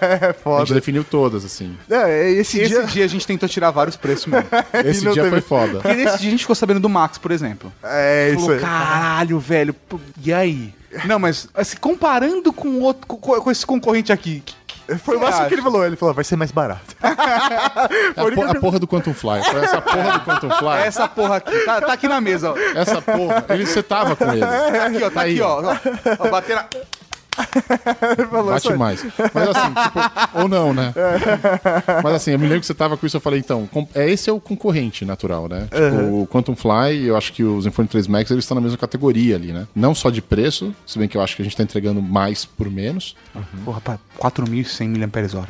É 0.00 0.26
A 0.28 0.32
gente 0.32 0.42
foda. 0.42 0.74
definiu 0.74 1.04
todas, 1.04 1.44
assim. 1.44 1.76
É, 1.90 2.30
esse, 2.32 2.60
Esse 2.60 2.68
dia. 2.68 2.84
dia... 2.84 3.04
a 3.04 3.08
gente 3.08 3.26
tentou 3.26 3.48
tirar 3.48 3.70
vários 3.70 3.96
preços 3.96 4.26
mesmo. 4.26 4.48
Esse 4.84 5.00
dia 5.02 5.12
teve- 5.24 5.30
foi 5.30 5.40
foda. 5.40 5.80
Porque 5.80 5.94
nesse 5.94 6.18
dia 6.18 6.28
a 6.28 6.30
gente 6.30 6.40
ficou 6.40 6.56
sabendo 6.56 6.80
do 6.80 6.88
Max, 6.88 7.18
por 7.18 7.30
exemplo. 7.30 7.72
É 7.82 8.30
isso 8.30 8.40
Falou, 8.40 8.54
aí. 8.54 8.60
caralho, 8.60 9.38
velho, 9.38 9.74
e 10.24 10.32
aí? 10.32 10.74
Não, 11.06 11.18
mas 11.18 11.48
assim, 11.54 11.76
comparando 11.76 12.52
com, 12.52 12.80
outro, 12.80 13.06
com, 13.06 13.16
com 13.18 13.50
esse 13.50 13.64
concorrente 13.66 14.12
aqui, 14.12 14.42
que- 14.44 14.54
Foi 15.04 15.16
o 15.16 15.20
máximo 15.20 15.48
que 15.48 15.54
ele 15.54 15.62
falou. 15.62 15.84
Ele 15.84 15.96
falou, 15.96 16.14
vai 16.14 16.24
ser 16.24 16.36
mais 16.36 16.50
barato. 16.50 16.96
É 17.02 17.08
a, 18.20 18.34
po- 18.34 18.42
a 18.42 18.54
porra 18.60 18.78
do 18.78 18.86
Quantum 18.88 19.12
Fly. 19.12 19.42
Foi 19.44 19.64
essa 19.64 19.80
porra 19.80 20.12
do 20.12 20.20
Quantum 20.24 20.50
Fly. 20.50 20.78
é 20.82 20.86
essa 20.86 21.08
porra 21.08 21.36
aqui, 21.36 21.58
tá, 21.64 21.80
tá 21.80 21.92
aqui 21.92 22.08
na 22.08 22.20
mesa, 22.20 22.52
ó. 22.52 22.56
Essa 22.78 23.02
porra. 23.02 23.44
Ele, 23.50 23.66
você 23.66 23.82
tava 23.82 24.16
com 24.16 24.24
ele. 24.32 24.40
Tá 24.40 24.86
aqui, 24.86 25.04
ó, 25.04 25.10
tá 25.10 25.20
Aí, 25.22 25.32
aqui, 25.34 25.42
ó. 25.42 25.62
ó, 25.62 25.76
ó 26.26 26.28
bater 26.30 26.56
na... 26.56 26.64
Ele 28.18 28.28
falou 28.28 28.52
Bate 28.52 28.72
mais. 28.74 29.04
Mas 29.32 29.48
assim, 29.48 29.74
tipo, 29.74 30.40
ou 30.40 30.48
não, 30.48 30.72
né? 30.74 30.92
Mas 32.02 32.14
assim, 32.14 32.32
eu 32.32 32.38
me 32.38 32.44
lembro 32.46 32.60
que 32.60 32.66
você 32.66 32.74
tava 32.74 32.96
com 32.96 33.06
isso, 33.06 33.16
eu 33.16 33.20
falei, 33.20 33.40
então, 33.40 33.68
é, 33.94 34.10
esse 34.10 34.28
é 34.28 34.32
o 34.32 34.40
concorrente 34.40 35.04
natural, 35.04 35.48
né? 35.48 35.68
Tipo, 35.70 36.22
o 36.22 36.26
Quantum 36.26 36.56
Fly, 36.56 37.06
eu 37.06 37.16
acho 37.16 37.32
que 37.32 37.42
os 37.42 37.64
Zenfone 37.64 37.88
3 37.88 38.06
Max, 38.06 38.30
eles 38.30 38.44
estão 38.44 38.54
na 38.54 38.60
mesma 38.60 38.78
categoria 38.78 39.36
ali, 39.36 39.52
né? 39.52 39.66
Não 39.74 39.94
só 39.94 40.10
de 40.10 40.20
preço, 40.22 40.74
se 40.86 40.98
bem 40.98 41.08
que 41.08 41.16
eu 41.16 41.22
acho 41.22 41.36
que 41.36 41.42
a 41.42 41.44
gente 41.44 41.56
tá 41.56 41.62
entregando 41.62 42.02
mais 42.02 42.44
por 42.44 42.70
menos. 42.70 43.16
Porra, 43.64 43.80
pá, 43.80 43.98
4.100 44.18 44.88
mAh. 44.98 45.48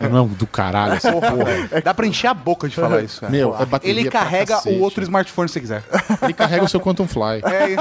É, 0.00 0.08
Não, 0.08 0.26
do 0.26 0.46
caralho 0.46 0.94
essa 0.94 1.12
porra. 1.12 1.80
Dá 1.82 1.94
pra 1.94 2.06
encher 2.06 2.28
a 2.28 2.34
boca 2.34 2.68
de 2.68 2.74
falar 2.74 3.02
isso, 3.02 3.20
cara. 3.20 3.32
Meu, 3.32 3.54
é 3.58 3.64
bateria 3.64 4.00
Ele 4.00 4.10
carrega 4.10 4.60
o 4.68 4.80
outro 4.80 5.02
smartphone 5.02 5.48
se 5.48 5.54
você 5.54 5.60
quiser. 5.60 5.84
Ele 6.22 6.32
carrega 6.32 6.64
o 6.64 6.68
seu 6.68 6.80
Quantum 6.80 7.06
Fly. 7.06 7.42
É, 7.44 7.76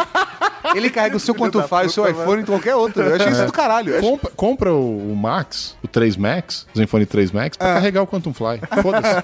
ele 0.75 0.89
carrega 0.89 1.17
o 1.17 1.19
seu 1.19 1.35
quanto 1.35 1.61
faz, 1.63 1.91
o 1.91 1.93
seu 1.93 2.09
iPhone 2.09 2.41
e 2.41 2.45
qualquer 2.45 2.75
outro. 2.75 3.03
Eu 3.03 3.19
achei 3.23 3.37
isso 3.39 3.45
do 3.45 3.51
caralho. 3.53 3.99
Compra, 3.99 4.31
compra 4.35 4.73
o, 4.73 5.11
o 5.11 5.15
Max, 5.15 5.75
o 5.83 5.87
3 5.87 6.15
Max, 6.17 6.65
o 6.73 6.77
Zenfone 6.77 7.05
3 7.05 7.31
Max, 7.31 7.57
Ah. 7.59 7.63
pra 7.65 7.73
carregar 7.75 8.01
o 8.03 8.07
Quantum 8.07 8.33
Fly. 8.33 8.59
Foda-se. 8.81 9.15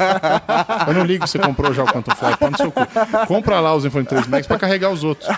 Eu 0.88 0.93
não 0.93 1.04
ligo 1.04 1.26
se 1.28 1.34
você 1.34 1.39
comprou 1.39 1.74
já 1.74 1.84
o 1.84 1.88
Quantum 1.88 2.16
Fly, 2.16 2.38
pau 2.38 2.52
no 2.52 2.58
seu 2.58 2.72
cu. 2.72 2.82
Compra 3.28 3.60
lá 3.60 3.74
o 3.74 3.80
Zenfone 3.80 4.06
3 4.06 4.28
Max 4.28 4.47
pra 4.47 4.58
carregar 4.58 4.89
os 4.91 5.04
outros. 5.04 5.30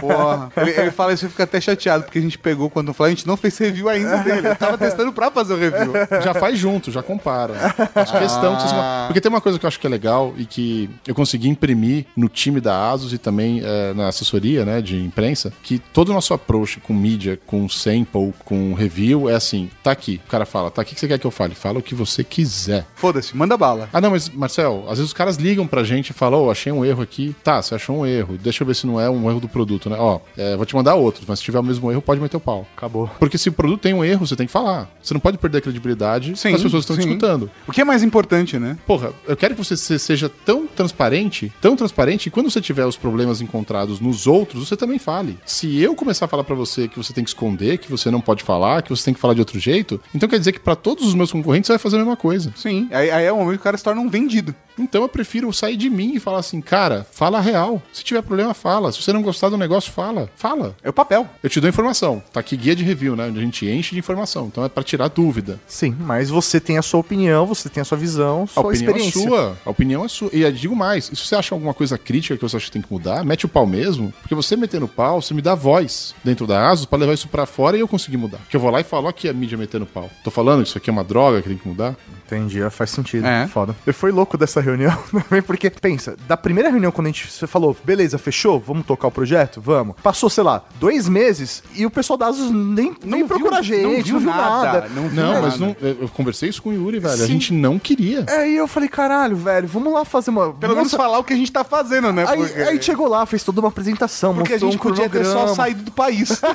Porra. 0.00 0.50
Ele, 0.56 0.70
ele 0.70 0.90
fala 0.90 1.12
isso 1.12 1.26
e 1.26 1.28
fica 1.28 1.44
até 1.44 1.60
chateado, 1.60 2.04
porque 2.04 2.18
a 2.18 2.22
gente 2.22 2.38
pegou 2.38 2.68
quando 2.70 2.92
falou, 2.92 3.08
a 3.08 3.10
gente 3.14 3.26
não 3.26 3.36
fez 3.36 3.56
review 3.58 3.88
ainda 3.88 4.18
dele. 4.18 4.48
Eu 4.48 4.56
tava 4.56 4.76
testando 4.78 5.12
pra 5.12 5.30
fazer 5.30 5.54
o 5.54 5.58
review. 5.58 5.92
Já 6.22 6.34
faz 6.34 6.58
junto, 6.58 6.90
já 6.90 7.02
compara. 7.02 7.54
Faço 7.92 8.16
questão 8.18 8.56
que 8.56 8.62
vocês... 8.62 8.80
Porque 9.06 9.20
tem 9.20 9.28
uma 9.30 9.40
coisa 9.40 9.58
que 9.58 9.64
eu 9.64 9.68
acho 9.68 9.78
que 9.80 9.86
é 9.86 9.90
legal 9.90 10.34
e 10.36 10.44
que 10.44 10.88
eu 11.06 11.14
consegui 11.14 11.48
imprimir 11.48 12.06
no 12.16 12.28
time 12.28 12.60
da 12.60 12.90
Asus 12.90 13.12
e 13.12 13.18
também 13.18 13.60
eh, 13.64 13.92
na 13.94 14.08
assessoria 14.08 14.64
né, 14.64 14.80
de 14.80 14.96
imprensa, 15.02 15.52
que 15.62 15.78
todo 15.78 16.10
o 16.10 16.12
nosso 16.12 16.34
approach 16.34 16.80
com 16.80 16.92
mídia, 16.92 17.38
com 17.46 17.68
sample, 17.98 18.32
com 18.44 18.74
review 18.74 19.28
é 19.28 19.34
assim, 19.34 19.70
tá 19.82 19.90
aqui. 19.90 20.20
O 20.26 20.30
cara 20.30 20.44
fala, 20.46 20.70
tá 20.70 20.82
aqui 20.82 20.94
que 20.94 21.00
você 21.00 21.08
quer 21.08 21.18
que 21.18 21.26
eu 21.26 21.30
fale? 21.30 21.54
Fala 21.54 21.78
o 21.78 21.82
que 21.82 21.94
você 21.94 22.22
quiser. 22.24 22.86
Foda-se, 22.94 23.36
manda 23.36 23.56
bala. 23.56 23.88
Ah, 23.92 24.00
não, 24.00 24.10
mas 24.10 24.28
Marcel, 24.28 24.82
às 24.84 24.98
vezes 24.98 25.06
os 25.06 25.12
caras 25.12 25.36
ligam 25.36 25.66
pra 25.66 25.84
gente 25.84 26.10
e 26.10 26.12
falam, 26.12 26.44
ô, 26.44 26.50
achei 26.50 26.72
um 26.72 26.84
erro 26.84 27.02
aqui. 27.02 27.34
Tá, 27.42 27.60
você 27.62 27.74
achou 27.74 27.98
um 27.98 28.06
erro. 28.06 28.36
Deixa 28.38 28.62
eu 28.62 28.66
ver 28.66 28.74
se 28.74 28.86
não 28.86 29.00
é 29.00 29.08
um 29.08 29.28
erro 29.30 29.40
do 29.40 29.48
produto, 29.48 29.88
né? 29.90 29.96
Ó, 29.98 30.20
é, 30.36 30.56
vou 30.56 30.66
te 30.66 30.74
mandar 30.74 30.94
outros, 30.94 31.24
mas 31.26 31.38
se 31.38 31.44
tiver 31.44 31.58
o 31.58 31.62
mesmo 31.62 31.90
erro, 31.90 32.02
pode 32.02 32.20
meter 32.20 32.36
o 32.36 32.40
pau. 32.40 32.66
Acabou. 32.76 33.10
Porque 33.18 33.38
se 33.38 33.48
o 33.48 33.52
produto 33.52 33.80
tem 33.80 33.94
um 33.94 34.04
erro, 34.04 34.26
você 34.26 34.36
tem 34.36 34.46
que 34.46 34.52
falar. 34.52 34.90
Você 35.02 35.14
não 35.14 35.20
pode 35.20 35.38
perder 35.38 35.58
a 35.58 35.60
credibilidade 35.60 36.36
Sim, 36.38 36.54
as 36.54 36.62
pessoas 36.62 36.82
estão 36.82 36.98
escutando. 36.98 37.50
O 37.66 37.72
que 37.72 37.80
é 37.80 37.84
mais 37.84 38.02
importante, 38.02 38.58
né? 38.58 38.76
Porra, 38.86 39.12
eu 39.26 39.36
quero 39.36 39.54
que 39.54 39.64
você 39.64 39.76
se- 39.76 39.98
seja 39.98 40.28
tão 40.28 40.66
transparente, 40.66 41.52
tão 41.60 41.76
transparente, 41.76 42.26
e 42.26 42.30
quando 42.30 42.50
você 42.50 42.60
tiver 42.60 42.84
os 42.86 42.96
problemas 42.96 43.40
encontrados 43.40 44.00
nos 44.00 44.26
outros, 44.26 44.68
você 44.68 44.76
também 44.76 44.98
fale. 44.98 45.38
Se 45.44 45.80
eu 45.80 45.94
começar 45.94 46.24
a 46.26 46.28
falar 46.28 46.44
pra 46.44 46.54
você 46.54 46.88
que 46.88 46.96
você 46.96 47.12
tem 47.12 47.24
que 47.24 47.30
esconder, 47.30 47.75
que 47.78 47.90
você 47.90 48.10
não 48.10 48.20
pode 48.20 48.42
falar, 48.42 48.82
que 48.82 48.90
você 48.90 49.04
tem 49.04 49.14
que 49.14 49.20
falar 49.20 49.34
de 49.34 49.40
outro 49.40 49.58
jeito, 49.58 50.00
então 50.14 50.28
quer 50.28 50.38
dizer 50.38 50.52
que 50.52 50.60
pra 50.60 50.76
todos 50.76 51.06
os 51.06 51.14
meus 51.14 51.32
concorrentes 51.32 51.66
você 51.66 51.72
vai 51.74 51.78
fazer 51.78 51.96
a 51.96 52.00
mesma 52.00 52.16
coisa. 52.16 52.52
Sim. 52.56 52.88
Aí, 52.90 53.10
aí 53.10 53.24
é 53.24 53.32
o 53.32 53.36
momento 53.36 53.54
que 53.56 53.60
o 53.60 53.64
cara 53.64 53.76
se 53.76 53.84
torna 53.84 54.00
um 54.00 54.08
vendido. 54.08 54.54
Então 54.78 55.02
eu 55.02 55.08
prefiro 55.08 55.50
sair 55.52 55.76
de 55.76 55.88
mim 55.88 56.12
e 56.14 56.20
falar 56.20 56.38
assim, 56.38 56.60
cara, 56.60 57.06
fala 57.10 57.38
a 57.38 57.40
real. 57.40 57.80
Se 57.92 58.04
tiver 58.04 58.20
problema, 58.22 58.52
fala. 58.52 58.92
Se 58.92 59.00
você 59.00 59.12
não 59.12 59.22
gostar 59.22 59.48
do 59.48 59.56
negócio, 59.56 59.90
fala. 59.90 60.28
Fala. 60.36 60.76
É 60.82 60.90
o 60.90 60.92
papel. 60.92 61.26
Eu 61.42 61.48
te 61.48 61.60
dou 61.60 61.68
informação. 61.70 62.22
Tá 62.32 62.40
aqui 62.40 62.56
guia 62.56 62.76
de 62.76 62.84
review, 62.84 63.16
né? 63.16 63.26
Onde 63.26 63.38
a 63.38 63.42
gente 63.42 63.66
enche 63.66 63.94
de 63.94 63.98
informação. 63.98 64.46
Então 64.46 64.64
é 64.64 64.68
pra 64.68 64.82
tirar 64.82 65.08
dúvida. 65.08 65.58
Sim, 65.66 65.96
mas 65.98 66.28
você 66.28 66.60
tem 66.60 66.76
a 66.76 66.82
sua 66.82 67.00
opinião, 67.00 67.46
você 67.46 67.70
tem 67.70 67.80
a 67.80 67.84
sua 67.84 67.96
visão, 67.96 68.42
A 68.42 68.46
sua 68.46 68.62
opinião 68.64 68.86
experiência. 68.90 69.18
é 69.18 69.22
sua. 69.22 69.56
A 69.64 69.70
opinião 69.70 70.04
é 70.04 70.08
sua. 70.08 70.28
E 70.32 70.52
digo 70.52 70.76
mais: 70.76 71.06
se 71.06 71.16
você 71.16 71.34
acha 71.34 71.54
alguma 71.54 71.72
coisa 71.72 71.96
crítica 71.96 72.36
que 72.36 72.42
você 72.42 72.56
acha 72.58 72.66
que 72.66 72.72
tem 72.72 72.82
que 72.82 72.92
mudar, 72.92 73.24
mete 73.24 73.46
o 73.46 73.48
pau 73.48 73.66
mesmo. 73.66 74.12
Porque 74.20 74.34
você 74.34 74.56
metendo 74.56 74.84
o 74.84 74.88
pau, 74.88 75.22
você 75.22 75.32
me 75.32 75.40
dá 75.40 75.54
voz 75.54 76.14
dentro 76.22 76.46
da 76.46 76.68
ASUS 76.68 76.84
pra 76.84 76.98
levar 76.98 77.14
isso 77.14 77.28
pra 77.28 77.46
fora 77.46 77.65
e 77.74 77.80
eu 77.80 77.88
conseguir 77.88 78.18
mudar. 78.18 78.38
Porque 78.38 78.56
eu 78.56 78.60
vou 78.60 78.70
lá 78.70 78.80
e 78.80 78.84
falo, 78.84 79.08
aqui 79.08 79.28
a 79.28 79.32
mídia 79.32 79.56
metendo 79.56 79.86
pau. 79.86 80.10
Tô 80.22 80.30
falando 80.30 80.62
que 80.62 80.68
isso 80.68 80.76
aqui 80.78 80.90
é 80.90 80.92
uma 80.92 81.02
droga 81.04 81.40
que 81.40 81.48
tem 81.48 81.56
que 81.56 81.66
mudar. 81.66 81.96
Entendi, 82.26 82.60
é, 82.60 82.68
faz 82.70 82.90
sentido. 82.90 83.26
É. 83.26 83.46
Foda. 83.46 83.74
Eu 83.86 83.94
fui 83.94 84.10
louco 84.10 84.36
dessa 84.36 84.60
reunião 84.60 84.96
também, 85.10 85.40
porque, 85.42 85.70
pensa, 85.70 86.16
da 86.28 86.36
primeira 86.36 86.68
reunião, 86.70 86.90
quando 86.92 87.06
a 87.06 87.10
gente 87.10 87.30
você 87.30 87.46
falou, 87.46 87.76
beleza, 87.84 88.18
fechou, 88.18 88.58
vamos 88.60 88.84
tocar 88.84 89.08
o 89.08 89.10
projeto? 89.10 89.60
Vamos. 89.60 89.96
Passou, 90.02 90.28
sei 90.28 90.42
lá, 90.44 90.64
dois 90.80 91.08
meses 91.08 91.62
e 91.74 91.86
o 91.86 91.90
pessoal 91.90 92.16
da 92.16 92.26
ASUS 92.26 92.50
nem, 92.50 92.94
nem 93.04 93.20
viu- 93.20 93.28
procura 93.28 93.58
a 93.58 93.62
gente, 93.62 93.82
não 93.82 93.90
não 93.92 94.02
viu 94.02 94.18
viu, 94.18 94.30
nada, 94.30 94.72
nada. 94.80 94.88
não 94.94 95.08
viu 95.08 95.22
Não, 95.22 95.32
nada. 95.32 95.42
mas 95.46 95.58
não, 95.58 95.76
eu 95.80 96.08
conversei 96.08 96.48
isso 96.48 96.60
com 96.62 96.70
o 96.70 96.72
Yuri, 96.74 96.98
velho. 96.98 97.14
A 97.14 97.16
Sim. 97.16 97.26
gente 97.26 97.52
não 97.52 97.78
queria. 97.78 98.24
Aí 98.28 98.56
eu 98.56 98.66
falei, 98.66 98.88
caralho, 98.88 99.36
velho, 99.36 99.68
vamos 99.68 99.92
lá 99.92 100.04
fazer 100.04 100.30
uma. 100.30 100.52
Pelo 100.52 100.74
menos 100.74 100.90
Nossa, 100.92 100.96
falar 101.02 101.18
o 101.18 101.24
que 101.24 101.32
a 101.32 101.36
gente 101.36 101.52
tá 101.52 101.62
fazendo, 101.64 102.12
né? 102.12 102.24
Aí, 102.28 102.38
Porque, 102.38 102.60
aí 102.60 102.68
a 102.68 102.72
gente 102.72 102.84
chegou 102.84 103.08
lá, 103.08 103.24
fez 103.24 103.44
toda 103.44 103.60
uma 103.60 103.68
apresentação, 103.68 104.34
porque 104.34 104.54
a 104.54 104.58
gente 104.58 104.76
um 104.76 104.78
podia 104.80 105.08
ter 105.08 105.24
só 105.24 105.48
saído 105.54 105.82
do 105.84 105.92
país. 105.92 106.40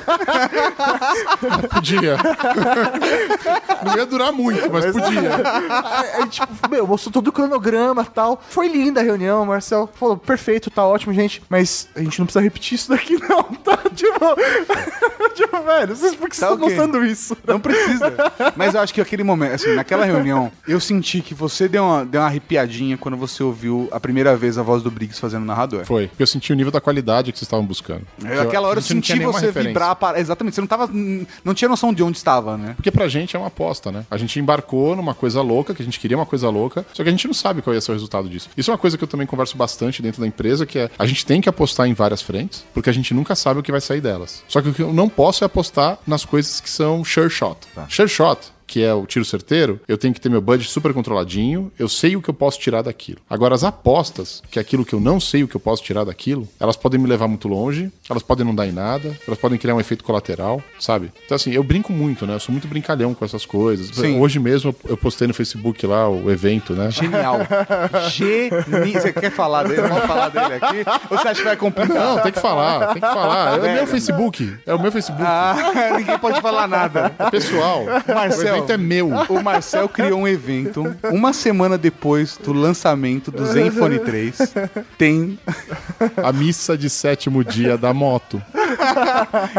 Podia. 1.72 2.16
não 3.84 3.96
ia 3.96 4.06
durar 4.06 4.32
muito, 4.32 4.70
mas 4.70 4.86
podia. 4.86 5.30
Aí, 6.14 6.28
tipo, 6.28 6.48
meu, 6.70 6.86
mostrou 6.86 7.12
todo 7.12 7.28
o 7.28 7.32
cronograma 7.32 8.02
e 8.02 8.10
tal. 8.10 8.42
Foi 8.48 8.68
linda 8.68 9.00
a 9.00 9.02
reunião, 9.02 9.42
o 9.42 9.46
Marcel 9.46 9.88
falou, 9.94 10.16
perfeito, 10.16 10.70
tá 10.70 10.86
ótimo, 10.86 11.12
gente. 11.12 11.42
Mas 11.48 11.88
a 11.94 12.00
gente 12.00 12.18
não 12.18 12.26
precisa 12.26 12.42
repetir 12.42 12.76
isso 12.76 12.88
daqui, 12.88 13.16
não, 13.28 13.42
tá? 13.42 13.78
Tipo, 13.94 14.18
tipo 15.34 15.62
velho, 15.62 15.96
vocês 15.96 16.14
por 16.14 16.28
que 16.28 16.38
Tá 16.38 16.48
vocês 16.48 16.60
estão 16.60 16.68
mostrando 16.68 17.04
isso? 17.04 17.36
Não 17.46 17.60
precisa. 17.60 18.12
Mas 18.56 18.74
eu 18.74 18.80
acho 18.80 18.92
que 18.94 19.00
aquele 19.00 19.22
momento, 19.22 19.54
assim, 19.54 19.74
naquela 19.74 20.04
reunião, 20.04 20.50
eu 20.66 20.80
senti 20.80 21.20
que 21.20 21.34
você 21.34 21.68
deu 21.68 21.84
uma, 21.84 22.04
deu 22.04 22.20
uma 22.20 22.26
arrepiadinha 22.26 22.96
quando 22.96 23.16
você 23.16 23.42
ouviu 23.42 23.88
a 23.92 24.00
primeira 24.00 24.36
vez 24.36 24.58
a 24.58 24.62
voz 24.62 24.82
do 24.82 24.90
Briggs 24.90 25.20
fazendo 25.20 25.44
narrador. 25.44 25.84
Foi. 25.84 26.08
Porque 26.08 26.22
eu 26.22 26.26
senti 26.26 26.52
o 26.52 26.56
nível 26.56 26.72
da 26.72 26.80
qualidade 26.80 27.32
que 27.32 27.38
vocês 27.38 27.46
estavam 27.46 27.64
buscando. 27.64 28.06
Eu, 28.24 28.42
Aquela 28.42 28.68
hora 28.68 28.78
eu 28.78 28.82
senti 28.82 29.18
você 29.18 29.46
referência. 29.46 29.62
vibrar. 29.68 29.96
Para... 29.96 30.20
Exatamente, 30.20 30.54
você 30.54 30.60
não 30.60 30.68
tava. 30.68 30.88
Não 31.44 31.54
tinha 31.54 31.68
noção 31.68 31.92
de 31.92 32.02
onde 32.02 32.16
estava, 32.16 32.56
né? 32.56 32.74
Porque 32.76 32.90
pra 32.90 33.08
gente 33.08 33.36
é 33.36 33.38
uma 33.38 33.48
aposta, 33.48 33.90
né? 33.90 34.04
A 34.10 34.16
gente 34.16 34.38
embarcou 34.38 34.94
numa 34.96 35.14
coisa 35.14 35.40
louca, 35.42 35.74
que 35.74 35.82
a 35.82 35.84
gente 35.84 35.98
queria 35.98 36.16
uma 36.16 36.26
coisa 36.26 36.48
louca, 36.48 36.84
só 36.92 37.02
que 37.02 37.08
a 37.08 37.12
gente 37.12 37.26
não 37.26 37.34
sabe 37.34 37.62
qual 37.62 37.74
ia 37.74 37.80
ser 37.80 37.92
o 37.92 37.94
resultado 37.94 38.28
disso. 38.28 38.48
Isso 38.56 38.70
é 38.70 38.72
uma 38.72 38.78
coisa 38.78 38.96
que 38.98 39.04
eu 39.04 39.08
também 39.08 39.26
converso 39.26 39.56
bastante 39.56 40.02
dentro 40.02 40.20
da 40.20 40.26
empresa, 40.26 40.66
que 40.66 40.78
é 40.78 40.90
a 40.98 41.06
gente 41.06 41.24
tem 41.24 41.40
que 41.40 41.48
apostar 41.48 41.86
em 41.86 41.94
várias 41.94 42.22
frentes, 42.22 42.64
porque 42.74 42.90
a 42.90 42.92
gente 42.92 43.14
nunca 43.14 43.34
sabe 43.34 43.60
o 43.60 43.62
que 43.62 43.72
vai 43.72 43.80
sair 43.80 44.00
delas. 44.00 44.42
Só 44.48 44.60
que 44.60 44.68
o 44.68 44.74
que 44.74 44.82
eu 44.82 44.92
não 44.92 45.08
posso 45.08 45.44
é 45.44 45.46
apostar 45.46 45.98
nas 46.06 46.24
coisas 46.24 46.60
que 46.60 46.70
são 46.70 47.04
sure 47.04 47.30
shot. 47.30 47.58
Sure 47.88 48.08
shot 48.08 48.51
que 48.72 48.82
é 48.82 48.94
o 48.94 49.04
tiro 49.04 49.22
certeiro, 49.22 49.78
eu 49.86 49.98
tenho 49.98 50.14
que 50.14 50.20
ter 50.20 50.30
meu 50.30 50.40
budget 50.40 50.70
super 50.70 50.94
controladinho, 50.94 51.70
eu 51.78 51.90
sei 51.90 52.16
o 52.16 52.22
que 52.22 52.30
eu 52.30 52.34
posso 52.34 52.58
tirar 52.58 52.80
daquilo. 52.80 53.18
Agora, 53.28 53.54
as 53.54 53.62
apostas, 53.64 54.42
que 54.50 54.58
é 54.58 54.62
aquilo 54.62 54.82
que 54.82 54.94
eu 54.94 55.00
não 55.00 55.20
sei 55.20 55.42
o 55.44 55.48
que 55.48 55.54
eu 55.54 55.60
posso 55.60 55.82
tirar 55.82 56.04
daquilo, 56.04 56.48
elas 56.58 56.74
podem 56.74 56.98
me 56.98 57.06
levar 57.06 57.28
muito 57.28 57.48
longe, 57.48 57.92
elas 58.08 58.22
podem 58.22 58.46
não 58.46 58.54
dar 58.54 58.66
em 58.66 58.72
nada, 58.72 59.14
elas 59.26 59.38
podem 59.38 59.58
criar 59.58 59.74
um 59.74 59.80
efeito 59.80 60.02
colateral, 60.02 60.62
sabe? 60.80 61.12
Então, 61.26 61.36
assim, 61.36 61.52
eu 61.52 61.62
brinco 61.62 61.92
muito, 61.92 62.26
né? 62.26 62.34
Eu 62.34 62.40
sou 62.40 62.50
muito 62.50 62.66
brincalhão 62.66 63.12
com 63.12 63.22
essas 63.26 63.44
coisas. 63.44 63.88
Sim. 63.94 64.18
Hoje 64.18 64.38
mesmo 64.38 64.74
eu- 64.88 64.96
postei 64.96 65.28
no 65.28 65.34
Facebook 65.34 65.86
lá 65.86 66.08
o 66.08 66.30
evento, 66.30 66.72
né? 66.72 66.90
Genial. 66.90 67.40
Geni... 68.10 68.92
Você 68.94 69.12
quer 69.12 69.32
falar 69.32 69.64
dele? 69.64 69.82
Vamos 69.82 70.04
falar 70.04 70.28
dele 70.30 70.54
aqui? 70.54 70.78
Ou 71.10 71.18
você 71.18 71.28
acha 71.28 71.40
que 71.40 71.44
vai 71.44 71.56
complicar? 71.56 71.94
Não, 71.94 72.18
tem 72.20 72.32
que 72.32 72.40
falar, 72.40 72.86
tem 72.94 73.02
que 73.02 73.08
falar. 73.08 73.58
É 73.58 73.60
o 73.60 73.74
meu 73.74 73.86
Facebook. 73.86 74.56
É 74.64 74.74
o 74.74 74.80
meu 74.80 74.90
Facebook. 74.92 75.22
Ah, 75.26 75.92
ninguém 75.98 76.18
pode 76.18 76.40
falar 76.40 76.66
nada. 76.68 77.12
É 77.18 77.30
pessoal. 77.30 77.84
Marcel. 78.06 78.61
O 78.62 78.64
evento 78.64 78.72
é 78.72 78.76
meu. 78.76 79.08
O 79.28 79.42
Marcel 79.42 79.88
criou 79.88 80.20
um 80.20 80.28
evento 80.28 80.84
uma 81.04 81.32
semana 81.32 81.76
depois 81.76 82.36
do 82.36 82.52
lançamento 82.52 83.30
do 83.30 83.44
Zenfone 83.46 83.98
3. 83.98 84.38
Tem. 84.96 85.38
A 86.16 86.32
missa 86.32 86.76
de 86.76 86.88
sétimo 86.88 87.44
dia 87.44 87.76
da 87.76 87.92
moto. 87.92 88.42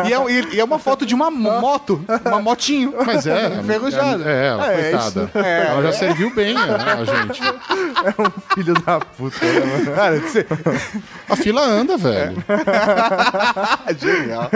E 0.07 0.13
é, 0.13 0.55
e 0.55 0.59
é 0.59 0.63
uma 0.63 0.79
foto 0.79 1.05
de 1.05 1.13
uma 1.13 1.29
moto, 1.31 2.03
uma 2.25 2.41
motinho. 2.41 2.93
Mas 3.05 3.25
é. 3.27 3.47
Enferrujada. 3.61 4.23
É, 4.29 4.47
ela, 4.47 4.73
É, 4.73 4.91
coitada. 4.91 5.31
É, 5.35 5.67
ela 5.67 5.83
já 5.83 5.91
serviu 5.93 6.33
bem 6.33 6.55
a, 6.57 6.93
a 6.93 7.05
gente. 7.05 7.41
Filho 8.53 8.73
da 8.73 8.99
puta, 8.99 9.37
né, 9.45 9.59
mano? 9.65 9.91
Cara, 9.95 10.19
você... 10.19 10.45
A 11.29 11.35
fila 11.35 11.61
anda, 11.65 11.97
velho. 11.97 12.43
Genial. 13.99 14.49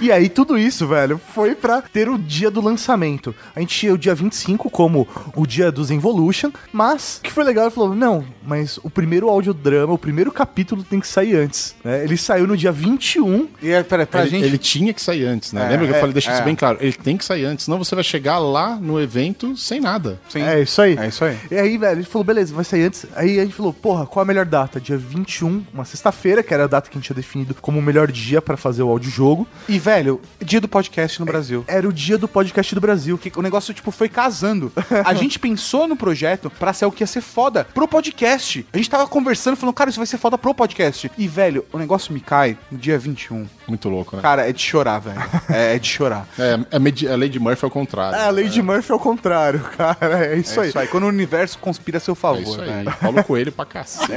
E 0.00 0.10
aí, 0.10 0.28
tudo 0.28 0.58
isso, 0.58 0.86
velho, 0.86 1.20
foi 1.34 1.54
pra 1.54 1.82
ter 1.82 2.08
o 2.08 2.18
dia 2.18 2.50
do 2.50 2.60
lançamento. 2.60 3.34
A 3.54 3.60
gente 3.60 3.76
tinha 3.78 3.92
o 3.94 3.98
dia 3.98 4.14
25 4.14 4.70
como 4.70 5.06
o 5.34 5.46
dia 5.46 5.70
dos 5.70 5.90
Evolution, 5.90 6.50
mas 6.72 7.18
o 7.18 7.22
que 7.22 7.32
foi 7.32 7.44
legal, 7.44 7.64
ele 7.66 7.74
falou: 7.74 7.94
não, 7.94 8.24
mas 8.44 8.78
o 8.82 8.90
primeiro 8.90 9.28
audiodrama, 9.28 9.92
o 9.92 9.98
primeiro 9.98 10.32
capítulo 10.32 10.82
tem 10.82 11.00
que 11.00 11.06
sair 11.06 11.36
antes. 11.36 11.74
né? 11.84 12.04
Ele 12.04 12.11
saiu 12.16 12.46
no 12.46 12.56
dia 12.56 12.72
21. 12.72 13.48
E 13.62 13.70
é, 13.70 13.82
pera, 13.82 14.06
pra 14.06 14.22
ele, 14.22 14.30
gente. 14.30 14.44
ele 14.44 14.58
tinha 14.58 14.92
que 14.92 15.00
sair 15.00 15.24
antes, 15.24 15.52
né? 15.52 15.66
É, 15.66 15.68
Lembra 15.70 15.86
que 15.86 15.92
eu 15.92 15.96
é, 15.96 16.00
falei, 16.00 16.12
deixa 16.12 16.30
é. 16.30 16.34
isso 16.34 16.42
bem 16.42 16.54
claro. 16.54 16.78
Ele 16.80 16.92
tem 16.92 17.16
que 17.16 17.24
sair 17.24 17.44
antes, 17.44 17.64
senão 17.64 17.78
você 17.78 17.94
vai 17.94 18.04
chegar 18.04 18.38
lá 18.38 18.76
no 18.76 19.00
evento 19.00 19.56
sem 19.56 19.80
nada. 19.80 20.18
Sim. 20.28 20.42
É 20.42 20.60
isso 20.60 20.80
aí. 20.80 20.96
É 20.96 21.08
isso 21.08 21.24
aí. 21.24 21.36
E 21.50 21.56
aí, 21.56 21.78
velho, 21.78 21.98
ele 21.98 22.06
falou, 22.06 22.24
beleza, 22.24 22.54
vai 22.54 22.64
sair 22.64 22.84
antes. 22.84 23.06
Aí 23.14 23.38
a 23.38 23.44
gente 23.44 23.54
falou, 23.54 23.72
porra, 23.72 24.06
qual 24.06 24.22
a 24.22 24.26
melhor 24.26 24.46
data? 24.46 24.80
Dia 24.80 24.96
21, 24.96 25.64
uma 25.72 25.84
sexta-feira, 25.84 26.42
que 26.42 26.52
era 26.52 26.64
a 26.64 26.66
data 26.66 26.90
que 26.90 26.96
a 26.96 26.98
gente 26.98 27.06
tinha 27.06 27.16
definido 27.16 27.54
como 27.54 27.78
o 27.78 27.82
melhor 27.82 28.10
dia 28.10 28.40
pra 28.42 28.56
fazer 28.56 28.82
o 28.82 28.88
audiojogo. 28.88 29.46
E, 29.68 29.78
velho, 29.78 30.20
dia 30.40 30.60
do 30.60 30.68
podcast 30.68 31.20
no 31.20 31.26
Brasil. 31.26 31.64
Era 31.66 31.88
o 31.88 31.92
dia 31.92 32.18
do 32.18 32.28
podcast 32.28 32.74
do 32.74 32.80
Brasil. 32.80 33.18
Que 33.18 33.32
o 33.36 33.42
negócio, 33.42 33.72
tipo, 33.74 33.90
foi 33.90 34.08
casando. 34.08 34.72
A 35.04 35.14
gente 35.14 35.38
pensou 35.38 35.86
no 35.86 35.96
projeto 35.96 36.50
pra 36.50 36.72
ser 36.72 36.86
o 36.86 36.92
que 36.92 37.02
ia 37.02 37.06
ser 37.06 37.20
foda 37.20 37.64
pro 37.64 37.86
podcast. 37.86 38.66
A 38.72 38.76
gente 38.76 38.90
tava 38.90 39.06
conversando, 39.06 39.56
falando, 39.56 39.74
cara, 39.74 39.90
isso 39.90 39.98
vai 39.98 40.06
ser 40.06 40.18
foda 40.18 40.38
pro 40.38 40.54
podcast. 40.54 41.10
E, 41.16 41.28
velho, 41.28 41.64
o 41.72 41.78
negócio 41.78 42.01
me 42.10 42.20
cai 42.20 42.56
no 42.70 42.78
dia 42.78 42.98
21. 42.98 43.46
Muito 43.68 43.88
louco, 43.88 44.16
né? 44.16 44.22
Cara, 44.22 44.48
é 44.48 44.52
de 44.52 44.62
chorar, 44.62 44.98
velho. 45.00 45.20
É, 45.50 45.74
é 45.76 45.78
de 45.78 45.86
chorar. 45.88 46.26
É, 46.38 46.58
é 46.70 47.12
a 47.12 47.16
Lady 47.16 47.38
Murphy 47.38 47.64
ao 47.64 47.70
contrário. 47.70 48.16
É, 48.18 48.24
a 48.26 48.30
Lady 48.30 48.62
Murphy 48.62 48.92
ao 48.92 48.98
contrário, 48.98 49.60
cara. 49.76 50.26
É 50.26 50.36
isso 50.36 50.58
É 50.58 50.62
aí. 50.62 50.68
isso 50.70 50.78
aí. 50.78 50.86
Quando 50.88 51.04
o 51.04 51.08
universo 51.08 51.58
conspira 51.58 51.98
a 51.98 52.00
seu 52.00 52.12
É 52.12 52.16
favor, 52.16 52.40
isso 52.40 52.60
aí. 52.60 52.68
velho. 52.68 52.92
Paulo 53.00 53.22
Coelho 53.24 53.52
pra 53.52 53.64
cacete. 53.66 54.12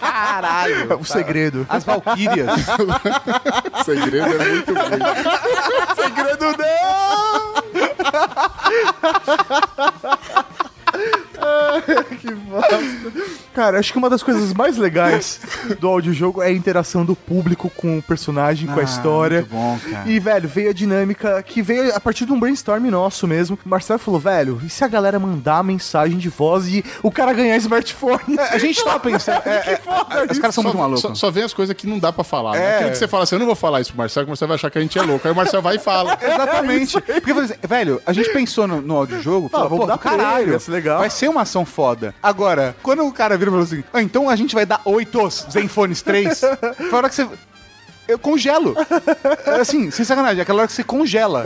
Caralho. 0.00 0.98
O 1.00 1.04
segredo. 1.04 1.66
As 1.68 1.82
Valkyrias. 1.84 2.48
O 3.80 3.84
segredo 3.84 4.42
é 4.42 4.48
muito 4.48 4.72
ruim. 4.74 5.00
segredo 5.96 6.44
não! 6.58 7.56
que 12.20 12.30
bosta. 12.34 12.78
Cara, 13.54 13.78
acho 13.78 13.92
que 13.92 13.98
uma 13.98 14.10
das 14.10 14.22
coisas 14.22 14.52
mais 14.52 14.76
legais 14.76 15.40
do 15.80 15.88
audiojogo 15.88 16.42
é 16.42 16.48
a 16.48 16.52
interação 16.52 17.04
do 17.04 17.16
público 17.16 17.70
com 17.76 17.98
o 17.98 18.02
personagem, 18.02 18.66
com 18.68 18.78
a 18.78 18.82
Ah, 18.82 18.84
história. 18.84 19.38
muito 19.40 19.50
bom, 19.52 19.78
cara. 19.90 20.08
E, 20.08 20.18
velho, 20.18 20.48
veio 20.48 20.70
a 20.70 20.72
dinâmica 20.72 21.42
que 21.42 21.62
veio 21.62 21.94
a 21.94 22.00
partir 22.00 22.26
de 22.26 22.32
um 22.32 22.38
brainstorm 22.40 22.84
nosso 22.90 23.26
mesmo. 23.26 23.58
O 23.64 23.68
Marcelo 23.68 23.98
falou, 23.98 24.20
velho, 24.20 24.60
e 24.64 24.68
se 24.68 24.84
a 24.84 24.88
galera 24.88 25.18
mandar 25.18 25.64
mensagem 25.64 26.18
de 26.18 26.28
voz 26.28 26.66
e 26.68 26.84
o 27.02 27.10
cara 27.10 27.32
ganhar 27.32 27.56
smartphone? 27.56 28.38
A 28.50 28.58
gente 28.58 28.82
tava 28.84 29.00
pensando. 29.00 29.40
é, 29.46 29.72
é, 29.72 29.76
foda 29.76 30.26
os 30.30 30.38
caras 30.38 30.54
são 30.54 30.62
Só, 30.62 30.68
muito 30.68 30.78
malucos. 30.80 31.00
só, 31.02 31.14
só 31.14 31.30
vem 31.30 31.44
as 31.44 31.54
coisas 31.54 31.74
que 31.74 31.86
não 31.86 31.98
dá 31.98 32.12
pra 32.12 32.24
falar. 32.24 32.52
né? 32.52 32.58
É. 32.64 32.74
Aquilo 32.76 32.90
que 32.90 32.98
você 32.98 33.08
fala 33.08 33.22
assim, 33.24 33.34
eu 33.36 33.38
não 33.38 33.46
vou 33.46 33.54
falar 33.56 33.80
isso 33.80 33.90
pro 33.92 33.98
Marcelo, 33.98 34.26
que 34.26 34.30
o 34.30 34.32
Marcelo 34.32 34.48
vai 34.48 34.54
achar 34.56 34.70
que 34.70 34.78
a 34.78 34.80
gente 34.82 34.98
é 34.98 35.02
louco. 35.02 35.26
Aí 35.26 35.32
o 35.32 35.36
Marcelo 35.36 35.62
vai 35.62 35.76
e 35.76 35.78
fala. 35.78 36.18
Exatamente. 36.20 37.00
Porque, 37.00 37.32
por 37.34 37.42
exemplo, 37.42 37.68
velho, 37.68 38.02
a 38.04 38.12
gente 38.12 38.30
pensou 38.32 38.66
no, 38.66 38.80
no 38.82 38.96
audiojogo, 38.96 39.48
falou, 39.48 39.68
vamos 39.70 39.86
pô, 39.86 39.92
do 39.92 39.98
caralho, 39.98 40.50
vai 40.50 40.60
ser 40.60 40.70
legal. 40.72 41.00
Uma 41.36 41.42
ação 41.42 41.64
foda. 41.64 42.14
Agora, 42.22 42.74
quando 42.82 43.06
o 43.06 43.12
cara 43.12 43.36
vira 43.36 43.50
e 43.50 43.52
falou 43.52 43.64
assim, 43.64 43.84
ah, 43.92 44.02
então 44.02 44.28
a 44.28 44.36
gente 44.36 44.54
vai 44.54 44.66
dar 44.66 44.80
oito 44.84 45.18
Zenfones 45.50 46.02
3, 46.02 46.40
foi 46.40 46.90
a 46.92 46.96
hora 46.96 47.08
que 47.08 47.14
você... 47.14 47.28
Eu 48.08 48.18
congelo. 48.18 48.74
É 49.46 49.60
Assim, 49.60 49.90
sem 49.90 50.04
sacanagem, 50.04 50.38
é 50.38 50.42
aquela 50.42 50.58
hora 50.60 50.66
que 50.68 50.72
você 50.74 50.84
congela. 50.84 51.44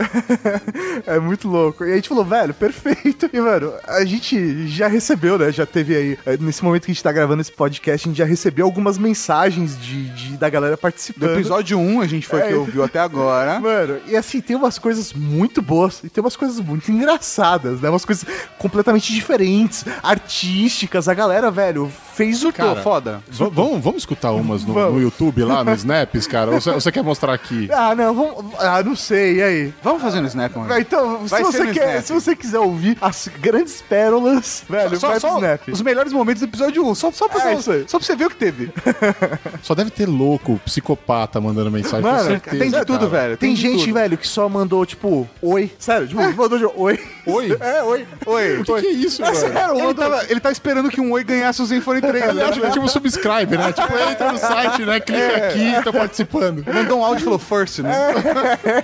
É 1.07 1.19
muito 1.19 1.47
louco. 1.47 1.83
E 1.85 1.91
a 1.91 1.95
gente 1.95 2.09
falou, 2.09 2.23
velho, 2.25 2.53
perfeito. 2.53 3.29
E, 3.33 3.39
mano, 3.39 3.73
a 3.87 4.03
gente 4.05 4.67
já 4.67 4.87
recebeu, 4.87 5.37
né? 5.37 5.51
Já 5.51 5.65
teve 5.65 5.95
aí, 5.95 6.19
eh, 6.25 6.37
nesse 6.39 6.63
momento 6.63 6.85
que 6.85 6.91
a 6.91 6.93
gente 6.93 7.03
tá 7.03 7.11
gravando 7.11 7.41
esse 7.41 7.51
podcast, 7.51 8.07
a 8.07 8.09
gente 8.11 8.17
já 8.17 8.25
recebeu 8.25 8.65
algumas 8.65 8.97
mensagens 8.97 9.79
de, 9.79 10.09
de- 10.09 10.37
da 10.37 10.49
galera 10.49 10.75
Do 10.75 10.79
participando. 10.79 11.31
episódio 11.33 11.77
1, 11.79 12.01
a 12.01 12.07
gente 12.07 12.27
foi 12.27 12.39
É. 12.41 12.47
que 12.49 12.53
ouviu 12.53 12.83
até 12.83 12.99
agora. 12.99 13.59
Mano, 13.59 13.99
e 14.07 14.15
assim, 14.15 14.39
tem 14.41 14.55
umas 14.55 14.77
coisas 14.77 15.13
muito 15.13 15.61
boas 15.61 16.01
e 16.03 16.09
tem 16.09 16.23
umas 16.23 16.35
coisas 16.35 16.59
muito 16.59 16.91
engraçadas, 16.91 17.81
né? 17.81 17.89
Umas 17.89 18.05
coisas 18.05 18.25
completamente 18.57 19.11
diferentes, 19.13 19.83
artísticas. 20.03 21.07
A 21.07 21.13
galera, 21.13 21.49
velho, 21.51 21.91
fez 22.25 22.43
o 22.43 22.53
Cara, 22.53 22.75
tô 22.75 22.81
Foda. 22.81 23.21
Vamos, 23.31 23.83
vamos 23.83 23.97
escutar 24.01 24.31
umas 24.31 24.63
no, 24.63 24.73
no 24.91 25.01
YouTube 25.01 25.43
lá, 25.43 25.63
no 25.63 25.73
Snaps, 25.73 26.27
cara? 26.27 26.51
Ou 26.51 26.59
você, 26.61 26.91
quer 26.91 27.03
mostrar 27.03 27.33
aqui? 27.33 27.67
Ah, 27.71 27.95
não, 27.95 28.13
vamos. 28.13 28.45
Ah, 28.59 28.83
não 28.83 28.95
sei, 28.95 29.37
e 29.37 29.43
aí? 29.43 29.73
Vamos 29.83 30.01
fazer 30.01 30.21
no 30.21 30.27
Snap, 30.27 30.55
mano. 30.55 30.67
Vai, 30.69 30.81
Então, 30.81 31.27
se, 31.27 31.41
você 31.41 31.67
quer, 31.73 31.89
Snap. 31.89 32.03
se 32.03 32.13
você 32.13 32.35
quiser 32.35 32.59
ouvir 32.59 32.97
as 33.01 33.27
grandes 33.39 33.81
pérolas, 33.81 34.63
velho, 34.69 34.99
Só, 34.99 35.09
vai 35.09 35.19
só 35.19 35.29
pro 35.29 35.37
Snap. 35.37 35.61
os 35.69 35.81
melhores 35.81 36.13
momentos 36.13 36.41
do 36.41 36.45
episódio 36.47 36.85
1. 36.87 36.95
Só, 36.95 37.11
só, 37.11 37.27
pra, 37.27 37.51
É 37.51 37.55
você- 37.55 37.85
só 37.87 37.97
pra 37.97 38.05
você 38.05 38.15
ver 38.15 38.25
o 38.25 38.29
que 38.29 38.35
teve. 38.35 38.71
Só 39.63 39.73
deve 39.75 39.89
ter 39.91 40.07
louco, 40.07 40.59
psicopata 40.65 41.39
mandando 41.39 41.71
mensagem, 41.71 42.01
Mano, 42.01 42.17
com 42.19 42.25
certeza. 42.25 42.57
tem 42.57 42.69
de 42.71 42.85
tudo, 42.85 43.09
cara. 43.09 43.09
velho. 43.09 43.37
Tem 43.37 43.53
de 43.53 43.61
gente, 43.61 43.81
tudo. 43.85 43.93
velho, 43.93 44.17
que 44.17 44.27
só 44.27 44.47
mandou, 44.49 44.85
tipo, 44.85 45.27
oi. 45.41 45.71
Sério, 45.77 46.07
tipo, 46.07 46.21
mandou 46.35 46.57
de 46.57 46.65
oi. 46.65 46.99
Oi? 47.25 47.57
É, 47.59 47.83
oi. 47.83 48.05
Oi. 48.25 48.57
O 48.59 48.63
que, 48.63 48.81
que 48.81 48.87
é 48.87 48.91
isso, 48.91 49.21
É 49.21 49.25
mano? 49.25 49.37
sério, 49.37 49.79
Ele 49.79 49.93
tava, 49.93 50.25
ele 50.29 50.39
tava 50.39 50.53
esperando 50.53 50.89
que 50.89 50.99
um 50.99 51.11
Oi 51.11 51.23
ganhasse 51.23 51.61
o 51.61 51.65
Zenfone 51.65 52.01
3. 52.11 52.29
Ele 52.29 52.41
acha 52.41 52.59
que 52.59 52.65
é 52.65 52.71
tipo 52.71 52.87
subscribe, 52.87 53.57
né? 53.57 53.71
Tipo, 53.71 53.97
entra 53.97 54.31
no 54.31 54.37
site, 54.37 54.85
né? 54.85 54.99
Clica 54.99 55.47
aqui, 55.47 55.83
tá 55.83 55.91
participando. 55.91 56.63
Mandou 56.65 56.99
um 56.99 57.05
áudio 57.05 57.21
e 57.21 57.23
falou 57.23 57.39
first, 57.39 57.79
né? 57.79 57.91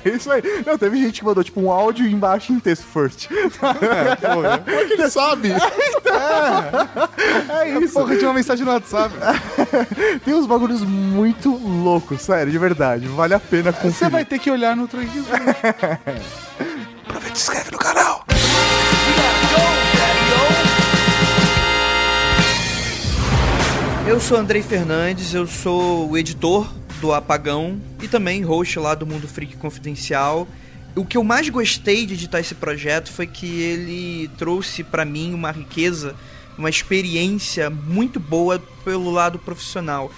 É 0.03 0.09
isso 0.09 0.32
aí. 0.32 0.41
Não, 0.65 0.78
teve 0.78 1.01
gente 1.01 1.19
que 1.19 1.25
mandou, 1.25 1.43
tipo, 1.43 1.61
um 1.61 1.71
áudio 1.71 2.07
embaixo 2.07 2.51
em 2.51 2.59
texto 2.59 2.86
first. 2.86 3.28
Como 3.59 4.80
é 4.80 4.86
que 4.86 4.93
ele 4.93 5.09
sabe? 5.09 5.51
É 7.49 7.69
isso. 7.80 7.93
Porra, 7.93 8.15
tinha 8.15 8.28
uma 8.28 8.36
mensagem 8.36 8.65
no 8.65 8.71
WhatsApp. 8.71 9.13
Tem 10.23 10.34
uns 10.34 10.47
bagulhos 10.47 10.82
muito 10.82 11.55
loucos, 11.55 12.21
sério, 12.21 12.51
de 12.51 12.57
verdade. 12.57 13.07
Vale 13.07 13.34
a 13.34 13.39
pena 13.39 13.71
conferir. 13.71 13.95
Você 13.95 14.09
vai 14.09 14.25
ter 14.25 14.39
que 14.39 14.49
olhar 14.49 14.75
no 14.75 14.88
Tranquilo. 14.88 15.25
Aproveita 17.07 17.34
e 17.34 17.39
se 17.39 17.43
inscreve 17.43 17.71
no 17.71 17.78
canal. 17.78 18.25
Eu 24.08 24.22
sou 24.22 24.38
Andrei 24.38 24.64
Fernandes, 24.64 25.34
eu 25.34 25.45
sou 25.45 26.10
o 26.10 26.18
editor 26.18 26.74
do 27.01 27.14
Apagão 27.14 27.78
e 28.01 28.08
também 28.08 28.41
host 28.41 28.80
lá 28.80 28.95
do 28.95 29.05
Mundo 29.05 29.28
Freak 29.28 29.58
Confidencial. 29.58 30.47
O 30.95 31.03
que 31.03 31.18
eu 31.18 31.26
mais 31.26 31.49
gostei 31.49 32.05
de 32.05 32.14
editar 32.14 32.39
esse 32.39 32.55
projeto 32.55 33.12
foi 33.12 33.28
que 33.28 33.45
ele 33.60 34.30
trouxe 34.38 34.82
pra 34.82 35.03
mim 35.03 35.34
uma 35.34 35.51
riqueza, 35.51 36.16
uma 36.58 36.70
experiência 36.70 37.70
muito 37.70 38.18
boa 38.18 38.64
pelo 38.86 39.12
lado 39.12 39.38
profissional. 39.39 40.10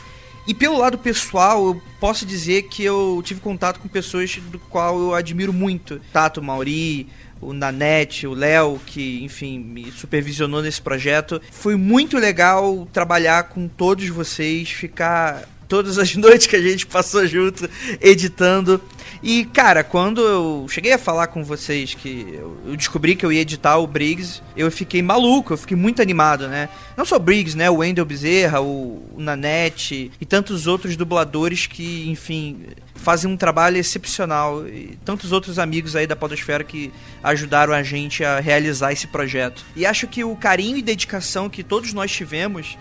E 0.48 0.54
pelo 0.54 0.78
lado 0.78 0.98
pessoal, 0.98 1.66
eu 1.66 1.82
posso 2.00 2.28
dizer 2.28 2.64
que 2.64 2.84
eu 2.84 3.22
tive 3.26 3.42
contato 3.42 3.80
com 3.80 3.88
pessoas 3.88 4.36
do 4.36 4.60
qual 4.60 5.00
eu 5.00 5.14
admiro 5.16 5.52
muito. 5.52 6.00
Tato 6.14 6.44
Mauri, 6.44 7.08
o 7.42 7.54
Nanete, 7.54 8.28
o 8.28 8.34
Léo, 8.34 8.80
que, 8.86 9.24
enfim, 9.24 9.60
me 9.60 9.92
supervisionou 9.92 10.62
nesse 10.62 10.82
projeto. 10.82 11.42
Foi 11.52 11.76
muito 11.76 12.18
legal 12.18 12.88
trabalhar 12.92 13.44
com 13.44 13.68
todos 13.68 14.08
vocês, 14.10 14.70
ficar 14.70 15.48
todas 15.70 16.00
as 16.00 16.14
noites 16.18 16.48
que 16.48 16.56
a 16.56 16.62
gente 16.62 16.86
passou 16.86 17.26
junto 17.26 17.70
editando. 18.02 18.82
E, 19.22 19.46
cara, 19.46 19.84
quando 19.84 20.22
eu 20.22 20.66
cheguei 20.70 20.94
a 20.94 20.98
falar 20.98 21.28
com 21.28 21.44
vocês 21.44 21.94
que 21.94 22.40
eu 22.66 22.76
descobri 22.76 23.16
que 23.16 23.26
eu 23.26 23.32
ia 23.32 23.42
editar 23.42 23.78
o 23.78 23.86
Briggs, 23.86 24.42
eu 24.56 24.72
fiquei 24.72 25.02
maluco, 25.02 25.54
eu 25.54 25.58
fiquei 25.58 25.76
muito 25.76 26.02
animado, 26.02 26.48
né? 26.48 26.70
Não 26.96 27.04
só 27.04 27.18
o 27.18 27.20
Briggs, 27.20 27.56
né? 27.56 27.70
O 27.70 27.78
Wendel 27.78 28.06
Bezerra, 28.06 28.62
o, 28.62 29.04
o 29.14 29.20
Nanete 29.20 30.12
e 30.22 30.26
tantos 30.26 30.68
outros 30.68 30.96
dubladores 30.96 31.68
que, 31.68 32.10
enfim, 32.10 32.68
fazem 32.96 33.30
um 33.30 33.36
trabalho 33.36 33.78
excepcional. 33.78 34.66
E 34.68 34.98
tantos 35.04 35.34
outros 35.34 35.60
amigos 35.60 35.98
aí 35.98 36.08
da 36.08 36.16
Podosfera 36.16 36.64
que 36.64 36.92
ajudaram 37.22 37.74
a 37.74 37.84
gente 37.84 38.24
a 38.24 38.40
realizar 38.40 38.94
esse 38.94 39.08
projeto. 39.08 39.66
E 39.76 39.86
acho 39.86 40.08
que 40.08 40.24
o 40.24 40.34
carinho 40.36 40.78
e 40.78 40.82
dedicação 40.82 41.50
que 41.50 41.62
todos 41.62 41.92
nós 41.92 42.10
tivemos 42.10 42.78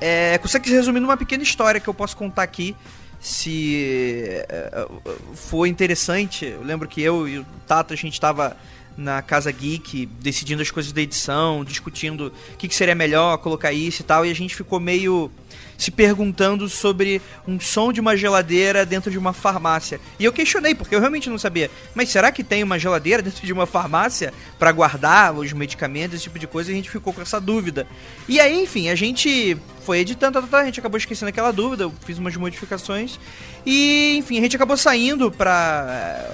é, 0.00 0.38
consegue 0.38 0.68
se 0.68 0.74
resumir 0.74 1.00
numa 1.00 1.16
pequena 1.16 1.42
história 1.42 1.80
que 1.80 1.88
eu 1.88 1.94
posso 1.94 2.16
contar 2.16 2.42
aqui. 2.42 2.76
Se 3.20 4.44
é, 4.48 4.86
for 5.34 5.66
interessante, 5.66 6.46
eu 6.46 6.62
lembro 6.62 6.86
que 6.86 7.02
eu 7.02 7.28
e 7.28 7.38
o 7.38 7.46
Tato 7.66 7.92
a 7.92 7.96
gente 7.96 8.12
estava 8.12 8.56
na 8.98 9.22
Casa 9.22 9.50
Geek 9.52 10.06
decidindo 10.20 10.60
as 10.60 10.70
coisas 10.70 10.92
da 10.92 11.00
edição, 11.00 11.64
discutindo 11.64 12.32
o 12.52 12.56
que, 12.56 12.66
que 12.66 12.74
seria 12.74 12.96
melhor 12.96 13.38
colocar 13.38 13.72
isso 13.72 14.02
e 14.02 14.04
tal, 14.04 14.26
e 14.26 14.30
a 14.30 14.34
gente 14.34 14.56
ficou 14.56 14.80
meio 14.80 15.30
se 15.78 15.92
perguntando 15.92 16.68
sobre 16.68 17.22
um 17.46 17.60
som 17.60 17.92
de 17.92 18.00
uma 18.00 18.16
geladeira 18.16 18.84
dentro 18.84 19.10
de 19.12 19.16
uma 19.16 19.32
farmácia. 19.32 20.00
E 20.18 20.24
eu 20.24 20.32
questionei, 20.32 20.74
porque 20.74 20.94
eu 20.94 20.98
realmente 20.98 21.30
não 21.30 21.38
sabia. 21.38 21.70
Mas 21.94 22.08
será 22.08 22.32
que 22.32 22.42
tem 22.42 22.64
uma 22.64 22.78
geladeira 22.78 23.22
dentro 23.22 23.46
de 23.46 23.52
uma 23.52 23.64
farmácia 23.64 24.34
para 24.58 24.72
guardar 24.72 25.32
os 25.32 25.52
medicamentos, 25.52 26.16
esse 26.16 26.24
tipo 26.24 26.38
de 26.38 26.48
coisa? 26.48 26.70
E 26.70 26.74
a 26.74 26.76
gente 26.76 26.90
ficou 26.90 27.12
com 27.12 27.22
essa 27.22 27.40
dúvida. 27.40 27.86
E 28.28 28.40
aí, 28.40 28.60
enfim, 28.60 28.88
a 28.88 28.96
gente 28.96 29.56
foi 29.84 30.00
editando, 30.00 30.32
tá, 30.34 30.42
tá, 30.42 30.48
tá, 30.48 30.58
a 30.58 30.64
gente 30.64 30.80
acabou 30.80 30.98
esquecendo 30.98 31.28
aquela 31.28 31.52
dúvida, 31.52 31.84
eu 31.84 31.92
fiz 32.04 32.18
umas 32.18 32.34
modificações. 32.36 33.18
E, 33.64 34.16
enfim, 34.18 34.38
a 34.38 34.42
gente 34.42 34.56
acabou 34.56 34.76
saindo 34.76 35.30
pra. 35.30 36.28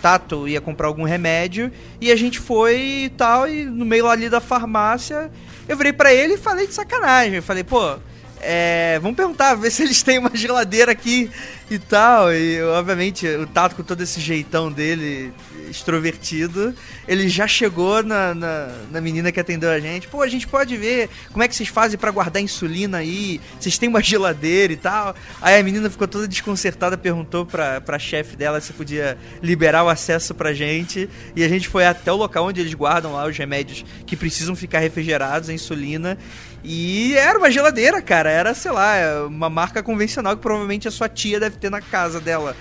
Tato 0.00 0.48
ia 0.48 0.60
comprar 0.60 0.86
algum 0.86 1.04
remédio 1.04 1.70
e 2.00 2.10
a 2.10 2.16
gente 2.16 2.38
foi 2.38 3.04
e 3.04 3.08
tal, 3.10 3.48
e 3.48 3.64
no 3.64 3.84
meio 3.84 4.06
ali 4.08 4.28
da 4.28 4.40
farmácia, 4.40 5.30
eu 5.68 5.76
virei 5.76 5.92
pra 5.92 6.12
ele 6.12 6.34
e 6.34 6.38
falei 6.38 6.66
de 6.66 6.74
sacanagem. 6.74 7.34
Eu 7.34 7.42
falei, 7.42 7.64
pô, 7.64 7.96
é, 8.40 8.98
vamos 9.00 9.16
perguntar, 9.16 9.54
ver 9.54 9.70
se 9.70 9.82
eles 9.82 10.02
têm 10.02 10.18
uma 10.18 10.30
geladeira 10.34 10.92
aqui 10.92 11.30
e 11.70 11.78
tal. 11.78 12.32
E 12.32 12.62
obviamente 12.62 13.26
o 13.26 13.46
Tato 13.46 13.76
com 13.76 13.82
todo 13.82 14.02
esse 14.02 14.20
jeitão 14.20 14.70
dele, 14.70 15.32
extrovertido, 15.68 16.74
ele 17.06 17.28
já 17.28 17.46
chegou 17.46 18.02
na, 18.02 18.34
na, 18.34 18.68
na 18.90 19.00
menina 19.00 19.30
que 19.30 19.40
atendeu 19.40 19.70
a 19.70 19.80
gente. 19.80 20.08
Pô, 20.08 20.22
a 20.22 20.28
gente 20.28 20.46
pode 20.46 20.76
ver 20.76 21.08
como 21.32 21.42
é 21.42 21.48
que 21.48 21.54
vocês 21.54 21.68
fazem 21.68 21.98
pra 21.98 22.10
guardar 22.10 22.42
insulina 22.42 22.98
aí, 22.98 23.40
vocês 23.58 23.78
têm 23.78 23.88
uma 23.88 24.02
geladeira 24.02 24.72
e 24.72 24.76
tal. 24.76 25.14
Aí 25.40 25.58
a 25.58 25.62
menina 25.62 25.88
ficou 25.88 26.08
toda 26.08 26.26
desconcertada, 26.26 26.96
perguntou 26.96 27.46
pra, 27.46 27.80
pra 27.80 27.98
chefe 27.98 28.36
dela 28.36 28.60
se 28.60 28.72
podia 28.72 29.18
liberar 29.42 29.84
o 29.84 29.88
acesso 29.88 30.34
pra 30.34 30.52
gente. 30.52 31.08
E 31.34 31.44
a 31.44 31.48
gente 31.48 31.68
foi 31.68 31.86
até 31.86 32.12
o 32.12 32.16
local 32.16 32.46
onde 32.46 32.60
eles 32.60 32.74
guardam 32.74 33.12
lá 33.12 33.26
os 33.26 33.36
remédios 33.36 33.84
que 34.06 34.16
precisam 34.16 34.56
ficar 34.56 34.78
refrigerados, 34.80 35.48
a 35.48 35.52
insulina. 35.52 36.18
E 36.64 37.14
era 37.16 37.38
uma 37.38 37.50
geladeira, 37.50 38.02
cara. 38.02 38.30
Era, 38.30 38.54
sei 38.54 38.70
lá, 38.70 39.26
uma 39.26 39.48
marca 39.48 39.82
convencional 39.82 40.36
que 40.36 40.42
provavelmente 40.42 40.88
a 40.88 40.90
sua 40.90 41.08
tia 41.08 41.38
deve 41.38 41.56
ter 41.56 41.70
na 41.70 41.80
casa 41.80 42.20
dela. 42.20 42.56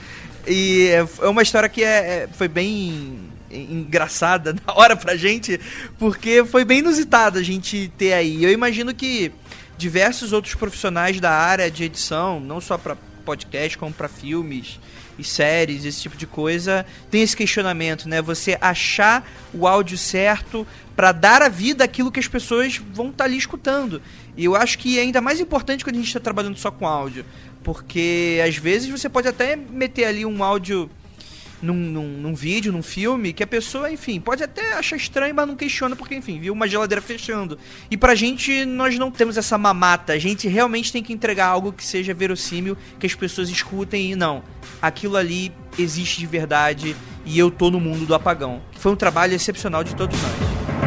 E 0.47 0.89
é 1.21 1.27
uma 1.27 1.41
história 1.41 1.67
que 1.69 1.83
é, 1.83 2.23
é- 2.23 2.29
foi 2.31 2.47
bem 2.47 3.19
engraçada 3.51 4.53
na 4.65 4.73
hora 4.73 4.95
pra 4.95 5.15
gente, 5.15 5.59
porque 5.97 6.43
foi 6.45 6.63
bem 6.65 6.79
inusitado 6.79 7.37
a 7.39 7.43
gente 7.43 7.91
ter 7.97 8.13
aí. 8.13 8.43
Eu 8.43 8.51
imagino 8.51 8.93
que 8.93 9.31
diversos 9.77 10.33
outros 10.33 10.55
profissionais 10.55 11.19
da 11.19 11.31
área 11.31 11.69
de 11.69 11.83
edição, 11.83 12.39
não 12.39 12.59
só 12.59 12.77
pra 12.77 12.97
podcast, 13.25 13.77
como 13.77 13.93
pra 13.93 14.07
filmes 14.07 14.79
e 15.19 15.23
séries, 15.23 15.83
esse 15.83 16.01
tipo 16.01 16.15
de 16.15 16.25
coisa, 16.25 16.85
tem 17.11 17.21
esse 17.21 17.35
questionamento, 17.35 18.07
né? 18.07 18.21
Você 18.21 18.57
achar 18.61 19.27
o 19.53 19.67
áudio 19.67 19.97
certo 19.97 20.65
pra 20.95 21.11
dar 21.11 21.41
a 21.41 21.49
vida 21.49 21.83
àquilo 21.83 22.11
que 22.11 22.19
as 22.19 22.27
pessoas 22.27 22.77
vão 22.93 23.09
estar 23.09 23.25
ali 23.25 23.37
escutando. 23.37 24.01
E 24.35 24.45
eu 24.45 24.55
acho 24.55 24.77
que 24.79 24.97
é 24.97 25.01
ainda 25.01 25.19
mais 25.19 25.39
importante 25.39 25.83
quando 25.83 25.95
a 25.95 25.99
gente 25.99 26.07
está 26.07 26.19
trabalhando 26.19 26.57
só 26.57 26.71
com 26.71 26.87
áudio, 26.87 27.25
porque 27.67 28.41
às 28.47 28.55
vezes 28.55 28.89
você 28.89 29.09
pode 29.09 29.27
até 29.27 29.57
meter 29.57 30.05
ali 30.05 30.25
um 30.25 30.41
áudio 30.41 30.89
num, 31.61 31.73
num, 31.73 32.07
num 32.07 32.33
vídeo, 32.33 32.71
num 32.71 32.81
filme, 32.81 33.33
que 33.33 33.43
a 33.43 33.47
pessoa, 33.47 33.91
enfim, 33.91 34.21
pode 34.21 34.41
até 34.41 34.71
achar 34.71 34.95
estranho, 34.95 35.35
mas 35.35 35.45
não 35.45 35.53
questiona, 35.53 35.93
porque, 35.93 36.15
enfim, 36.15 36.39
viu 36.39 36.53
uma 36.53 36.65
geladeira 36.65 37.01
fechando. 37.01 37.59
E 37.91 37.97
pra 37.97 38.15
gente, 38.15 38.63
nós 38.63 38.97
não 38.97 39.11
temos 39.11 39.35
essa 39.35 39.57
mamata. 39.57 40.13
A 40.13 40.17
gente 40.17 40.47
realmente 40.47 40.93
tem 40.93 41.03
que 41.03 41.11
entregar 41.11 41.47
algo 41.47 41.73
que 41.73 41.83
seja 41.83 42.13
verossímil, 42.13 42.77
que 42.97 43.05
as 43.05 43.13
pessoas 43.13 43.49
escutem 43.49 44.13
e 44.13 44.15
não. 44.15 44.41
Aquilo 44.81 45.17
ali 45.17 45.51
existe 45.77 46.21
de 46.21 46.25
verdade 46.25 46.95
e 47.25 47.37
eu 47.37 47.51
tô 47.51 47.69
no 47.69 47.81
mundo 47.81 48.05
do 48.05 48.15
apagão. 48.15 48.61
Foi 48.79 48.93
um 48.93 48.95
trabalho 48.95 49.33
excepcional 49.33 49.83
de 49.83 49.93
todos 49.93 50.17
nós. 50.21 50.86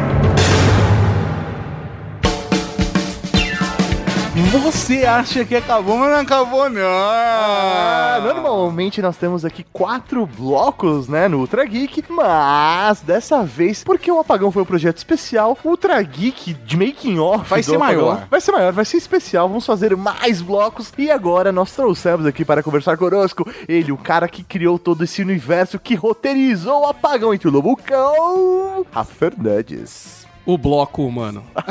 Você 4.33 5.05
acha 5.05 5.43
que 5.43 5.53
acabou, 5.53 5.97
mas 5.97 6.09
não 6.09 6.19
acabou, 6.19 6.69
não. 6.69 6.81
Ah, 6.85 8.17
normalmente 8.23 9.01
nós 9.01 9.17
temos 9.17 9.43
aqui 9.43 9.65
quatro 9.73 10.25
blocos, 10.25 11.09
né, 11.09 11.27
no 11.27 11.39
Ultra 11.39 11.65
Geek, 11.65 12.05
mas 12.09 13.01
dessa 13.01 13.43
vez, 13.43 13.83
porque 13.83 14.09
o 14.09 14.19
Apagão 14.19 14.49
foi 14.49 14.61
um 14.61 14.65
projeto 14.65 14.97
especial, 14.97 15.57
o 15.61 15.69
Ultra 15.69 16.01
Geek 16.01 16.53
de 16.53 16.77
making 16.77 17.19
off 17.19 17.49
Vai 17.49 17.61
ser 17.61 17.75
Apagão 17.75 18.05
maior. 18.05 18.27
Vai 18.31 18.39
ser 18.39 18.51
maior, 18.53 18.71
vai 18.71 18.85
ser 18.85 18.97
especial, 18.97 19.49
vamos 19.49 19.65
fazer 19.65 19.97
mais 19.97 20.41
blocos 20.41 20.93
e 20.97 21.11
agora 21.11 21.51
nós 21.51 21.73
trouxemos 21.73 22.25
aqui 22.25 22.45
para 22.45 22.63
conversar 22.63 22.95
conosco 22.95 23.45
ele, 23.67 23.91
o 23.91 23.97
cara 23.97 24.29
que 24.29 24.43
criou 24.43 24.79
todo 24.79 25.03
esse 25.03 25.21
universo, 25.21 25.77
que 25.77 25.93
roteirizou 25.93 26.83
o 26.83 26.87
Apagão 26.87 27.33
entre 27.33 27.49
o 27.49 27.51
Lobucão, 27.51 28.85
Rafa 28.93 29.13
Fernandes. 29.13 30.20
O 30.45 30.57
bloco 30.57 31.05
humano. 31.05 31.43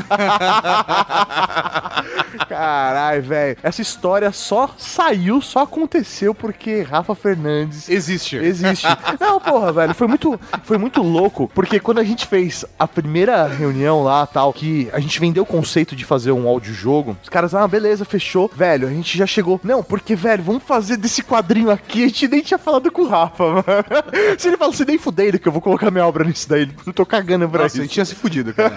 Caralho, 2.48 3.22
velho. 3.22 3.56
Essa 3.62 3.82
história 3.82 4.32
só 4.32 4.70
saiu, 4.78 5.40
só 5.40 5.60
aconteceu 5.62 6.34
porque 6.34 6.82
Rafa 6.82 7.14
Fernandes 7.14 7.88
Existe. 7.88 8.36
existe. 8.36 8.86
Não, 9.20 9.40
porra, 9.40 9.72
velho, 9.72 9.94
foi 9.94 10.06
muito, 10.06 10.40
foi 10.64 10.78
muito 10.78 11.02
louco, 11.02 11.50
porque 11.54 11.80
quando 11.80 11.98
a 11.98 12.04
gente 12.04 12.26
fez 12.26 12.64
a 12.78 12.86
primeira 12.86 13.46
reunião 13.46 14.02
lá, 14.02 14.26
tal, 14.26 14.52
que 14.52 14.88
a 14.92 15.00
gente 15.00 15.18
vendeu 15.20 15.42
o 15.42 15.46
conceito 15.46 15.94
de 15.96 16.04
fazer 16.04 16.32
um 16.32 16.48
audiojogo, 16.48 17.16
os 17.22 17.28
caras, 17.28 17.54
ah, 17.54 17.66
beleza, 17.66 18.04
fechou. 18.04 18.50
Velho, 18.54 18.88
a 18.88 18.90
gente 18.90 19.16
já 19.16 19.26
chegou. 19.26 19.60
Não, 19.62 19.82
porque, 19.82 20.14
velho, 20.14 20.42
vamos 20.42 20.62
fazer 20.62 20.96
desse 20.96 21.22
quadrinho 21.22 21.70
aqui, 21.70 22.04
a 22.04 22.08
gente 22.08 22.28
nem 22.28 22.42
tinha 22.42 22.58
falado 22.58 22.90
com 22.90 23.02
o 23.02 23.08
Rafa, 23.08 23.44
mano. 23.44 23.64
Se 24.38 24.48
ele 24.48 24.56
fala, 24.56 24.72
você 24.72 24.84
nem 24.84 24.98
fudendo 24.98 25.38
que 25.38 25.48
eu 25.48 25.52
vou 25.52 25.62
colocar 25.62 25.90
minha 25.90 26.06
obra 26.06 26.24
nisso 26.24 26.48
daí, 26.48 26.68
não 26.86 26.92
tô 26.92 27.04
cagando 27.06 27.48
pra 27.48 27.62
Nossa, 27.62 27.76
isso. 27.76 27.82
ele 27.82 27.88
tinha 27.88 28.04
se 28.04 28.14
fudido, 28.14 28.52
cara. 28.54 28.69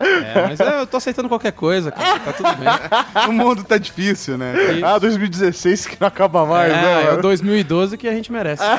É, 0.00 0.46
mas 0.48 0.60
eu 0.60 0.86
tô 0.86 0.96
aceitando 0.96 1.28
qualquer 1.28 1.52
coisa, 1.52 1.90
cara. 1.90 2.18
Tá 2.20 2.32
tudo 2.32 2.48
bem. 2.56 2.68
o 3.28 3.32
mundo 3.32 3.64
tá 3.64 3.76
difícil, 3.78 4.38
né? 4.38 4.54
E- 4.78 4.84
Ah, 4.84 4.98
2016 4.98 5.86
que 5.86 5.96
não 6.00 6.08
acaba 6.08 6.44
mais, 6.46 6.72
né? 6.72 6.78
é, 6.78 7.02
é 7.02 7.04
mano? 7.06 7.18
o 7.18 7.22
2012 7.22 7.96
que 7.98 8.08
a 8.08 8.12
gente 8.12 8.30
merece. 8.32 8.62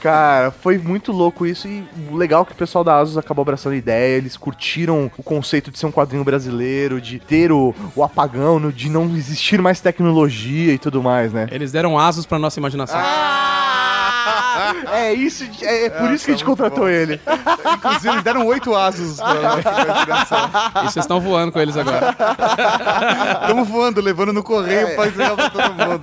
Cara, 0.00 0.50
foi 0.50 0.78
muito 0.78 1.12
louco 1.12 1.46
isso 1.46 1.68
e 1.68 1.84
o 2.10 2.16
legal 2.16 2.42
é 2.42 2.44
que 2.46 2.52
o 2.52 2.56
pessoal 2.56 2.82
da 2.82 2.98
Asus 2.98 3.16
acabou 3.16 3.42
abraçando 3.42 3.74
a 3.74 3.76
ideia, 3.76 4.16
eles 4.16 4.36
curtiram 4.36 5.10
o 5.16 5.22
conceito 5.22 5.70
de 5.70 5.78
ser 5.78 5.86
um 5.86 5.92
quadrinho 5.92 6.24
brasileiro, 6.24 7.00
de 7.00 7.18
ter 7.20 7.52
o, 7.52 7.72
o 7.94 8.02
apagão, 8.02 8.70
de 8.70 8.90
não 8.90 9.04
existir 9.16 9.60
mais 9.62 9.80
tecnologia 9.80 10.72
e 10.72 10.78
tudo 10.78 11.02
mais, 11.02 11.32
né? 11.32 11.46
Eles 11.52 11.70
deram 11.70 11.98
asos 11.98 12.26
pra 12.26 12.38
nossa 12.38 12.58
imaginação. 12.58 13.00
É 14.92 15.12
isso, 15.12 15.44
é, 15.62 15.86
é 15.86 15.90
por 15.90 16.10
isso 16.10 16.24
que 16.24 16.30
a 16.30 16.34
gente 16.34 16.44
contratou 16.44 16.88
ele. 16.88 17.20
Inclusive, 17.76 18.08
eles 18.08 18.22
deram 18.22 18.46
oito 18.46 18.74
asos 18.74 19.18
pra 19.18 20.82
E 20.82 20.84
vocês 20.84 21.04
estão 21.04 21.20
voando 21.20 21.52
com 21.52 21.60
eles 21.60 21.76
agora. 21.76 22.16
Estamos 23.42 23.68
voando, 23.68 24.00
levando 24.00 24.32
no 24.32 24.42
correio 24.42 24.94
pra 24.94 25.06
entregar 25.06 25.34
pra 25.34 25.50
todo 25.50 25.74
mundo. 25.74 26.00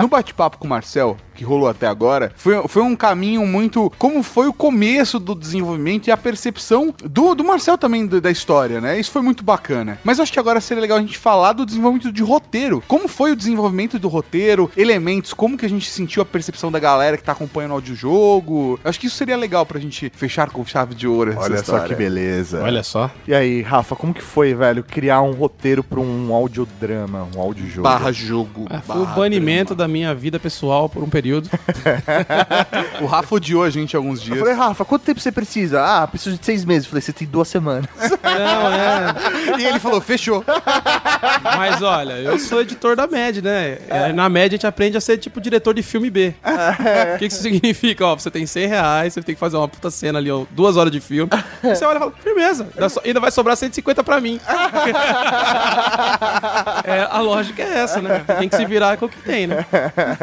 No 0.00 0.08
bate-papo 0.08 0.58
com 0.58 0.66
o 0.66 0.70
Marcel, 0.70 1.16
que 1.40 1.44
rolou 1.44 1.68
até 1.70 1.86
agora, 1.86 2.30
foi, 2.36 2.62
foi 2.68 2.82
um 2.82 2.94
caminho 2.94 3.46
muito. 3.46 3.90
Como 3.98 4.22
foi 4.22 4.46
o 4.46 4.52
começo 4.52 5.18
do 5.18 5.34
desenvolvimento 5.34 6.06
e 6.08 6.10
a 6.10 6.16
percepção 6.18 6.94
do, 7.02 7.34
do 7.34 7.42
Marcel 7.42 7.78
também 7.78 8.06
do- 8.06 8.20
da 8.20 8.30
história, 8.30 8.78
né? 8.78 9.00
Isso 9.00 9.10
foi 9.10 9.22
muito 9.22 9.42
bacana. 9.42 9.98
Mas 10.04 10.18
eu 10.18 10.22
acho 10.22 10.32
que 10.32 10.38
agora 10.38 10.60
seria 10.60 10.82
legal 10.82 10.98
a 10.98 11.00
gente 11.00 11.16
falar 11.16 11.54
do 11.54 11.64
desenvolvimento 11.64 12.12
de 12.12 12.22
roteiro. 12.22 12.82
Como 12.86 13.08
foi 13.08 13.32
o 13.32 13.36
desenvolvimento 13.36 13.98
do 13.98 14.06
roteiro, 14.06 14.70
elementos, 14.76 15.32
como 15.32 15.56
que 15.56 15.64
a 15.64 15.68
gente 15.68 15.88
sentiu 15.88 16.20
a 16.22 16.26
percepção 16.26 16.70
da 16.70 16.78
galera 16.78 17.16
que 17.16 17.22
tá 17.22 17.32
acompanhando 17.32 17.70
o 17.70 17.74
audiojogo. 17.74 18.78
Eu 18.84 18.90
acho 18.90 19.00
que 19.00 19.06
isso 19.06 19.16
seria 19.16 19.36
legal 19.38 19.64
pra 19.64 19.80
gente 19.80 20.12
fechar 20.14 20.50
com 20.50 20.62
chave 20.66 20.94
de 20.94 21.08
ouro. 21.08 21.30
essa 21.32 21.40
Olha 21.40 21.56
só 21.56 21.62
história. 21.62 21.88
que 21.88 21.94
beleza. 21.94 22.62
Olha 22.62 22.82
só. 22.82 23.10
E 23.26 23.32
aí, 23.34 23.62
Rafa, 23.62 23.96
como 23.96 24.12
que 24.12 24.22
foi, 24.22 24.52
velho, 24.54 24.84
criar 24.84 25.22
um 25.22 25.32
roteiro 25.32 25.82
pra 25.82 25.98
um 26.00 26.34
audiodrama, 26.34 27.26
um 27.34 27.40
audiojogo? 27.40 27.82
Barra 27.82 28.12
jogo. 28.12 28.66
Ah, 28.68 28.80
foi 28.82 28.96
o 28.96 29.04
barra 29.04 29.16
banimento 29.16 29.74
da 29.74 29.88
minha 29.88 30.14
vida 30.14 30.38
pessoal 30.38 30.86
por 30.86 31.02
um 31.02 31.08
período. 31.08 31.29
O 33.00 33.06
Rafa 33.06 33.34
odiou 33.34 33.62
a 33.62 33.70
gente 33.70 33.96
alguns 33.96 34.18
Eu 34.20 34.24
dias. 34.26 34.38
falei, 34.38 34.54
Rafa, 34.54 34.84
quanto 34.84 35.02
tempo 35.02 35.20
você 35.20 35.32
precisa? 35.32 35.82
Ah, 35.82 36.06
preciso 36.06 36.36
de 36.38 36.44
seis 36.44 36.64
meses. 36.64 36.84
Eu 36.84 36.90
falei, 36.90 37.02
você 37.02 37.12
tem 37.12 37.26
duas 37.26 37.48
semanas. 37.48 37.86
Não, 38.22 38.72
é. 38.72 39.60
E 39.60 39.64
ele 39.64 39.78
falou, 39.78 40.00
fechou. 40.00 40.44
Mas 41.56 41.82
olha, 41.82 42.14
eu 42.14 42.38
sou 42.38 42.60
editor 42.60 42.96
da 42.96 43.06
MED, 43.06 43.42
né? 43.42 43.78
É, 43.88 44.12
Na 44.12 44.28
MED 44.28 44.54
a 44.54 44.56
gente 44.56 44.66
aprende 44.66 44.96
a 44.96 45.00
ser 45.00 45.18
tipo 45.18 45.40
diretor 45.40 45.74
de 45.74 45.82
filme 45.82 46.10
B. 46.10 46.34
O 47.14 47.18
que, 47.18 47.28
que 47.28 47.34
isso 47.34 47.42
significa? 47.42 48.06
Ó, 48.06 48.16
você 48.16 48.30
tem 48.30 48.46
100 48.46 48.66
reais, 48.66 49.14
você 49.14 49.22
tem 49.22 49.34
que 49.34 49.40
fazer 49.40 49.56
uma 49.56 49.68
puta 49.68 49.90
cena 49.90 50.18
ali, 50.18 50.30
ó, 50.30 50.44
duas 50.50 50.76
horas 50.76 50.92
de 50.92 51.00
filme. 51.00 51.30
Você 51.62 51.84
olha 51.84 51.96
e 51.96 52.00
fala, 52.00 52.12
firmeza, 52.22 52.66
ainda 53.04 53.20
vai 53.20 53.30
sobrar 53.30 53.56
150 53.56 54.02
pra 54.04 54.20
mim. 54.20 54.40
É, 56.84 57.06
a 57.10 57.20
lógica 57.20 57.62
é 57.62 57.78
essa, 57.78 58.00
né? 58.00 58.24
Tem 58.38 58.48
que 58.48 58.56
se 58.56 58.64
virar 58.64 58.96
com 58.96 59.06
o 59.06 59.08
que 59.08 59.20
tem, 59.22 59.46
né? 59.46 59.64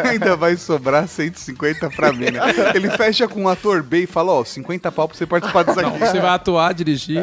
Ainda 0.09 0.35
vai 0.35 0.55
sobrar 0.57 0.96
150 1.05 1.89
pra 1.91 2.11
mim, 2.13 2.31
né? 2.31 2.39
Ele 2.73 2.89
fecha 2.91 3.27
com 3.27 3.43
um 3.43 3.49
ator 3.49 3.83
B 3.83 4.03
e 4.03 4.07
fala, 4.07 4.31
ó, 4.31 4.43
50 4.43 4.91
pau 4.91 5.07
pra 5.07 5.17
você 5.17 5.25
participar 5.25 5.63
disso 5.63 5.79
aqui. 5.79 5.99
Você 5.99 6.19
vai 6.19 6.31
atuar, 6.31 6.73
dirigir. 6.73 7.21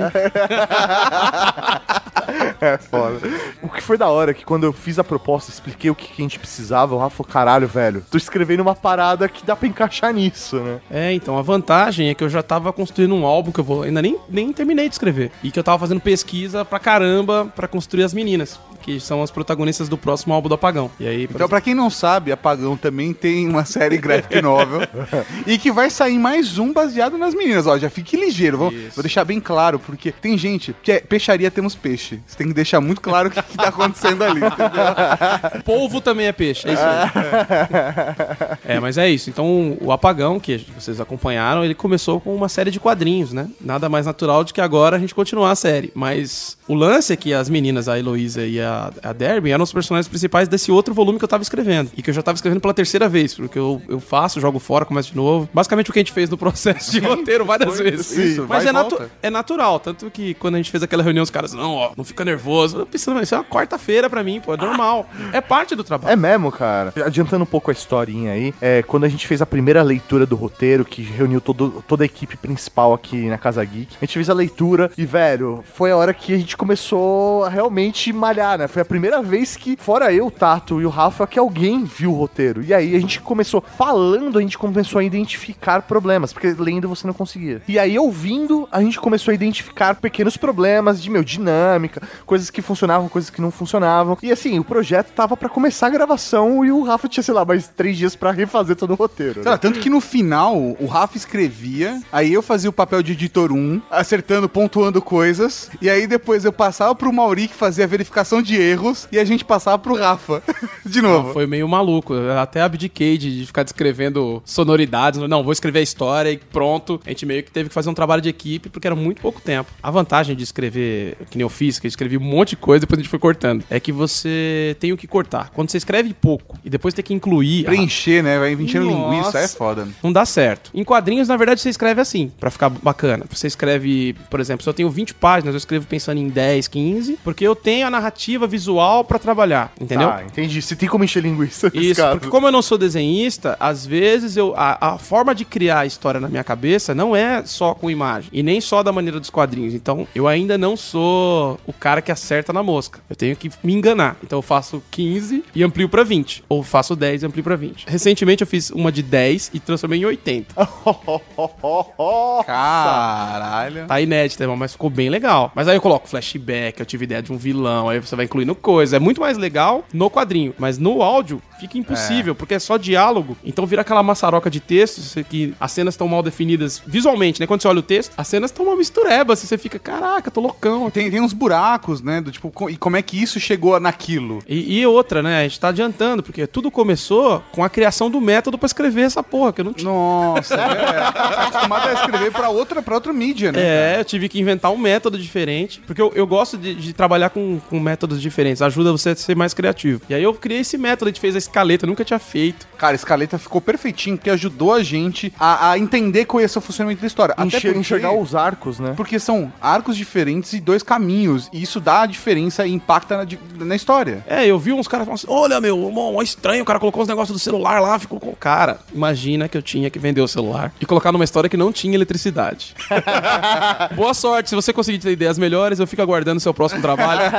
É 2.61 2.79
foda. 2.79 3.19
O 3.63 3.69
que 3.69 3.83
foi 3.83 3.99
da 3.99 4.09
hora 4.09 4.31
é 4.31 4.35
que 4.35 4.45
quando 4.45 4.65
eu 4.65 4.73
fiz 4.73 4.99
a 4.99 5.05
proposta, 5.05 5.51
expliquei 5.51 5.91
o 5.91 5.95
que, 5.95 6.07
que 6.09 6.23
a 6.23 6.25
gente 6.25 6.39
precisava, 6.39 6.95
o 6.95 6.99
Rafa 6.99 7.17
falou, 7.17 7.33
caralho, 7.33 7.69
velho, 7.69 8.05
tô 8.11 8.17
escrevendo 8.17 8.61
uma 8.61 8.75
parada 8.75 9.29
que 9.29 9.45
dá 9.45 9.55
pra 9.55 9.69
encaixar 9.69 10.13
nisso, 10.13 10.57
né? 10.61 10.81
É, 10.91 11.13
então, 11.13 11.39
a 11.39 11.43
vantagem 11.43 12.09
é 12.09 12.15
que 12.15 12.25
eu 12.25 12.29
já 12.29 12.43
tava 12.43 12.73
construindo 12.73 13.15
um 13.15 13.27
álbum 13.27 13.51
que 13.53 13.61
eu 13.61 13.65
vou. 13.65 13.83
Ainda 13.83 14.01
nem, 14.01 14.19
nem 14.29 14.53
terminei 14.53 14.89
de 14.89 14.95
escrever. 14.95 15.31
E 15.43 15.51
que 15.51 15.59
eu 15.59 15.65
tava 15.65 15.79
fazendo 15.79 16.01
pesquisa 16.01 16.65
pra 16.65 16.79
caramba 16.79 17.47
pra 17.55 17.69
construir 17.69 18.05
as 18.05 18.15
meninas. 18.15 18.59
Que 18.83 19.01
são 19.01 19.23
as 19.23 19.31
protagonistas 19.31 19.89
do 19.89 19.97
próximo 19.97 20.35
álbum 20.35 20.49
do 20.49 20.55
Apagão. 20.55 20.91
E 21.01 21.07
aí, 21.09 21.25
Então, 21.25 21.49
pra 21.49 21.61
quem 21.61 21.75
não 21.75 21.89
sabe, 21.89 22.31
Apagão 22.31 22.77
também 22.77 23.15
tem 23.15 23.49
uma 23.55 23.65
série 23.65 23.97
graphic 23.99 24.43
novel 24.43 24.81
e 25.47 25.57
que 25.57 25.71
vai 25.71 25.89
sair 25.89 26.19
mais 26.19 26.59
um 26.59 26.73
baseado 26.73 27.17
nas 27.17 27.35
meninas. 27.35 27.67
Ó, 27.67 27.79
já 27.79 27.89
fique 27.89 28.17
ligeiro, 28.17 28.59
vou, 28.59 28.71
vou 28.71 29.03
deixar 29.03 29.25
bem 29.25 29.41
claro, 29.41 29.79
porque 29.79 30.11
tem 30.11 30.37
gente 30.37 30.75
que 30.83 30.93
é 30.93 31.01
peixaria 31.01 31.51
temos 31.51 31.75
peixe. 31.75 32.21
Você 32.27 32.37
tem 32.37 32.49
que 32.49 32.55
deixar 32.55 32.81
muito 32.81 33.01
claro 33.01 33.29
o 33.29 33.31
que, 33.31 33.41
que 33.41 33.57
tá 33.57 33.69
acontecendo 33.69 34.23
ali. 34.23 34.41
entendeu? 34.45 35.63
Polvo 35.65 36.01
também 36.01 36.27
é 36.27 36.33
peixe, 36.33 36.69
é 36.69 36.73
isso 36.73 36.83
aí. 36.83 38.77
é, 38.77 38.81
mas 38.81 38.99
é 38.99 39.09
isso. 39.09 39.31
Então, 39.31 39.77
o 39.81 39.93
Apagão, 39.93 40.41
que 40.41 40.67
vocês 40.79 41.01
acompanharam, 41.01 41.65
ele 41.65 41.75
começou 41.75 42.21
com 42.21 42.35
uma 42.35 42.49
série 42.49 42.71
de 42.71 42.81
quadrinhos, 42.81 43.33
né? 43.33 43.49
Nada 43.61 43.89
mais 43.89 44.07
natural 44.07 44.43
do 44.45 44.53
que 44.53 44.61
agora 44.61 44.97
a 44.97 44.99
gente 44.99 45.15
continuar 45.15 45.53
a 45.53 45.57
série. 45.57 45.93
Mas 45.95 46.59
o 46.67 46.75
lance 46.75 47.13
é 47.13 47.17
que 47.17 47.33
as 47.35 47.49
meninas, 47.49 47.89
a 47.89 47.99
Heloísa 47.99 48.45
e 48.47 48.61
a, 48.61 48.91
a 49.03 49.13
Derby, 49.13 49.51
eram 49.51 49.63
os 49.65 49.73
personagens 49.73 50.09
principais 50.09 50.49
desse 50.49 50.71
outro 50.73 50.95
volume 50.95 51.19
que 51.19 51.25
eu 51.25 51.29
tava 51.29 51.43
escrevendo. 51.43 51.91
E 51.97 52.03
que 52.03 52.11
eu 52.11 52.15
já 52.15 52.23
tava 52.23 52.37
escrevendo 52.37 52.61
pela 52.61 52.73
terceira 52.75 53.09
vez, 53.09 53.35
porque 53.35 53.59
eu, 53.59 53.81
eu 53.89 54.01
faço, 54.01 54.41
jogo 54.41 54.59
fora, 54.59 54.85
começo 54.85 55.11
de 55.11 55.17
novo. 55.17 55.49
Basicamente 55.53 55.91
o 55.91 55.93
que 55.93 55.99
a 55.99 56.03
gente 56.03 56.13
fez 56.13 56.31
no 56.31 56.37
processo 56.39 56.91
de 56.93 57.01
roteiro 57.01 57.45
várias 57.45 57.79
vezes. 57.79 58.11
isso, 58.17 58.47
mas 58.49 58.65
é, 58.67 58.73
natu- 58.73 59.01
é 59.23 59.31
natural. 59.31 59.79
Tanto 59.79 60.11
que 60.11 60.35
quando 60.35 60.55
a 60.55 60.59
gente 60.59 60.71
fez 60.71 60.83
aquela 60.83 61.03
reunião, 61.03 61.23
os 61.23 61.31
caras, 61.31 61.53
não, 61.53 61.75
ó, 61.75 61.91
não 61.97 62.05
fica 62.05 62.25
nervoso. 62.25 62.79
Eu 62.79 62.87
pensando, 62.87 63.21
isso 63.23 63.35
é 63.35 63.39
uma 63.39 63.45
quarta-feira 63.45 64.09
pra 64.09 64.23
mim, 64.23 64.41
pô, 64.41 64.55
é 64.55 64.57
normal. 64.57 65.07
É 65.33 65.41
parte 65.41 65.75
do 65.75 65.85
trabalho. 65.85 66.13
É 66.13 66.17
mesmo, 66.17 66.51
cara. 66.51 66.93
Adiantando 67.05 67.43
um 67.43 67.47
pouco 67.47 67.71
a 67.71 67.75
historinha 67.75 68.33
aí, 68.33 68.55
é, 68.61 68.83
quando 68.83 69.05
a 69.05 69.09
gente 69.09 69.27
fez 69.27 69.43
a 69.43 69.47
primeira 69.47 69.83
leitura 69.83 70.25
do 70.25 70.37
roteiro, 70.37 70.85
que 70.85 71.03
reuniu 71.03 71.41
todo, 71.41 71.85
toda 71.87 72.05
a 72.05 72.07
equipe 72.07 72.37
principal 72.37 72.95
aqui 72.95 73.29
na 73.29 73.37
Casa 73.39 73.63
Geek, 73.65 73.97
a 74.01 74.05
gente 74.05 74.15
fez 74.15 74.31
a 74.31 74.35
leitura 74.35 74.91
e, 74.97 75.05
velho, 75.05 75.63
foi 75.75 75.91
a 75.91 75.97
hora 75.97 76.15
que 76.15 76.33
a 76.33 76.39
gente 76.39 76.54
começou 76.57 77.45
a 77.45 77.49
realmente 77.49 78.13
malhar, 78.13 78.59
né? 78.59 78.69
Foi 78.69 78.83
a 78.83 78.85
primeira 78.85 79.23
vez 79.23 79.57
que, 79.57 79.77
fora 79.79 80.13
eu, 80.13 80.27
o 80.27 80.31
Tato 80.31 80.81
e 80.81 80.87
o 80.87 80.89
Rafa, 80.89 81.27
que 81.27 81.39
alguém 81.39 81.85
viu 81.85 82.13
o 82.13 82.15
roteiro. 82.15 82.63
E 82.63 82.73
aí 82.73 82.97
a 82.97 83.01
gente 83.01 83.21
começou, 83.21 83.63
falando, 83.77 84.39
a 84.39 84.43
gente 84.43 84.59
começou 84.59 84.99
a 84.99 85.05
identificar 85.05 85.83
problemas, 85.83 86.33
porque 86.33 86.55
lendo 86.59 86.89
você 86.89 87.07
não 87.07 87.15
conseguia. 87.15 87.63
E 87.69 87.79
aí, 87.79 87.99
ouvindo, 87.99 88.69
a 88.71 88.81
gente 88.81 89.01
começou 89.01 89.33
a 89.33 89.35
identificar 89.35 89.95
pequenos 89.95 90.37
problemas 90.37 91.03
de, 91.03 91.11
meu, 91.11 91.25
dinâmica, 91.25 92.03
coisas 92.27 92.51
que 92.51 92.63
funcionavam, 92.63 93.09
coisas 93.09 93.31
que 93.31 93.41
não 93.41 93.51
funcionavam. 93.51 94.17
E 94.23 94.33
assim, 94.33 94.59
o 94.59 94.65
projeto 94.65 95.13
tava 95.13 95.37
pra 95.37 95.49
começar 95.49 95.87
a 95.89 95.91
gravação 95.91 96.65
e 96.65 96.71
o 96.71 96.83
Rafa 96.83 97.09
tinha, 97.09 97.23
sei 97.23 97.35
lá, 97.35 97.45
mais 97.45 97.69
três 97.69 97.97
dias 97.97 98.17
pra 98.17 98.31
refazer 98.31 98.77
todo 98.77 98.93
o 98.93 98.97
roteiro. 98.97 99.43
Sei 99.43 99.51
lá, 99.51 99.59
tanto 99.59 99.81
que 99.81 99.91
no 99.91 100.01
final, 100.01 100.57
o 100.57 100.87
Rafa 100.87 101.17
escrevia, 101.17 102.01
aí 102.13 102.33
eu 102.33 102.43
fazia 102.43 102.71
o 102.71 102.73
papel 102.73 103.03
de 103.03 103.13
editor 103.13 103.53
1, 103.53 103.83
acertando, 103.91 104.49
pontuando 104.49 105.01
coisas, 105.01 105.71
e 105.81 105.89
aí 105.91 106.07
depois 106.07 106.44
eu 106.45 106.53
passava 106.53 106.95
pro 106.95 107.13
Mauri, 107.13 107.49
que 107.49 107.55
fazia 107.55 107.85
a 107.85 107.89
verificação 107.89 108.41
de 108.41 108.57
erros, 108.57 109.09
e 109.11 109.19
a 109.19 109.25
gente 109.25 109.45
passava 109.45 109.79
pro 109.79 109.97
Rafa. 109.97 110.43
de 110.87 111.03
novo. 111.03 111.33
Foi 111.33 111.47
meio 111.47 111.69
maluco. 111.69 112.15
Eu 112.15 112.39
até 112.39 112.63
abdiquei 112.63 113.19
de 113.19 113.45
ficar 113.47 113.63
descrevendo 113.63 114.43
sonoridades. 114.45 115.21
Não, 115.21 115.43
vou 115.43 115.53
escrever 115.53 115.81
a 115.81 115.83
história 115.83 116.31
e 116.31 116.39
pronto. 116.39 117.01
A 117.05 117.11
gente 117.11 117.27
meio 117.27 117.43
que 117.43 117.51
teve 117.51 117.69
que 117.69 117.75
fazer 117.75 117.91
um 117.91 117.95
trabalho 117.95 118.23
de 118.23 118.29
equipe 118.29 118.69
porque 118.69 118.87
era 118.87 118.97
muito 118.97 119.21
pouco 119.21 119.41
tempo. 119.41 119.71
A 119.83 119.91
vantagem 119.91 120.37
de 120.37 120.45
escrever, 120.45 121.17
que 121.31 121.37
nem 121.37 121.43
eu 121.43 121.49
fiz, 121.49 121.79
que 121.79 121.87
eu 121.87 121.89
escrevi 121.89 122.17
um 122.17 122.21
monte 122.21 122.51
de 122.51 122.57
coisa 122.57 122.85
depois 122.85 122.99
a 122.99 123.03
gente 123.03 123.11
foi 123.11 123.19
cortando, 123.19 123.65
é 123.69 123.81
que 123.81 123.91
você 123.91 124.77
tem 124.79 124.93
o 124.93 124.97
que 124.97 125.07
cortar. 125.07 125.51
Quando 125.51 125.71
você 125.71 125.79
escreve 125.79 126.15
pouco 126.15 126.57
e 126.65 126.71
depois 126.71 126.95
tem 126.95 127.05
que 127.05 127.15
incluir. 127.15 127.65
Preencher, 127.65 128.23
né? 128.23 128.39
Vai 128.39 128.53
enchendo 128.53 128.87
linguiça, 128.87 129.39
é 129.39 129.49
foda. 129.49 129.89
Não 130.03 130.13
dá 130.13 130.25
certo. 130.25 130.71
Em 130.75 130.85
quadrinhos, 130.85 131.29
na 131.29 131.37
verdade, 131.37 131.61
você 131.61 131.71
escreve 131.71 132.01
assim, 132.01 132.31
pra 132.39 132.51
ficar 132.51 132.69
bacana. 132.69 133.25
Você 133.31 133.47
escreve, 133.47 134.15
por 134.31 134.41
exemplo, 134.41 134.63
se 134.63 134.69
eu 134.69 134.75
tenho 134.75 134.91
20 134.91 135.15
páginas, 135.15 135.55
eu 135.55 135.59
escrevo 135.59 135.87
pensando 135.87 136.19
em 136.19 136.29
10, 136.35 136.69
15, 136.69 137.19
porque 137.25 137.47
eu 137.47 137.55
tenho 137.55 137.87
a 137.87 137.91
narrativa 137.91 138.47
visual 138.47 139.05
pra 139.05 139.19
trabalhar, 139.19 139.73
entendeu? 139.81 140.09
Ah, 140.09 140.23
entendi. 140.25 140.61
Você 140.61 140.75
tem 140.77 140.89
como 140.89 141.05
encher 141.05 141.23
linguiça 141.23 141.71
Isso, 141.73 142.01
caso. 142.01 142.19
porque 142.19 142.29
como 142.29 142.47
eu 142.49 142.53
não 142.53 142.61
sou 142.61 142.77
desenhista, 142.77 143.57
às 143.61 143.87
vezes 143.87 144.37
eu 144.37 144.53
a, 144.57 144.95
a 144.95 144.99
forma 144.99 145.35
de 145.35 145.45
criar 145.45 145.81
a 145.81 145.87
história 145.87 146.21
na 146.21 146.29
minha 146.29 146.45
cabeça 146.45 146.95
não 146.95 147.15
é 147.15 147.45
só 147.47 147.75
com 147.75 147.89
imagem 147.91 148.31
e 148.33 148.43
nem 148.43 148.61
só 148.61 148.83
da 148.83 148.93
maneira 148.93 149.21
dos 149.21 149.31
quadrinhos. 149.31 149.75
Então, 149.75 150.07
eu 150.15 150.27
ainda 150.27 150.59
não 150.59 150.77
sou 150.77 151.59
o 151.67 151.73
cara 151.73 152.03
que 152.03 152.11
acerta 152.11 152.53
na 152.53 152.63
mosca. 152.63 153.01
Eu 153.09 153.17
tenho 153.17 153.37
que 153.37 153.51
me 153.63 153.73
enganar. 153.73 154.17
Então, 154.23 154.39
eu 154.39 154.43
faço 154.43 154.83
15 154.91 155.45
e 155.55 155.63
amplio 155.63 155.89
pra 155.89 156.03
20, 156.03 156.45
ou 156.49 156.63
faço 156.63 156.97
10 156.97 157.23
e 157.23 157.27
amplio 157.27 157.45
pra 157.45 157.57
20. 157.57 157.85
Recentemente 157.87 158.43
eu 158.43 158.47
fiz 158.47 158.71
uma 158.71 158.91
de 158.91 159.03
10 159.03 159.51
e 159.55 159.61
transformei 159.61 160.01
em 160.01 160.05
80. 160.05 160.55
Caralho. 162.47 163.87
Tá 163.87 164.01
inédita, 164.01 164.45
irmão, 164.45 164.57
mas 164.57 164.73
ficou 164.73 164.91
bem 164.91 165.09
legal. 165.09 165.53
Mas 165.55 165.69
aí 165.69 165.77
eu 165.77 165.81
coloco 165.81 166.09
flashback, 166.25 166.81
eu 166.81 166.87
tive 166.87 167.05
ideia 167.05 167.23
de 167.23 167.33
um 167.33 167.37
vilão, 167.37 167.89
aí 167.89 167.99
você 168.01 168.17
vai 168.17 168.25
incluindo 168.25 168.55
coisa. 168.55 168.97
É 168.97 168.99
muito 168.99 169.21
mais 169.21 169.37
legal 169.37 169.85
no 169.93 170.11
quadrinho, 170.11 170.55
mas 170.59 170.79
no 170.79 171.03
áudio 171.03 171.41
fica 171.61 171.79
impossível, 171.79 172.35
porque 172.35 172.55
é 172.55 172.59
só 172.59 172.77
diálogo. 172.77 173.37
Então 173.45 173.67
vira 173.67 173.83
aquela 173.83 174.03
maçaroca 174.03 174.51
de 174.51 174.61
texto, 174.61 175.01
você- 175.01 175.23
que 175.23 175.55
as 175.61 175.71
cenas 175.73 175.95
estão 175.95 176.09
mal 176.09 176.23
definidas 176.23 176.83
visualmente, 176.87 177.41
né? 177.41 177.47
Quando 177.47 177.63
você 177.63 177.69
olha 177.69 177.79
o 177.79 177.83
texto, 177.83 178.13
as 178.17 178.27
cenas 178.29 178.51
estão 178.51 178.67
uma 178.67 178.77
mistureba, 178.77 179.33
assim, 179.35 179.47
você 179.47 179.57
fica, 179.59 179.79
caraca, 179.79 180.31
tô 180.31 180.41
loucão. 180.41 180.91
Tem, 180.91 181.11
tem 181.11 181.21
uns 181.21 181.33
buracos, 181.33 182.01
né? 182.03 182.21
Do 182.21 182.31
tipo, 182.31 182.51
co- 182.51 182.69
e 182.71 182.77
como 182.77 182.97
é 182.97 183.03
que 183.03 183.21
isso 183.23 183.39
chegou 183.39 183.79
naquilo? 183.79 184.41
E, 184.49 184.81
e 184.81 184.87
outra, 184.87 185.23
né? 185.23 185.41
A 185.41 185.43
gente 185.45 185.61
tá 185.61 185.69
adiantando, 185.69 186.23
porque 186.23 186.47
tudo 186.47 186.71
começou 186.71 187.43
com 187.53 187.63
a 187.65 187.69
criação 187.69 188.11
do 188.11 188.21
método 188.21 188.59
pra 188.59 188.67
escrever 188.67 189.03
essa 189.03 189.23
porra, 189.23 189.53
que 189.53 189.61
eu 189.61 189.65
não 189.65 189.73
tinha. 189.73 189.91
Nossa, 189.91 190.55
é. 190.55 191.11
Tá 191.13 191.49
acostumado 191.49 191.89
a 191.89 191.93
escrever 191.93 192.33
pra 192.33 192.49
outra, 192.49 192.83
pra 192.83 192.95
outra 192.95 193.13
mídia, 193.13 193.53
né? 193.53 193.61
É, 193.63 194.01
eu 194.01 194.05
tive 194.05 194.29
que 194.29 194.39
inventar 194.41 194.71
um 194.73 194.77
método 194.79 195.19
diferente, 195.19 195.81
porque 195.87 196.01
eu, 196.03 196.13
eu 196.15 196.27
gosto 196.27 196.57
de, 196.57 196.75
de 196.75 196.93
trabalhar 196.93 197.31
com, 197.31 197.61
com 197.69 197.79
métodos 197.81 198.21
diferentes, 198.21 198.63
ajuda 198.63 198.93
você 198.93 199.11
a 199.11 199.17
ser 199.17 199.37
mais 199.37 199.53
criativo. 199.55 200.01
E 200.09 200.15
aí 200.15 200.23
eu 200.23 200.33
criei 200.35 200.61
esse 200.61 200.77
método, 200.79 201.09
a 201.09 201.11
gente 201.13 201.21
fez 201.21 201.35
a 201.35 201.39
escaleta, 201.39 201.87
nunca 201.87 202.05
tinha 202.05 202.19
feito. 202.19 202.67
Cara, 202.79 202.93
a 202.93 202.97
escaleta 202.97 203.39
ficou 203.39 203.61
perfeitinho, 203.61 204.17
porque 204.17 204.31
ajudou 204.31 204.73
a 204.73 204.83
gente 204.83 205.33
a, 205.39 205.71
a 205.71 205.79
entender 205.79 206.25
qual 206.25 206.41
ia 206.41 206.49
ser 206.49 206.59
o 206.59 206.63
funcionamento 206.63 207.01
da 207.01 207.07
história. 207.07 207.33
Até 207.37 207.47
Enxer- 207.47 207.61
porque, 207.63 207.79
enxergar 207.79 208.13
os 208.13 208.35
arcos, 208.35 208.79
né? 208.79 208.95
porque 208.97 209.19
são 209.19 209.53
arcos 209.61 209.97
diferentes 209.97 210.53
e 210.53 210.61
dois 210.61 210.83
caminhos. 210.83 211.49
E 211.53 211.63
isso 211.63 211.81
dá 211.81 212.03
a 212.03 212.07
diferença 212.07 212.67
e 212.67 212.73
impacta 212.73 213.17
na, 213.19 213.65
na 213.65 213.77
história. 213.77 214.25
É, 214.27 214.47
eu 214.47 214.59
vi 214.59 214.73
uns 214.73 214.89
caras 214.89 215.07
falando 215.07 215.19
assim: 215.19 215.27
olha, 215.29 215.61
meu, 215.61 215.77
mó 215.91 216.21
estranho, 216.23 216.63
o 216.63 216.67
cara 216.67 216.79
colocou 216.79 217.03
os 217.03 217.09
negócios 217.09 217.37
do 217.37 217.41
celular 217.43 217.81
lá, 217.81 217.99
ficou 217.99 218.21
com. 218.21 218.33
Cara, 218.35 218.79
imagina 218.93 219.49
que 219.49 219.57
eu 219.57 219.63
tinha 219.63 219.91
que 219.91 219.99
vender 219.99 220.21
o 220.21 220.29
celular 220.29 220.73
e 220.81 220.87
colocar 220.87 221.13
numa 221.13 221.25
história 221.25 221.49
que 221.49 221.57
não 221.57 221.73
tinha 221.73 221.95
eletricidade. 221.95 222.75
Boa 223.95 224.15
sorte, 224.15 224.49
se 224.51 224.55
você 224.55 224.73
conseguir 224.73 224.99
ter 224.99 225.11
ideias 225.13 225.39
melhores, 225.39 225.79
eu 225.79 225.87
fico 225.87 226.03
aguardando 226.05 226.39
o 226.39 226.41
seu 226.41 226.55
próximo 226.55 226.81
trabalho. 226.81 227.21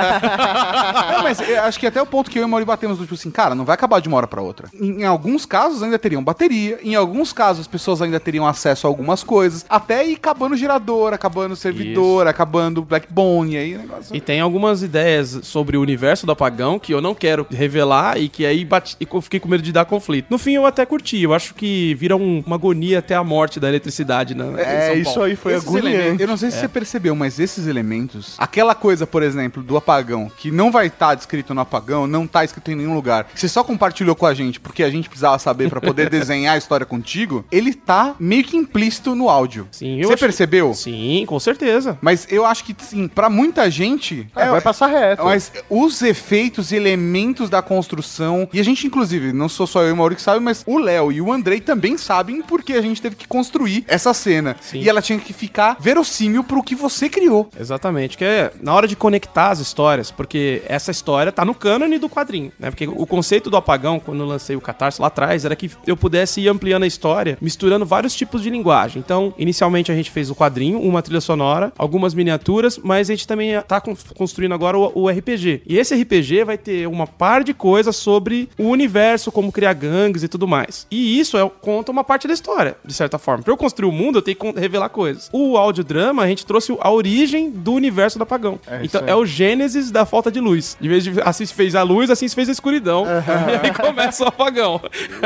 É, 1.15 1.21
mas 1.21 1.39
acho 1.39 1.79
que 1.79 1.87
até 1.87 2.01
o 2.01 2.05
ponto 2.05 2.29
que 2.29 2.37
eu 2.37 2.43
e 2.43 2.45
o 2.45 2.49
Mauri 2.49 2.65
batemos 2.65 2.97
do 2.97 3.03
tipo 3.03 3.15
assim, 3.15 3.31
cara, 3.31 3.55
não 3.55 3.63
vai 3.65 3.73
acabar 3.73 3.99
de 4.01 4.07
uma 4.07 4.17
hora 4.17 4.27
pra 4.27 4.41
outra. 4.41 4.67
Em, 4.73 5.01
em 5.01 5.03
alguns 5.03 5.45
casos 5.45 5.81
ainda 5.83 5.97
teriam 5.99 6.23
bateria, 6.23 6.79
em 6.83 6.95
alguns 6.95 7.31
casos 7.33 7.61
as 7.61 7.67
pessoas 7.67 8.01
ainda 8.01 8.19
teriam 8.19 8.45
acesso 8.45 8.85
a 8.85 8.89
algumas 8.89 9.23
coisas, 9.23 9.65
até 9.69 10.05
ir 10.07 10.15
acabando 10.15 10.55
gerador, 10.57 11.13
acabando 11.13 11.55
servidor, 11.55 12.27
acabando 12.27 12.81
backbone, 12.83 13.57
aí 13.57 13.75
o 13.75 13.79
negócio... 13.79 14.15
E 14.15 14.19
tem 14.21 14.39
algumas 14.41 14.83
ideias 14.83 15.39
sobre 15.43 15.77
o 15.77 15.81
universo 15.81 16.25
do 16.25 16.31
apagão 16.31 16.77
que 16.79 16.93
eu 16.93 17.01
não 17.01 17.13
quero 17.15 17.45
revelar 17.49 18.17
e 18.19 18.27
que 18.29 18.45
aí 18.45 18.63
bati, 18.65 18.95
e 18.99 19.07
eu 19.11 19.21
fiquei 19.21 19.39
com 19.39 19.47
medo 19.47 19.63
de 19.63 19.71
dar 19.71 19.85
conflito. 19.85 20.27
No 20.29 20.37
fim, 20.37 20.53
eu 20.53 20.65
até 20.65 20.85
curti. 20.85 21.21
Eu 21.21 21.33
acho 21.33 21.53
que 21.53 21.93
vira 21.95 22.15
um- 22.15 22.43
uma 22.45 22.55
agonia 22.55 22.99
até 22.99 23.15
a 23.15 23.23
morte 23.23 23.59
da 23.59 23.67
eletricidade. 23.69 24.33
Em 24.33 24.37
É, 24.57 24.93
isso 24.95 25.21
aí 25.21 25.35
foi 25.35 25.53
Esses 25.53 25.73
elementos- 25.73 26.19
eu 26.19 26.27
não 26.27 26.37
sei 26.37 26.51
se 26.51 26.59
você 26.59 26.67
percebeu, 26.67 27.15
mas 27.15 27.39
esses 27.39 27.67
elementos, 27.67 28.35
aquela 28.55 28.73
coisa, 28.73 29.05
por 29.05 29.21
exemplo, 29.21 29.61
do 29.61 29.75
apagão, 29.75 30.31
que 30.37 30.49
não 30.49 30.71
vai 30.71 30.87
estar 30.87 31.13
descrito 31.13 31.53
no 31.53 31.59
apagão, 31.59 32.07
não 32.07 32.25
tá 32.25 32.45
escrito 32.45 32.71
em 32.71 32.75
nenhum 32.75 32.93
lugar, 32.93 33.25
que 33.25 33.37
você 33.37 33.49
só 33.49 33.65
compartilhou 33.65 34.15
com 34.15 34.25
a 34.25 34.33
gente 34.33 34.61
porque 34.61 34.81
a 34.81 34.89
gente 34.89 35.09
precisava 35.09 35.37
saber 35.37 35.69
pra 35.69 35.81
poder 35.81 36.07
desenhar 36.09 36.55
a 36.55 36.57
história 36.57 36.85
contigo, 36.85 37.43
ele 37.51 37.73
tá 37.73 38.15
meio 38.17 38.45
que 38.45 38.55
implícito 38.55 39.13
no 39.13 39.29
áudio. 39.29 39.67
Sim, 39.71 39.99
eu 39.99 40.07
Você 40.07 40.15
percebeu? 40.15 40.73
Sim, 40.73 41.25
com 41.27 41.37
certeza. 41.37 41.97
Mas 42.01 42.27
eu 42.31 42.45
acho 42.45 42.63
que, 42.63 42.73
sim, 42.79 43.09
pra 43.09 43.29
muita 43.29 43.69
gente. 43.69 44.25
É, 44.33 44.49
vai 44.49 44.61
passar 44.61 44.87
reto. 44.87 45.25
Mas 45.25 45.51
os 45.69 46.01
efeitos 46.01 46.71
e 46.71 46.77
elementos 46.77 47.49
da 47.49 47.61
construção. 47.61 48.47
E 48.53 48.59
a 48.59 48.63
gente, 48.63 48.87
inclusive, 48.87 49.33
não 49.33 49.49
sou 49.49 49.67
só 49.67 49.81
eu 49.81 49.89
e 49.89 49.91
o 49.91 49.97
Mauro 49.97 50.15
que 50.15 50.21
sabe, 50.21 50.39
mas 50.39 50.63
o 50.65 50.77
Léo 50.77 51.11
e 51.11 51.19
o 51.19 51.31
Andrei 51.31 51.59
também 51.59 51.97
sabem 51.97 52.41
porque 52.41 52.71
a 52.71 52.81
gente 52.81 53.01
teve 53.01 53.17
que 53.17 53.27
construir 53.27 53.83
essa 53.85 54.13
cena. 54.13 54.55
Sim. 54.61 54.79
E 54.79 54.87
ela 54.87 55.01
tinha 55.01 55.19
que 55.19 55.33
ficar 55.33 55.75
verossímil 55.77 56.43
pro 56.43 56.63
que 56.63 56.73
você 56.73 57.09
criou. 57.09 57.49
Exatamente, 57.59 58.17
que 58.17 58.23
é 58.23 58.44
na 58.61 58.73
hora 58.73 58.87
de 58.87 58.95
conectar 58.95 59.49
as 59.49 59.59
histórias, 59.59 60.11
porque 60.11 60.61
essa 60.67 60.91
história 60.91 61.31
tá 61.31 61.43
no 61.45 61.53
cânone 61.53 61.97
do 61.97 62.09
quadrinho, 62.09 62.51
né? 62.59 62.69
Porque 62.69 62.87
o 62.87 63.05
conceito 63.05 63.49
do 63.49 63.57
apagão, 63.57 63.99
quando 63.99 64.19
eu 64.21 64.25
lancei 64.25 64.55
o 64.55 64.61
Catarse 64.61 65.01
lá 65.01 65.07
atrás, 65.07 65.45
era 65.45 65.55
que 65.55 65.69
eu 65.85 65.95
pudesse 65.97 66.41
ir 66.41 66.47
ampliando 66.49 66.83
a 66.83 66.87
história, 66.87 67.37
misturando 67.41 67.85
vários 67.85 68.13
tipos 68.15 68.41
de 68.41 68.49
linguagem. 68.49 68.99
Então, 69.03 69.33
inicialmente 69.37 69.91
a 69.91 69.95
gente 69.95 70.11
fez 70.11 70.29
o 70.29 70.35
quadrinho, 70.35 70.79
uma 70.79 71.01
trilha 71.01 71.21
sonora, 71.21 71.71
algumas 71.77 72.13
miniaturas, 72.13 72.77
mas 72.83 73.09
a 73.09 73.13
gente 73.13 73.27
também 73.27 73.59
tá 73.67 73.79
con- 73.81 73.95
construindo 74.15 74.53
agora 74.53 74.77
o, 74.77 74.91
o 75.03 75.09
RPG. 75.09 75.63
E 75.67 75.77
esse 75.77 75.95
RPG 75.95 76.43
vai 76.43 76.57
ter 76.57 76.87
uma 76.87 77.07
par 77.07 77.43
de 77.43 77.53
coisas 77.53 77.95
sobre 77.95 78.49
o 78.57 78.63
universo, 78.69 79.31
como 79.31 79.51
criar 79.51 79.73
gangues 79.73 80.23
e 80.23 80.27
tudo 80.27 80.47
mais. 80.47 80.87
E 80.91 81.19
isso 81.19 81.37
é, 81.37 81.49
conta 81.61 81.91
uma 81.91 82.03
parte 82.03 82.27
da 82.27 82.33
história, 82.33 82.75
de 82.83 82.93
certa 82.93 83.17
forma. 83.17 83.43
Pra 83.43 83.53
eu 83.53 83.57
construir 83.57 83.87
o 83.89 83.91
mundo, 83.91 84.17
eu 84.17 84.21
tenho 84.21 84.37
que 84.37 84.59
revelar 84.59 84.89
coisas. 84.89 85.29
O 85.31 85.57
audiodrama, 85.57 86.23
a 86.23 86.27
gente 86.27 86.45
trouxe 86.45 86.75
a 86.79 86.91
origem 86.91 87.49
do 87.51 87.73
universo 87.73 88.17
do 88.17 88.24
apagão. 88.25 88.59
então, 88.83 89.01
aí. 89.03 89.09
é 89.09 89.15
o 89.15 89.25
gênesis 89.25 89.89
da 89.91 90.05
falta 90.05 90.31
de 90.31 90.39
luz. 90.39 90.75
De 90.79 90.87
vez 90.89 91.03
de 91.03 91.13
assim 91.21 91.45
se 91.45 91.53
fez 91.53 91.75
a 91.75 91.83
luz, 91.83 92.09
assim 92.09 92.27
se 92.27 92.35
fez 92.35 92.49
a 92.49 92.51
escuridão. 92.51 93.05
E 93.55 93.67
aí 93.67 93.73
começa 93.73 94.23
o 94.23 94.27
apagão. 94.27 94.81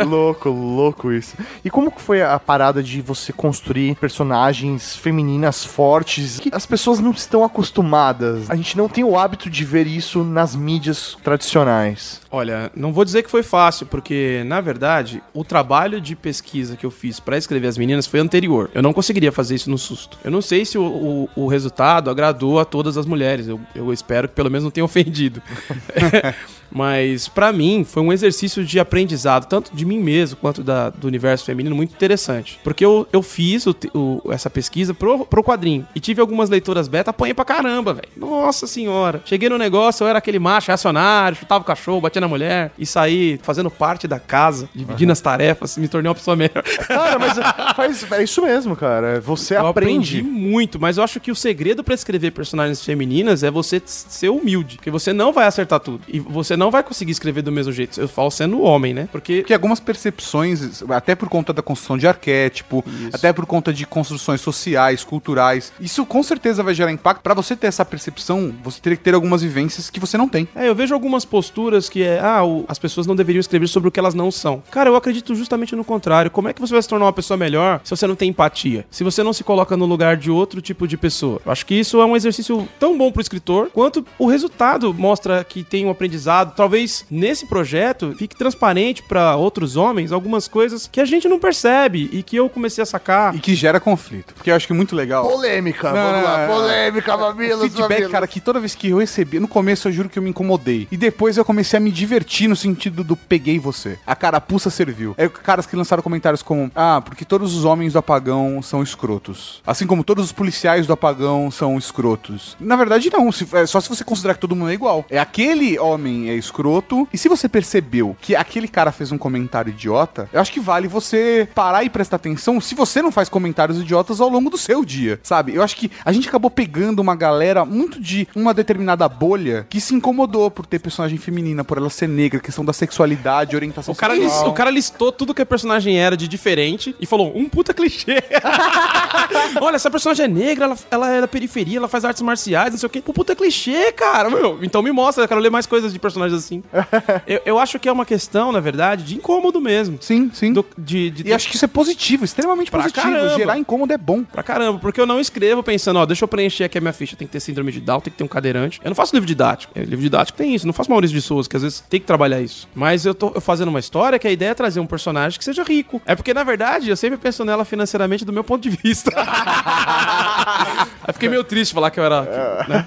louco, 0.06 0.50
louco 0.50 1.12
isso. 1.12 1.36
E 1.64 1.70
como 1.70 1.92
que 1.92 2.02
foi 2.02 2.22
a 2.22 2.40
parada 2.40 2.82
de 2.84 3.02
você 3.02 3.32
construir 3.34 3.96
personagens 3.96 4.96
femininas 4.96 5.64
fortes 5.66 6.40
que 6.40 6.50
as 6.54 6.66
pessoas 6.66 7.00
não 7.00 7.12
estão 7.12 7.44
acostumadas? 7.44 8.50
A 8.50 8.56
gente 8.56 8.78
não 8.78 8.88
tem 8.90 9.04
o 9.04 9.18
hábito 9.18 9.50
de 9.50 9.64
ver 9.66 9.88
isso 9.88 10.24
nas 10.24 10.56
mídias 10.56 11.18
tradicionais. 11.24 12.22
Olha, 12.32 12.72
não 12.76 12.94
vou 12.94 13.04
dizer 13.06 13.24
que 13.24 13.30
foi 13.32 13.42
fácil, 13.44 13.86
porque, 13.88 14.44
na 14.46 14.62
verdade, 14.62 15.22
o 15.34 15.44
trabalho 15.44 16.00
de 16.00 16.16
pesquisa 16.16 16.76
que 16.78 16.86
eu 16.86 16.92
fiz 16.92 17.20
pra 17.20 17.38
escrever 17.38 17.68
as 17.68 17.78
meninas 17.78 18.06
foi 18.06 18.20
anterior. 18.20 18.70
Eu 18.74 18.82
não 18.84 18.94
conseguiria 18.94 19.32
fazer 19.32 19.56
isso 19.56 19.70
no 19.70 19.78
susto. 19.78 20.18
Eu 20.24 20.32
não 20.32 20.42
sei 20.42 20.64
se 20.66 20.78
o, 20.78 20.84
o- 20.84 21.30
o 21.36 21.48
resultado 21.48 22.10
agradou 22.10 22.60
a 22.60 22.66
todas 22.66 22.89
as 22.98 23.06
mulheres. 23.06 23.48
Eu, 23.48 23.60
eu 23.76 23.92
espero 23.94 24.28
que 24.28 24.36
pelo 24.36 24.50
menos 24.50 24.64
não 24.64 24.72
tenha 24.72 24.86
ofendido. 24.86 25.42
Mas, 26.72 27.28
pra 27.28 27.52
mim, 27.52 27.84
foi 27.84 28.02
um 28.04 28.12
exercício 28.14 28.64
de 28.64 28.80
aprendizado, 28.80 29.46
tanto 29.48 29.72
de 29.76 29.86
mim 29.86 30.00
mesmo 30.00 30.38
quanto 30.38 30.64
da- 30.64 30.90
do 30.90 31.08
universo 31.08 31.46
feminino, 31.46 31.76
muito 31.76 31.94
interessante. 31.94 32.60
Porque 32.64 32.84
eu, 32.86 33.08
eu 33.12 33.22
fiz 33.22 33.66
o 33.66 33.76
o- 33.94 34.22
essa 34.32 34.50
pesquisa 34.50 34.94
pro, 34.94 35.26
pro 35.26 35.44
quadrinho. 35.44 35.88
E 35.96 36.00
tive 36.00 36.20
algumas 36.22 36.50
leitoras 36.50 36.88
beta, 36.88 37.12
apanhei 37.12 37.34
pra 37.34 37.46
caramba, 37.46 37.94
velho. 37.94 38.08
Nossa 38.18 38.68
senhora. 38.68 39.22
Cheguei 39.26 39.48
no 39.50 39.58
negócio, 39.58 40.04
eu 40.04 40.08
era 40.08 40.20
aquele 40.20 40.38
macho 40.40 40.68
reacionário, 40.68 41.38
chutava 41.38 41.62
o 41.62 41.66
cachorro, 41.66 42.02
batia 42.02 42.20
na 42.20 42.28
mulher 42.28 42.72
e 42.78 42.86
saí 42.86 43.40
fazendo 43.42 43.70
parte 43.72 44.08
da 44.08 44.20
casa, 44.20 44.68
dividindo 44.76 45.12
as 45.12 45.22
tarefas, 45.22 45.78
me 45.78 45.88
tornei 45.88 46.10
uma 46.10 46.16
pessoa 46.16 46.36
melhor. 46.36 46.62
Cara, 46.88 47.18
mas 47.20 47.38
faz, 47.76 48.12
é 48.12 48.24
isso 48.24 48.42
mesmo, 48.42 48.76
cara. 48.76 49.22
Você 49.22 49.56
Eu 49.56 49.68
aprendi 49.68 50.20
aprende. 50.20 50.22
muito, 50.40 50.80
mas 50.80 50.98
eu 50.98 51.04
acho 51.04 51.20
que 51.20 51.32
o 51.32 51.36
segredo 51.36 51.84
pra 51.84 51.94
escrever 51.96 52.32
personagens 52.32 52.84
femininas 52.84 53.44
é 53.44 53.50
você 53.52 53.82
ser 53.86 54.30
humilde, 54.30 54.76
porque 54.78 54.92
você 54.92 55.14
não 55.14 55.32
vai 55.32 55.46
acertar 55.46 55.80
tudo 55.80 56.02
e 56.08 56.20
você 56.20 56.56
não 56.60 56.70
vai 56.70 56.84
conseguir 56.84 57.12
escrever 57.12 57.42
do 57.42 57.52
mesmo 57.52 57.72
jeito. 57.72 58.00
Eu 58.00 58.08
falo 58.08 58.30
sendo 58.30 58.62
homem, 58.62 58.94
né? 58.94 59.08
Porque 59.12 59.38
Porque 59.40 59.54
algumas 59.54 59.80
percepções, 59.80 60.84
até 60.90 61.16
por 61.16 61.30
conta 61.30 61.54
da 61.54 61.62
construção 61.62 61.98
de 61.98 62.08
arquétipo, 62.08 62.84
Isso. 62.86 63.10
até 63.16 63.32
por 63.34 63.46
conta 63.46 63.72
de 63.74 63.86
construções 63.86 64.42
sociais, 64.42 65.04
culturais, 65.04 65.72
isso 65.80 66.06
com 66.06 66.22
certeza 66.22 66.62
vai 66.62 66.74
gerar 66.74 66.92
impacto. 66.92 67.22
Pra 67.22 67.34
você 67.34 67.56
ter 67.56 67.68
essa 67.68 67.86
percepção, 67.86 68.54
você 68.64 68.80
teria 68.82 68.98
que 68.98 69.04
ter 69.04 69.14
algumas 69.14 69.42
vivências 69.42 69.90
que 69.90 70.00
você 70.00 70.18
não 70.18 70.28
tem. 70.28 70.48
É, 70.56 70.68
eu 70.68 70.76
vejo 70.76 70.94
algumas 70.94 71.26
posturas 71.26 71.88
que 71.90 72.04
é, 72.04 72.20
ah, 72.20 72.44
o- 72.44 72.66
as 72.68 72.78
pessoas 72.78 73.08
não 73.08 73.16
deveriam 73.16 73.40
escrever 73.40 73.68
sobre 73.68 73.90
o 73.90 73.92
que 73.92 74.00
elas 74.00 74.14
não 74.14 74.30
são. 74.32 74.62
Cara, 74.72 74.90
eu 74.90 74.96
acredito 74.96 75.34
justamente 75.36 75.76
no 75.76 75.84
contrário. 75.84 76.30
Como 76.32 76.48
é 76.50 76.54
que 76.54 76.60
você 76.62 76.74
vai 76.74 76.82
se 76.82 76.90
tornar 76.90 77.06
uma 77.06 77.14
pessoa 77.14 77.38
melhor 77.38 77.82
se 77.84 77.90
você 77.92 78.06
não 78.08 78.16
tem 78.16 78.30
empatia? 78.30 78.86
Se 78.92 79.04
você 79.04 79.24
não 79.24 79.32
se 79.34 79.44
coloca 79.44 79.78
no 79.78 79.86
lugar 79.86 80.18
de 80.18 80.30
outro 80.30 80.62
tipo 80.62 80.88
de 80.88 80.98
pessoa? 80.98 81.42
Eu 81.46 81.52
acho 81.52 81.66
que 81.66 81.76
isso 81.76 82.00
é 82.02 82.06
um 82.06 82.16
exercício 82.16 82.68
tão 82.80 82.98
bom 82.98 83.12
pro 83.12 83.22
escritor, 83.22 83.70
quanto 83.74 84.06
o 84.18 84.28
resultado 84.28 84.94
mostra 84.94 85.44
que 85.44 85.64
tem 85.64 85.86
um 85.86 85.90
aprendizado. 85.90 86.49
Talvez 86.56 87.06
nesse 87.10 87.46
projeto 87.46 88.14
fique 88.18 88.36
transparente 88.36 89.04
pra 89.04 89.36
outros 89.36 89.76
homens 89.76 90.12
algumas 90.12 90.48
coisas 90.48 90.88
que 90.92 91.00
a 91.02 91.06
gente 91.06 91.28
não 91.28 91.40
percebe 91.40 92.10
e 92.12 92.24
que 92.24 92.36
eu 92.36 92.50
comecei 92.50 92.82
a 92.82 92.86
sacar. 92.86 93.36
E 93.36 93.40
que 93.40 93.56
gera 93.56 93.80
conflito. 93.80 94.34
Porque 94.34 94.52
eu 94.52 94.56
acho 94.56 94.66
que 94.68 94.74
é 94.74 94.76
muito 94.76 94.96
legal. 94.96 95.28
Polêmica, 95.28 95.92
Não, 95.92 95.96
vamos 96.12 96.18
não, 96.18 96.24
lá. 96.24 96.48
Polêmica, 96.48 97.18
mamilos, 97.18 97.62
feedback, 97.62 97.90
mamilos. 97.90 98.12
cara, 98.12 98.28
que 98.28 98.40
toda 98.40 98.60
vez 98.60 98.76
que 98.76 98.90
eu 98.90 98.98
recebi, 98.98 99.40
no 99.40 99.48
começo 99.48 99.88
eu 99.88 99.92
juro 99.92 100.10
que 100.10 100.18
eu 100.20 100.24
me 100.24 100.30
incomodei. 100.30 100.88
E 100.92 100.98
depois 100.98 101.38
eu 101.38 101.46
comecei 101.46 101.78
a 101.78 101.80
me 101.80 101.92
divertir 101.92 102.48
no 102.48 102.56
sentido 102.56 103.04
do 103.04 103.16
peguei 103.16 103.60
você. 103.60 103.98
A 104.06 104.16
carapuça 104.16 104.70
serviu. 104.70 105.14
É 105.18 105.28
caras 105.30 105.66
que 105.66 105.76
lançaram 105.76 106.02
comentários 106.04 106.42
como: 106.42 106.72
Ah, 106.76 107.02
porque 107.04 107.24
todos 107.26 107.56
os 107.56 107.66
homens 107.66 107.94
do 107.94 108.00
apagão 108.00 108.62
são 108.62 108.82
escrotos. 108.84 109.62
Assim 109.66 109.86
como 109.88 110.04
todos 110.04 110.26
os 110.26 110.32
policiais 110.32 110.86
do 110.88 110.94
apagão 110.94 111.50
são 111.52 111.78
escrotos. 111.78 112.56
Na 112.60 112.76
verdade, 112.76 113.10
não. 113.12 113.32
Se- 113.32 113.48
é 113.54 113.66
só 113.66 113.80
se 113.80 113.90
você 113.90 114.04
considerar 114.04 114.34
que 114.36 114.40
todo 114.40 114.56
mundo 114.56 114.72
é 114.72 114.74
igual. 114.74 115.06
É 115.10 115.20
aquele 115.20 115.78
homem 115.80 116.30
é 116.30 116.34
escroto. 116.40 117.08
E 117.14 117.18
se 117.18 117.30
você 117.30 117.48
percebeu 117.50 118.16
que 118.22 118.36
aquele 118.36 118.68
cara 118.68 118.92
fez 118.92 119.12
um 119.12 119.18
comentário 119.18 119.70
idiota, 119.72 120.30
eu 120.34 120.40
acho 120.42 120.52
que 120.52 120.60
vale 120.60 120.88
você 120.88 121.48
parar 121.54 121.84
e 121.84 121.90
prestar 121.90 122.16
atenção 122.16 122.60
se 122.62 122.76
você 122.76 123.02
não 123.02 123.12
faz 123.12 123.30
comentários 123.30 123.78
idiotas 123.80 124.20
ao 124.22 124.30
longo 124.30 124.50
do 124.50 124.58
seu 124.58 124.84
dia, 124.84 125.20
sabe? 125.24 125.54
Eu 125.56 125.62
acho 125.64 125.76
que 125.76 125.92
a 126.04 126.12
gente 126.12 126.28
acabou 126.28 126.50
pegando 126.50 127.00
uma 127.00 127.16
galera 127.16 127.64
muito 127.66 128.00
de 128.00 128.28
uma 128.36 128.54
determinada 128.54 129.08
bolha 129.08 129.66
que 129.70 129.80
se 129.82 129.94
incomodou 129.94 130.50
por 130.50 130.66
ter 130.66 130.80
personagem 130.80 131.18
feminina, 131.18 131.64
por 131.64 131.78
ela 131.78 131.90
ser 131.90 132.08
negra, 132.08 132.40
questão 132.40 132.64
da 132.66 132.74
sexualidade, 132.74 133.56
orientação 133.56 133.94
O 133.94 133.98
cara, 133.98 134.16
sexual. 134.16 134.42
lis- 134.44 134.50
o 134.50 134.54
cara 134.54 134.70
listou 134.72 135.12
tudo 135.12 135.34
que 135.34 135.42
a 135.42 135.46
personagem 135.46 136.00
era 136.00 136.16
de 136.16 136.28
diferente 136.28 136.96
e 137.00 137.06
falou, 137.06 137.32
um 137.36 137.48
puta 137.50 137.74
clichê. 137.74 138.24
Olha, 139.62 139.76
essa 139.76 139.90
personagem 139.92 140.26
é 140.26 140.28
negra, 140.28 140.66
ela, 140.66 140.78
ela 140.92 141.10
é 141.12 141.22
da 141.22 141.28
periferia, 141.28 141.78
ela 141.78 141.88
faz 141.88 142.06
artes 142.06 142.22
marciais, 142.22 142.72
não 142.72 142.80
sei 142.80 142.88
o 142.88 142.90
quê. 142.90 143.02
Pô, 143.02 143.14
puta 143.14 143.36
clichê, 143.36 143.92
cara. 143.92 144.30
Meu, 144.30 144.60
então 144.64 144.82
me 144.82 144.92
mostra, 144.92 145.24
eu 145.24 145.28
quero 145.28 145.40
ler 145.40 145.50
mais 145.50 145.66
coisas 145.66 145.92
de 145.94 146.00
personagens 146.30 146.34
assim. 146.34 146.64
eu, 147.28 147.42
eu 147.46 147.60
acho 147.60 147.80
que 147.80 147.88
é 147.90 147.92
uma 147.92 148.06
questão, 148.06 148.52
na 148.52 148.60
verdade, 148.60 149.04
de 149.04 149.16
incômodo 149.16 149.60
mesmo. 149.60 149.98
Sim, 150.02 150.30
sim. 150.34 150.54
Do- 150.54 150.66
de, 150.78 151.10
de 151.12 151.28
E 151.28 151.34
acho 151.34 151.50
que 151.50 151.56
isso 151.56 151.66
é 151.66 151.68
positivo, 151.68 152.26
extremamente 152.26 152.70
Pra 152.72 152.82
positivo. 152.82 153.06
caramba. 153.06 153.36
Gerar 153.36 153.58
incômodo 153.58 153.94
é 153.94 153.98
bom. 153.98 154.24
Pra 154.24 154.44
caramba, 154.44 154.80
porque 154.80 155.00
eu 155.02 155.06
não 155.06 155.20
escrevo 155.20 155.64
pensando, 155.64 155.98
ó, 156.00 156.06
deixa 156.06 156.24
eu 156.24 156.28
preencher 156.28 156.64
aqui 156.66 156.78
a 156.78 156.82
minha 156.82 156.94
ficha, 156.94 157.16
tem 157.16 157.28
que 157.28 157.32
ter 157.32 157.40
síndrome 157.40 157.72
de 157.72 157.80
Down, 157.82 158.00
tem 158.02 158.12
que 158.12 158.18
ter 158.18 158.24
um 158.24 158.28
cadeirante. 158.28 158.80
Eu 158.84 158.90
não 158.90 158.96
faço 158.96 159.16
livro 159.16 159.28
didático. 159.28 159.74
É, 159.76 159.82
livro 159.82 160.02
didático 160.02 160.38
tem 160.38 160.54
isso, 160.56 160.66
não 160.66 160.74
faço 160.74 160.90
Maurício 160.90 161.16
de 161.16 161.22
Souza, 161.22 161.50
que 161.50 161.56
às 161.56 161.64
vezes 161.64 161.82
tem 161.90 162.00
que 162.00 162.06
trabalhar 162.06 162.42
isso. 162.42 162.68
Mas 162.76 163.06
eu 163.06 163.14
tô 163.14 163.32
eu 163.36 163.42
fazendo 163.42 163.70
uma 163.70 163.80
história 163.80 164.18
que 164.20 164.28
a 164.28 164.32
ideia 164.32 164.50
é 164.52 164.54
trazer 164.54 164.80
um 164.80 164.88
personagem 164.88 165.38
que 165.38 165.46
seja 165.46 165.64
rico. 165.64 166.02
É 166.06 166.16
porque, 166.16 166.34
na 166.34 166.44
verdade, 166.44 166.90
eu 166.90 166.98
sempre 166.98 167.18
penso 167.18 167.44
nela 167.46 167.66
financeiramente 167.66 168.26
do 168.26 168.34
meu 168.34 168.44
ponto 168.44 168.62
de 168.62 168.70
vista. 168.70 169.12
Aí 171.04 171.14
fiquei 171.14 171.30
meio 171.30 171.44
triste 171.44 171.74
falar 171.74 171.92
que 171.92 172.00
eu 172.00 172.04
era. 172.04 172.22
né? 172.68 172.86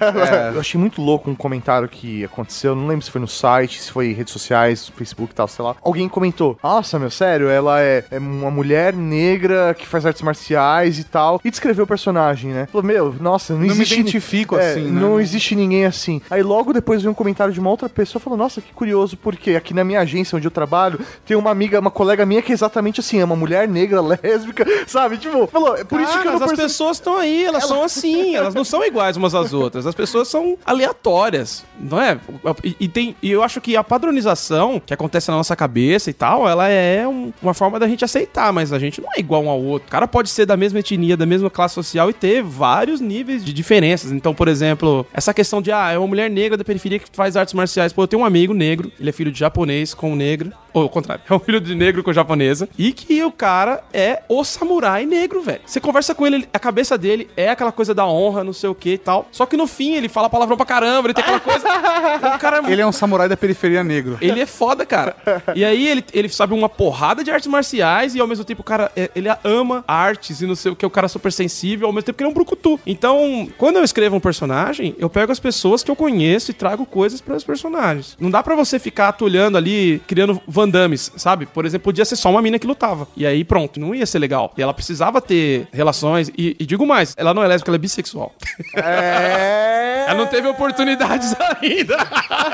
Eu 0.55 0.61
achei 0.61 0.79
muito 0.81 1.01
louco 1.01 1.31
um 1.31 1.35
comentário 1.35 1.89
que 1.89 2.25
aconteceu, 2.25 2.75
não 2.75 2.87
lembro 2.87 3.05
se 3.05 3.11
foi 3.11 3.21
no 3.23 3.29
site, 3.29 3.81
se 3.81 3.91
foi 3.91 4.09
em 4.09 4.13
redes 4.13 4.33
sociais, 4.33 4.91
Facebook 4.95 5.33
e 5.33 5.35
tal, 5.35 5.49
sei 5.49 5.65
lá. 5.65 5.75
Alguém 5.83 6.09
comentou: 6.09 6.59
Nossa, 6.63 6.99
meu, 6.99 7.11
sério, 7.11 7.49
ela 7.49 7.81
é, 7.81 8.05
é 8.11 8.19
uma 8.19 8.51
mulher 8.51 8.93
negra 8.95 9.75
que 9.79 9.87
faz 9.87 10.05
artes 10.05 10.23
marciais 10.23 10.99
e 10.99 11.05
tal. 11.05 11.41
E 11.45 11.51
descreveu 11.51 11.85
o 11.85 11.87
personagem, 11.87 12.51
né? 12.51 12.67
Falou, 12.71 12.87
meu, 12.87 13.15
nossa, 13.21 13.53
não, 13.55 13.61
Não 13.61 13.67
me 13.69 13.73
existe. 13.73 13.95
ni- 13.95 14.01
identifico 14.03 14.57
é, 14.57 14.73
assim, 14.73 14.83
né? 14.91 15.01
Não 15.01 15.21
existe 15.21 15.55
ninguém 15.55 15.87
assim. 15.87 16.21
Aí 16.31 16.43
logo 16.43 16.73
depois 16.73 17.01
veio 17.03 17.13
um 17.13 17.15
comentário 17.15 17.53
de 17.53 17.61
uma 17.61 17.71
outra 17.71 17.89
pessoa 17.89 18.21
falou: 18.21 18.37
Nossa, 18.39 18.61
que 18.61 18.73
curioso, 18.73 19.17
porque 19.17 19.53
aqui 19.53 19.73
na 19.73 19.85
minha 19.85 20.01
agência 20.01 20.37
onde 20.37 20.47
eu 20.47 20.51
trabalho, 20.51 20.99
tem 21.25 21.37
uma 21.37 21.51
amiga, 21.51 21.79
uma 21.81 21.91
colega 21.91 22.27
minha 22.27 22.43
que 22.43 22.53
é 22.53 22.55
exatamente 22.55 23.01
assim, 23.01 23.21
é 23.21 23.25
uma 23.25 23.37
mulher 23.37 23.69
negra, 23.69 24.01
lésbica, 24.03 24.65
sabe? 24.87 25.17
Tipo, 25.17 25.47
falou, 25.47 25.77
é 25.77 25.85
por 25.85 26.01
isso 26.01 26.13
que 26.21 26.27
eu 26.27 26.33
não 26.33 26.41
mas 26.41 26.51
as 26.51 26.57
pessoas 26.59 26.97
estão 26.97 27.17
aí, 27.17 27.45
elas 27.45 27.65
são 27.67 27.83
assim, 27.85 28.35
elas 28.35 28.55
não 28.55 28.65
são 28.65 28.85
iguais 28.85 29.17
umas 29.17 29.35
às 29.35 29.53
outras. 29.53 29.87
As 29.87 29.95
pessoas 29.95 30.27
são 30.29 30.57
aleatórias, 30.97 31.65
não 31.79 32.01
é? 32.01 32.19
E, 32.65 32.77
e 32.81 32.89
tem, 32.89 33.12
e 33.23 33.31
eu 33.31 33.43
acho 33.43 33.61
que 33.61 33.77
a 33.77 33.83
padronização 33.85 34.81
que 34.85 34.93
acontece 34.95 35.31
na 35.31 35.37
nossa 35.37 35.57
cabeça 35.57 36.11
e 36.11 36.13
tal, 36.13 36.49
ela 36.49 36.69
é 36.69 37.07
um- 37.07 37.33
uma 37.43 37.55
forma 37.55 37.79
da 37.79 37.89
gente 37.89 38.05
aceitar, 38.05 38.53
mas 38.53 38.73
a 38.73 38.79
gente 38.79 39.01
não 39.01 39.09
é 39.17 39.19
igual 39.21 39.43
um 39.45 39.49
ao 39.51 39.61
outro. 39.63 39.89
O 39.89 39.91
cara 39.91 40.07
pode 40.07 40.29
ser 40.31 40.47
da 40.47 40.57
mesma 40.57 40.79
etnia, 40.81 41.17
da 41.17 41.27
mesma 41.27 41.51
classe 41.51 41.75
social 41.75 42.11
e 42.11 42.13
ter 42.13 42.43
vários 42.43 43.01
níveis 43.01 43.45
de 43.45 43.53
diferenças. 43.53 44.13
Então, 44.13 44.35
por 44.35 44.49
exemplo, 44.49 45.07
essa 45.13 45.33
questão 45.35 45.61
de, 45.63 45.73
ah, 45.73 45.91
é 45.93 45.99
uma 45.99 46.07
mulher 46.07 46.31
negra 46.31 46.57
da 46.57 46.65
periferia 46.65 46.99
que 46.99 47.07
faz 47.13 47.37
artes 47.37 47.55
marciais. 47.55 47.93
Pô, 47.93 48.03
eu 48.03 48.07
tenho 48.09 48.23
um 48.23 48.25
amigo 48.27 48.55
negro, 48.55 48.91
ele 49.01 49.09
é 49.09 49.13
filho 49.13 49.33
de 49.33 49.39
japonês 49.39 49.95
com 49.95 50.15
negro, 50.15 50.53
ou 50.73 50.83
ao 50.83 50.89
contrário, 50.89 51.23
é 51.29 51.35
um 51.35 51.39
filho 51.39 51.61
de 51.61 51.75
negro 51.75 52.03
com 52.03 52.13
japonesa, 52.13 52.69
e 52.79 52.93
que 52.93 53.23
o 53.25 53.31
cara 53.33 53.83
é 53.93 54.23
o 54.29 54.43
samurai 54.45 55.05
negro, 55.07 55.43
velho. 55.43 55.61
Você 55.67 55.81
conversa 55.81 56.15
com 56.15 56.27
ele, 56.27 56.49
a 56.53 56.59
cabeça 56.59 56.97
dele 56.99 57.29
é 57.37 57.49
aquela 57.51 57.73
coisa 57.73 57.95
da 57.95 58.07
honra, 58.07 58.43
não 58.45 58.53
sei 58.53 58.69
o 58.71 58.75
que 58.75 58.91
e 58.95 58.99
tal. 58.99 59.27
Só 59.33 59.47
que 59.47 59.57
no 59.57 59.67
fim 59.67 59.95
ele 59.95 60.09
fala 60.09 60.29
palavrão 60.31 60.57
pra 60.57 60.67
caramba, 60.67 61.09
ele 61.09 61.15
tem 61.15 61.23
aquela 61.23 61.41
coisa. 61.41 61.67
o 62.37 62.39
cara 62.39 62.63
Ele 62.71 62.81
é 62.83 62.87
um 62.87 62.93
samurai 62.93 63.29
da 63.29 63.37
periferia 63.37 63.83
negro. 63.85 64.19
ele 64.21 64.41
é 64.41 64.47
foda, 64.47 64.85
cara. 64.87 65.17
E 65.55 65.65
aí 65.65 65.87
ele, 65.87 66.05
ele 66.13 66.29
sabe 66.29 66.55
uma 66.55 66.69
porrada 66.69 67.23
de 67.23 67.31
artes 67.31 67.47
marciais 67.49 68.15
e 68.15 68.21
ao 68.21 68.27
mesmo 68.27 68.45
tempo 68.45 68.61
o 68.63 68.65
cara 68.65 68.91
é- 68.97 69.11
ele 69.15 69.29
ama 69.45 69.85
artes 69.87 70.41
e 70.41 70.47
não 70.47 70.55
sei 70.55 70.73
o 70.73 70.77
que, 70.77 70.85
o 70.87 70.91
cara 70.91 71.07
é 71.07 71.09
super 71.09 71.33
sensível, 71.33 71.87
ao 71.87 71.93
mesmo 71.93 72.07
tempo 72.07 72.17
que 72.19 72.23
ele 72.25 72.29
é 72.29 72.31
um 72.31 72.35
brucutu. 72.35 72.79
Então, 72.87 73.49
quando 73.59 73.77
eu 73.77 73.85
escrevo 73.85 74.17
um 74.17 74.21
personagem, 74.21 74.95
eu 74.99 75.11
pego 75.11 75.31
as 75.33 75.41
pessoas 75.41 75.83
que 75.83 75.91
eu 75.91 75.97
conheço 75.97 76.51
e 76.51 76.55
trago 76.55 76.87
coisas 76.87 77.21
para 77.21 77.35
os 77.37 77.45
personagens. 77.45 78.17
Não 78.19 78.31
dá 78.31 78.43
pra 78.43 78.55
você 78.55 78.79
ficar 78.79 79.09
atulhando 79.09 79.59
ali, 79.59 80.01
criando 80.07 80.41
Van 80.71 80.93
sabe? 81.17 81.47
Por 81.47 81.65
exemplo, 81.67 81.85
podia 81.85 82.05
ser 82.05 82.17
só 82.17 82.31
uma 82.31 82.43
mina 82.43 82.59
que 82.59 82.67
lutava. 82.67 83.07
E 83.17 83.27
aí 83.27 83.45
pronto, 83.45 83.79
não 83.81 83.95
ia 83.95 84.07
ser 84.07 84.19
legal. 84.19 84.53
E 84.57 84.63
ela 84.63 84.75
precisava 84.75 85.21
ter 85.21 85.67
relações 85.73 86.31
e, 86.37 86.57
e 86.59 86.67
digo 86.67 86.87
mais, 86.87 87.15
ela 87.17 87.33
não 87.35 87.43
é 87.43 87.47
lésbica, 87.49 87.71
ela 87.71 87.77
é 87.77 87.79
bissexual. 87.79 88.33
É. 88.77 90.05
ela 90.09 90.15
não 90.19 90.27
teve 90.27 90.49
oportunidades 90.49 91.35
ainda. 91.61 91.97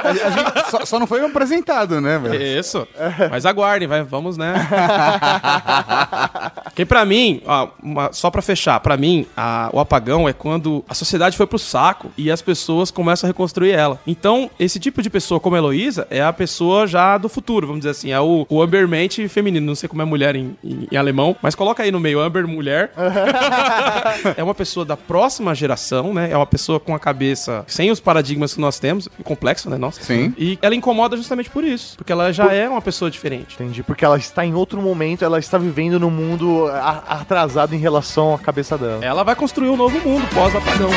A 0.05 0.31
gente 0.31 0.71
só, 0.71 0.85
só 0.85 0.99
não 0.99 1.07
foi 1.07 1.25
apresentado, 1.25 2.01
né, 2.01 2.19
velho? 2.19 2.59
Isso. 2.61 2.87
Mas 3.31 3.47
aguardem, 3.47 3.89
vai, 3.89 4.03
vamos, 4.03 4.37
né? 4.37 4.55
Porque 6.65 6.85
pra 6.85 7.05
mim, 7.05 7.43
ó, 7.47 7.69
uma- 7.83 8.13
só 8.13 8.31
pra 8.31 8.43
fechar, 8.43 8.79
pra 8.81 8.97
mim, 8.97 9.27
a- 9.37 9.71
o 9.73 9.81
apagão 9.81 10.29
é 10.29 10.33
quando 10.33 10.85
a 10.89 10.95
sociedade 10.95 11.37
foi 11.37 11.47
pro 11.47 11.59
saco 11.59 12.11
e 12.17 12.31
as 12.31 12.43
pessoas 12.43 12.91
começam 12.91 13.27
a 13.27 13.29
reconstruir 13.29 13.73
ela. 13.73 13.99
Então, 14.07 14.51
esse 14.59 14.79
tipo 14.79 15.03
de 15.03 15.11
pessoa 15.11 15.41
como 15.41 15.57
a 15.57 15.59
Heloísa 15.59 16.07
é 16.11 16.23
a 16.23 16.33
pessoa 16.33 16.87
já 16.87 17.19
do 17.19 17.29
futuro, 17.29 17.67
vamos 17.67 17.81
dizer 17.81 17.91
assim. 17.91 17.98
É 18.05 18.21
o, 18.21 18.47
o 18.49 18.63
Ambermente 18.63 19.27
feminino. 19.29 19.67
Não 19.67 19.75
sei 19.75 19.89
como 19.89 20.03
é 20.03 20.05
mulher 20.05 20.37
em, 20.37 20.57
em- 20.63 20.87
em 20.91 20.97
alemão, 20.97 21.37
mas 21.43 21.55
coloca 21.55 21.83
aí 21.83 21.91
no 21.91 22.01
meio, 22.01 22.21
Amber 22.21 22.47
mulher. 22.47 22.91
é 24.37 24.43
uma 24.43 24.55
pessoa 24.55 24.85
da 24.85 24.97
próxima 24.97 25.55
geração, 25.55 26.13
né? 26.15 26.31
É 26.31 26.37
uma 26.37 26.47
pessoa 26.47 26.79
com 26.81 26.95
a 26.95 26.99
cabeça 26.99 27.65
sem 27.67 27.91
os 27.91 28.01
paradigmas 28.01 28.55
que 28.55 28.61
nós 28.61 28.79
temos, 28.79 29.09
complexo, 29.25 29.69
né? 29.71 29.77
Nossa. 29.77 30.03
Sim. 30.03 30.35
E 30.39 30.59
ela 30.63 30.75
incomoda 30.75 31.17
justamente 31.17 31.51
por 31.51 31.65
isso, 31.65 31.97
porque 31.97 32.13
ela 32.13 32.33
já 32.33 32.53
é 32.53 32.69
uma 32.69 32.83
pessoa 32.83 33.11
diferente. 33.11 33.55
Entendi, 33.55 33.83
porque 33.83 34.05
ela 34.05 34.17
está 34.17 34.45
em 34.45 34.55
outro 34.55 34.81
momento, 34.81 35.25
ela 35.25 35.39
está 35.39 35.59
vivendo 35.59 35.99
num 35.99 36.11
mundo 36.11 36.67
atrasado 37.07 37.75
em 37.75 37.79
relação 37.79 38.35
à 38.35 38.39
cabeça 38.39 38.77
dela. 38.79 39.05
Ela 39.05 39.23
vai 39.23 39.35
construir 39.37 39.69
um 39.69 39.77
novo 39.77 39.99
mundo 40.01 40.27
pós-apagão. 40.35 40.91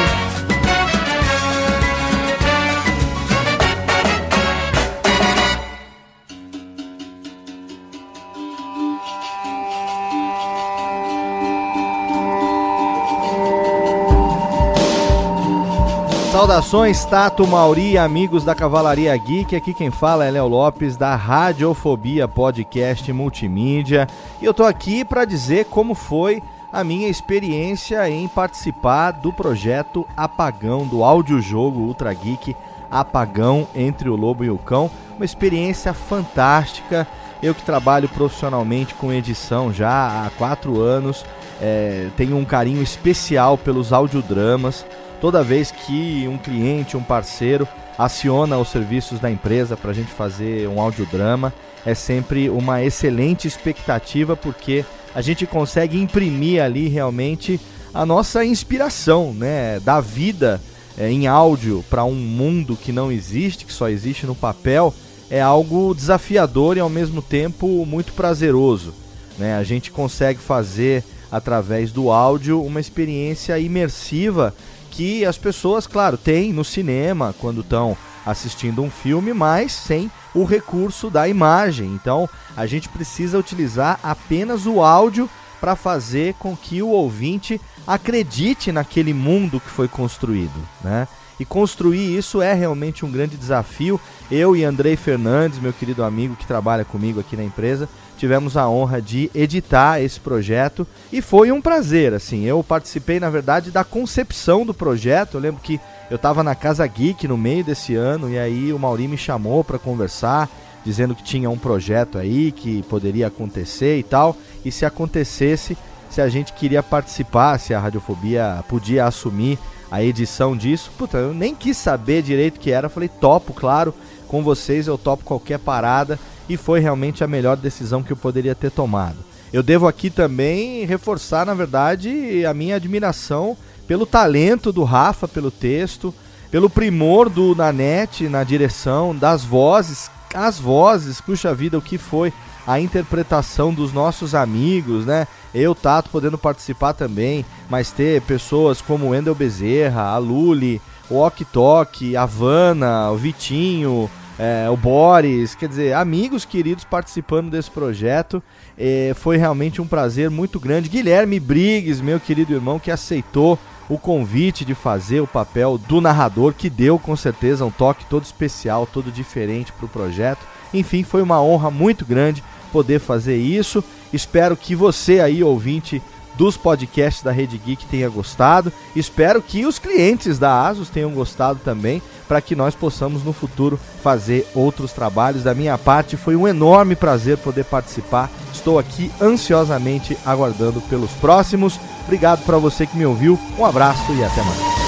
Saudações, 16.52 17.06
Tato, 17.06 17.48
Mauri, 17.48 17.98
amigos 17.98 18.44
da 18.44 18.54
Cavalaria 18.54 19.16
Geek. 19.16 19.56
Aqui 19.56 19.74
quem 19.74 19.90
fala 19.90 20.26
é 20.26 20.32
Léo 20.32 20.50
Lopes, 20.50 20.98
da 20.98 21.16
Radiofobia 21.16 22.28
Podcast 22.28 23.14
Multimídia. 23.14 24.06
E 24.42 24.44
eu 24.44 24.54
tô 24.54 24.66
aqui 24.66 25.06
para 25.06 25.24
dizer 25.24 25.68
como 25.68 25.96
foi 25.96 26.44
a 26.70 26.84
minha 26.84 27.08
experiência 27.08 28.10
em 28.10 28.28
participar 28.28 29.12
do 29.12 29.32
projeto 29.32 30.06
Apagão, 30.16 30.86
do 30.86 31.06
audiojogo 31.06 31.80
Ultra 31.80 32.14
Geek 32.14 32.54
Apagão 32.92 33.66
Entre 33.74 34.10
o 34.10 34.18
Lobo 34.18 34.44
e 34.44 34.50
o 34.50 34.58
Cão. 34.58 34.92
Uma 35.16 35.24
experiência 35.24 35.94
fantástica. 35.94 37.08
Eu 37.42 37.56
que 37.56 37.64
trabalho 37.64 38.10
profissionalmente 38.10 38.94
com 38.94 39.14
edição 39.14 39.72
já 39.72 40.26
há 40.26 40.30
quatro 40.32 40.82
anos, 40.82 41.26
é, 41.62 42.10
tenho 42.18 42.36
um 42.36 42.44
carinho 42.44 42.84
especial 42.84 43.58
pelos 43.58 43.94
audiodramas. 43.94 44.86
Toda 45.22 45.44
vez 45.44 45.70
que 45.70 46.28
um 46.28 46.36
cliente, 46.36 46.98
um 46.98 47.04
parceiro 47.04 47.68
aciona 47.96 48.58
os 48.58 48.70
serviços 48.70 49.20
da 49.20 49.30
empresa 49.30 49.78
para 49.78 49.92
a 49.92 49.94
gente 49.94 50.12
fazer 50.12 50.68
um 50.68 50.82
audiodrama. 50.82 51.54
É 51.86 51.94
sempre 51.94 52.50
uma 52.50 52.84
excelente 52.84 53.48
expectativa 53.48 54.36
porque 54.36 54.84
a 55.14 55.22
gente 55.22 55.46
consegue 55.46 56.02
imprimir 56.02 56.64
ali 56.64 56.88
realmente 56.88 57.62
a 57.94 58.04
nossa 58.04 58.44
inspiração, 58.44 59.32
né, 59.32 59.80
da 59.82 60.02
vida 60.02 60.60
é, 60.98 61.12
em 61.12 61.28
áudio 61.28 61.86
para 61.88 62.04
um 62.04 62.16
mundo 62.16 62.76
que 62.76 62.92
não 62.92 63.12
existe, 63.12 63.66
que 63.66 63.74
só 63.74 63.90
existe 63.90 64.26
no 64.26 64.34
papel, 64.34 64.92
é 65.30 65.40
algo 65.40 65.94
desafiador 65.94 66.78
e 66.78 66.80
ao 66.80 66.90
mesmo 66.90 67.22
tempo 67.22 67.86
muito 67.86 68.14
prazeroso. 68.14 68.92
Né? 69.38 69.56
A 69.56 69.64
gente 69.64 69.92
consegue 69.92 70.40
fazer 70.40 71.04
através 71.32 71.92
do 71.92 72.10
áudio 72.10 72.62
uma 72.64 72.80
experiência 72.80 73.58
imersiva 73.60 74.54
que 74.92 75.26
as 75.26 75.38
pessoas, 75.38 75.88
claro, 75.88 76.18
têm 76.18 76.54
no 76.54 76.64
cinema 76.64 77.34
quando 77.40 77.62
estão 77.62 77.98
assistindo 78.26 78.84
um 78.84 78.92
filme, 78.92 79.34
mas 79.34 79.72
sem 79.72 80.12
o 80.36 80.44
recurso 80.44 81.10
da 81.10 81.28
imagem. 81.28 81.88
Então, 81.88 82.30
a 82.56 82.68
gente 82.68 82.90
precisa 82.90 83.40
utilizar 83.40 84.00
apenas 84.04 84.68
o 84.68 84.82
áudio 84.82 85.28
para 85.60 85.76
fazer 85.76 86.36
com 86.36 86.56
que 86.56 86.82
o 86.82 86.90
ouvinte 86.90 87.60
acredite 87.88 88.72
naquele 88.72 89.14
mundo 89.14 89.60
que 89.60 89.70
foi 89.70 89.88
construído, 89.88 90.60
né? 90.84 91.08
E 91.40 91.46
construir 91.46 92.16
isso 92.16 92.40
é 92.40 92.54
realmente 92.54 93.04
um 93.04 93.12
grande 93.12 93.36
desafio. 93.36 94.00
Eu 94.30 94.56
e 94.56 94.64
Andrei 94.64 94.96
Fernandes, 94.96 95.60
meu 95.60 95.74
querido 95.74 96.04
amigo 96.04 96.36
que 96.36 96.46
trabalha 96.46 96.86
comigo 96.86 97.20
aqui 97.20 97.36
na 97.36 97.44
empresa, 97.44 97.90
tivemos 98.22 98.56
a 98.56 98.70
honra 98.70 99.02
de 99.02 99.32
editar 99.34 100.00
esse 100.00 100.20
projeto 100.20 100.86
e 101.12 101.24
foi 101.24 101.52
um 101.52 101.60
prazer, 101.60 102.14
assim. 102.14 102.44
Eu 102.44 102.64
participei, 102.64 103.20
na 103.20 103.32
verdade, 103.32 103.72
da 103.72 103.84
concepção 103.84 104.64
do 104.64 104.76
projeto. 104.76 105.34
Eu 105.34 105.42
lembro 105.42 105.60
que 105.60 105.80
eu 106.08 106.18
estava 106.18 106.44
na 106.44 106.54
Casa 106.54 106.86
Geek 106.86 107.28
no 107.28 107.36
meio 107.36 107.64
desse 107.64 107.96
ano 107.96 108.30
e 108.30 108.38
aí 108.38 108.72
o 108.72 108.78
Mauri 108.78 109.08
me 109.08 109.18
chamou 109.18 109.64
para 109.64 109.80
conversar, 109.80 110.48
dizendo 110.86 111.16
que 111.16 111.24
tinha 111.24 111.50
um 111.50 111.58
projeto 111.58 112.20
aí 112.20 112.52
que 112.52 112.84
poderia 112.84 113.26
acontecer 113.26 113.98
e 113.98 114.04
tal. 114.04 114.38
E 114.64 114.72
se 114.72 114.86
acontecesse, 114.86 115.76
se 116.08 116.22
a 116.22 116.30
gente 116.30 116.54
queria 116.54 116.84
participar, 116.84 117.58
se 117.58 117.74
a 117.74 117.80
Radiofobia 117.80 118.64
podia 118.70 119.06
assumir 119.06 119.58
a 119.90 120.04
edição 120.04 120.56
disso. 120.56 120.92
Puta, 120.96 121.18
eu 121.18 121.34
nem 121.34 121.56
quis 121.56 121.76
saber 121.76 122.22
direito 122.22 122.58
o 122.58 122.60
que 122.60 122.70
era. 122.70 122.88
Falei, 122.88 123.10
topo, 123.10 123.52
claro, 123.52 123.96
com 124.28 124.44
vocês 124.44 124.86
eu 124.86 124.96
topo 124.96 125.24
qualquer 125.24 125.58
parada. 125.58 126.20
E 126.52 126.58
foi 126.58 126.82
realmente 126.82 127.24
a 127.24 127.28
melhor 127.28 127.56
decisão 127.56 128.04
que 128.04 128.12
eu 128.12 128.18
poderia 128.18 128.54
ter 128.54 128.72
tomado. 128.72 129.16
Eu 129.54 129.64
devo 129.64 129.88
aqui 129.88 130.10
também 130.10 130.84
reforçar, 130.84 131.46
na 131.46 131.54
verdade, 131.54 132.46
a 132.46 132.54
minha 132.54 132.76
admiração 132.76 133.56
pelo 133.88 134.06
talento 134.06 134.70
do 134.70 134.84
Rafa, 134.84 135.30
pelo 135.30 135.50
texto, 135.50 136.14
pelo 136.52 136.70
primor 136.70 137.30
do 137.30 137.56
Nanete 137.56 138.28
na 138.28 138.44
direção, 138.44 139.16
das 139.16 139.46
vozes, 139.46 140.12
as 140.36 140.60
vozes, 140.60 141.22
puxa 141.22 141.56
vida, 141.56 141.78
o 141.78 141.82
que 141.82 141.98
foi 141.98 142.34
a 142.68 142.82
interpretação 142.82 143.74
dos 143.74 143.94
nossos 143.94 144.36
amigos, 144.36 145.06
né? 145.06 145.30
Eu, 145.56 145.74
Tato, 145.74 146.10
podendo 146.10 146.38
participar 146.38 146.92
também, 146.92 147.46
mas 147.70 147.92
ter 147.92 148.22
pessoas 148.24 148.82
como 148.82 149.06
o 149.06 149.10
Wendel 149.12 149.34
Bezerra, 149.34 150.02
a 150.02 150.18
Luli, 150.18 150.82
o 151.10 151.16
Ok 151.16 151.48
Tok, 151.50 152.14
a 152.18 152.26
Vanna, 152.26 153.10
o 153.10 153.16
Vitinho, 153.16 154.12
é, 154.40 154.70
o 154.70 154.78
Boris, 154.78 155.56
quer 155.56 155.70
dizer, 155.70 155.94
amigos 155.94 156.46
queridos 156.46 156.84
participando 156.84 157.50
desse 157.50 157.70
projeto. 157.70 158.42
É, 158.78 159.14
foi 159.16 159.38
realmente 159.38 159.82
um 159.82 159.88
prazer 159.88 160.30
muito 160.30 160.60
grande. 160.60 160.90
Guilherme 160.90 161.40
Briggs, 161.40 162.02
meu 162.02 162.20
querido 162.20 162.54
irmão, 162.54 162.80
que 162.80 162.92
aceitou 162.92 163.60
o 163.90 163.98
convite 163.98 164.64
de 164.64 164.74
fazer 164.74 165.20
o 165.20 165.28
papel 165.28 165.78
do 165.78 166.00
narrador, 166.00 166.54
que 166.54 166.70
deu 166.70 166.98
com 166.98 167.16
certeza 167.16 167.66
um 167.66 167.72
toque 167.72 168.06
todo 168.06 168.24
especial, 168.24 168.88
todo 168.88 169.12
diferente 169.12 169.72
para 169.74 169.86
o 169.86 169.90
projeto. 169.90 170.40
Enfim, 170.74 171.04
foi 171.04 171.22
uma 171.22 171.42
honra 171.42 171.70
muito 171.70 172.06
grande 172.06 172.44
poder 172.72 173.00
fazer 173.00 173.36
isso. 173.36 173.84
Espero 174.14 174.56
que 174.56 174.76
você 174.76 175.20
aí, 175.20 175.44
ouvinte 175.44 176.02
dos 176.36 176.56
podcasts 176.56 177.22
da 177.22 177.32
Rede 177.32 177.58
Geek, 177.58 177.86
tenha 177.86 178.10
gostado. 178.10 178.72
Espero 178.96 179.42
que 179.42 179.66
os 179.66 179.78
clientes 179.78 180.40
da 180.40 180.68
Asus 180.68 180.90
tenham 180.90 181.12
gostado 181.12 181.60
também, 181.64 182.02
para 182.32 182.40
que 182.40 182.56
nós 182.56 182.74
possamos 182.74 183.26
no 183.26 183.34
futuro 183.34 183.78
fazer 184.02 184.48
outros 184.56 184.94
trabalhos. 184.94 185.44
Da 185.44 185.54
minha 185.54 185.78
parte, 185.78 186.16
foi 186.16 186.34
um 186.34 186.48
enorme 186.48 186.96
prazer 186.96 187.38
poder 187.38 187.66
participar. 187.66 188.32
Estou 188.54 188.80
aqui 188.80 189.12
ansiosamente 189.20 190.18
aguardando 190.26 190.80
pelos 190.80 191.12
próximos. 191.12 191.78
Obrigado 192.06 192.46
para 192.46 192.58
você 192.58 192.88
que 192.88 192.96
me 192.96 193.06
ouviu. 193.06 193.38
Um 193.60 193.66
abraço 193.66 194.14
e 194.14 194.24
até 194.24 194.42
mais. 194.44 194.81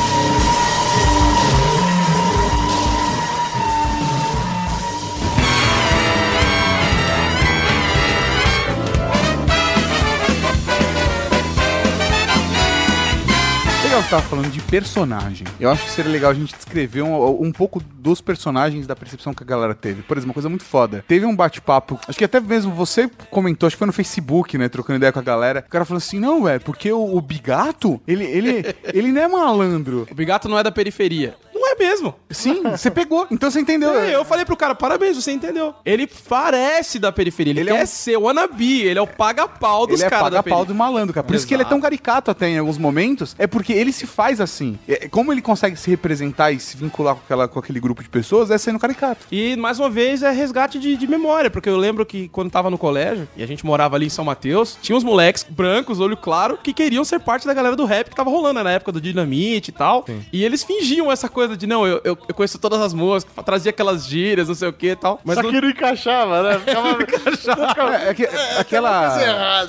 Tava 14.14 14.28
falando 14.28 14.52
de 14.52 14.62
personagem. 14.62 15.48
Eu 15.60 15.72
acho 15.72 15.86
que 15.86 15.90
seria 15.90 16.12
legal 16.12 16.30
a 16.30 16.36
gente 16.36 16.54
descrever 16.54 17.02
um, 17.02 17.42
um 17.42 17.52
pouco 17.52 17.82
dos 17.82 18.22
personagens 18.22 18.86
da 18.86 18.96
percepção 18.96 19.34
que 19.34 19.42
a 19.42 19.46
galera 19.46 19.74
teve. 19.74 20.04
Por 20.04 20.16
exemplo, 20.16 20.30
uma 20.30 20.34
coisa 20.36 20.50
muito 20.50 20.64
foda. 20.64 21.04
Teve 21.08 21.26
um 21.26 21.36
bate-papo, 21.36 22.00
acho 22.08 22.20
que 22.20 22.24
até 22.24 22.40
mesmo 22.40 22.72
você 22.74 23.10
comentou, 23.32 23.66
acho 23.66 23.76
que 23.76 23.80
foi 23.80 23.88
no 23.88 23.94
Facebook, 23.94 24.56
né? 24.56 24.70
Trocando 24.70 24.98
ideia 24.98 25.12
com 25.12 25.18
a 25.18 25.24
galera. 25.24 25.64
O 25.66 25.70
cara 25.72 25.84
falou 25.84 25.98
assim: 25.98 26.20
não, 26.20 26.44
velho, 26.44 26.62
porque 26.62 26.92
o, 26.92 27.18
o 27.18 27.20
Bigato, 27.22 28.00
ele, 28.08 28.24
ele, 28.24 28.76
ele 28.94 29.12
não 29.12 29.22
é 29.22 29.28
malandro. 29.28 30.08
O 30.12 30.14
Bigato 30.14 30.48
não 30.48 30.60
é 30.60 30.64
da 30.64 30.72
periferia. 30.72 31.36
É 31.74 31.84
mesmo. 31.84 32.14
Sim, 32.30 32.62
você 32.64 32.92
pegou. 32.92 33.26
Então 33.32 33.50
você 33.50 33.60
entendeu. 33.60 33.94
É, 33.98 34.14
eu 34.16 34.24
falei 34.24 34.46
pro 34.46 34.56
cara, 34.56 34.76
parabéns, 34.76 35.16
você 35.16 35.32
entendeu. 35.32 35.74
Ele 35.86 36.06
parece 36.08 37.00
da 37.00 37.12
periferia, 37.12 37.52
ele, 37.52 37.62
Ele 37.62 37.70
é 37.72 37.78
quer 37.78 37.84
um- 37.84 37.88
ser 37.88 38.18
o 38.18 38.22
wannabe, 38.24 38.82
ele 38.82 39.00
é 39.00 39.02
o 39.02 39.08
paga-pau 39.08 39.88
dos 39.88 40.00
Ele 40.00 40.08
é 40.08 40.10
caras 40.10 40.32
da 40.32 40.44
paga-pau 40.44 40.66
do 40.66 40.76
malandro, 40.76 41.14
cara. 41.14 41.26
Por 41.26 41.36
isso 41.36 41.48
que 41.48 41.54
ele 41.54 41.62
é 41.64 41.66
tão 41.66 41.78
Exato. 41.78 41.84
caricato 41.84 42.32
até 42.32 42.48
em 42.50 42.58
alguns 42.60 42.78
momentos. 42.78 43.36
É 43.40 43.48
porque 43.48 43.74
ele 43.74 43.92
se 43.92 44.06
faz 44.06 44.40
assim. 44.42 44.78
É, 44.88 45.08
Como 45.08 45.32
ele 45.32 45.42
consegue 45.42 45.76
se 45.76 45.90
representar 45.90 46.52
e 46.52 46.60
se 46.60 46.76
vincular 46.78 47.16
com, 47.16 47.22
aquela, 47.26 47.48
com 47.48 47.60
aquele 47.60 47.80
grupo 47.80 48.04
de 48.04 48.10
pessoas, 48.10 48.52
é 48.52 48.58
sendo 48.58 48.80
caricato. 48.80 49.26
E, 49.32 49.56
mais 49.56 49.80
uma 49.80 49.90
vez, 49.90 50.22
é 50.24 50.32
resgate 50.32 50.80
de, 50.80 50.96
de 50.96 51.08
memória, 51.08 51.50
porque 51.50 51.70
eu 51.70 51.78
lembro 51.78 52.06
que 52.06 52.28
quando 52.30 52.52
tava 52.52 52.70
no 52.70 52.78
colégio, 52.78 53.28
e 53.36 53.44
a 53.44 53.48
gente 53.48 53.66
morava 53.66 53.96
ali 53.96 54.06
em 54.08 54.10
São 54.10 54.26
Mateus, 54.26 54.78
tinha 54.82 54.96
uns 54.96 55.04
moleques 55.04 55.46
brancos, 55.50 56.00
olho 56.00 56.18
claro, 56.18 56.58
que 56.62 56.74
queriam 56.74 57.04
ser 57.04 57.20
parte 57.20 57.46
da 57.48 57.54
galera 57.54 57.76
do 57.76 57.86
rap 57.86 58.10
que 58.10 58.16
tava 58.16 58.30
rolando 58.30 58.54
né, 58.56 58.64
na 58.64 58.72
época 58.72 58.92
do 58.92 59.02
Dinamite 59.02 59.70
e 59.70 59.74
tal. 59.74 60.06
E 60.32 60.44
eles 60.44 60.64
fingiam 60.64 61.12
essa 61.12 61.28
coisa 61.30 61.56
de, 61.58 61.63
não, 61.68 61.86
eu, 61.88 62.02
eu, 62.04 62.18
eu 62.28 62.34
conheço 62.36 62.60
todas 62.60 62.80
as 62.82 62.94
músicas, 62.94 63.34
trazia 63.46 63.70
aquelas 63.72 64.06
gírias, 64.06 64.48
não 64.48 64.56
sei 64.56 64.68
o 64.68 64.74
que 64.74 64.88
e 64.92 64.96
tal. 64.96 65.20
Mas 65.24 65.36
Só 65.36 65.44
não- 65.44 65.52
que 65.52 65.62
não 65.62 65.70
encaixava, 65.70 66.44
né? 66.44 66.60
Ficava... 66.60 66.94
É, 68.04 68.10
é 68.10 68.14
que- 68.14 68.28
aquela. 68.60 69.08
a- 69.08 69.62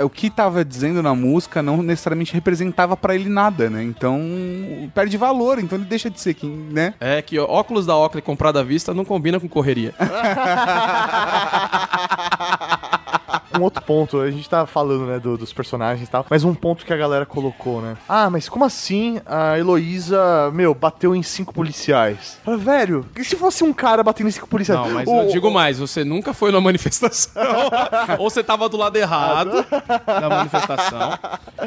a- 0.00 0.04
o 0.04 0.10
que 0.10 0.30
tava 0.30 0.64
dizendo 0.64 1.02
na 1.02 1.14
música 1.14 1.62
não 1.62 1.82
necessariamente 1.82 2.32
representava 2.32 2.96
pra 2.96 3.14
ele 3.14 3.28
nada, 3.28 3.68
né? 3.70 3.82
Então 3.82 4.20
perde 4.94 5.16
valor, 5.16 5.58
então 5.58 5.78
ele 5.78 5.86
deixa 5.86 6.10
de 6.10 6.20
ser 6.20 6.34
quem, 6.34 6.50
né? 6.50 6.94
É 7.00 7.20
que 7.22 7.38
ó, 7.38 7.44
óculos 7.46 7.86
da 7.86 7.96
Oakley 7.96 8.22
comprado 8.22 8.58
à 8.58 8.62
vista 8.62 8.92
não 8.94 9.04
combina 9.04 9.38
com 9.40 9.48
correria. 9.48 9.94
um 13.58 13.62
outro 13.62 13.82
ponto, 13.82 14.20
a 14.20 14.30
gente 14.30 14.48
tá 14.48 14.66
falando, 14.66 15.06
né, 15.06 15.18
do- 15.18 15.36
dos 15.36 15.52
personagens 15.52 16.08
e 16.08 16.10
tal, 16.10 16.26
mas 16.28 16.44
um 16.44 16.54
ponto 16.54 16.84
que 16.84 16.92
a 16.92 16.96
galera 16.96 17.24
colocou, 17.26 17.80
né? 17.80 17.96
Ah, 18.08 18.28
mas 18.30 18.48
como 18.48 18.64
assim 18.64 19.20
a 19.26 19.58
Heloísa, 19.58 20.50
meu, 20.52 20.74
bateu 20.74 21.14
em 21.14 21.22
cinco 21.22 21.52
policiais? 21.52 22.38
Fala, 22.44 22.56
velho, 22.56 23.06
e 23.16 23.24
se 23.24 23.36
fosse 23.36 23.62
um 23.64 23.72
cara 23.72 24.02
batendo 24.02 24.28
em 24.28 24.32
cinco 24.32 24.48
policiais? 24.48 24.80
Não, 24.80 24.90
mas 24.90 25.08
O- 25.08 25.22
eu 25.22 25.28
digo 25.28 25.48
o- 25.48 25.52
mais, 25.52 25.78
você 25.78 26.04
nunca 26.04 26.32
foi 26.32 26.50
numa 26.50 26.60
manifestação. 26.60 27.32
ou 28.18 28.30
você 28.30 28.42
tava 28.42 28.68
do 28.68 28.76
lado 28.76 28.96
errado 28.96 29.64
da 30.06 30.28
manifestação. 30.28 31.18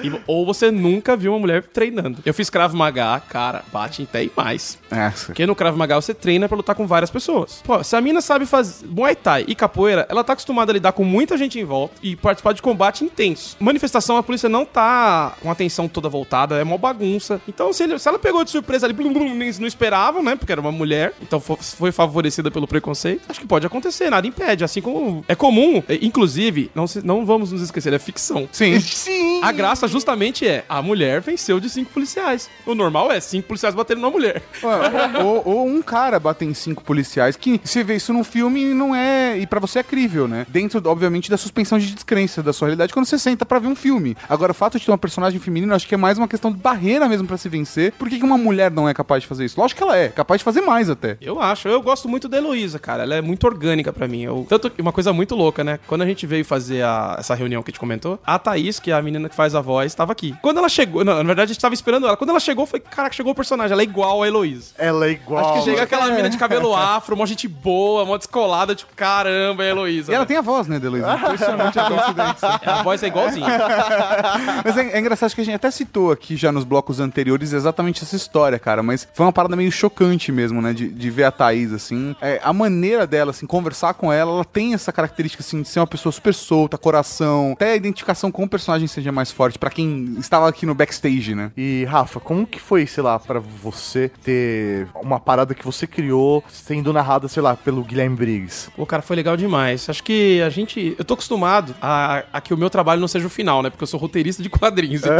e- 0.03 0.21
ou 0.27 0.45
você 0.45 0.71
nunca 0.71 1.15
viu 1.15 1.33
uma 1.33 1.39
mulher 1.39 1.63
treinando. 1.63 2.19
Eu 2.25 2.33
fiz 2.33 2.49
Krav 2.49 2.73
Maga, 2.73 3.19
cara, 3.29 3.63
bate 3.71 4.03
até 4.03 4.23
e 4.23 4.31
mais. 4.35 4.77
Essa. 4.89 5.27
Porque 5.27 5.45
no 5.45 5.55
Krav 5.55 5.75
Maga 5.77 5.95
você 5.95 6.13
treina 6.13 6.47
pra 6.47 6.57
lutar 6.57 6.75
com 6.75 6.87
várias 6.87 7.09
pessoas. 7.11 7.61
Pô, 7.63 7.83
se 7.83 7.95
a 7.95 8.01
mina 8.01 8.21
sabe 8.21 8.45
fazer 8.45 8.85
Muay 8.87 9.15
Thai 9.15 9.45
e 9.47 9.55
capoeira, 9.55 10.05
ela 10.09 10.23
tá 10.23 10.33
acostumada 10.33 10.71
a 10.71 10.73
lidar 10.73 10.91
com 10.91 11.03
muita 11.03 11.37
gente 11.37 11.59
em 11.59 11.63
volta 11.63 11.74
e 12.01 12.15
participar 12.15 12.53
de 12.53 12.61
combate 12.61 13.03
intenso. 13.03 13.55
Manifestação, 13.59 14.17
a 14.17 14.23
polícia 14.23 14.49
não 14.49 14.65
tá 14.65 15.33
com 15.41 15.49
a 15.49 15.51
atenção 15.51 15.87
toda 15.87 16.07
voltada, 16.09 16.55
é 16.59 16.63
uma 16.63 16.77
bagunça. 16.77 17.41
Então, 17.47 17.71
se, 17.73 17.83
ele- 17.83 17.99
se 17.99 18.07
ela 18.07 18.19
pegou 18.19 18.43
de 18.43 18.49
surpresa 18.51 18.85
ali, 18.85 18.93
blum, 18.93 19.11
blum, 19.13 19.33
não 19.35 19.67
esperavam, 19.67 20.23
né? 20.23 20.35
Porque 20.35 20.51
era 20.51 20.61
uma 20.61 20.71
mulher, 20.71 21.13
então 21.21 21.39
fo- 21.39 21.57
foi 21.61 21.91
favorecida 21.91 22.49
pelo 22.51 22.67
preconceito. 22.67 23.21
Acho 23.29 23.39
que 23.39 23.47
pode 23.47 23.65
acontecer, 23.65 24.09
nada 24.09 24.27
impede. 24.27 24.63
Assim 24.63 24.81
como 24.81 25.23
é 25.27 25.35
comum, 25.35 25.81
inclusive, 26.01 26.71
não, 26.73 26.87
se- 26.87 27.05
não 27.05 27.25
vamos 27.25 27.51
nos 27.51 27.61
esquecer, 27.61 27.91
é 27.93 27.99
ficção. 27.99 28.47
Sim. 28.51 28.79
Sim! 28.79 29.41
A 29.43 29.51
graça 29.51 29.87
justamente 29.87 30.47
é, 30.47 30.63
a 30.67 30.81
mulher 30.81 31.21
venceu 31.21 31.59
de 31.59 31.69
cinco 31.69 31.91
policiais. 31.91 32.49
O 32.65 32.73
normal 32.73 33.11
é 33.11 33.19
cinco 33.19 33.47
policiais 33.47 33.75
batendo 33.75 34.01
na 34.01 34.09
mulher. 34.09 34.41
Ué, 34.63 35.21
ou, 35.23 35.41
ou 35.45 35.67
um 35.67 35.81
cara 35.81 36.19
bater 36.19 36.45
em 36.45 36.53
cinco 36.53 36.83
policiais, 36.83 37.35
que 37.35 37.59
você 37.63 37.83
vê 37.83 37.95
isso 37.95 38.11
num 38.13 38.23
filme 38.23 38.61
e 38.71 38.73
não 38.73 38.95
é. 38.95 39.37
E 39.37 39.45
pra 39.45 39.59
você 39.59 39.79
é 39.79 39.83
crível, 39.83 40.27
né? 40.27 40.45
Dentro, 40.49 40.81
obviamente, 40.89 41.29
da 41.29 41.37
suspensão 41.37 41.64
de 41.65 41.93
descrença 41.93 42.41
da 42.43 42.53
sua 42.53 42.67
realidade 42.67 42.93
quando 42.93 43.05
você 43.05 43.17
senta 43.17 43.45
pra 43.45 43.59
ver 43.59 43.67
um 43.67 43.75
filme. 43.75 44.15
Agora, 44.29 44.51
o 44.51 44.55
fato 44.55 44.77
de 44.79 44.85
ter 44.85 44.91
uma 44.91 44.97
personagem 44.97 45.39
feminina, 45.39 45.75
acho 45.75 45.87
que 45.87 45.95
é 45.95 45.97
mais 45.97 46.17
uma 46.17 46.27
questão 46.27 46.51
de 46.51 46.57
barreira 46.57 47.07
mesmo 47.09 47.27
pra 47.27 47.37
se 47.37 47.49
vencer. 47.49 47.91
Por 47.93 48.09
que, 48.09 48.17
que 48.19 48.23
uma 48.25 48.37
mulher 48.37 48.71
não 48.71 48.87
é 48.87 48.93
capaz 48.93 49.23
de 49.23 49.27
fazer 49.27 49.45
isso? 49.45 49.59
Lógico 49.59 49.79
que 49.79 49.83
ela 49.83 49.97
é, 49.97 50.09
capaz 50.09 50.39
de 50.39 50.45
fazer 50.45 50.61
mais 50.61 50.89
até. 50.89 51.17
Eu 51.21 51.39
acho, 51.41 51.67
eu 51.67 51.81
gosto 51.81 52.07
muito 52.07 52.27
da 52.27 52.37
Heloísa, 52.37 52.79
cara. 52.79 53.03
Ela 53.03 53.15
é 53.15 53.21
muito 53.21 53.45
orgânica 53.45 53.91
pra 53.91 54.07
mim. 54.07 54.21
Eu, 54.23 54.45
tanto 54.47 54.69
que 54.69 54.81
uma 54.81 54.91
coisa 54.91 55.11
muito 55.13 55.35
louca, 55.35 55.63
né? 55.63 55.79
Quando 55.87 56.01
a 56.01 56.05
gente 56.05 56.25
veio 56.25 56.45
fazer 56.45 56.83
a- 56.83 57.15
essa 57.19 57.33
reunião 57.35 57.61
que 57.63 57.69
a 57.69 57.71
gente 57.71 57.79
comentou, 57.79 58.19
a 58.25 58.37
Thaís, 58.39 58.79
que 58.79 58.91
é 58.91 58.93
a 58.93 59.01
menina 59.01 59.27
que 59.29 59.35
faz 59.35 59.55
a 59.55 59.61
voz, 59.61 59.91
estava 59.91 60.11
aqui. 60.11 60.35
Quando 60.41 60.57
ela 60.57 60.69
chegou, 60.69 61.03
não, 61.03 61.15
na 61.17 61.23
verdade 61.23 61.51
a 61.51 61.53
gente 61.53 61.61
tava 61.61 61.73
esperando 61.73 62.05
ela. 62.07 62.17
Quando 62.17 62.29
ela 62.29 62.39
chegou, 62.39 62.65
foi, 62.65 62.79
caraca, 62.79 63.15
chegou 63.15 63.31
o 63.31 63.35
personagem, 63.35 63.71
ela 63.73 63.81
é 63.81 63.85
igual 63.85 64.21
a 64.23 64.27
Heloísa. 64.27 64.73
Ela 64.77 65.07
é 65.07 65.11
igual. 65.11 65.53
Acho 65.55 65.63
que 65.63 65.69
chega 65.71 65.83
aquela 65.83 66.07
mina 66.11 66.29
de 66.29 66.37
cabelo 66.37 66.75
afro, 66.75 67.15
uma 67.15 67.25
gente 67.25 67.47
boa, 67.47 68.03
uma 68.03 68.17
descolada, 68.17 68.75
tipo, 68.75 68.91
caramba, 68.95 69.63
é 69.63 69.67
a 69.67 69.71
Heloísa. 69.71 70.11
E 70.11 70.15
ela 70.15 70.25
tem 70.25 70.37
a 70.37 70.41
voz, 70.41 70.67
né, 70.67 70.79
Deluísa? 70.79 71.07
Impressionante 71.55 71.79
a 71.79 71.85
coincidência. 71.85 72.71
A 72.71 72.83
voz 72.83 73.03
é 73.03 73.07
igualzinha. 73.07 73.47
Mas 74.63 74.77
é, 74.77 74.91
é 74.91 74.99
engraçado 74.99 75.33
que 75.33 75.41
a 75.41 75.43
gente 75.43 75.55
até 75.55 75.71
citou 75.71 76.11
aqui 76.11 76.35
já 76.35 76.51
nos 76.51 76.63
blocos 76.63 76.99
anteriores 76.99 77.53
exatamente 77.53 78.03
essa 78.03 78.15
história, 78.15 78.59
cara. 78.59 78.83
Mas 78.83 79.07
foi 79.13 79.25
uma 79.25 79.33
parada 79.33 79.55
meio 79.55 79.71
chocante 79.71 80.31
mesmo, 80.31 80.61
né? 80.61 80.73
De, 80.73 80.89
de 80.89 81.09
ver 81.09 81.23
a 81.23 81.31
Thaís, 81.31 81.73
assim. 81.73 82.15
É, 82.21 82.39
a 82.43 82.53
maneira 82.53 83.07
dela, 83.07 83.31
assim, 83.31 83.45
conversar 83.45 83.93
com 83.93 84.11
ela, 84.11 84.31
ela 84.31 84.45
tem 84.45 84.73
essa 84.73 84.91
característica, 84.91 85.41
assim, 85.41 85.61
de 85.61 85.67
ser 85.67 85.79
uma 85.79 85.87
pessoa 85.87 86.11
super 86.11 86.33
solta, 86.33 86.77
coração. 86.77 87.53
Até 87.53 87.71
a 87.73 87.75
identificação 87.75 88.31
com 88.31 88.43
o 88.43 88.49
personagem 88.49 88.87
seja 88.87 89.11
mais 89.11 89.31
forte, 89.31 89.57
pra 89.57 89.69
quem 89.69 90.15
estava 90.19 90.47
aqui 90.47 90.65
no 90.65 90.75
backstage, 90.75 91.35
né? 91.35 91.51
E, 91.55 91.85
Rafa, 91.85 92.19
como 92.19 92.45
que 92.45 92.59
foi, 92.59 92.85
sei 92.85 93.03
lá, 93.03 93.19
pra 93.19 93.39
você 93.39 94.11
ter 94.23 94.87
uma 95.01 95.19
parada 95.19 95.53
que 95.53 95.65
você 95.65 95.87
criou 95.87 96.43
sendo 96.49 96.91
narrada, 96.93 97.27
sei 97.27 97.41
lá, 97.41 97.55
pelo 97.55 97.83
Guilherme 97.83 98.15
Briggs? 98.15 98.69
Pô, 98.75 98.85
cara, 98.85 99.01
foi 99.01 99.15
legal 99.15 99.37
demais. 99.37 99.89
Acho 99.89 100.03
que 100.03 100.41
a 100.41 100.49
gente. 100.49 100.95
Eu 100.97 101.05
tô 101.05 101.13
acostumado 101.13 101.44
a, 101.81 102.23
a 102.33 102.41
que 102.41 102.53
o 102.53 102.57
meu 102.57 102.69
trabalho 102.69 102.99
não 103.01 103.07
seja 103.07 103.27
o 103.27 103.29
final, 103.29 103.61
né? 103.61 103.69
Porque 103.69 103.83
eu 103.83 103.87
sou 103.87 103.99
roteirista 103.99 104.41
de 104.43 104.49
quadrinhos. 104.51 105.01
Então, 105.03 105.15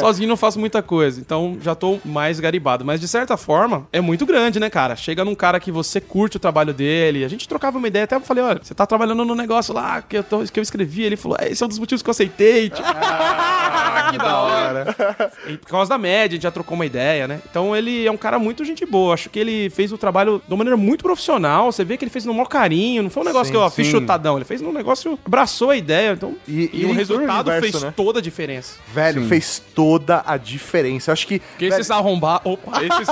sozinho 0.00 0.28
não 0.28 0.36
faço 0.36 0.58
muita 0.58 0.82
coisa. 0.82 1.20
Então, 1.20 1.56
já 1.62 1.74
tô 1.74 1.98
mais 2.04 2.40
garibado. 2.40 2.84
Mas, 2.84 3.00
de 3.00 3.08
certa 3.08 3.36
forma, 3.36 3.86
é 3.92 4.00
muito 4.00 4.24
grande, 4.26 4.58
né, 4.60 4.68
cara? 4.70 4.96
Chega 4.96 5.24
num 5.24 5.34
cara 5.34 5.58
que 5.60 5.70
você 5.72 6.00
curte 6.00 6.36
o 6.36 6.40
trabalho 6.40 6.72
dele. 6.74 7.24
A 7.24 7.28
gente 7.28 7.48
trocava 7.48 7.78
uma 7.78 7.86
ideia. 7.88 8.04
Até 8.04 8.16
eu 8.16 8.20
falei, 8.20 8.42
olha, 8.44 8.60
você 8.62 8.74
tá 8.74 8.86
trabalhando 8.86 9.24
no 9.24 9.34
negócio 9.34 9.72
lá 9.74 10.02
que 10.02 10.18
eu, 10.18 10.22
tô- 10.24 10.40
que 10.44 10.58
eu 10.58 10.62
escrevi. 10.62 11.02
Ele 11.02 11.16
falou, 11.16 11.36
é, 11.40 11.50
esse 11.50 11.62
é 11.62 11.66
um 11.66 11.68
dos 11.68 11.78
motivos 11.78 12.02
que 12.02 12.08
eu 12.08 12.12
aceitei. 12.12 12.70
Tipo, 12.70 12.88
que 14.10 14.18
da 14.18 14.38
hora. 14.38 14.94
E 15.48 15.56
por 15.56 15.68
causa 15.68 15.88
da 15.90 15.98
média, 15.98 16.34
a 16.34 16.36
gente 16.36 16.42
já 16.42 16.50
trocou 16.50 16.74
uma 16.74 16.86
ideia, 16.86 17.26
né? 17.28 17.40
Então 17.50 17.74
ele 17.76 18.06
é 18.06 18.10
um 18.10 18.16
cara 18.16 18.38
muito 18.38 18.64
gente 18.64 18.84
boa. 18.86 19.14
Acho 19.14 19.28
que 19.30 19.38
ele 19.38 19.70
fez 19.70 19.92
o 19.92 19.98
trabalho 19.98 20.40
de 20.46 20.52
uma 20.52 20.58
maneira 20.58 20.76
muito 20.76 21.02
profissional. 21.02 21.70
Você 21.70 21.84
vê 21.84 21.96
que 21.96 22.04
ele 22.04 22.10
fez 22.10 22.24
no 22.24 22.32
maior 22.32 22.46
carinho. 22.46 23.02
Não 23.02 23.10
foi 23.10 23.22
um 23.22 23.26
negócio 23.26 23.46
Sim, 23.46 23.52
que 23.52 23.64
eu 23.64 23.70
fiz 23.70 23.86
chutadão. 23.88 24.36
Ele 24.36 24.44
fez 24.44 24.62
um 24.62 24.72
negócio, 24.72 25.18
abraçou 25.58 25.70
a 25.70 25.76
ideia. 25.76 26.12
Então, 26.12 26.34
E- 26.46 26.70
e, 26.72 26.82
e 26.82 26.84
o 26.86 26.92
resultado 26.92 27.46
no 27.46 27.52
fez 27.60 27.74
universo, 27.74 27.86
né? 27.86 27.92
toda 27.96 28.18
a 28.18 28.22
diferença. 28.22 28.74
Velho, 28.94 29.22
Sim. 29.22 29.28
fez 29.28 29.62
toda 29.74 30.22
a 30.26 30.36
diferença. 30.36 31.10
Eu 31.10 31.12
acho 31.12 31.26
que. 31.26 31.40
Porque 31.40 31.68
velho, 31.68 31.80
esses 31.80 31.90
arrombar. 31.90 32.40
Opa, 32.44 32.82
esses, 32.84 33.08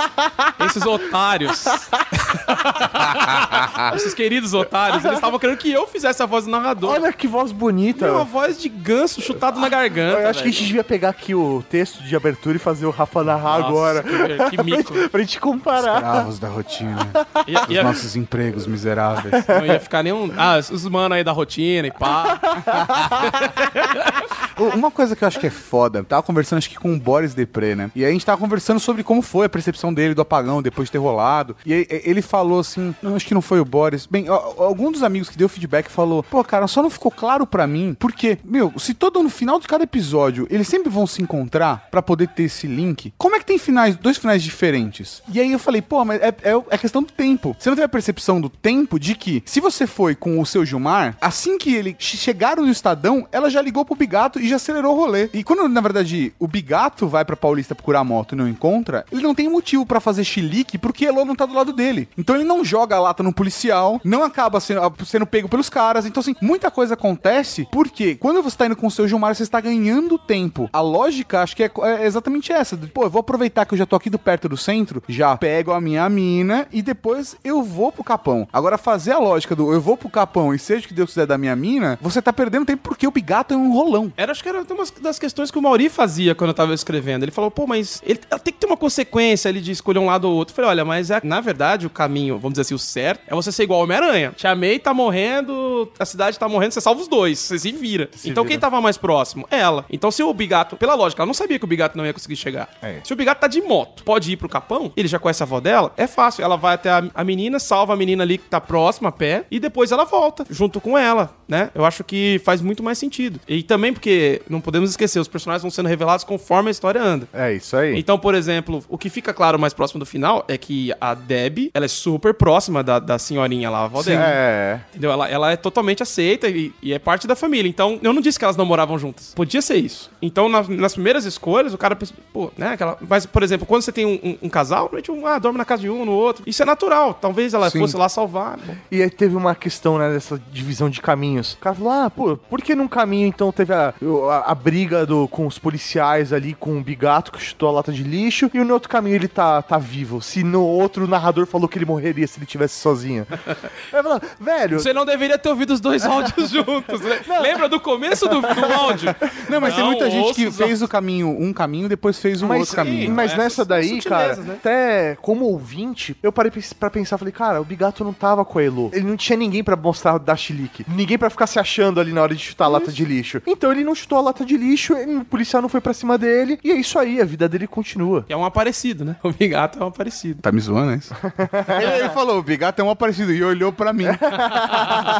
esses 0.66 0.86
otários. 0.86 1.64
esses 3.96 4.14
queridos 4.14 4.54
otários, 4.54 5.04
eles 5.04 5.16
estavam 5.16 5.38
querendo 5.38 5.58
que 5.58 5.70
eu 5.70 5.86
fizesse 5.86 6.22
a 6.22 6.26
voz 6.26 6.44
do 6.44 6.50
narrador. 6.50 6.90
Olha 6.90 7.12
que 7.12 7.26
voz 7.26 7.52
bonita. 7.52 8.06
Tem 8.06 8.14
uma 8.14 8.24
voz 8.24 8.60
de 8.60 8.68
ganso 8.68 9.20
chutado 9.20 9.60
na 9.60 9.68
garganta. 9.68 10.20
Eu 10.20 10.28
acho 10.28 10.42
que 10.42 10.48
a 10.48 10.50
velho. 10.50 10.52
gente 10.56 10.66
devia 10.66 10.84
pegar 10.84 11.10
aqui 11.10 11.34
o 11.34 11.62
texto 11.68 12.02
de 12.02 12.14
abertura 12.16 12.56
e 12.56 12.60
fazer 12.60 12.86
o 12.86 12.90
Rafa 12.90 13.22
narrar 13.24 13.58
Nossa, 13.60 13.68
agora. 13.68 14.02
que- 14.02 14.56
que 14.56 14.62
mico. 14.62 14.92
pra, 14.92 15.00
gente, 15.00 15.08
pra 15.10 15.20
gente 15.20 15.40
comparar. 15.40 15.94
Escravos 15.96 16.38
da 16.38 16.48
rotina. 16.48 17.08
Ia- 17.46 17.62
Os 17.62 17.68
ia- 17.70 17.82
nossos 17.82 18.16
empregos 18.16 18.66
miseráveis. 18.66 19.44
Não 19.48 19.66
ia 19.66 19.80
ficar 19.80 20.02
nenhum. 20.02 20.30
Ah, 20.36 20.58
os 20.58 20.86
mano 20.88 21.14
aí 21.14 21.24
da 21.24 21.32
rotina 21.32 21.88
e 21.88 21.90
pá. 21.90 22.35
Uma 24.74 24.90
coisa 24.90 25.14
que 25.14 25.22
eu 25.22 25.28
acho 25.28 25.38
que 25.38 25.46
é 25.46 25.50
foda, 25.50 26.02
tava 26.02 26.22
conversando 26.22 26.58
acho 26.58 26.70
que 26.70 26.76
com 26.76 26.94
o 26.94 26.98
Boris 26.98 27.34
Depré, 27.34 27.74
né? 27.74 27.90
E 27.94 28.04
aí 28.04 28.10
a 28.10 28.12
gente 28.12 28.24
tava 28.24 28.40
conversando 28.40 28.80
sobre 28.80 29.02
como 29.02 29.20
foi 29.20 29.46
a 29.46 29.48
percepção 29.48 29.92
dele 29.92 30.14
do 30.14 30.22
apagão 30.22 30.62
depois 30.62 30.88
de 30.88 30.92
ter 30.92 30.98
rolado. 30.98 31.56
E 31.64 31.72
aí, 31.72 31.86
ele 31.90 32.22
falou 32.22 32.60
assim: 32.60 32.94
não, 33.02 33.16
acho 33.16 33.26
que 33.26 33.34
não 33.34 33.42
foi 33.42 33.60
o 33.60 33.64
Boris. 33.64 34.06
Bem, 34.06 34.26
algum 34.28 34.90
dos 34.90 35.02
amigos 35.02 35.28
que 35.28 35.36
deu 35.36 35.48
feedback 35.48 35.90
falou: 35.90 36.22
pô, 36.22 36.42
cara, 36.42 36.66
só 36.66 36.82
não 36.82 36.90
ficou 36.90 37.10
claro 37.10 37.46
pra 37.46 37.66
mim, 37.66 37.94
porque, 37.98 38.38
meu, 38.44 38.72
se 38.78 38.94
todo 38.94 39.22
no 39.22 39.28
final 39.28 39.60
de 39.60 39.68
cada 39.68 39.84
episódio 39.84 40.46
eles 40.50 40.68
sempre 40.68 40.90
vão 40.90 41.06
se 41.06 41.22
encontrar 41.22 41.88
pra 41.90 42.02
poder 42.02 42.28
ter 42.28 42.44
esse 42.44 42.66
link, 42.66 43.12
como 43.18 43.36
é 43.36 43.38
que 43.38 43.46
tem 43.46 43.58
finais, 43.58 43.96
dois 43.96 44.16
finais 44.16 44.42
diferentes? 44.42 45.22
E 45.32 45.40
aí 45.40 45.52
eu 45.52 45.58
falei: 45.58 45.82
pô, 45.82 46.04
mas 46.04 46.20
é, 46.22 46.28
é, 46.28 46.62
é 46.70 46.78
questão 46.78 47.02
do 47.02 47.12
tempo. 47.12 47.54
Você 47.58 47.68
não 47.68 47.76
teve 47.76 47.84
a 47.84 47.88
percepção 47.88 48.40
do 48.40 48.48
tempo 48.48 48.98
de 48.98 49.14
que, 49.14 49.42
se 49.44 49.60
você 49.60 49.86
foi 49.86 50.14
com 50.14 50.40
o 50.40 50.46
seu 50.46 50.64
Gilmar, 50.64 51.16
assim 51.20 51.58
que 51.58 51.74
ele 51.74 51.94
chegaram 52.26 52.64
no 52.64 52.72
Estadão, 52.72 53.28
ela 53.30 53.48
já 53.48 53.62
ligou 53.62 53.84
pro 53.84 53.94
Bigato 53.94 54.40
e 54.40 54.48
já 54.48 54.56
acelerou 54.56 54.94
o 54.94 54.96
rolê. 54.96 55.30
E 55.32 55.44
quando, 55.44 55.68
na 55.68 55.80
verdade, 55.80 56.32
o 56.40 56.48
Bigato 56.48 57.06
vai 57.06 57.24
pra 57.24 57.36
Paulista 57.36 57.72
procurar 57.72 58.00
a 58.00 58.04
moto 58.04 58.34
e 58.34 58.36
não 58.36 58.48
encontra, 58.48 59.06
ele 59.12 59.22
não 59.22 59.32
tem 59.32 59.48
motivo 59.48 59.86
pra 59.86 60.00
fazer 60.00 60.24
chilique 60.24 60.76
porque 60.76 61.04
Elô 61.04 61.24
não 61.24 61.36
tá 61.36 61.46
do 61.46 61.54
lado 61.54 61.72
dele. 61.72 62.08
Então 62.18 62.34
ele 62.34 62.42
não 62.42 62.64
joga 62.64 62.96
a 62.96 63.00
lata 63.00 63.22
no 63.22 63.32
policial, 63.32 64.00
não 64.02 64.24
acaba 64.24 64.58
sendo, 64.58 64.80
sendo 65.04 65.24
pego 65.24 65.48
pelos 65.48 65.70
caras. 65.70 66.04
Então, 66.04 66.20
assim, 66.20 66.34
muita 66.40 66.68
coisa 66.68 66.94
acontece 66.94 67.68
porque 67.70 68.16
quando 68.16 68.42
você 68.42 68.56
tá 68.56 68.66
indo 68.66 68.74
com 68.74 68.88
o 68.88 68.90
seu 68.90 69.06
Gilmar, 69.06 69.32
você 69.32 69.44
está 69.44 69.60
ganhando 69.60 70.18
tempo. 70.18 70.68
A 70.72 70.80
lógica, 70.80 71.42
acho 71.42 71.54
que 71.54 71.62
é, 71.62 71.70
é 71.84 72.06
exatamente 72.06 72.50
essa. 72.50 72.76
Pô, 72.76 73.04
eu 73.04 73.10
vou 73.10 73.20
aproveitar 73.20 73.64
que 73.66 73.74
eu 73.74 73.78
já 73.78 73.86
tô 73.86 73.94
aqui 73.94 74.10
do 74.10 74.18
perto 74.18 74.48
do 74.48 74.56
centro, 74.56 75.00
já 75.08 75.36
pego 75.36 75.70
a 75.70 75.80
minha 75.80 76.08
mina 76.08 76.66
e 76.72 76.82
depois 76.82 77.36
eu 77.44 77.62
vou 77.62 77.92
pro 77.92 78.02
Capão. 78.02 78.48
Agora, 78.52 78.76
fazer 78.76 79.12
a 79.12 79.18
lógica 79.20 79.54
do 79.54 79.72
eu 79.72 79.80
vou 79.80 79.96
pro 79.96 80.10
Capão 80.10 80.52
e 80.52 80.58
seja 80.58 80.84
o 80.84 80.88
que 80.88 80.94
Deus 80.94 81.10
quiser 81.10 81.26
da 81.26 81.38
minha 81.38 81.54
mina, 81.54 81.96
você 82.10 82.22
tá 82.22 82.32
perdendo 82.32 82.64
tempo 82.64 82.82
porque 82.82 83.06
o 83.06 83.10
Bigato 83.10 83.54
é 83.54 83.56
um 83.56 83.72
rolão. 83.72 84.12
Era, 84.16 84.32
acho 84.32 84.42
que 84.42 84.48
era 84.48 84.62
uma 84.62 84.84
das 85.00 85.18
questões 85.18 85.50
que 85.50 85.58
o 85.58 85.62
Mauri 85.62 85.88
fazia 85.88 86.34
quando 86.34 86.50
eu 86.50 86.54
tava 86.54 86.74
escrevendo. 86.74 87.22
Ele 87.22 87.30
falou, 87.30 87.50
pô, 87.50 87.66
mas 87.66 88.02
ele 88.04 88.18
tem 88.18 88.52
que 88.52 88.60
ter 88.60 88.66
uma 88.66 88.76
consequência 88.76 89.48
ali 89.48 89.60
de 89.60 89.72
escolher 89.72 89.98
um 89.98 90.06
lado 90.06 90.28
ou 90.28 90.34
outro. 90.34 90.52
Eu 90.52 90.56
falei, 90.56 90.70
olha, 90.70 90.84
mas 90.84 91.10
é, 91.10 91.20
na 91.22 91.40
verdade 91.40 91.86
o 91.86 91.90
caminho, 91.90 92.36
vamos 92.36 92.52
dizer 92.52 92.62
assim, 92.62 92.74
o 92.74 92.78
certo, 92.78 93.22
é 93.26 93.34
você 93.34 93.50
ser 93.52 93.64
igual 93.64 93.80
ao 93.80 93.84
Homem-Aranha. 93.84 94.32
Te 94.36 94.46
amei, 94.46 94.78
tá 94.78 94.92
morrendo, 94.94 95.90
a 95.98 96.04
cidade 96.04 96.38
tá 96.38 96.48
morrendo, 96.48 96.72
você 96.72 96.80
salva 96.80 97.00
os 97.00 97.08
dois, 97.08 97.38
você 97.38 97.58
se 97.58 97.72
vira. 97.72 98.08
então 98.24 98.44
quem 98.44 98.58
tava 98.58 98.80
mais 98.80 98.96
próximo? 98.96 99.46
Ela. 99.50 99.84
Então 99.90 100.10
se 100.10 100.22
o 100.22 100.32
Bigato, 100.32 100.76
pela 100.76 100.94
lógica, 100.94 101.22
ela 101.22 101.26
não 101.26 101.34
sabia 101.34 101.58
que 101.58 101.64
o 101.64 101.68
Bigato 101.68 101.96
não 101.96 102.06
ia 102.06 102.12
conseguir 102.12 102.36
chegar. 102.36 102.68
É. 102.82 103.00
Se 103.04 103.12
o 103.12 103.16
Bigato 103.16 103.40
tá 103.40 103.46
de 103.46 103.60
moto, 103.60 104.04
pode 104.04 104.32
ir 104.32 104.36
pro 104.36 104.48
Capão, 104.48 104.92
ele 104.96 105.08
já 105.08 105.18
conhece 105.18 105.42
a 105.42 105.46
avó 105.46 105.60
dela, 105.60 105.92
é 105.96 106.06
fácil. 106.06 106.44
Ela 106.44 106.56
vai 106.56 106.74
até 106.74 106.90
a, 106.90 107.04
a 107.14 107.24
menina, 107.24 107.58
salva 107.58 107.92
a 107.92 107.96
menina 107.96 108.22
ali 108.22 108.38
que 108.38 108.48
tá 108.48 108.60
próxima, 108.60 109.08
a 109.08 109.12
pé, 109.12 109.44
e 109.50 109.58
depois 109.58 109.92
ela 109.92 110.04
volta, 110.04 110.44
junto 110.48 110.80
com 110.80 110.96
ela, 110.96 111.34
né? 111.48 111.70
Eu 111.74 111.84
acho 111.84 111.95
que 112.04 112.40
faz 112.44 112.60
muito 112.60 112.82
mais 112.82 112.98
sentido. 112.98 113.40
E 113.48 113.62
também 113.62 113.92
porque, 113.92 114.42
não 114.48 114.60
podemos 114.60 114.90
esquecer, 114.90 115.18
os 115.20 115.28
personagens 115.28 115.62
vão 115.62 115.70
sendo 115.70 115.88
revelados 115.88 116.24
conforme 116.24 116.68
a 116.68 116.70
história 116.72 117.02
anda. 117.02 117.28
É 117.32 117.52
isso 117.52 117.76
aí. 117.76 117.98
Então, 117.98 118.18
por 118.18 118.34
exemplo, 118.34 118.84
o 118.88 118.96
que 118.98 119.08
fica 119.10 119.32
claro 119.32 119.58
mais 119.58 119.72
próximo 119.74 119.98
do 120.00 120.06
final 120.06 120.44
é 120.48 120.56
que 120.58 120.92
a 121.00 121.14
Deb, 121.14 121.70
ela 121.74 121.84
é 121.84 121.88
super 121.88 122.34
próxima 122.34 122.82
da, 122.82 122.98
da 122.98 123.18
senhorinha 123.18 123.70
lá, 123.70 123.78
a 123.80 123.84
avó 123.84 124.02
dela. 124.02 124.24
É. 124.26 124.80
Entendeu? 124.90 125.10
Ela, 125.12 125.28
ela 125.28 125.52
é 125.52 125.56
totalmente 125.56 126.02
aceita 126.02 126.48
e, 126.48 126.72
e 126.82 126.92
é 126.92 126.98
parte 126.98 127.26
da 127.26 127.36
família. 127.36 127.68
Então, 127.68 127.98
eu 128.02 128.12
não 128.12 128.20
disse 128.20 128.38
que 128.38 128.44
elas 128.44 128.56
não 128.56 128.64
moravam 128.66 128.98
juntas. 128.98 129.32
Podia 129.34 129.62
ser 129.62 129.76
isso. 129.76 130.10
Então, 130.20 130.48
na- 130.48 130.62
nas 130.68 130.94
primeiras 130.94 131.24
escolhas, 131.24 131.72
o 131.74 131.78
cara 131.78 131.94
pensa, 131.96 132.12
pô, 132.32 132.50
né? 132.56 132.70
Aquela... 132.70 132.96
Mas, 133.08 133.26
por 133.26 133.42
exemplo, 133.42 133.66
quando 133.66 133.82
você 133.82 133.92
tem 133.92 134.04
um, 134.06 134.18
um- 134.22 134.38
um 134.42 134.48
casal, 134.48 134.84
normalmente 134.84 135.10
um 135.10 135.26
ah, 135.26 135.38
dorme 135.38 135.58
na 135.58 135.64
casa 135.64 135.82
de 135.82 135.90
um, 135.90 136.04
no 136.04 136.12
outro. 136.12 136.42
Isso 136.46 136.62
é 136.62 136.66
natural. 136.66 137.14
Talvez 137.14 137.54
ela 137.54 137.70
Sim. 137.70 137.78
fosse 137.80 137.96
lá 137.96 138.08
salvar. 138.08 138.56
né? 138.58 138.78
E 138.90 139.02
aí 139.02 139.10
teve 139.10 139.36
uma 139.36 139.54
questão, 139.54 139.98
né, 139.98 140.10
dessa 140.12 140.40
divisão 140.52 140.88
de 140.90 141.00
caminhos. 141.00 141.54
O 141.54 141.58
cara 141.58 141.74
falou, 141.76 141.85
ah, 141.90 142.10
pô, 142.10 142.36
por 142.36 142.60
que 142.62 142.74
num 142.74 142.88
caminho, 142.88 143.26
então, 143.26 143.52
teve 143.52 143.72
a, 143.72 143.94
a, 144.30 144.52
a 144.52 144.54
briga 144.54 145.06
do, 145.06 145.28
com 145.28 145.46
os 145.46 145.58
policiais 145.58 146.32
ali, 146.32 146.54
com 146.54 146.78
o 146.78 146.82
Bigato, 146.82 147.32
que 147.32 147.40
chutou 147.40 147.68
a 147.68 147.72
lata 147.72 147.92
de 147.92 148.02
lixo, 148.02 148.50
e 148.52 148.58
no 148.58 148.74
outro 148.74 148.88
caminho 148.88 149.16
ele 149.16 149.28
tá, 149.28 149.62
tá 149.62 149.78
vivo. 149.78 150.20
Se 150.20 150.42
no 150.42 150.62
outro 150.62 151.04
o 151.04 151.08
narrador 151.08 151.46
falou 151.46 151.68
que 151.68 151.78
ele 151.78 151.84
morreria 151.84 152.26
se 152.26 152.38
ele 152.38 152.46
tivesse 152.46 152.78
sozinho. 152.80 153.26
Aí 153.92 154.20
velho... 154.40 154.80
Você 154.80 154.92
não 154.92 155.04
deveria 155.04 155.38
ter 155.38 155.48
ouvido 155.48 155.72
os 155.72 155.80
dois 155.80 156.04
áudios 156.06 156.50
juntos. 156.50 157.00
né? 157.00 157.20
Lembra 157.40 157.68
do 157.68 157.80
começo 157.80 158.28
do, 158.28 158.40
do 158.40 158.72
áudio? 158.72 159.14
Não, 159.48 159.60
mas 159.60 159.74
tem 159.74 159.84
muita 159.84 160.10
gente 160.10 160.34
que 160.34 160.50
fez 160.50 160.82
o 160.82 160.88
caminho, 160.88 161.28
um 161.28 161.52
caminho, 161.52 161.88
depois 161.88 162.18
fez 162.18 162.42
o 162.42 162.46
Mas, 162.46 162.60
outro 162.60 162.76
caminho. 162.76 163.10
mas 163.12 163.32
Essas 163.32 163.38
nessa 163.38 163.64
daí, 163.64 164.02
cara, 164.02 164.36
né? 164.36 164.54
até 164.54 165.16
como 165.22 165.46
ouvinte, 165.46 166.16
eu 166.22 166.32
parei 166.32 166.52
pra 166.78 166.90
pensar, 166.90 167.18
falei, 167.18 167.32
cara, 167.32 167.60
o 167.60 167.64
Bigato 167.64 168.04
não 168.04 168.12
tava 168.12 168.44
com 168.44 168.58
a 168.58 168.62
Elo. 168.62 168.90
Ele 168.92 169.06
não 169.06 169.16
tinha 169.16 169.36
ninguém 169.36 169.62
pra 169.62 169.76
mostrar 169.76 170.18
dar 170.18 170.36
chilique. 170.36 170.84
Ninguém 170.88 171.18
pra 171.18 171.30
ficar 171.30 171.46
se 171.46 171.58
achando 171.58 171.75
ali 171.82 172.12
na 172.12 172.22
hora 172.22 172.34
de 172.34 172.42
chutar 172.42 172.66
a 172.66 172.68
lata 172.68 172.92
de 172.92 173.04
lixo. 173.04 173.42
Então 173.46 173.72
ele 173.72 173.84
não 173.84 173.94
chutou 173.94 174.18
a 174.18 174.20
lata 174.20 174.44
de 174.44 174.56
lixo, 174.56 174.94
e 174.94 175.16
o 175.16 175.24
policial 175.24 175.62
não 175.62 175.68
foi 175.68 175.80
pra 175.80 175.92
cima 175.92 176.18
dele, 176.18 176.58
e 176.62 176.70
é 176.70 176.76
isso 176.76 176.98
aí, 176.98 177.20
a 177.20 177.24
vida 177.24 177.48
dele 177.48 177.66
continua. 177.66 178.22
Que 178.22 178.32
é 178.32 178.36
um 178.36 178.44
aparecido, 178.44 179.04
né? 179.04 179.16
O 179.22 179.32
Bigato 179.32 179.78
é 179.78 179.84
um 179.84 179.88
aparecido. 179.88 180.40
Tá 180.42 180.52
me 180.52 180.60
zoando, 180.60 180.92
é 180.92 180.96
isso? 180.96 181.14
ele, 181.82 182.00
ele 182.00 182.08
falou, 182.10 182.38
o 182.38 182.42
Bigato 182.42 182.80
é 182.80 182.84
um 182.84 182.90
aparecido, 182.90 183.32
e 183.32 183.42
olhou 183.42 183.72
pra 183.72 183.92
mim. 183.92 184.04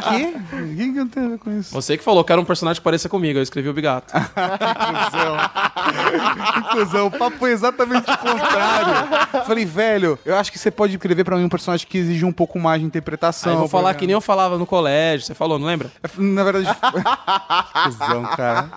que? 0.09 0.55
O 0.55 0.75
que 0.75 0.93
que 0.93 0.99
eu 0.99 1.07
tenho 1.07 1.25
a 1.25 1.29
ver 1.29 1.37
com 1.37 1.51
isso? 1.57 1.73
Você 1.73 1.97
que 1.97 2.03
falou 2.03 2.23
que 2.23 2.31
era 2.31 2.41
um 2.41 2.45
personagem 2.45 2.79
que 2.79 2.83
pareça 2.83 3.09
comigo, 3.09 3.39
eu 3.39 3.43
escrevi 3.43 3.69
o 3.69 3.73
Bigato. 3.73 4.13
Cusão, 6.73 7.07
o 7.07 7.11
papo 7.11 7.37
foi 7.37 7.51
exatamente 7.51 8.09
o 8.09 8.17
contrário. 8.17 9.45
Falei, 9.45 9.65
velho, 9.65 10.19
eu 10.25 10.35
acho 10.35 10.51
que 10.51 10.59
você 10.59 10.71
pode 10.71 10.93
escrever 10.93 11.23
pra 11.23 11.37
mim 11.37 11.43
um 11.43 11.49
personagem 11.49 11.87
que 11.87 11.97
exige 11.97 12.25
um 12.25 12.31
pouco 12.31 12.59
mais 12.59 12.81
de 12.81 12.87
interpretação. 12.87 13.51
Aí 13.51 13.55
eu 13.55 13.59
vou 13.59 13.69
falar 13.69 13.93
que 13.93 14.05
nem 14.05 14.13
eu 14.13 14.21
falava 14.21 14.57
no 14.57 14.65
colégio, 14.65 15.25
você 15.25 15.33
falou, 15.33 15.57
não 15.59 15.67
lembra? 15.67 15.91
Na 16.17 16.43
verdade. 16.51 16.79
Cusão, 17.83 18.23
cara. 18.35 18.69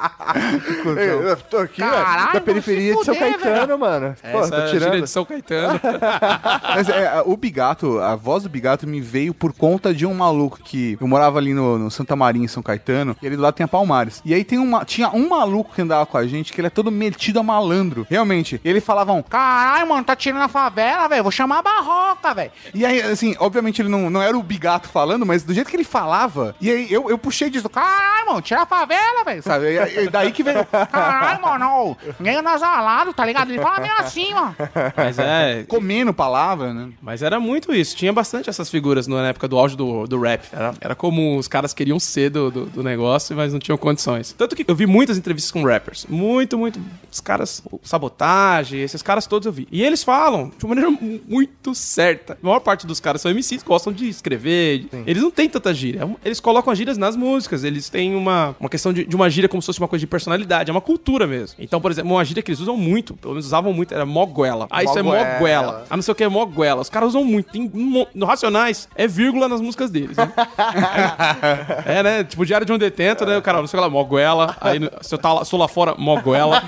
Que 0.66 0.74
cuzão. 0.76 0.98
Eu, 0.98 1.36
tô 1.36 1.58
aqui, 1.58 1.82
ó, 1.82 1.90
Caralho, 1.90 2.32
da 2.34 2.40
periferia 2.40 2.94
de 2.94 3.04
São 3.04 3.14
fuder, 3.14 3.38
Caetano, 3.38 3.78
mano. 3.78 4.14
Pô, 4.20 4.40
Essa 4.40 4.50
tô 4.50 4.56
é 4.56 4.70
tirando. 4.70 5.02
de 5.02 5.10
São 5.10 5.24
Caetano. 5.24 5.80
Mas 6.74 6.88
é, 6.88 7.22
o 7.24 7.36
Bigato, 7.36 7.98
a 8.00 8.14
voz 8.16 8.42
do 8.42 8.48
Bigato 8.48 8.86
me 8.86 9.00
veio 9.00 9.32
por 9.34 9.52
conta 9.52 9.92
de 9.94 10.06
um 10.06 10.14
maluco 10.14 10.58
que 10.62 10.96
eu 11.00 11.08
morava 11.08 11.38
ali 11.38 11.54
no, 11.54 11.78
no 11.78 11.90
Santa 11.90 12.14
Maria, 12.14 12.42
em 12.42 12.48
São 12.48 12.62
Caetano, 12.62 13.16
e 13.22 13.26
ali 13.26 13.36
do 13.36 13.42
lado 13.42 13.54
tem 13.54 13.64
a 13.64 13.68
Palmares. 13.68 14.20
E 14.24 14.34
aí 14.34 14.44
tem 14.44 14.58
uma, 14.58 14.84
tinha 14.84 15.10
um 15.10 15.28
maluco 15.28 15.74
que 15.74 15.82
andava 15.82 16.06
com 16.06 16.18
a 16.18 16.26
gente, 16.26 16.52
que 16.52 16.60
ele 16.60 16.66
é 16.66 16.70
todo 16.70 16.90
metido 16.90 17.40
a 17.40 17.42
malandro. 17.42 18.06
Realmente. 18.08 18.60
E 18.62 18.68
ele 18.68 18.80
falava 18.80 19.12
um. 19.12 19.22
Caralho, 19.22 19.88
mano, 19.88 20.04
tá 20.04 20.14
tirando 20.16 20.42
a 20.42 20.48
favela, 20.48 21.08
velho. 21.08 21.22
Vou 21.22 21.32
chamar 21.32 21.58
a 21.58 21.62
barroca, 21.62 22.34
velho. 22.34 22.50
E 22.74 22.84
aí, 22.84 23.00
assim, 23.02 23.34
obviamente 23.38 23.82
ele 23.82 23.88
não, 23.88 24.10
não 24.10 24.22
era 24.22 24.36
o 24.36 24.42
Bigato 24.42 24.88
falando, 24.88 25.24
mas 25.26 25.42
do 25.42 25.54
jeito 25.54 25.70
que 25.70 25.76
ele 25.76 25.84
falava, 25.84 26.54
e 26.60 26.70
aí 26.70 26.92
eu, 26.92 27.08
eu 27.10 27.18
puxei 27.18 27.50
disso, 27.60 27.70
Caralho, 27.70 28.26
mano, 28.28 28.42
tira 28.42 28.62
a 28.62 28.66
favela, 28.66 29.24
velho. 29.24 29.42
sabe? 29.42 29.72
E, 29.74 29.78
aí- 29.78 30.08
daí 30.08 30.32
que 30.32 30.42
veio. 30.42 30.64
Caralho, 30.64 31.42
mano, 31.42 31.96
ninguém 32.18 32.36
é 32.36 32.42
nasalado, 32.42 33.12
tá 33.12 33.24
ligado? 33.24 33.50
Ele 33.50 33.60
fala 33.62 33.80
meio 33.80 33.94
assim, 33.98 34.32
mano. 34.34 34.54
Mas 34.96 35.18
é. 35.18 35.64
Comendo 35.68 36.12
palavra, 36.12 36.72
né? 36.72 36.88
Mas 37.00 37.22
era 37.22 37.38
muito 37.40 37.72
isso. 37.74 37.96
Tinha 37.96 38.12
bastante 38.12 38.48
essas 38.50 38.68
figuras 38.70 39.06
na 39.06 39.28
época 39.28 39.46
do 39.48 39.58
auge 39.58 39.76
do, 39.76 40.06
do 40.06 40.20
rap. 40.20 40.46
Era, 40.52 40.74
era 40.80 40.94
comum. 40.94 41.36
Os 41.36 41.48
caras 41.48 41.72
queriam 41.74 41.98
ser 42.00 42.30
do, 42.30 42.50
do, 42.50 42.66
do 42.66 42.82
negócio, 42.82 43.36
mas 43.36 43.52
não 43.52 43.58
tinham 43.60 43.76
condições. 43.78 44.32
Tanto 44.36 44.54
que 44.56 44.64
eu 44.66 44.74
vi 44.74 44.86
muitas 44.86 45.16
entrevistas 45.18 45.50
com 45.52 45.62
rappers. 45.64 46.06
Muito, 46.08 46.56
muito. 46.58 46.80
Os 47.10 47.20
caras. 47.20 47.62
Sabotagem, 47.82 48.80
esses 48.80 49.02
caras 49.02 49.26
todos 49.26 49.46
eu 49.46 49.52
vi. 49.52 49.66
E 49.70 49.82
eles 49.82 50.02
falam 50.02 50.50
de 50.56 50.64
uma 50.64 50.74
maneira 50.74 50.90
mu- 50.90 51.20
muito 51.28 51.74
certa. 51.74 52.34
A 52.34 52.46
maior 52.46 52.60
parte 52.60 52.86
dos 52.86 53.00
caras 53.00 53.20
são 53.20 53.30
MCs, 53.30 53.62
gostam 53.62 53.92
de 53.92 54.08
escrever. 54.08 54.86
Eles 55.06 55.22
não 55.22 55.30
têm 55.30 55.48
tanta 55.48 55.72
gíria. 55.74 56.08
Eles 56.24 56.40
colocam 56.40 56.72
as 56.72 56.78
gírias 56.78 56.96
nas 56.96 57.16
músicas. 57.16 57.49
Eles 57.54 57.88
têm 57.88 58.14
uma, 58.14 58.54
uma 58.58 58.68
questão 58.68 58.92
de, 58.92 59.04
de 59.04 59.16
uma 59.16 59.28
gíria 59.30 59.48
como 59.48 59.60
se 59.62 59.66
fosse 59.66 59.78
uma 59.78 59.88
coisa 59.88 60.00
de 60.00 60.06
personalidade. 60.06 60.70
É 60.70 60.72
uma 60.72 60.80
cultura 60.80 61.26
mesmo. 61.26 61.56
Então, 61.58 61.80
por 61.80 61.90
exemplo, 61.90 62.12
uma 62.12 62.24
gíria 62.24 62.42
que 62.42 62.50
eles 62.50 62.60
usam 62.60 62.76
muito, 62.76 63.14
pelo 63.14 63.34
menos 63.34 63.46
usavam 63.46 63.72
muito, 63.72 63.92
era 63.94 64.06
moguela. 64.06 64.66
Ah, 64.70 64.82
isso 64.82 64.98
é 64.98 65.02
Moguela. 65.02 65.34
moguela. 65.34 65.84
Ah, 65.90 65.96
não 65.96 66.02
sei 66.02 66.12
o 66.12 66.14
que 66.14 66.24
é 66.24 66.28
moguela. 66.28 66.80
Os 66.80 66.90
caras 66.90 67.10
usam 67.10 67.24
muito. 67.24 67.50
Tem 67.50 67.70
no 68.14 68.26
Racionais 68.26 68.88
é 68.94 69.06
vírgula 69.06 69.48
nas 69.48 69.60
músicas 69.60 69.90
deles. 69.90 70.16
Né? 70.16 70.32
é, 71.86 72.02
né? 72.02 72.24
Tipo, 72.24 72.44
Diário 72.44 72.66
de 72.66 72.72
um 72.72 72.78
Detento, 72.78 73.24
né? 73.26 73.36
O 73.36 73.42
cara, 73.42 73.58
não 73.58 73.66
sei 73.66 73.78
o 73.78 73.82
que 73.82 73.88
lá, 73.88 73.90
moguela. 73.90 74.56
Aí, 74.60 74.78
se 75.00 75.14
eu 75.14 75.18
tá 75.18 75.32
lá, 75.32 75.44
sou 75.44 75.58
lá 75.58 75.68
fora, 75.68 75.94
moguela. 75.96 76.62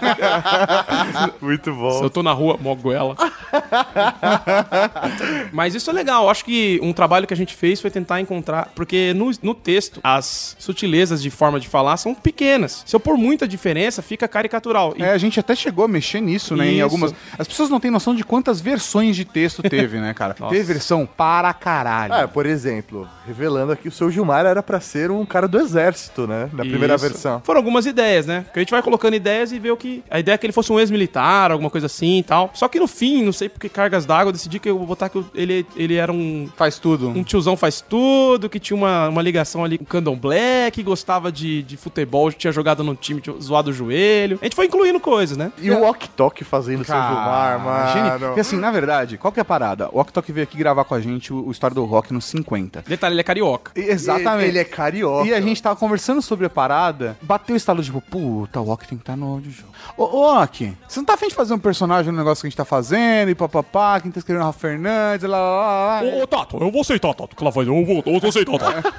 Muito 1.40 1.70
Se 1.70 1.76
bom. 1.76 2.02
eu 2.02 2.10
tô 2.10 2.22
na 2.22 2.32
rua, 2.32 2.58
moguela. 2.60 3.16
Mas 5.52 5.74
isso 5.74 5.90
é 5.90 5.92
legal. 5.92 6.24
Eu 6.24 6.30
acho 6.30 6.44
que 6.44 6.78
um 6.82 6.92
trabalho 6.92 7.26
que 7.26 7.34
a 7.34 7.36
gente 7.36 7.54
fez 7.54 7.80
foi 7.80 7.90
tentar 7.90 8.20
encontrar. 8.20 8.70
Porque 8.74 9.12
no, 9.14 9.30
no 9.42 9.54
texto, 9.54 10.00
as 10.02 10.56
sutilezas 10.58 11.22
de 11.22 11.30
forma 11.30 11.58
de 11.60 11.68
falar 11.68 11.96
são 11.96 12.14
pequenas. 12.14 12.82
Se 12.86 12.94
eu 12.94 13.00
pôr 13.00 13.16
muita 13.16 13.46
diferença, 13.46 14.02
fica 14.02 14.26
caricatural. 14.28 14.94
E 14.96 15.02
É, 15.02 15.10
a 15.12 15.18
gente 15.18 15.38
até 15.38 15.54
chegou 15.54 15.84
a 15.84 15.88
mexer 15.88 16.20
nisso, 16.20 16.56
né? 16.56 16.68
Em 16.68 16.74
Isso. 16.74 16.84
algumas. 16.84 17.14
As 17.38 17.46
pessoas 17.46 17.70
não 17.70 17.80
têm 17.80 17.90
noção 17.90 18.14
de 18.14 18.24
quantas 18.24 18.60
versões 18.60 19.16
de 19.16 19.24
texto 19.24 19.62
teve, 19.62 19.98
né, 19.98 20.14
cara? 20.14 20.34
Nossa. 20.38 20.52
Teve 20.54 20.64
versão 20.72 21.06
para 21.06 21.52
caralho. 21.52 22.12
Ah, 22.14 22.28
por 22.28 22.46
exemplo, 22.46 23.08
revelando 23.26 23.72
aqui, 23.72 23.88
o 23.88 23.92
seu 23.92 24.10
Gilmar 24.10 24.46
era 24.46 24.62
pra 24.62 24.80
ser 24.80 25.10
um 25.10 25.24
cara 25.24 25.46
do 25.48 25.58
exército, 25.58 26.26
né? 26.26 26.48
Na 26.52 26.64
primeira 26.64 26.94
Isso. 26.94 27.04
versão. 27.04 27.40
Foram 27.44 27.58
algumas 27.58 27.86
ideias, 27.86 28.26
né? 28.26 28.44
Que 28.52 28.58
a 28.58 28.62
gente 28.62 28.70
vai 28.70 28.82
colocando 28.82 29.14
ideias 29.14 29.52
e 29.52 29.58
vê 29.58 29.70
o 29.70 29.76
que. 29.76 30.02
A 30.10 30.18
ideia 30.18 30.34
é 30.34 30.38
que 30.38 30.46
ele 30.46 30.52
fosse 30.52 30.72
um 30.72 30.78
ex-militar, 30.80 31.50
alguma 31.50 31.70
coisa 31.70 31.86
assim 31.86 32.18
e 32.18 32.22
tal. 32.22 32.50
Só 32.54 32.68
que 32.68 32.78
no 32.78 32.86
fim, 32.86 33.22
não 33.22 33.32
sei 33.42 33.48
por 33.48 33.58
que 33.58 33.68
cargas 33.68 34.06
d'água, 34.06 34.28
eu 34.28 34.32
decidi 34.32 34.58
que 34.58 34.68
eu 34.70 34.78
vou 34.78 34.86
botar 34.86 35.08
que 35.08 35.16
eu- 35.16 35.24
ele, 35.34 35.66
ele 35.76 35.94
era 35.96 36.12
um. 36.12 36.48
Faz 36.56 36.78
tudo. 36.78 37.08
Um 37.08 37.24
tiozão 37.24 37.56
faz 37.56 37.80
tudo, 37.80 38.48
que 38.48 38.60
tinha 38.60 38.76
uma, 38.76 39.08
uma 39.08 39.20
ligação 39.22 39.64
ali 39.64 39.78
com 39.78 39.84
o 39.84 39.86
Candomblé, 39.86 40.70
que 40.70 40.82
gostava 40.82 41.32
de, 41.32 41.62
de 41.62 41.76
futebol, 41.76 42.30
tinha 42.32 42.52
jogado 42.52 42.84
num 42.84 42.94
time 42.94 43.20
tinha 43.20 43.34
zoado 43.40 43.70
o 43.70 43.72
joelho. 43.72 44.38
A 44.40 44.44
gente 44.44 44.54
foi 44.56 44.66
incluindo 44.66 45.00
coisas, 45.00 45.36
né? 45.36 45.52
E 45.58 45.70
o 45.70 45.82
Ok 45.82 46.08
Tok 46.16 46.44
fazendo 46.44 46.84
seu 46.84 46.94
Gilmar, 46.94 47.58
mano. 47.60 48.18
Porque 48.26 48.40
assim, 48.40 48.56
na 48.56 48.70
verdade, 48.70 49.18
qual 49.18 49.32
que 49.32 49.40
é 49.40 49.42
a 49.42 49.44
parada? 49.44 49.88
O 49.92 49.98
Ok 49.98 50.12
Tok 50.12 50.30
veio 50.32 50.44
aqui 50.44 50.56
gravar 50.56 50.84
com 50.84 50.94
a 50.94 51.00
gente 51.00 51.32
o, 51.32 51.46
o 51.48 51.50
História 51.50 51.74
do 51.74 51.84
Rock 51.84 52.12
nos 52.12 52.24
50. 52.26 52.84
Detalhe, 52.86 53.14
ele 53.14 53.20
é 53.20 53.24
carioca. 53.24 53.72
E- 53.76 53.80
Exatamente. 53.90 54.48
Ele 54.48 54.58
é 54.58 54.64
carioca. 54.64 55.28
E 55.28 55.34
a 55.34 55.40
gente 55.40 55.60
tava 55.62 55.76
conversando 55.76 56.22
sobre 56.22 56.46
a 56.46 56.50
parada, 56.50 57.16
bateu 57.22 57.54
o 57.54 57.56
estalo 57.56 57.82
tipo, 57.82 58.00
puta, 58.00 58.60
o 58.60 58.68
Ok 58.70 58.86
tem 58.88 58.98
que 58.98 59.02
estar 59.02 59.16
no 59.16 59.26
audiovisual. 59.34 59.70
Ô, 59.96 60.04
ô 60.04 60.42
Ok, 60.42 60.72
você 60.88 61.00
não 61.00 61.04
tá 61.04 61.14
afim 61.14 61.28
de 61.28 61.34
fazer 61.34 61.54
um 61.54 61.58
personagem 61.58 62.10
no 62.12 62.18
negócio 62.18 62.42
que 62.42 62.46
a 62.46 62.50
gente 62.50 62.56
tá 62.56 62.64
fazendo 62.64 63.30
e 63.30 63.31
papapá, 63.34 64.00
quem 64.00 64.10
tá 64.10 64.18
escrevendo 64.18 64.42
é 64.42 64.44
o 64.44 64.46
Rafa 64.46 64.58
Fernandes, 64.58 65.28
lá, 65.28 65.38
lá, 65.38 65.50
lá, 65.50 66.00
lá. 66.00 66.22
Ô, 66.22 66.26
Tato, 66.26 66.56
eu 66.60 66.70
vou 66.70 66.80
aceitar, 66.80 67.14
Tato, 67.14 67.34
que 67.36 67.42
ela 67.42 67.50
vai. 67.50 67.64
Eu 67.66 67.84
vou, 67.84 68.02
eu 68.06 68.20
vou 68.20 68.28
aceitar, 68.28 68.58
Tato. 68.58 68.94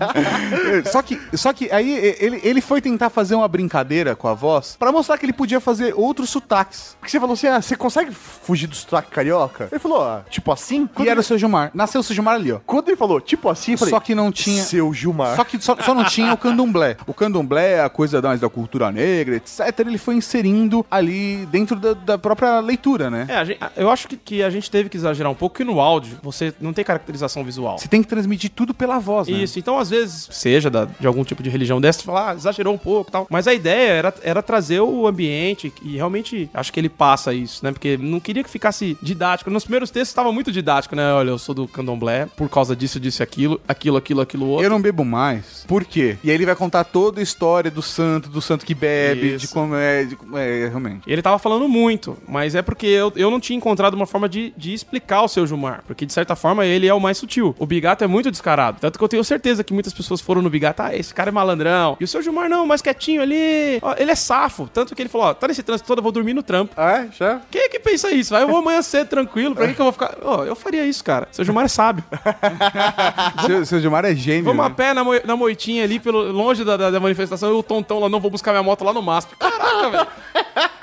Só 0.90 1.02
que, 1.02 1.20
só 1.34 1.52
que 1.52 1.70
aí 1.72 1.90
ele, 2.18 2.40
ele 2.42 2.60
foi 2.60 2.80
tentar 2.80 3.10
fazer 3.10 3.34
uma 3.34 3.48
brincadeira 3.48 4.14
com 4.16 4.28
a 4.28 4.34
voz 4.34 4.76
pra 4.78 4.90
mostrar 4.92 5.16
que 5.18 5.24
ele 5.26 5.32
podia 5.32 5.60
fazer 5.60 5.94
outros 5.96 6.30
sotaques. 6.30 6.96
Porque 6.98 7.10
você 7.10 7.20
falou 7.20 7.34
assim, 7.34 7.46
ah, 7.46 7.60
você 7.60 7.76
consegue 7.76 8.12
fugir 8.12 8.66
do 8.66 8.74
sotaque 8.74 9.10
carioca? 9.10 9.68
Ele 9.70 9.78
falou, 9.78 10.02
ah, 10.02 10.22
tipo 10.28 10.50
assim? 10.52 10.86
Quando, 10.86 11.06
E 11.06 11.10
era 11.10 11.20
o 11.20 11.22
seu 11.22 11.38
Gilmar. 11.38 11.70
Nasceu 11.74 12.00
o 12.00 12.04
seu 12.04 12.14
Gilmar 12.14 12.34
ali, 12.34 12.52
ó. 12.52 12.58
quando 12.66 12.88
ele 12.88 12.96
falou, 12.96 13.20
tipo 13.20 13.48
assim, 13.48 13.72
eu 13.72 13.78
falei, 13.78 13.90
Só 13.94 14.00
que 14.00 14.14
não 14.14 14.30
tinha. 14.32 14.62
seu 14.62 14.92
Gilmar. 14.92 15.36
Só 15.36 15.44
que 15.44 15.60
só, 15.60 15.76
só 15.80 15.94
não 15.94 16.04
tinha 16.04 16.32
o 16.32 16.36
candomblé. 16.36 16.96
O 17.06 17.14
candomblé 17.14 17.72
é 17.74 17.80
a 17.82 17.88
coisa 17.88 18.20
da, 18.20 18.34
da 18.36 18.48
cultura 18.48 18.90
negra, 18.90 19.36
etc. 19.36 19.60
Ele 19.80 19.98
foi 19.98 20.14
inserindo 20.14 20.84
ali 20.90 21.46
dentro 21.46 21.76
da, 21.76 21.94
da 21.94 22.18
própria 22.18 22.60
leitura, 22.60 23.10
né? 23.10 23.26
É, 23.28 23.36
a 23.36 23.44
gente- 23.44 23.59
eu 23.76 23.90
acho 23.90 24.08
que, 24.08 24.16
que 24.16 24.42
a 24.42 24.50
gente 24.50 24.70
teve 24.70 24.88
que 24.88 24.96
exagerar 24.96 25.30
um 25.30 25.34
pouco, 25.34 25.56
que 25.56 25.64
no 25.64 25.80
áudio 25.80 26.18
você 26.22 26.52
não 26.60 26.72
tem 26.72 26.84
caracterização 26.84 27.44
visual. 27.44 27.78
Você 27.78 27.88
tem 27.88 28.02
que 28.02 28.08
transmitir 28.08 28.50
tudo 28.54 28.72
pela 28.74 28.98
voz, 28.98 29.28
né? 29.28 29.38
Isso, 29.38 29.58
então 29.58 29.78
às 29.78 29.90
vezes, 29.90 30.28
seja 30.30 30.70
da- 30.70 30.84
de 30.98 31.06
algum 31.06 31.24
tipo 31.24 31.42
de 31.42 31.50
religião 31.50 31.80
dessa, 31.80 32.00
você 32.00 32.04
fala, 32.06 32.30
ah, 32.30 32.34
exagerou 32.34 32.74
um 32.74 32.78
pouco 32.78 33.10
tal. 33.10 33.26
Mas 33.30 33.46
a 33.46 33.54
ideia 33.54 33.90
era, 33.92 34.14
era 34.22 34.42
trazer 34.42 34.80
o 34.80 35.06
ambiente 35.06 35.72
e 35.82 35.96
realmente 35.96 36.48
acho 36.54 36.72
que 36.72 36.80
ele 36.80 36.88
passa 36.88 37.32
isso, 37.34 37.64
né? 37.64 37.72
Porque 37.72 37.96
não 37.96 38.20
queria 38.20 38.42
que 38.42 38.50
ficasse 38.50 38.96
didático. 39.02 39.50
Nos 39.50 39.64
primeiros 39.64 39.90
textos 39.90 40.10
estava 40.10 40.32
muito 40.32 40.50
didático, 40.52 40.94
né? 40.96 41.12
Olha, 41.12 41.30
eu 41.30 41.38
sou 41.38 41.54
do 41.54 41.66
candomblé, 41.68 42.26
por 42.36 42.48
causa 42.48 42.74
disso, 42.74 42.98
disso 43.00 43.22
aquilo, 43.22 43.60
aquilo, 43.68 43.96
aquilo, 43.96 44.20
aquilo 44.20 44.46
outro. 44.48 44.64
Eu 44.64 44.70
não 44.70 44.80
bebo 44.80 45.04
mais. 45.04 45.64
Por 45.66 45.84
quê? 45.84 46.16
E 46.24 46.30
aí 46.30 46.34
ele 46.34 46.46
vai 46.46 46.54
contar 46.56 46.84
toda 46.84 47.20
a 47.20 47.22
história 47.22 47.70
do 47.70 47.82
santo, 47.82 48.28
do 48.28 48.40
santo 48.40 48.64
que 48.64 48.74
bebe, 48.74 49.34
Isso. 49.34 49.46
de 49.46 49.48
como 49.48 49.74
é, 49.74 50.04
de 50.04 50.16
como 50.16 50.36
é, 50.36 50.68
realmente. 50.68 51.02
Ele 51.06 51.22
tava 51.22 51.38
falando 51.38 51.68
muito, 51.68 52.16
mas 52.28 52.54
é 52.54 52.62
porque 52.62 52.86
eu, 52.86 53.12
eu 53.16 53.30
não 53.30 53.40
tinha 53.40 53.49
encontrado 53.54 53.94
uma 53.94 54.06
forma 54.06 54.28
de, 54.28 54.52
de 54.56 54.72
explicar 54.72 55.22
o 55.22 55.28
seu 55.28 55.46
Gilmar. 55.46 55.82
Porque, 55.86 56.04
de 56.06 56.12
certa 56.12 56.34
forma, 56.36 56.64
ele 56.66 56.86
é 56.86 56.94
o 56.94 57.00
mais 57.00 57.18
sutil. 57.18 57.54
O 57.58 57.66
Bigato 57.66 58.04
é 58.04 58.06
muito 58.06 58.30
descarado. 58.30 58.78
Tanto 58.80 58.98
que 58.98 59.04
eu 59.04 59.08
tenho 59.08 59.24
certeza 59.24 59.62
que 59.64 59.72
muitas 59.72 59.92
pessoas 59.92 60.20
foram 60.20 60.42
no 60.42 60.50
Bigato, 60.50 60.82
ah, 60.82 60.94
esse 60.94 61.12
cara 61.14 61.30
é 61.30 61.32
malandrão. 61.32 61.96
E 62.00 62.04
o 62.04 62.08
seu 62.08 62.22
Gilmar, 62.22 62.48
não, 62.48 62.66
mais 62.66 62.82
quietinho 62.82 63.22
ali. 63.22 63.78
Ó, 63.82 63.94
ele 63.98 64.10
é 64.10 64.14
safo. 64.14 64.68
Tanto 64.72 64.94
que 64.94 65.02
ele 65.02 65.08
falou, 65.08 65.28
ó, 65.28 65.34
tá 65.34 65.48
nesse 65.48 65.62
trânsito 65.62 65.86
todo, 65.86 65.98
eu 65.98 66.02
vou 66.02 66.12
dormir 66.12 66.34
no 66.34 66.42
trampo. 66.42 66.74
Ah, 66.76 66.98
é? 67.00 67.08
Já? 67.16 67.40
Quem 67.50 67.62
é 67.62 67.68
que 67.68 67.78
pensa 67.78 68.10
isso? 68.10 68.30
Vai, 68.32 68.42
eu 68.42 68.48
vou 68.48 68.58
amanhã 68.58 68.82
cedo, 68.82 69.08
tranquilo. 69.08 69.54
Pra 69.54 69.66
que, 69.68 69.74
que 69.74 69.80
eu 69.80 69.84
vou 69.84 69.92
ficar. 69.92 70.16
Ó, 70.22 70.44
eu 70.44 70.54
faria 70.54 70.84
isso, 70.86 71.02
cara. 71.04 71.28
Seu 71.32 71.44
Gilmar 71.44 71.64
é 71.64 71.68
sábio. 71.68 72.04
Seu, 73.46 73.66
seu 73.66 73.80
Gilmar 73.80 74.04
é 74.04 74.14
gênio. 74.14 74.44
Vamos 74.44 74.64
a 74.64 74.68
né? 74.68 74.74
pé 74.74 74.94
na, 74.94 75.02
mo- 75.04 75.20
na 75.24 75.36
moitinha 75.36 75.84
ali, 75.84 75.98
pelo, 75.98 76.30
longe 76.30 76.64
da, 76.64 76.76
da, 76.76 76.90
da 76.90 77.00
manifestação. 77.00 77.50
E 77.50 77.52
o 77.52 77.62
tontão 77.62 77.98
lá, 78.00 78.08
não 78.08 78.20
vou 78.20 78.30
buscar 78.30 78.52
minha 78.52 78.62
moto 78.62 78.84
lá 78.84 78.92
no 78.92 79.02
MASP. 79.02 79.34
Caraca, 79.36 79.90
velho. 79.90 80.06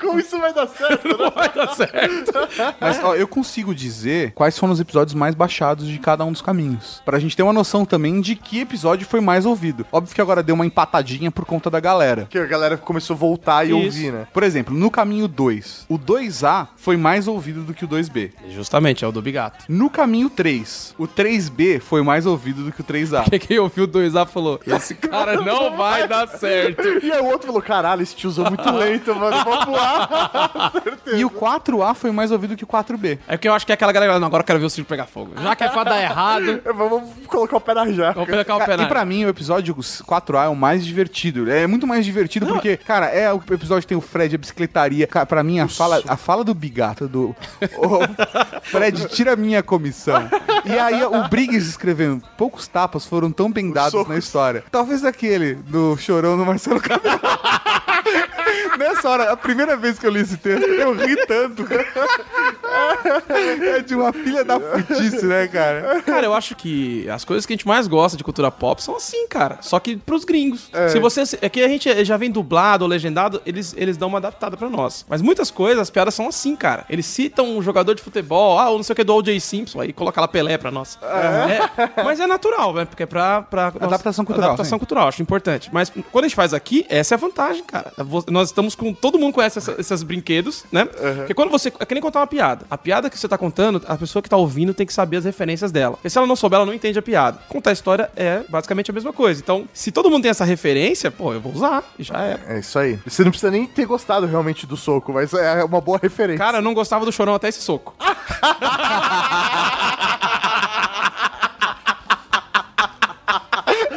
Como 0.00 0.18
isso 0.18 0.38
vai 0.38 0.52
dar 0.52 0.66
certo? 0.68 1.08
Não 1.08 1.30
vai 1.30 1.48
dar 1.52 1.74
certo. 1.74 2.32
Mas 2.80 3.02
ó, 3.02 3.14
eu 3.14 3.26
consigo 3.28 3.74
dizer 3.74 4.32
quais 4.32 4.58
foram 4.58 4.72
os 4.72 4.80
episódios 4.80 5.14
mais 5.14 5.34
baixados 5.34 5.86
de 5.86 5.98
cada 5.98 6.24
um 6.24 6.32
dos 6.32 6.42
caminhos. 6.42 7.02
Pra 7.04 7.18
gente 7.18 7.36
ter 7.36 7.42
uma 7.42 7.52
noção 7.52 7.84
também 7.84 8.20
de 8.20 8.34
que 8.36 8.60
episódio 8.60 9.06
foi 9.06 9.20
mais 9.20 9.44
ouvido. 9.46 9.86
Óbvio 9.92 10.14
que 10.14 10.20
agora 10.20 10.42
deu 10.42 10.54
uma 10.54 10.66
empatadinha 10.66 11.30
por 11.30 11.44
conta 11.44 11.70
da 11.70 11.80
galera. 11.80 12.26
Que 12.30 12.38
a 12.38 12.46
galera 12.46 12.76
começou 12.76 13.14
a 13.14 13.18
voltar 13.18 13.64
e 13.64 13.68
Isso. 13.68 13.76
ouvir, 13.76 14.12
né? 14.12 14.26
Por 14.32 14.42
exemplo, 14.42 14.74
no 14.74 14.90
caminho 14.90 15.28
2, 15.28 15.86
o 15.88 15.98
2A 15.98 16.68
foi 16.76 16.96
mais 16.96 17.26
ouvido 17.28 17.62
do 17.62 17.74
que 17.74 17.84
o 17.84 17.88
2B. 17.88 18.32
Justamente, 18.50 19.04
é 19.04 19.08
o 19.08 19.12
do 19.12 19.20
Bigato. 19.22 19.64
No 19.68 19.90
caminho 19.90 20.30
3, 20.30 20.94
o 20.98 21.06
3B 21.06 21.80
foi 21.80 22.02
mais 22.02 22.26
ouvido 22.26 22.62
do 22.64 22.72
que 22.72 22.80
o 22.80 22.84
3A. 22.84 23.24
Porque 23.24 23.38
quem 23.38 23.58
ouviu 23.58 23.84
o 23.84 23.88
2A 23.88 24.26
falou: 24.26 24.60
Esse 24.66 24.94
cara 24.94 25.40
não 25.42 25.76
vai 25.76 26.06
dar 26.06 26.26
certo. 26.28 26.86
E 27.02 27.10
aí 27.12 27.20
o 27.20 27.26
outro 27.26 27.46
falou, 27.48 27.62
caralho, 27.62 28.02
esse 28.02 28.14
tiozão 28.14 28.46
é 28.46 28.50
muito 28.50 28.70
lento, 28.70 29.14
mano, 29.14 29.36
vamos 29.44 29.64
E 31.14 31.24
o 31.24 31.30
4A 31.30 31.94
foi 31.94 32.10
mais 32.10 32.30
ouvido 32.30 32.54
que 32.54 32.64
o 32.64 32.66
4B. 32.66 33.18
É 33.26 33.36
porque 33.36 33.48
eu 33.48 33.54
acho 33.54 33.64
que 33.64 33.72
é 33.72 33.74
aquela 33.74 33.92
galera, 33.92 34.18
não, 34.18 34.26
agora 34.26 34.42
eu 34.42 34.46
quero 34.46 34.58
ver 34.58 34.66
o 34.66 34.70
circo 34.70 34.88
pegar 34.88 35.06
fogo. 35.06 35.32
Já 35.42 35.56
que 35.56 35.64
é 35.64 35.68
pra 35.68 35.84
dar 35.84 36.02
errado, 36.02 36.60
Vamos 36.74 37.02
colocar 37.26 37.56
o 37.56 37.60
pé 37.60 37.72
na 37.74 37.90
jaca. 37.90 38.12
vamos 38.14 38.28
pegar 38.28 38.56
o 38.56 38.58
pé 38.58 38.74
E 38.74 38.76
na- 38.76 38.86
pra 38.86 39.04
mim, 39.04 39.24
o 39.24 39.28
episódio 39.28 39.74
4A 39.74 40.44
é 40.44 40.48
o 40.48 40.54
mais 40.56 40.84
divertido. 40.84 41.50
É 41.50 41.66
muito 41.66 41.86
mais 41.86 42.04
divertido 42.04 42.46
porque, 42.46 42.76
cara, 42.76 43.06
é 43.06 43.32
o 43.32 43.36
episódio 43.50 43.82
que 43.82 43.86
tem 43.88 43.96
o 43.96 44.00
Fred, 44.02 44.34
a 44.34 44.38
bicicletaria. 44.38 45.06
Cara, 45.06 45.24
pra 45.26 45.42
mim, 45.42 45.60
a 45.60 45.68
fala, 45.68 46.02
a 46.06 46.16
fala 46.16 46.44
do 46.44 46.54
Bigato, 46.54 47.08
do. 47.08 47.34
Fred, 48.62 49.08
tira 49.08 49.32
a 49.32 49.36
minha 49.36 49.62
comissão. 49.62 50.28
E 50.64 50.78
aí, 50.78 51.02
o 51.04 51.28
Briggs 51.28 51.68
escrevendo: 51.68 52.22
poucos 52.36 52.66
tapas 52.68 53.06
foram 53.06 53.30
tão 53.32 53.50
bem 53.50 53.70
dados 53.72 54.06
na 54.06 54.16
história. 54.18 54.62
Talvez 54.70 55.04
aquele 55.04 55.54
do 55.54 55.96
chorão 55.96 56.36
do 56.36 56.44
Marcelo 56.44 56.80
Camelo. 56.80 57.18
Nessa 58.78 59.08
hora, 59.08 59.32
a 59.32 59.36
primeira 59.36 59.76
vez 59.76 59.98
que 59.98 60.06
eu 60.06 60.10
li 60.10 60.20
esse 60.20 60.36
texto, 60.36 60.66
eu 60.66 60.92
ri 60.94 61.16
tanto. 61.26 61.64
É 63.28 63.80
de 63.80 63.94
uma 63.94 64.12
filha 64.12 64.44
da 64.44 64.58
putice, 64.58 65.24
né, 65.26 65.48
cara? 65.48 66.02
Cara, 66.02 66.26
eu 66.26 66.34
acho 66.34 66.54
que 66.54 67.08
as 67.08 67.24
coisas 67.24 67.46
que 67.46 67.52
a 67.52 67.56
gente 67.56 67.66
mais 67.66 67.86
gosta 67.86 68.16
de 68.16 68.24
cultura 68.24 68.50
pop 68.50 68.82
são 68.82 68.96
assim, 68.96 69.26
cara. 69.28 69.58
Só 69.60 69.78
que 69.80 69.96
pros 69.96 70.24
gringos. 70.24 70.70
Se 70.88 70.98
você. 70.98 71.22
É 71.40 71.48
que 71.48 71.62
a 71.62 71.68
gente 71.68 72.04
já 72.04 72.16
vem 72.16 72.30
dublado 72.30 72.84
ou 72.84 72.88
legendado, 72.90 73.42
eles, 73.44 73.74
eles 73.76 73.96
dão 73.96 74.08
uma 74.08 74.18
adaptada 74.18 74.56
pra 74.56 74.68
nós. 74.68 75.04
Mas 75.08 75.22
muitas 75.22 75.50
coisas, 75.50 75.80
as 75.80 75.90
piadas 75.90 76.14
são 76.14 76.28
assim, 76.28 76.54
cara. 76.54 76.84
Eles 76.88 77.06
citam 77.06 77.56
um 77.56 77.62
jogador 77.62 77.94
de 77.94 78.02
futebol, 78.02 78.58
ah, 78.58 78.70
ou 78.70 78.76
não 78.76 78.82
sei 78.82 78.92
o 78.92 78.96
que 78.96 79.04
do 79.04 79.14
O.J. 79.14 79.38
Simpson, 79.40 79.80
aí 79.80 79.92
coloca 79.92 80.20
lá 80.20 80.28
Pelé 80.28 80.56
pra 80.58 80.70
nós. 80.70 80.98
É, 81.02 82.02
mas 82.02 82.20
é 82.20 82.26
natural, 82.26 82.72
né? 82.74 82.84
Porque 82.84 83.02
é 83.02 83.06
pra. 83.06 83.42
pra 83.42 83.68
Adaptação 83.68 84.24
cultural, 84.24 84.50
Adaptação 84.50 84.76
sim. 84.76 84.78
cultural, 84.78 85.08
acho 85.08 85.22
importante. 85.22 85.70
Mas 85.72 85.90
quando 86.12 86.24
a 86.24 86.28
gente 86.28 86.36
faz 86.36 86.52
aqui, 86.54 86.86
essa 86.88 87.14
é 87.14 87.16
a 87.16 87.18
vantagem, 87.18 87.64
cara. 87.64 87.92
Nós 88.30 88.48
estamos 88.48 88.74
com. 88.74 88.92
Todo 88.92 89.18
mundo 89.18 89.32
conhece 89.32 89.58
essa- 89.58 89.74
esses 89.78 90.02
brinquedos, 90.02 90.64
né? 90.72 90.84
Porque 90.84 91.34
quando 91.34 91.50
você. 91.50 91.72
É 91.78 91.86
que 91.86 91.94
nem 91.94 92.02
contar 92.02 92.20
uma 92.20 92.26
piada. 92.26 92.66
A 92.70 92.76
piada 92.78 93.08
que 93.10 93.18
você 93.18 93.28
tá 93.28 93.38
contando, 93.38 93.82
a 93.86 93.96
pessoa 93.96 94.22
que 94.22 94.28
tá 94.28 94.36
ouvindo 94.36 94.74
tem 94.74 94.86
que 94.86 94.92
saber 94.92 95.16
as 95.18 95.24
referências 95.24 95.70
dela. 95.72 95.96
Porque 95.96 96.10
se 96.10 96.18
ela 96.18 96.26
não 96.26 96.36
souber, 96.36 96.56
ela 96.58 96.66
não 96.66 96.74
entende 96.74 96.98
a 96.98 97.02
piada. 97.02 97.38
Contar 97.48 97.70
a 97.70 97.72
história 97.72 98.10
é 98.16 98.42
basicamente 98.48 98.90
a 98.90 98.94
mesma 98.94 99.12
coisa. 99.12 99.40
Então, 99.40 99.66
se 99.72 99.90
todo 99.92 100.10
mundo 100.10 100.22
tem 100.22 100.30
essa 100.30 100.44
referência, 100.44 101.10
pô, 101.10 101.32
eu 101.32 101.40
vou 101.40 101.52
usar. 101.52 101.82
E 101.98 102.02
já 102.02 102.22
é. 102.22 102.38
É 102.46 102.58
isso 102.60 102.78
aí. 102.78 102.98
Você 103.06 103.22
não 103.24 103.30
precisa 103.30 103.50
nem 103.50 103.66
ter 103.66 103.86
gostado 103.86 104.26
realmente 104.26 104.66
do 104.66 104.76
soco, 104.76 105.12
mas 105.12 105.32
é 105.34 105.64
uma 105.64 105.80
boa 105.80 105.98
referência. 106.02 106.38
Cara, 106.44 106.58
eu 106.58 106.62
não 106.62 106.74
gostava 106.74 107.04
do 107.04 107.12
chorão 107.12 107.34
até 107.34 107.48
esse 107.48 107.60
soco. 107.62 107.94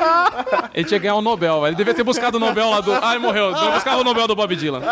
Ele 0.74 0.86
tinha 0.86 1.00
que 1.00 1.04
ganhar 1.04 1.16
um 1.16 1.22
Nobel. 1.22 1.68
Ele 1.68 1.76
devia 1.76 1.94
ter 1.94 2.04
buscado 2.04 2.38
o 2.38 2.40
Nobel 2.40 2.70
lá 2.70 2.82
do. 2.82 2.94
Ah, 2.94 3.12
ele 3.12 3.20
morreu. 3.20 3.54
Buscar 3.74 3.98
o 3.98 4.04
Nobel 4.04 4.28
do 4.28 4.36
Bob 4.36 4.56
Dylan. 4.56 4.82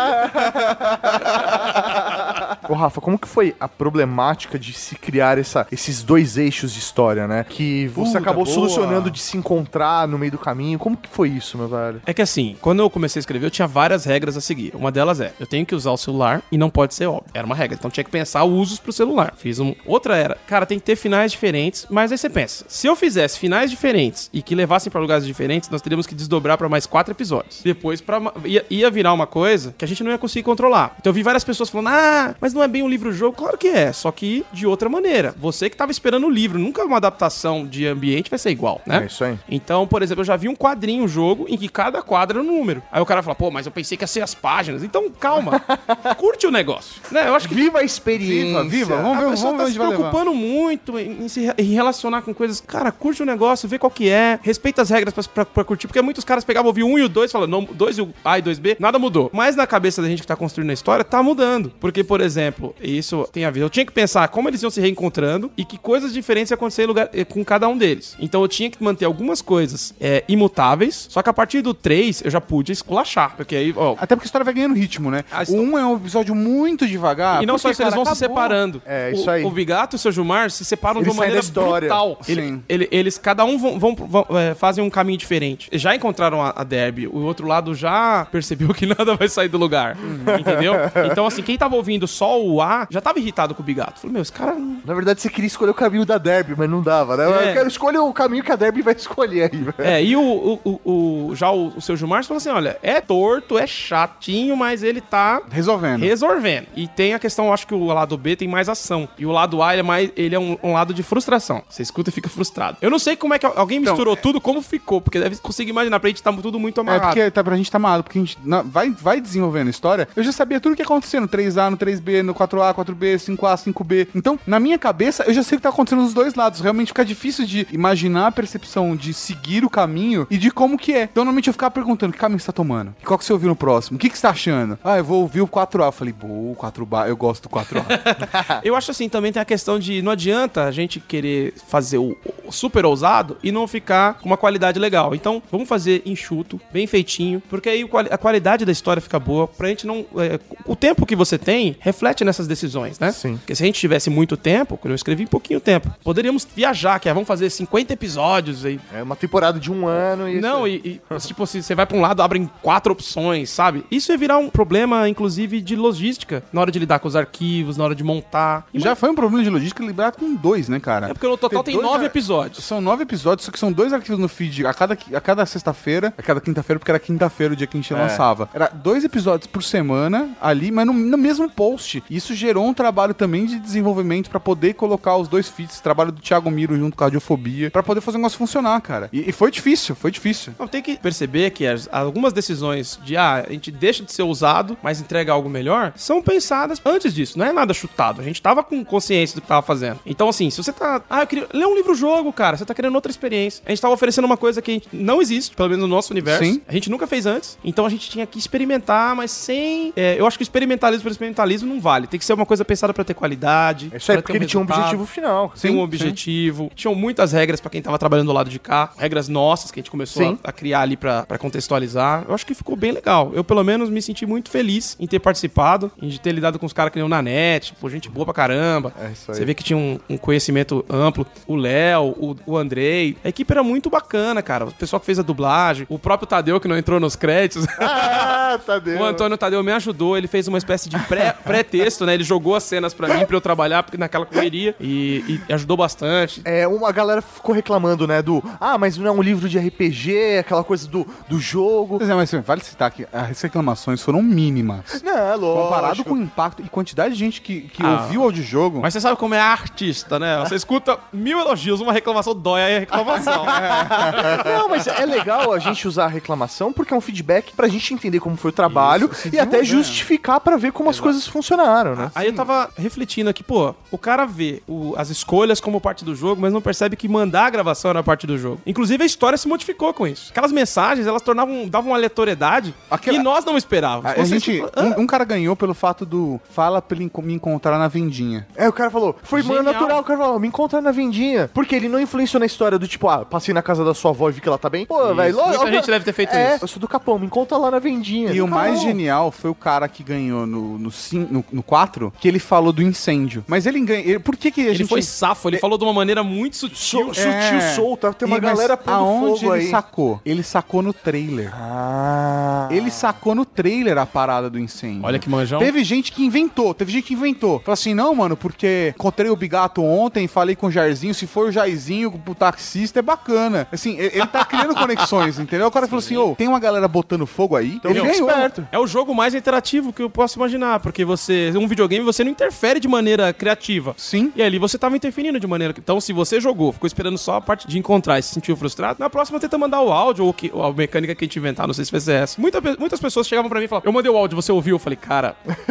Ô, 2.70 2.74
Rafa, 2.74 3.00
como 3.00 3.18
que 3.18 3.26
foi 3.26 3.54
a 3.58 3.66
problemática 3.68 4.58
de 4.58 4.72
se 4.72 4.94
criar 4.94 5.38
essa- 5.38 5.66
esses 5.72 6.02
dois 6.02 6.36
eixos 6.36 6.72
de 6.72 6.78
história, 6.78 7.26
né? 7.26 7.44
Que 7.48 7.88
você 7.88 8.10
Puta, 8.12 8.18
acabou 8.20 8.44
boa. 8.44 8.54
solucionando 8.54 9.10
de 9.10 9.18
se 9.18 9.36
encontrar 9.36 10.06
no 10.06 10.16
meio 10.18 10.30
do 10.32 10.38
caminho. 10.38 10.78
Como 10.78 10.96
que 10.96 11.08
foi 11.08 11.30
isso, 11.30 11.58
meu 11.58 11.66
velho? 11.68 12.00
É 12.06 12.14
que 12.14 12.22
assim, 12.22 12.56
quando 12.60 12.80
eu 12.80 12.88
comecei 12.88 13.18
a 13.18 13.22
escrever, 13.22 13.46
eu 13.46 13.50
tinha 13.50 13.66
várias 13.66 14.04
regras 14.04 14.36
a 14.36 14.40
seguir. 14.40 14.72
Uma 14.76 14.92
delas 14.92 15.20
é, 15.20 15.32
eu 15.40 15.46
tenho 15.46 15.66
que 15.66 15.74
usar 15.74 15.90
o 15.90 15.96
celular 15.96 16.42
e 16.52 16.56
não 16.56 16.70
pode 16.70 16.94
ser 16.94 17.06
óbvio. 17.06 17.30
Era 17.34 17.44
uma 17.44 17.56
regra. 17.56 17.76
Então 17.76 17.90
tinha 17.90 18.04
que 18.04 18.10
pensar 18.10 18.44
usos 18.44 18.78
pro 18.78 18.92
celular. 18.92 19.34
Fiz 19.36 19.58
um. 19.58 19.74
Outra 19.84 20.16
era, 20.16 20.36
cara, 20.46 20.64
tem 20.64 20.78
que 20.78 20.84
ter 20.84 20.94
finais 20.94 21.32
diferentes, 21.32 21.86
mas 21.90 22.12
aí 22.12 22.18
você 22.18 22.30
pensa, 22.30 22.64
se 22.68 22.86
eu 22.86 22.94
fizesse 22.94 23.38
finais 23.38 23.68
diferentes 23.70 24.30
e 24.32 24.42
que 24.42 24.54
levassem 24.54 24.90
pra 24.92 25.00
lugares 25.00 25.26
diferentes, 25.26 25.68
nós 25.70 25.82
teríamos 25.82 26.06
que 26.06 26.14
desdobrar 26.14 26.56
pra 26.56 26.68
mais 26.68 26.86
quatro 26.86 27.12
episódios. 27.12 27.62
Depois 27.64 28.00
para 28.00 28.20
ia, 28.44 28.64
ia 28.70 28.90
virar 28.90 29.12
uma 29.12 29.26
coisa 29.26 29.74
que 29.76 29.84
a 29.84 29.88
gente 29.88 30.04
não 30.04 30.10
ia 30.12 30.18
conseguir 30.18 30.44
controlar. 30.44 30.94
Então 31.00 31.10
eu 31.10 31.14
vi 31.14 31.22
várias 31.22 31.42
pessoas 31.42 31.68
falando: 31.68 31.88
"Ah, 31.88 32.34
mas 32.40 32.52
não 32.54 32.59
é 32.62 32.68
bem 32.68 32.82
um 32.82 32.88
livro-jogo". 32.88 33.36
Claro 33.36 33.56
que 33.56 33.68
é, 33.68 33.92
só 33.92 34.10
que 34.10 34.44
de 34.52 34.66
outra 34.66 34.88
maneira. 34.88 35.34
Você 35.38 35.70
que 35.70 35.76
tava 35.76 35.92
esperando 35.92 36.26
o 36.26 36.30
livro, 36.30 36.58
nunca 36.58 36.84
uma 36.84 36.96
adaptação 36.96 37.66
de 37.66 37.86
ambiente 37.86 38.28
vai 38.30 38.38
ser 38.38 38.50
igual, 38.50 38.80
né? 38.86 39.02
É 39.02 39.06
isso 39.06 39.24
aí. 39.24 39.38
Então, 39.48 39.86
por 39.86 40.02
exemplo, 40.02 40.20
eu 40.22 40.26
já 40.26 40.36
vi 40.36 40.48
um 40.48 40.54
quadrinho, 40.56 41.04
um 41.04 41.08
jogo, 41.08 41.46
em 41.48 41.56
que 41.56 41.68
cada 41.68 42.02
quadro 42.02 42.40
era 42.40 42.48
um 42.48 42.58
número. 42.58 42.82
Aí 42.90 43.00
o 43.00 43.06
cara 43.06 43.22
fala, 43.22 43.34
pô, 43.34 43.50
mas 43.50 43.66
eu 43.66 43.72
pensei 43.72 43.96
que 43.96 44.02
ia 44.04 44.08
ser 44.08 44.22
as 44.22 44.34
páginas. 44.34 44.82
Então, 44.82 45.10
calma. 45.10 45.60
Curte 46.16 46.46
o 46.46 46.50
negócio. 46.50 47.00
Né? 47.10 47.28
Eu 47.28 47.34
acho 47.34 47.48
que 47.48 47.54
Viva 47.54 47.80
a 47.80 47.84
experiência. 47.84 48.62
Viva, 48.64 48.68
viva. 48.68 48.96
Vamos 48.96 49.18
a 49.18 49.20
ver, 49.20 49.30
pessoa 49.30 49.52
vamos 49.52 49.56
ver 49.56 49.58
tá 49.58 49.64
onde 49.64 49.72
se 49.72 49.78
vai 49.78 49.88
levar. 49.88 49.98
preocupando 49.98 50.34
muito 50.34 50.98
em, 50.98 51.24
em 51.24 51.28
se 51.28 51.52
em 51.58 51.74
relacionar 51.74 52.22
com 52.22 52.32
coisas. 52.32 52.60
Cara, 52.60 52.90
curte 52.90 53.22
o 53.22 53.26
negócio, 53.26 53.68
vê 53.68 53.78
qual 53.78 53.90
que 53.90 54.08
é, 54.08 54.38
respeita 54.42 54.82
as 54.82 54.90
regras 54.90 55.12
pra, 55.12 55.22
pra, 55.24 55.44
pra 55.44 55.64
curtir. 55.64 55.86
Porque 55.86 56.00
muitos 56.00 56.24
caras 56.24 56.44
pegavam, 56.44 56.68
ouviam 56.68 56.88
um 56.90 56.98
e 56.98 57.02
o 57.02 57.08
dois, 57.08 57.30
falando, 57.30 57.50
não, 57.50 57.64
dois 57.64 57.98
e 57.98 58.02
o 58.02 58.12
A 58.24 58.38
e 58.38 58.42
2B, 58.42 58.76
nada 58.78 58.98
mudou. 58.98 59.30
Mas 59.32 59.56
na 59.56 59.66
cabeça 59.66 60.00
da 60.00 60.08
gente 60.08 60.22
que 60.22 60.26
tá 60.26 60.36
construindo 60.36 60.70
a 60.70 60.72
história, 60.72 61.04
tá 61.04 61.22
mudando. 61.22 61.72
Porque, 61.78 62.02
por 62.02 62.20
exemplo, 62.20 62.49
isso 62.80 63.28
tem 63.32 63.44
a 63.44 63.50
ver. 63.50 63.62
Eu 63.62 63.70
tinha 63.70 63.84
que 63.84 63.92
pensar 63.92 64.26
como 64.28 64.48
eles 64.48 64.62
iam 64.62 64.70
se 64.70 64.80
reencontrando 64.80 65.50
e 65.56 65.64
que 65.64 65.78
coisas 65.78 66.12
diferentes 66.12 66.50
iam 66.50 66.54
acontecer 66.56 66.86
lugar, 66.86 67.08
eh, 67.12 67.24
com 67.24 67.44
cada 67.44 67.68
um 67.68 67.76
deles. 67.76 68.16
Então 68.20 68.42
eu 68.42 68.48
tinha 68.48 68.70
que 68.70 68.82
manter 68.82 69.04
algumas 69.04 69.40
coisas 69.42 69.94
eh, 70.00 70.24
imutáveis, 70.28 71.06
só 71.10 71.22
que 71.22 71.28
a 71.28 71.32
partir 71.32 71.62
do 71.62 71.72
3 71.74 72.22
eu 72.24 72.30
já 72.30 72.40
pude 72.40 72.72
esculachar. 72.72 73.34
Porque 73.36 73.54
aí, 73.56 73.74
ó. 73.76 73.94
Até 73.98 74.14
porque 74.16 74.26
a 74.26 74.28
história 74.28 74.44
vai 74.44 74.54
ganhando 74.54 74.74
ritmo, 74.74 75.10
né? 75.10 75.24
O 75.48 75.54
1 75.56 75.78
é 75.78 75.86
um 75.86 75.96
episódio 75.96 76.34
muito 76.34 76.86
devagar. 76.86 77.42
E 77.42 77.46
não 77.46 77.54
porque, 77.54 77.62
só 77.62 77.70
isso, 77.70 77.82
eles 77.82 77.94
vão 77.94 78.04
se 78.04 78.10
acabou. 78.24 78.36
separando. 78.36 78.82
É, 78.86 79.10
O- 79.12 79.14
isso 79.14 79.30
aí. 79.30 79.44
O 79.44 79.50
Bigato 79.50 79.94
e 79.94 79.96
o 79.96 79.98
seu 79.98 80.12
Gilmar 80.12 80.50
se 80.50 80.64
separam 80.64 81.00
Eles 81.00 81.12
de 81.12 81.18
uma 81.18 81.24
maneira 81.26 81.42
brutal. 81.46 82.18
Ele- 82.28 82.60
ele- 82.68 82.88
eles, 82.90 83.18
cada 83.18 83.44
um 83.44 83.58
vão, 83.58 83.78
vão- 83.78 83.94
vão, 83.94 84.26
é, 84.38 84.54
fazem 84.54 84.82
um 84.84 84.90
caminho 84.90 85.18
diferente. 85.18 85.68
Já 85.72 85.94
encontraram 85.94 86.42
a, 86.42 86.52
a 86.56 86.64
Derby, 86.64 87.06
o 87.06 87.18
outro 87.22 87.46
lado 87.46 87.74
já 87.74 88.26
percebeu 88.30 88.68
que 88.74 88.86
nada 88.86 89.14
vai 89.14 89.28
sair 89.28 89.48
do 89.48 89.58
lugar. 89.58 89.96
Entendeu? 90.38 90.74
Então, 91.10 91.26
assim, 91.26 91.42
quem 91.42 91.56
tava 91.56 91.76
ouvindo 91.76 92.06
só 92.06 92.39
o 92.46 92.60
A 92.62 92.86
já 92.90 93.00
tava 93.00 93.18
irritado 93.18 93.54
com 93.54 93.62
o 93.62 93.64
Bigato. 93.64 94.00
Falou, 94.00 94.12
meu, 94.12 94.22
esse 94.22 94.32
cara. 94.32 94.54
Na 94.84 94.94
verdade, 94.94 95.20
você 95.20 95.28
queria 95.28 95.46
escolher 95.46 95.70
o 95.70 95.74
caminho 95.74 96.04
da 96.06 96.18
Derby, 96.18 96.54
mas 96.56 96.68
não 96.68 96.82
dava, 96.82 97.16
né? 97.16 97.24
É. 97.24 97.50
Eu 97.50 97.54
quero 97.54 97.68
escolher 97.68 97.98
o 97.98 98.12
caminho 98.12 98.42
que 98.44 98.52
a 98.52 98.56
Derby 98.56 98.82
vai 98.82 98.94
escolher 98.94 99.42
aí. 99.52 99.58
velho. 99.58 99.74
É, 99.78 100.02
e 100.02 100.16
o, 100.16 100.20
o, 100.22 100.60
o- 100.84 101.28
o- 101.30 101.36
já 101.36 101.50
o, 101.50 101.68
o 101.76 101.80
seu 101.80 101.96
Gilmar 101.96 102.24
falou 102.24 102.38
assim: 102.38 102.48
olha, 102.50 102.78
é 102.82 103.00
torto, 103.00 103.58
é 103.58 103.66
chatinho, 103.66 104.56
mas 104.56 104.82
ele 104.82 105.00
tá 105.00 105.40
Resolvendo. 105.50 106.02
resolvendo. 106.02 106.66
E 106.76 106.86
tem 106.88 107.14
a 107.14 107.18
questão, 107.18 107.46
eu 107.46 107.52
acho 107.52 107.66
que 107.66 107.74
o 107.74 107.84
lado 107.86 108.16
B 108.16 108.36
tem 108.36 108.48
mais 108.48 108.68
ação. 108.68 109.08
E 109.18 109.26
o 109.26 109.30
lado 109.30 109.62
A 109.62 109.72
ele 109.72 109.80
é, 109.80 109.82
mais, 109.82 110.10
ele 110.16 110.34
é 110.34 110.38
um, 110.38 110.56
um 110.62 110.72
lado 110.72 110.94
de 110.94 111.02
frustração. 111.02 111.62
Você 111.68 111.82
escuta 111.82 112.10
e 112.10 112.12
fica 112.12 112.28
frustrado. 112.28 112.76
Eu 112.80 112.90
não 112.90 112.98
sei 112.98 113.16
como 113.16 113.34
é 113.34 113.38
que 113.38 113.46
alguém 113.46 113.78
Então, 113.80 113.92
misturou 113.94 114.16
tudo, 114.16 114.40
como 114.40 114.62
ficou, 114.62 115.00
porque 115.00 115.18
deve 115.18 115.36
conseguir 115.36 115.70
imaginar 115.70 116.00
pra 116.00 116.08
gente 116.08 116.22
tá 116.22 116.32
tudo 116.32 116.58
muito 116.58 116.78
É 116.78 116.82
amarrado. 116.82 117.06
porque 117.14 117.30
tá, 117.30 117.42
pra 117.44 117.56
gente 117.56 117.70
tá 117.70 117.76
amado, 117.78 118.02
porque 118.04 118.18
a 118.18 118.22
gente 118.22 118.38
na- 118.44 118.62
vai, 118.62 118.90
vai 118.90 119.20
desenvolvendo 119.20 119.66
a 119.68 119.70
história. 119.70 120.08
Eu 120.16 120.22
já 120.22 120.32
sabia 120.32 120.60
tudo 120.60 120.72
o 120.72 120.76
que 120.76 120.82
ia 120.82 120.86
acontecer 120.86 121.20
no 121.20 121.28
3A, 121.28 121.70
no 121.70 121.76
3B, 121.76 122.22
no 122.22 122.29
4A, 122.34 122.74
4B, 122.74 123.16
5A, 123.16 123.72
5B. 123.72 124.08
Então, 124.14 124.38
na 124.46 124.60
minha 124.60 124.78
cabeça, 124.78 125.24
eu 125.24 125.34
já 125.34 125.42
sei 125.42 125.56
o 125.56 125.58
que 125.58 125.62
tá 125.62 125.68
acontecendo 125.68 126.02
nos 126.02 126.14
dois 126.14 126.34
lados. 126.34 126.60
Realmente 126.60 126.88
fica 126.88 127.04
difícil 127.04 127.46
de 127.46 127.66
imaginar 127.72 128.28
a 128.28 128.32
percepção 128.32 128.96
de 128.96 129.12
seguir 129.12 129.64
o 129.64 129.70
caminho 129.70 130.26
e 130.30 130.38
de 130.38 130.50
como 130.50 130.78
que 130.78 130.92
é. 130.92 131.04
Então, 131.04 131.24
normalmente 131.24 131.48
eu 131.48 131.52
ficava 131.52 131.70
perguntando 131.70 132.12
que 132.12 132.18
caminho 132.18 132.40
você 132.40 132.46
tá 132.46 132.52
tomando? 132.52 132.94
Qual 133.04 133.18
que 133.18 133.24
você 133.24 133.32
ouviu 133.32 133.48
no 133.48 133.56
próximo? 133.56 133.96
O 133.96 134.00
que, 134.00 134.08
que 134.08 134.16
você 134.16 134.22
tá 134.22 134.30
achando? 134.30 134.78
Ah, 134.84 134.98
eu 134.98 135.04
vou 135.04 135.22
ouvir 135.22 135.40
o 135.40 135.48
4A. 135.48 135.86
Eu 135.86 135.92
falei, 135.92 136.12
boa, 136.12 136.52
o 136.52 136.56
4A, 136.56 137.08
eu 137.08 137.16
gosto 137.16 137.44
do 137.44 137.48
4A. 137.48 138.60
Eu 138.62 138.76
acho 138.76 138.90
assim, 138.90 139.08
também 139.08 139.32
tem 139.32 139.40
a 139.40 139.44
questão 139.44 139.78
de 139.78 140.02
não 140.02 140.12
adianta 140.12 140.64
a 140.64 140.70
gente 140.70 141.00
querer 141.00 141.54
fazer 141.66 141.98
o, 141.98 142.16
super 142.50 142.84
ousado 142.84 143.36
e 143.42 143.50
não 143.50 143.66
ficar 143.66 144.14
com 144.14 144.26
uma 144.26 144.36
qualidade 144.36 144.78
legal. 144.78 145.14
Então, 145.14 145.42
vamos 145.50 145.68
fazer 145.68 146.02
enxuto, 146.04 146.60
bem 146.72 146.86
feitinho, 146.86 147.42
porque 147.48 147.68
aí 147.68 147.88
a 148.10 148.18
qualidade 148.18 148.64
da 148.64 148.72
história 148.72 149.00
fica 149.00 149.18
boa, 149.18 149.46
pra 149.48 149.68
gente 149.68 149.86
não... 149.86 150.04
é, 150.16 150.38
o 150.66 150.76
tempo 150.76 151.06
que 151.06 151.16
você 151.16 151.38
tem 151.38 151.76
reflete 151.80 152.09
nessas 152.24 152.46
decisões, 152.46 152.98
né? 152.98 153.12
Sim. 153.12 153.36
Porque 153.36 153.54
se 153.54 153.62
a 153.62 153.66
gente 153.66 153.78
tivesse 153.80 154.10
muito 154.10 154.36
tempo, 154.36 154.76
quando 154.76 154.92
eu 154.92 154.96
escrevi 154.96 155.26
pouquinho 155.26 155.60
tempo, 155.60 155.90
poderíamos 156.04 156.46
viajar, 156.54 156.98
que 156.98 157.08
é, 157.08 157.12
vamos 157.14 157.26
fazer 157.26 157.48
50 157.50 157.92
episódios 157.92 158.64
aí. 158.64 158.80
É 158.92 159.02
uma 159.02 159.16
temporada 159.16 159.58
de 159.58 159.70
um 159.70 159.86
ano 159.86 160.28
e. 160.28 160.40
Não, 160.40 160.66
e, 160.66 161.00
e, 161.10 161.18
tipo, 161.20 161.46
se 161.46 161.62
você 161.62 161.74
vai 161.74 161.86
pra 161.86 161.96
um 161.96 162.00
lado, 162.00 162.22
abrem 162.22 162.48
quatro 162.62 162.92
opções, 162.92 163.50
sabe? 163.50 163.84
Isso 163.90 164.12
ia 164.12 164.18
virar 164.18 164.38
um 164.38 164.48
problema, 164.50 165.08
inclusive, 165.08 165.60
de 165.60 165.76
logística, 165.76 166.42
na 166.52 166.60
hora 166.60 166.70
de 166.70 166.78
lidar 166.78 166.98
com 166.98 167.08
os 167.08 167.16
arquivos, 167.16 167.76
na 167.76 167.84
hora 167.84 167.94
de 167.94 168.02
montar. 168.04 168.66
E 168.72 168.80
já 168.80 168.94
foi 168.94 169.10
um 169.10 169.14
problema 169.14 169.42
de 169.44 169.50
logística 169.50 169.82
liberado 169.84 170.18
com 170.18 170.34
dois, 170.34 170.68
né, 170.68 170.78
cara? 170.80 171.08
é 171.10 171.12
porque 171.12 171.26
no 171.26 171.36
total 171.36 171.62
Tem 171.62 171.74
tem 171.74 171.82
nove 171.82 171.98
ar- 171.98 172.04
episódios. 172.06 172.64
São 172.64 172.80
nove 172.80 173.02
episódios, 173.02 173.44
só 173.46 173.52
que 173.52 173.58
são 173.58 173.72
dois 173.72 173.92
arquivos 173.92 174.18
no 174.18 174.28
feed 174.28 174.66
a 174.66 174.74
cada, 174.74 174.96
a 175.14 175.20
cada 175.20 175.46
sexta-feira, 175.46 176.12
a 176.16 176.22
cada 176.22 176.40
quinta-feira, 176.40 176.78
porque 176.78 176.90
era 176.90 176.98
quinta-feira 176.98 177.52
o 177.54 177.56
dia 177.56 177.66
que 177.66 177.76
a 177.76 177.80
gente 177.80 177.92
lançava. 177.94 178.48
Era 178.52 178.68
dois 178.68 179.04
episódios 179.04 179.46
por 179.46 179.62
semana 179.62 180.30
ali, 180.40 180.70
mas 180.70 180.86
no, 180.86 180.92
no 180.92 181.18
mesmo 181.18 181.48
post. 181.50 181.99
Isso 182.10 182.34
gerou 182.34 182.66
um 182.66 182.74
trabalho 182.74 183.14
também 183.14 183.46
de 183.46 183.58
desenvolvimento 183.58 184.30
pra 184.30 184.40
poder 184.40 184.74
colocar 184.74 185.16
os 185.16 185.28
dois 185.28 185.48
feats, 185.48 185.80
trabalho 185.80 186.12
do 186.12 186.20
Thiago 186.20 186.50
Miro 186.50 186.76
junto 186.76 186.96
com 186.96 187.04
a 187.04 187.06
Radiofobia, 187.06 187.70
pra 187.70 187.82
poder 187.82 188.00
fazer 188.00 188.16
o 188.16 188.20
negócio 188.20 188.38
funcionar, 188.38 188.80
cara. 188.80 189.08
E, 189.12 189.28
e 189.28 189.32
foi 189.32 189.50
difícil, 189.50 189.94
foi 189.94 190.10
difícil. 190.10 190.52
Não, 190.58 190.68
tem 190.68 190.82
que 190.82 190.96
perceber 190.98 191.50
que 191.50 191.66
as- 191.66 191.88
algumas 191.92 192.32
decisões 192.32 192.98
de 193.04 193.16
ah, 193.16 193.44
a 193.48 193.52
gente 193.52 193.70
deixa 193.70 194.04
de 194.04 194.12
ser 194.12 194.22
ousado, 194.22 194.76
mas 194.82 195.00
entrega 195.00 195.32
algo 195.32 195.48
melhor, 195.48 195.92
são 195.96 196.22
pensadas 196.22 196.80
antes 196.84 197.12
disso. 197.14 197.38
Não 197.38 197.46
é 197.46 197.52
nada 197.52 197.72
chutado. 197.74 198.20
A 198.20 198.24
gente 198.24 198.40
tava 198.40 198.62
com 198.62 198.84
consciência 198.84 199.34
do 199.36 199.40
que 199.42 199.48
tava 199.48 199.62
fazendo. 199.62 199.98
Então, 200.06 200.28
assim, 200.28 200.50
se 200.50 200.62
você 200.62 200.72
tá. 200.72 201.02
Ah, 201.08 201.22
eu 201.22 201.26
queria 201.26 201.46
ler 201.52 201.66
um 201.66 201.74
livro-jogo, 201.74 202.32
cara. 202.32 202.56
Você 202.56 202.64
tá 202.64 202.74
querendo 202.74 202.94
outra 202.94 203.10
experiência. 203.10 203.62
A 203.66 203.70
gente 203.70 203.80
tava 203.80 203.94
oferecendo 203.94 204.24
uma 204.24 204.36
coisa 204.36 204.60
que 204.62 204.70
a 204.70 204.74
gente 204.74 204.88
não 204.92 205.20
existe, 205.20 205.54
pelo 205.54 205.68
menos 205.70 205.82
no 205.82 205.88
nosso 205.94 206.12
universo. 206.12 206.44
Sim. 206.44 206.60
A 206.68 206.72
gente 206.72 206.90
nunca 206.90 207.06
fez 207.06 207.26
antes. 207.26 207.58
Então 207.64 207.84
a 207.86 207.88
gente 207.88 208.08
tinha 208.10 208.26
que 208.26 208.38
experimentar, 208.38 209.14
mas 209.16 209.30
sem. 209.30 209.92
é, 209.96 210.16
eu 210.18 210.26
acho 210.26 210.36
que 210.38 210.42
experimentalismo 210.42 211.02
por 211.04 211.10
experimentalismo 211.12 211.68
não 211.72 211.80
vale. 211.80 211.89
Tem 212.06 212.18
que 212.18 212.24
ser 212.24 212.32
uma 212.32 212.46
coisa 212.46 212.64
pensada 212.64 212.92
pra 212.92 213.04
ter 213.04 213.14
qualidade. 213.14 213.90
É 213.92 213.96
isso 213.96 214.10
aí, 214.12 214.18
porque 214.18 214.36
ele 214.36 214.46
tinha 214.46 214.60
um 214.60 214.64
objetivo 214.64 215.06
final. 215.06 215.52
Tem 215.60 215.70
um 215.70 215.80
objetivo. 215.80 216.70
Tinham 216.74 216.94
muitas 216.94 217.32
regras 217.32 217.60
pra 217.60 217.70
quem 217.70 217.82
tava 217.82 217.98
trabalhando 217.98 218.26
do 218.28 218.32
lado 218.32 218.50
de 218.50 218.58
cá. 218.58 218.90
Regras 218.96 219.28
nossas 219.28 219.70
que 219.70 219.80
a 219.80 219.82
gente 219.82 219.90
começou 219.90 220.22
Sim. 220.22 220.38
a, 220.44 220.50
a 220.50 220.52
criar 220.52 220.80
ali 220.80 220.96
pra 220.96 221.24
pra 221.24 221.38
contextualizar. 221.38 222.24
Eu 222.28 222.34
acho 222.34 222.46
que 222.46 222.54
ficou 222.54 222.76
bem 222.76 222.92
legal. 222.92 223.30
Eu, 223.34 223.44
pelo 223.44 223.62
menos, 223.62 223.88
me 223.90 224.00
senti 224.02 224.26
muito 224.26 224.50
feliz 224.50 224.96
em 224.98 225.06
ter 225.06 225.18
participado, 225.18 225.90
em 226.00 226.08
de 226.08 226.20
ter 226.20 226.32
lidado 226.32 226.58
com 226.58 226.66
os 226.66 226.72
caras 226.72 226.92
que 226.92 226.98
nem 226.98 227.04
o 227.04 227.08
Nanete, 227.08 227.74
pô, 227.80 227.88
gente 227.88 228.08
boa 228.08 228.24
pra 228.24 228.34
caramba. 228.34 228.92
É 229.00 229.10
isso 229.12 229.30
aí. 229.30 229.36
Você 229.36 229.44
vê 229.44 229.54
que 229.54 229.62
tinha 229.62 229.76
um, 229.76 229.98
um 230.08 230.16
conhecimento 230.16 230.84
amplo. 230.88 231.26
O 231.46 231.54
Léo, 231.56 232.14
o, 232.18 232.36
o 232.46 232.56
Andrei. 232.56 233.16
A 233.24 233.28
equipe 233.28 233.52
era 233.52 233.62
muito 233.62 233.88
bacana, 233.90 234.42
cara. 234.42 234.66
O 234.66 234.72
pessoal 234.72 234.98
que 235.00 235.06
fez 235.06 235.18
a 235.18 235.22
dublagem. 235.22 235.86
O 235.88 235.98
próprio 235.98 236.26
Tadeu, 236.26 236.60
que 236.60 236.68
não 236.68 236.76
entrou 236.76 236.98
nos 237.00 237.16
créditos. 237.16 237.66
Ah, 237.80 238.58
Tadeu. 238.64 238.98
O 239.00 239.04
Antônio 239.04 239.36
Tadeu 239.38 239.62
me 239.62 239.70
ajudou, 239.72 240.16
ele 240.16 240.26
fez 240.26 240.48
uma 240.48 240.58
espécie 240.58 240.88
de 240.88 240.98
pré- 241.00 241.32
pré-texto, 241.80 242.06
né? 242.06 242.14
Ele 242.14 242.24
jogou 242.24 242.54
as 242.54 242.62
cenas 242.64 242.94
pra 242.94 243.08
mim, 243.08 243.24
pra 243.24 243.36
eu 243.36 243.40
trabalhar 243.40 243.82
porque 243.82 243.96
naquela 243.96 244.26
correria 244.26 244.74
e, 244.80 245.40
e 245.48 245.52
ajudou 245.52 245.76
bastante. 245.76 246.40
É, 246.44 246.66
uma 246.66 246.92
galera 246.92 247.22
ficou 247.22 247.54
reclamando, 247.54 248.06
né, 248.06 248.22
do... 248.22 248.42
Ah, 248.60 248.76
mas 248.78 248.96
não 248.96 249.06
é 249.06 249.10
um 249.10 249.22
livro 249.22 249.48
de 249.48 249.58
RPG, 249.58 250.38
aquela 250.40 250.62
coisa 250.64 250.86
do, 250.88 251.06
do 251.28 251.38
jogo. 251.38 251.98
Pois 251.98 252.08
é, 252.10 252.14
mas 252.14 252.32
assim, 252.32 252.42
vale 252.42 252.62
citar 252.62 252.90
que 252.90 253.06
as 253.12 253.40
reclamações 253.40 254.02
foram 254.02 254.22
mínimas. 254.22 255.02
Não, 255.02 255.16
é 255.16 255.34
lógico. 255.36 255.62
Comparado 255.64 256.04
com 256.04 256.14
o 256.14 256.22
impacto 256.22 256.62
e 256.62 256.68
quantidade 256.68 257.14
de 257.14 257.20
gente 257.20 257.40
que, 257.40 257.62
que 257.62 257.82
Ah. 257.82 258.02
ouviu 258.02 258.20
o 258.22 258.24
audiojogo. 258.24 258.80
Mas 258.80 258.92
você 258.94 259.00
sabe 259.00 259.16
como 259.16 259.34
é 259.34 259.40
artista, 259.40 260.18
né? 260.18 260.38
Você 260.40 260.54
escuta 260.54 260.98
mil 261.12 261.38
elogios, 261.40 261.80
uma 261.80 261.92
reclamação 261.92 262.34
dói 262.34 262.62
aí 262.62 262.76
a 262.76 262.80
reclamação. 262.80 263.44
Não, 264.44 264.68
mas 264.68 264.86
é 264.86 265.04
legal 265.06 265.52
a 265.52 265.58
gente 265.58 265.86
usar 265.86 266.04
a 266.04 266.08
reclamação 266.08 266.72
porque 266.72 266.92
é 266.92 266.96
um 266.96 267.00
feedback 267.00 267.52
pra 267.54 267.68
gente 267.68 267.92
entender 267.94 268.20
como 268.20 268.36
foi 268.36 268.50
o 268.50 268.52
trabalho 268.52 269.08
Isso, 269.12 269.28
e 269.32 269.38
até 269.38 269.62
justificar 269.64 270.40
pra 270.40 270.56
ver 270.56 270.72
como 270.72 270.90
as 270.90 271.00
coisas 271.00 271.26
funcionaram, 271.26 271.69
né? 271.96 272.10
Aí 272.14 272.26
eu 272.26 272.34
tava 272.34 272.70
refletindo 272.76 273.30
aqui, 273.30 273.42
pô, 273.42 273.74
o 273.90 273.98
cara 273.98 274.24
vê 274.26 274.62
o- 274.68 274.94
as 274.96 275.10
escolhas 275.10 275.60
como 275.60 275.80
parte 275.80 276.04
do 276.04 276.14
jogo, 276.14 276.40
mas 276.40 276.52
não 276.52 276.60
percebe 276.60 276.96
que 276.96 277.08
mandar 277.08 277.46
a 277.46 277.50
gravação 277.50 277.90
era 277.90 278.02
parte 278.02 278.26
do 278.26 278.36
jogo. 278.38 278.60
Inclusive 278.66 279.02
a 279.02 279.06
história 279.06 279.36
se 279.38 279.48
modificou 279.48 279.92
com 279.94 280.06
isso. 280.06 280.30
Aquelas 280.30 280.52
mensagens, 280.52 281.06
elas 281.06 281.22
tornavam, 281.22 281.68
davam 281.68 281.90
uma 281.90 281.96
aleatoriedade 281.96 282.74
Aquela- 282.90 283.16
que 283.18 283.22
nós 283.22 283.44
não 283.44 283.56
esperávamos. 283.56 284.06
A, 284.06 284.10
a 284.10 284.14
Vocês- 284.14 284.28
gente, 284.42 284.62
Ah, 284.74 284.82
um, 284.82 285.02
um 285.02 285.06
cara 285.06 285.24
ganhou 285.24 285.56
pelo 285.56 285.74
fato 285.74 286.04
do 286.06 286.40
fala 286.50 286.80
pra 286.82 286.96
ele 286.96 287.10
me 287.22 287.34
encontrar 287.34 287.78
na 287.78 287.88
vendinha. 287.88 288.46
É, 288.56 288.68
o 288.68 288.72
cara 288.72 288.90
falou, 288.90 289.16
foi 289.22 289.42
mano 289.42 289.56
Genial. 289.58 289.72
natural, 289.74 290.00
o 290.00 290.04
cara 290.04 290.18
falou, 290.18 290.38
me 290.40 290.48
encontra 290.48 290.80
na 290.80 290.90
vendinha. 290.92 291.50
Porque 291.52 291.74
ele 291.74 291.88
não 291.88 292.00
influenciou 292.00 292.38
na 292.40 292.46
história 292.46 292.78
do 292.78 292.86
tipo, 292.88 293.08
ah, 293.08 293.24
passei 293.24 293.52
na 293.54 293.62
casa 293.62 293.84
da 293.84 293.94
sua 293.94 294.10
avó 294.10 294.28
e 294.28 294.32
vi 294.32 294.40
que 294.40 294.48
ela 294.48 294.58
tá 294.58 294.68
bem. 294.68 294.86
Pô, 294.86 295.14
velho, 295.14 295.34
Muita 295.36 295.58
logo- 295.58 295.70
gente 295.70 295.86
deve 295.86 296.04
ter 296.04 296.12
feito 296.12 296.34
é, 296.34 296.54
isso. 296.56 296.64
eu 296.64 296.68
sou 296.68 296.80
do 296.80 296.88
Capão, 296.88 297.18
me 297.18 297.26
encontra 297.26 297.56
lá 297.56 297.70
na 297.70 297.78
vendinha. 297.78 298.30
E 298.32 298.40
o 298.42 298.48
mais 298.48 298.80
genial 298.80 299.30
foi 299.30 299.50
o 299.50 299.54
cara 299.54 299.88
que 299.88 300.02
ganhou 300.02 300.46
no, 300.46 300.78
no, 300.78 300.90
cin- 300.90 301.26
no, 301.30 301.44
no 301.60 301.62
4, 301.62 302.12
que 302.18 302.26
ele 302.26 302.38
falou 302.38 302.72
do 302.72 302.82
incêndio. 302.82 303.44
Mas 303.46 303.66
ele 303.66 303.80
ganhou. 303.80 304.20
Por 304.20 304.36
que, 304.36 304.50
que 304.50 304.60
a 304.62 304.64
Ele 304.64 304.74
gente. 304.74 304.88
foi 304.88 305.02
safo, 305.02 305.48
ele 305.48 305.58
falou 305.58 305.76
de 305.78 305.84
uma 305.84 305.92
maneira 305.92 306.22
muito 306.24 306.56
sutil. 306.56 307.12
Su- 307.12 307.14
sutil, 307.14 307.60
solto, 307.76 308.12
tem 308.14 308.26
uma 308.26 308.36
É. 308.36 308.38
E- 308.38 308.40
galera 308.40 308.76
pondo 308.76 308.94
aonde 308.94 309.40
fogo 309.40 309.54
ele 309.54 309.64
aí. 309.64 309.70
sacou? 309.70 310.20
Ele 310.24 310.42
sacou 310.42 310.82
no 310.82 310.92
trailer. 310.92 311.50
Ah. 311.54 312.68
Ele 312.70 312.90
sacou 312.90 313.34
no 313.34 313.44
trailer 313.44 313.98
a 313.98 314.06
parada 314.06 314.48
do 314.48 314.58
incêndio. 314.58 315.02
Olha 315.04 315.18
que 315.18 315.28
manjão. 315.28 315.58
Teve 315.58 315.82
gente 315.84 316.12
que 316.12 316.24
inventou, 316.24 316.72
teve 316.74 316.92
gente 316.92 317.04
que 317.04 317.14
inventou. 317.14 317.60
Falou 317.60 317.74
assim, 317.74 317.94
não, 317.94 318.14
mano, 318.14 318.36
porque 318.36 318.92
encontrei 318.96 319.30
o 319.30 319.36
Bigato 319.36 319.82
ontem, 319.84 320.26
falei 320.26 320.56
com 320.56 320.66
o 320.68 320.70
Jairzinho, 320.70 321.14
se 321.14 321.26
for 321.26 321.48
o 321.48 321.52
Jairzinho 321.52 322.10
pro 322.12 322.34
taxista, 322.34 322.98
é 322.98 323.02
bacana. 323.02 323.66
Assim, 323.72 323.96
ele, 323.98 324.10
ele 324.18 324.26
tá 324.26 324.44
criando 324.44 324.74
conexões, 324.80 325.38
entendeu? 325.38 325.66
O 325.66 325.70
cara 325.70 325.86
falou 325.86 325.98
assim, 325.98 326.16
ô, 326.16 326.34
tem 326.34 326.48
uma 326.48 326.60
galera 326.60 326.86
botando 326.88 327.26
fogo 327.26 327.56
aí. 327.56 327.74
Então 327.76 327.90
ele 327.90 328.00
fica 328.00 328.12
ganhou. 328.12 328.28
esperto. 328.30 328.66
É 328.72 328.78
o 328.78 328.86
jogo 328.86 329.14
mais 329.14 329.34
interativo 329.34 329.92
que 329.92 330.02
eu 330.02 330.10
posso 330.10 330.38
imaginar, 330.38 330.80
porque 330.80 331.04
você, 331.04 331.49
um 331.58 331.66
videogame, 331.66 332.04
você 332.04 332.24
não 332.24 332.30
interfere 332.30 332.80
de 332.80 332.88
maneira 332.88 333.32
criativa. 333.32 333.94
Sim. 333.96 334.32
E 334.34 334.42
ali 334.42 334.58
você 334.58 334.78
tava 334.78 334.96
interferindo 334.96 335.38
de 335.40 335.46
maneira. 335.46 335.74
Então, 335.76 336.00
se 336.00 336.12
você 336.12 336.40
jogou, 336.40 336.72
ficou 336.72 336.86
esperando 336.86 337.18
só 337.18 337.36
a 337.36 337.40
parte 337.40 337.66
de 337.66 337.78
encontrar 337.78 338.18
e 338.18 338.22
se 338.22 338.34
sentiu 338.34 338.56
frustrado, 338.56 338.98
na 339.00 339.10
próxima 339.10 339.38
tenta 339.40 339.56
mandar 339.58 339.80
o 339.82 339.92
áudio 339.92 340.24
ou, 340.24 340.32
que, 340.32 340.50
ou 340.52 340.64
a 340.64 340.72
mecânica 340.72 341.14
que 341.14 341.24
a 341.24 341.26
gente 341.26 341.38
inventar, 341.38 341.66
não 341.66 341.74
sei 341.74 341.84
se 341.84 341.90
vai 341.90 342.00
ser 342.00 342.12
essa. 342.12 342.40
Muita 342.40 342.60
muitas 342.78 343.00
pessoas 343.00 343.26
chegavam 343.26 343.48
pra 343.48 343.58
mim 343.58 343.64
e 343.64 343.68
falavam: 343.68 343.88
Eu 343.88 343.92
mandei 343.92 344.10
o 344.10 344.16
áudio, 344.16 344.36
você 344.36 344.52
ouviu? 344.52 344.76
Eu 344.76 344.78
falei, 344.78 344.96
cara, 344.96 345.36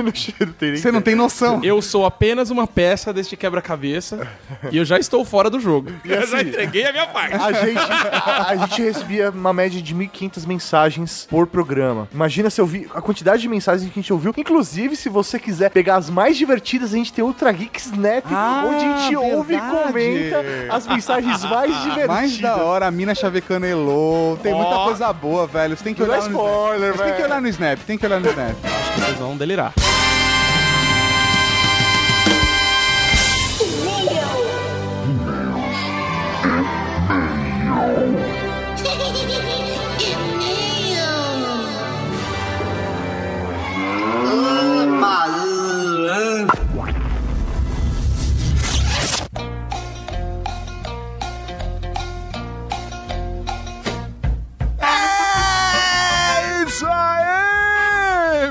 Você 0.76 0.92
não 0.92 1.02
tem 1.02 1.16
noção. 1.16 1.62
eu 1.64 1.82
sou 1.82 2.06
apenas 2.06 2.50
uma 2.50 2.68
peça 2.68 3.14
deste 3.14 3.36
quebra-cabeça 3.38 4.28
e 4.72 4.78
eu 4.78 4.86
já 4.86 4.98
estou 5.00 5.24
fora 5.24 5.50
do 5.50 5.60
jogo. 5.60 5.92
eu 6.04 6.28
já 6.28 6.42
entreguei 6.42 6.86
a 6.86 6.92
minha 6.92 7.08
parte. 7.08 7.36
A 7.36 7.52
gente, 7.52 7.78
a, 7.78 8.48
a 8.50 8.56
gente 8.56 8.82
recebia 8.82 9.30
uma 9.30 9.54
média 9.54 9.82
de 9.82 9.96
1.500 9.96 10.48
mensagens 10.48 11.28
por 11.30 11.48
programa. 11.48 12.08
Imagina 12.14 12.50
se 12.50 12.60
eu 12.60 12.66
vi 12.66 12.88
a 12.94 13.02
quantidade 13.02 13.42
de 13.42 13.48
mensagens 13.48 13.92
que 13.92 14.00
a 14.00 14.02
gente 14.02 14.14
ouviu. 14.14 14.34
Inclusive, 14.38 14.96
se 14.96 15.10
você 15.10 15.40
quiser 15.40 15.69
pegar 15.70 15.96
as 15.98 16.10
mais 16.10 16.36
divertidas, 16.38 16.94
a 16.94 16.98
gente 16.98 17.14
tem 17.14 17.24
Ultra 17.24 17.52
Geek 17.52 17.80
Snap, 17.80 18.26
Ah, 18.32 18.64
onde 18.66 18.86
a 18.86 18.98
gente 18.98 19.16
ouve 19.16 19.54
e 19.54 19.60
verdade. 19.60 19.84
comenta 19.88 20.44
as 20.70 20.88
mensagens 20.88 21.44
mais 21.46 21.72
divertidas. 21.82 22.08
Mais 22.08 22.38
da 22.40 22.58
hora, 22.58 22.88
a 22.88 22.92
mina 22.92 23.14
chavecando 23.16 23.66
Elo. 23.66 24.38
Tem 24.44 24.54
muita 24.54 24.72
Ó. 24.76 24.86
coisa 24.86 25.14
boa, 25.14 25.48
velho. 25.48 25.78
Você 25.78 25.84
tem 25.84 25.94
que 25.94 26.02
Não 26.02 26.08
dá 26.08 26.16
olhar 26.20 26.30
no 26.30 26.38
spoiler, 26.38 26.94
Snap. 26.94 26.98
Você 26.98 27.04
tem 27.04 27.12
que 27.14 27.18
velho. 27.22 27.26
olhar 27.32 27.42
no 27.42 27.48
Snap, 27.48 27.80
tem 27.86 27.98
que 27.98 28.06
olhar 28.06 28.20
no 28.20 28.28
Snap. 28.30 28.56
Acho 28.66 28.94
que 28.94 29.00
vocês 29.02 29.18
vão 29.18 29.38
delirar. 29.38 29.74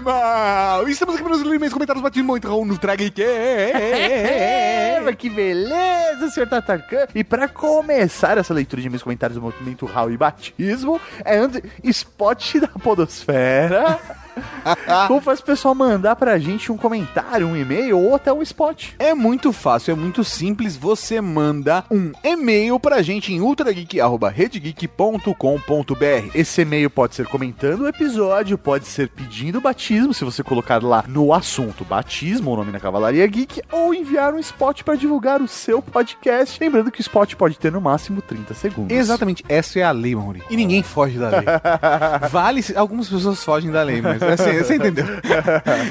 Mano! 0.09 0.89
Estamos 0.89 1.17
aqui 1.17 1.29
nos 1.29 1.43
e-mails, 1.43 1.73
comentários, 1.73 2.03
bate 2.03 2.23
muito 2.23 2.49
no 2.65 2.79
Drag 2.79 3.13
que 5.19 5.29
beleza, 5.29 6.31
senhor 6.31 6.49
Tatarkan. 6.49 7.07
E 7.15 7.23
pra 7.23 7.47
começar 7.49 8.39
essa 8.39 8.55
leitura 8.55 8.81
de 8.81 8.89
meus 8.89 9.03
comentários 9.03 9.37
do 9.37 9.43
movimento 9.43 9.85
Raul 9.87 10.11
e 10.11 10.17
Batismo, 10.17 11.01
é 11.25 11.37
antes 11.37 11.61
spot 11.85 12.59
da 12.61 12.69
podosfera. 12.69 13.99
Como 15.09 15.21
faz 15.21 15.41
o 15.41 15.45
pessoal 15.45 15.75
mandar 15.75 16.17
pra 16.17 16.39
gente 16.39 16.73
um 16.73 16.77
comentário, 16.77 17.47
um 17.47 17.57
e-mail 17.57 17.99
ou 17.99 18.15
até 18.15 18.33
um 18.33 18.43
spot? 18.43 18.91
É 18.99 19.15
muito 19.15 19.53
fácil, 19.53 19.93
é 19.93 19.95
muito 19.95 20.25
simples. 20.25 20.77
Você 20.77 21.21
manda 21.21 21.85
um 21.91 22.13
e-mail 22.23 22.79
pra 22.79 23.03
gente 23.03 23.33
em 23.33 23.41
ultrageek.redgeek.com.br. 23.41 26.31
Esse 26.35 26.63
e-mail 26.63 26.91
pode 26.91 27.15
ser 27.15 27.27
comentando 27.27 27.83
o 27.83 27.89
episódio, 27.89 28.57
pode 28.57 28.87
ser 28.87 29.09
pedindo 29.09 29.61
batismo, 29.61 30.15
se 30.15 30.25
você 30.25 30.43
colocar 30.43 30.83
lá 30.83 31.05
no 31.07 31.33
assunto 31.33 31.85
batismo, 31.85 32.53
o 32.53 32.57
nome 32.57 32.73
na 32.73 32.81
Cavalaria 32.81 33.27
Geek, 33.27 33.63
ou 33.71 33.95
enviar 33.95 34.35
um 34.35 34.39
spot 34.39 34.83
pra 34.83 34.95
divulgar 34.95 35.41
o 35.41 35.49
seu 35.49 35.83
podcast. 35.83 36.59
Lembrando 36.61 36.91
que 36.91 37.01
o 37.01 37.03
spot 37.03 37.35
pode 37.35 37.59
ter 37.59 37.73
no 37.73 37.81
máximo 37.81 38.23
30 38.23 38.55
segundos. 38.55 38.97
Exatamente, 38.97 39.45
essa 39.49 39.79
é 39.79 39.83
a 39.83 39.91
lei, 39.91 40.15
Mauri. 40.15 40.43
E 40.51 40.57
ninguém 40.57 40.83
foge 40.83 41.19
da 41.19 41.31
lei. 41.31 41.45
Vale, 42.31 42.65
algumas 42.77 43.09
pessoas 43.09 43.43
fogem 43.43 43.71
da 43.71 43.83
lei, 43.83 44.01
mas 44.01 44.23
assim, 44.35 44.59
você 44.59 44.77
entendeu? 44.77 45.05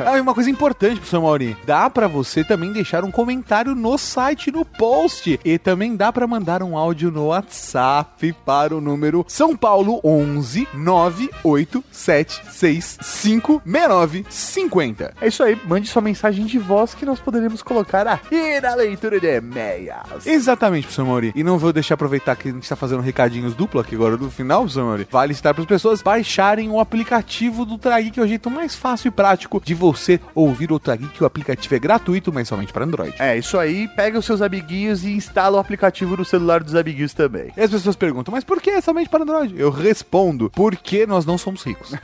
Ah, 0.05 0.17
e 0.17 0.21
uma 0.21 0.33
coisa 0.33 0.49
importante, 0.49 0.95
professor 0.95 1.21
Mauri, 1.21 1.57
dá 1.65 1.89
pra 1.89 2.07
você 2.07 2.43
também 2.43 2.71
deixar 2.71 3.03
um 3.03 3.11
comentário 3.11 3.75
no 3.75 3.97
site, 3.97 4.51
no 4.51 4.63
post, 4.63 5.39
e 5.43 5.57
também 5.57 5.95
dá 5.95 6.11
pra 6.11 6.27
mandar 6.27 6.61
um 6.61 6.77
áudio 6.77 7.11
no 7.11 7.27
WhatsApp 7.27 8.35
para 8.45 8.75
o 8.75 8.81
número 8.81 9.25
São 9.27 9.55
Paulo 9.55 9.99
11 10.03 10.67
98765 10.73 13.61
6950. 13.65 15.13
É 15.21 15.27
isso 15.27 15.43
aí, 15.43 15.59
mande 15.65 15.87
sua 15.87 16.01
mensagem 16.01 16.45
de 16.45 16.59
voz 16.59 16.93
que 16.93 17.05
nós 17.05 17.19
poderemos 17.19 17.61
colocar 17.61 18.07
aqui 18.07 18.59
na 18.61 18.75
leitura 18.75 19.19
de 19.19 19.27
e-mails. 19.27 20.25
Exatamente, 20.25 20.83
professor 20.83 21.05
Mauri. 21.05 21.31
E 21.35 21.43
não 21.43 21.57
vou 21.57 21.73
deixar 21.73 21.95
aproveitar 21.95 22.35
que 22.35 22.49
a 22.49 22.51
gente 22.51 22.67
tá 22.67 22.75
fazendo 22.75 23.01
recadinhos 23.01 23.55
duplo 23.55 23.79
aqui 23.81 23.95
agora 23.95 24.17
no 24.17 24.29
final, 24.29 24.61
professor 24.61 24.85
Mauri. 24.85 25.07
Vale 25.09 25.33
estar 25.33 25.53
para 25.53 25.61
as 25.61 25.67
pessoas 25.67 26.01
baixarem 26.01 26.69
o 26.69 26.79
aplicativo 26.79 27.65
do 27.65 27.77
Trageek 27.77 28.16
é 28.19 28.23
o 28.23 28.27
jeito 28.27 28.49
mais 28.49 28.75
fácil 28.75 29.09
e 29.09 29.11
prático 29.11 29.61
de 29.63 29.73
você 29.73 30.19
ouvir 30.33 30.71
o 30.71 30.73
Ultra 30.73 30.95
Geek. 30.95 31.21
O 31.21 31.25
aplicativo 31.25 31.75
é 31.75 31.79
gratuito, 31.79 32.31
mas 32.31 32.47
somente 32.47 32.73
para 32.73 32.85
Android. 32.85 33.13
É, 33.19 33.37
isso 33.37 33.57
aí, 33.57 33.87
pega 33.89 34.19
os 34.19 34.25
seus 34.25 34.41
amiguinhos 34.41 35.03
e 35.03 35.11
instala 35.11 35.57
o 35.57 35.59
aplicativo 35.59 36.17
no 36.17 36.25
celular 36.25 36.63
dos 36.63 36.75
amiguinhos 36.75 37.13
também. 37.13 37.51
E 37.55 37.61
as 37.61 37.71
pessoas 37.71 37.95
perguntam, 37.95 38.31
mas 38.31 38.43
por 38.43 38.61
que 38.61 38.69
é 38.69 38.81
somente 38.81 39.09
para 39.09 39.23
Android? 39.23 39.59
Eu 39.59 39.69
respondo, 39.69 40.49
porque 40.49 41.05
nós 41.05 41.25
não 41.25 41.37
somos 41.37 41.63
ricos. 41.63 41.93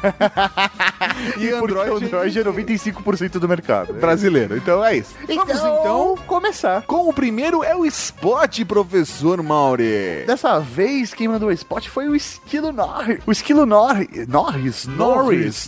E 1.37 1.49
Android, 1.49 1.91
o 1.91 1.97
Android 1.97 2.39
é 2.39 2.43
95% 2.43 3.39
do 3.39 3.47
mercado. 3.47 3.93
brasileiro. 3.99 4.57
Então 4.57 4.83
é 4.83 4.97
isso. 4.97 5.13
Vamos 5.27 5.55
então 5.55 6.17
começar. 6.25 6.83
com 6.83 7.09
o 7.09 7.13
primeiro 7.13 7.63
é 7.63 7.75
o 7.75 7.85
Spot, 7.85 8.65
professor 8.65 9.41
Mauri. 9.41 10.23
Dessa 10.25 10.59
vez, 10.59 11.13
quem 11.13 11.27
mandou 11.27 11.49
o 11.49 11.51
spot 11.51 11.87
foi 11.87 12.07
o 12.07 12.15
Esquilo 12.15 12.71
Norris. 12.71 13.19
O 13.25 13.31
Esquilo 13.31 13.65
Norris. 13.65 14.27
Norris? 14.27 14.85
Norris, 14.85 15.67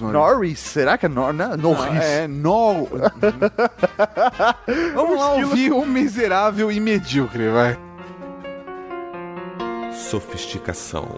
mano. 0.00 0.12
Norris. 0.12 0.58
Será 0.58 0.98
que 0.98 1.06
é 1.06 1.08
Nor 1.08 1.32
não, 1.32 1.56
Norris? 1.56 2.02
É, 2.02 2.28
no... 2.28 2.86
Vamos 4.94 5.18
lá 5.18 5.32
ouvir 5.32 5.72
o 5.72 5.84
miserável 5.84 6.70
e 6.70 6.80
medíocre, 6.80 7.48
vai. 7.48 7.78
Sofisticação. 9.92 11.08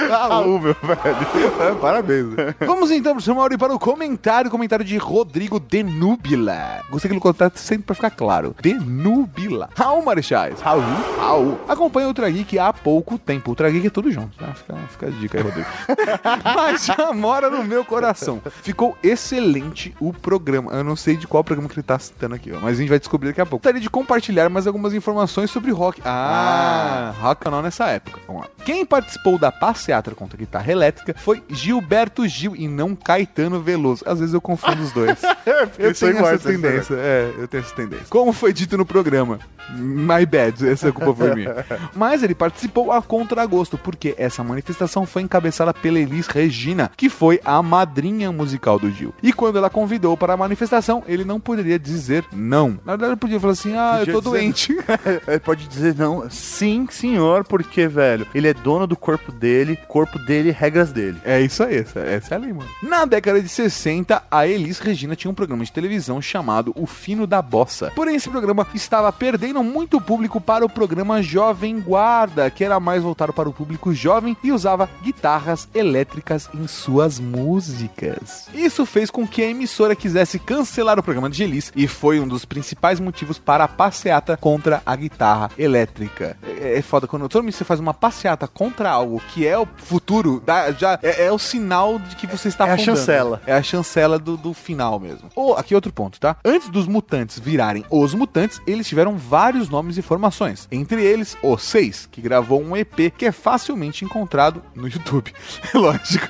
Raul, 0.09 0.60
meu 0.60 0.76
velho. 0.82 1.72
Parabéns. 1.81 2.27
Vamos 2.61 2.90
então, 2.90 3.12
professor 3.12 3.35
Mauri, 3.35 3.59
para 3.59 3.74
o 3.74 3.78
comentário. 3.78 4.51
Comentário 4.51 4.85
de 4.85 4.97
Rodrigo 4.97 5.59
Denúbila. 5.59 6.82
Gostei 6.90 7.09
que 7.09 7.15
ele 7.15 7.20
contato 7.20 7.57
sempre 7.57 7.85
pra 7.85 7.94
ficar 7.94 8.11
claro. 8.11 8.55
Denúbila. 8.61 9.70
Raul 9.74 10.05
Marechais. 10.05 10.61
Raul? 10.61 10.82
Raul. 11.19 11.59
Acompanha 11.69 12.07
o 12.07 12.11
Ultra 12.11 12.31
Geek 12.31 12.59
há 12.59 12.73
pouco 12.73 13.19
tempo. 13.19 13.51
Ultra 13.51 13.70
Geek 13.70 13.86
é 13.86 13.90
tudo 13.90 14.11
junto, 14.11 14.36
tá? 14.36 14.53
Fica, 14.55 14.74
fica 14.90 15.07
a 15.07 15.11
dica 15.11 15.39
aí, 15.39 15.44
Rodrigo. 15.44 15.69
Mas 16.44 16.86
já 16.86 17.12
mora 17.12 17.51
no 17.51 17.65
meu 17.65 17.85
coração. 17.85 18.40
Ficou 18.62 18.97
excelente 19.03 19.94
o 20.01 20.12
programa. 20.12 20.73
Eu 20.73 20.85
não 20.85 20.97
sei 20.97 21.16
de 21.16 21.27
qual 21.27 21.43
programa 21.43 21.69
que 21.69 21.74
ele 21.74 21.82
tá 21.82 21.99
citando 21.99 22.35
aqui, 22.35 22.53
ó, 22.53 22.61
mas 22.61 22.77
a 22.77 22.81
gente 22.81 22.89
vai 22.89 22.99
descobrir 22.99 23.28
daqui 23.28 23.40
a 23.40 23.47
pouco. 23.47 23.62
Gostaria 23.62 23.81
de 23.81 23.90
compartilhar 23.90 24.49
mais 24.49 24.66
algumas 24.66 24.94
informações 24.94 25.51
sobre 25.51 25.70
rock. 25.70 26.01
Ah, 26.05 27.15
rock 27.20 27.47
and 27.47 27.51
roll 27.51 27.62
nessa 27.62 27.89
época. 27.89 28.20
Vamos 28.27 28.43
lá. 28.43 28.49
Quem 28.65 28.85
participou 28.85 29.39
da 29.39 29.51
passeata 29.51 30.12
contra 30.12 30.36
a 30.36 30.40
guitarra 30.40 30.70
elétrica 30.70 31.15
foi 31.19 31.43
Gilberto 31.62 32.26
Gil 32.26 32.56
e 32.56 32.66
não 32.66 32.97
Caetano 32.97 33.60
Veloso. 33.60 34.02
Às 34.05 34.18
vezes 34.18 34.34
eu 34.34 34.40
confundo 34.40 34.82
os 34.82 34.90
dois. 34.90 35.20
eu 35.78 35.94
são 35.94 36.09
tenho 36.12 36.26
essa 36.26 36.48
né? 36.48 36.56
tendência. 36.56 36.94
É, 36.94 37.32
eu 37.39 37.47
tenho 37.47 37.62
essa 37.62 37.74
tendência. 37.74 38.06
Como 38.10 38.32
foi 38.32 38.52
dito 38.52 38.76
no 38.76 38.84
programa, 38.84 39.39
my 39.70 40.26
bad, 40.26 40.68
essa 40.68 40.90
culpa 40.90 41.14
foi 41.14 41.34
minha. 41.34 41.64
Mas 41.94 42.22
ele 42.22 42.34
participou 42.34 42.90
a 42.90 43.01
contragosto, 43.01 43.78
porque 43.78 44.14
essa 44.18 44.43
manifestação 44.43 45.06
foi 45.06 45.22
encabeçada 45.22 45.72
pela 45.72 45.98
Elis 45.98 46.26
Regina, 46.26 46.90
que 46.97 47.09
foi 47.09 47.40
a 47.44 47.62
madrinha 47.62 48.32
musical 48.32 48.78
do 48.78 48.90
Gil. 48.90 49.14
E 49.22 49.32
quando 49.32 49.59
ela 49.59 49.70
convidou 49.70 50.16
para 50.16 50.32
a 50.32 50.36
manifestação, 50.36 51.05
ele 51.06 51.24
não 51.24 51.39
poderia 51.39 51.78
dizer 51.78 52.24
não. 52.32 52.78
Na 52.84 52.93
verdade, 52.93 53.12
ele 53.12 53.16
podia 53.16 53.39
falar 53.40 53.52
assim: 53.52 53.76
ah, 53.76 53.98
Podia 54.01 54.14
eu 54.14 54.22
tô 54.22 54.30
doente. 54.30 54.72
Ele 55.26 55.39
pode 55.39 55.68
dizer 55.68 55.94
não. 55.94 56.28
Sim, 56.30 56.86
senhor, 56.90 57.44
porque, 57.44 57.86
velho, 57.86 58.26
ele 58.34 58.48
é 58.48 58.55
dono 58.55 58.86
do 58.86 58.97
corpo 58.97 59.30
dele, 59.30 59.78
corpo 59.89 60.18
dele, 60.18 60.51
regras 60.51 60.93
dele. 60.93 61.18
É 61.24 61.40
isso 61.40 61.51
aí, 61.60 61.78
essa, 61.78 61.98
essa 62.00 62.34
é 62.34 62.36
a 62.36 62.40
lei, 62.40 62.52
mano. 62.52 62.68
Na 62.82 63.04
década 63.04 63.42
de 63.42 63.48
60, 63.48 64.22
a 64.30 64.46
Elis 64.46 64.78
Regina 64.78 65.16
tinha 65.16 65.30
um 65.30 65.34
programa 65.34 65.64
de 65.64 65.72
televisão 65.72 66.22
chamado 66.22 66.72
O 66.76 66.86
Fino 66.86 67.26
da 67.26 67.42
Bossa. 67.42 67.90
Porém, 67.96 68.14
esse 68.14 68.30
programa 68.30 68.66
estava 68.74 69.10
perdendo 69.12 69.62
muito 69.64 70.00
público 70.00 70.40
para 70.40 70.64
o 70.64 70.68
programa 70.68 71.20
Jovem 71.22 71.80
Guarda, 71.80 72.48
que 72.50 72.62
era 72.64 72.78
mais 72.78 73.02
voltado 73.02 73.32
para 73.32 73.48
o 73.48 73.52
público 73.52 73.92
jovem 73.92 74.36
e 74.44 74.52
usava 74.52 74.88
guitarras 75.02 75.68
elétricas 75.74 76.48
em 76.54 76.66
suas 76.68 77.18
músicas. 77.66 78.48
Isso 78.54 78.84
fez 78.86 79.10
com 79.10 79.26
que 79.26 79.42
a 79.42 79.48
emissora 79.48 79.96
quisesse 79.96 80.38
cancelar 80.38 80.98
o 80.98 81.02
programa 81.02 81.30
de 81.30 81.42
Elis 81.42 81.72
e 81.74 81.86
foi 81.88 82.20
um 82.20 82.28
dos 82.28 82.44
principais 82.44 83.00
motivos 83.00 83.38
para 83.38 83.64
a 83.64 83.68
passeata 83.68 84.36
contra 84.36 84.82
a 84.84 84.94
guitarra 84.96 85.50
elétrica. 85.58 86.36
É, 86.60 86.78
é 86.78 86.82
foda, 86.82 87.06
quando 87.06 87.28
que 87.28 87.52
você 87.52 87.64
faz 87.64 87.80
uma 87.80 87.94
passeata 87.94 88.46
contra 88.46 88.90
algo 88.90 89.20
que 89.32 89.46
é 89.46 89.58
o 89.58 89.66
futuro, 89.76 90.42
dá- 90.44 90.70
já 90.72 90.98
é, 91.02 91.26
é 91.26 91.32
o 91.32 91.38
sinal 91.43 91.98
de 91.98 92.16
que 92.16 92.27
você 92.27 92.48
está 92.48 92.66
É 92.66 92.70
a 92.70 92.74
afundando. 92.74 92.97
chancela. 92.98 93.43
É 93.47 93.52
a 93.55 93.62
chancela 93.62 94.19
do, 94.19 94.36
do 94.36 94.55
final 94.55 94.98
mesmo. 94.98 95.28
Ou, 95.35 95.55
aqui 95.56 95.74
outro 95.74 95.93
ponto, 95.93 96.19
tá? 96.20 96.36
Antes 96.44 96.69
dos 96.69 96.86
mutantes 96.86 97.39
virarem 97.39 97.85
os 97.90 98.14
mutantes, 98.14 98.60
eles 98.66 98.86
tiveram 98.89 99.16
vários 99.16 99.69
nomes 99.69 99.98
e 99.98 100.02
formações. 100.02 100.66
Entre 100.70 101.02
eles, 101.05 101.36
o 101.43 101.56
6, 101.59 102.09
que 102.10 102.20
gravou 102.20 102.62
um 102.62 102.77
EP 102.77 103.12
que 103.16 103.27
é 103.27 103.32
facilmente 103.32 104.05
encontrado 104.05 104.62
no 104.74 104.86
YouTube. 104.89 105.32
Lógico. 105.74 106.28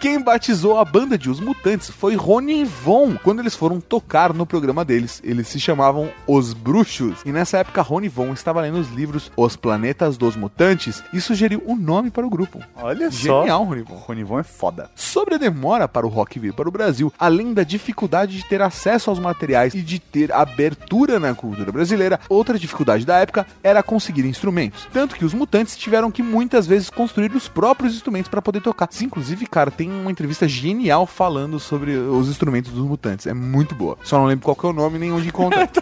Quem 0.00 0.20
batizou 0.22 0.78
a 0.78 0.84
banda 0.84 1.16
de 1.18 1.30
Os 1.30 1.40
Mutantes 1.40 1.90
foi 1.90 2.14
Rony 2.14 2.64
Von, 2.64 3.16
quando 3.22 3.40
eles 3.40 3.54
foram 3.56 3.80
tocar 3.80 4.32
no 4.32 4.46
programa 4.46 4.84
deles. 4.84 5.20
Eles 5.24 5.48
se 5.48 5.60
chamavam 5.60 6.10
Os 6.26 6.52
Bruxos. 6.52 7.18
E 7.24 7.32
nessa 7.32 7.58
época, 7.58 7.82
Rony 7.82 8.08
Von 8.08 8.32
estava 8.32 8.60
lendo 8.60 8.78
os 8.78 8.88
livros 8.90 9.30
Os 9.36 9.56
Planetas 9.56 10.16
dos 10.16 10.36
Mutantes 10.36 11.02
e 11.12 11.20
sugeriu 11.20 11.62
o 11.66 11.74
nome 11.76 12.10
para 12.10 12.26
o 12.26 12.30
grupo. 12.30 12.60
Olha 12.76 13.10
só. 13.10 13.40
Genial, 13.42 13.64
Rony 13.64 13.82
Von. 13.82 13.96
É 14.38 14.42
foda. 14.42 14.90
Sobre 14.94 15.34
a 15.34 15.38
demora 15.38 15.88
para 15.88 16.06
o 16.06 16.10
rock 16.10 16.38
vir 16.38 16.52
para 16.52 16.68
o 16.68 16.72
Brasil, 16.72 17.12
além 17.18 17.52
da 17.52 17.62
dificuldade 17.62 18.36
de 18.36 18.44
ter 18.44 18.62
acesso 18.62 19.10
aos 19.10 19.18
materiais 19.18 19.74
e 19.74 19.82
de 19.82 19.98
ter 19.98 20.32
abertura 20.32 21.18
na 21.18 21.34
cultura 21.34 21.72
brasileira, 21.72 22.20
outra 22.28 22.58
dificuldade 22.58 23.04
da 23.04 23.18
época 23.18 23.46
era 23.62 23.82
conseguir 23.82 24.24
instrumentos. 24.24 24.88
Tanto 24.92 25.16
que 25.16 25.24
os 25.24 25.34
mutantes 25.34 25.76
tiveram 25.76 26.10
que 26.10 26.22
muitas 26.22 26.66
vezes 26.66 26.90
construir 26.90 27.34
os 27.34 27.48
próprios 27.48 27.94
instrumentos 27.94 28.30
para 28.30 28.42
poder 28.42 28.60
tocar. 28.60 28.88
Inclusive, 29.00 29.46
cara, 29.46 29.70
tem 29.70 29.90
uma 29.90 30.10
entrevista 30.10 30.46
genial 30.46 31.06
falando 31.06 31.58
sobre 31.58 31.96
os 31.96 32.28
instrumentos 32.28 32.72
dos 32.72 32.84
mutantes. 32.84 33.26
É 33.26 33.34
muito 33.34 33.74
boa. 33.74 33.96
Só 34.02 34.18
não 34.18 34.26
lembro 34.26 34.44
qual 34.44 34.56
que 34.56 34.66
é 34.66 34.68
o 34.68 34.72
nome 34.72 34.98
nem 34.98 35.12
onde 35.12 35.28
encontrar. 35.28 35.68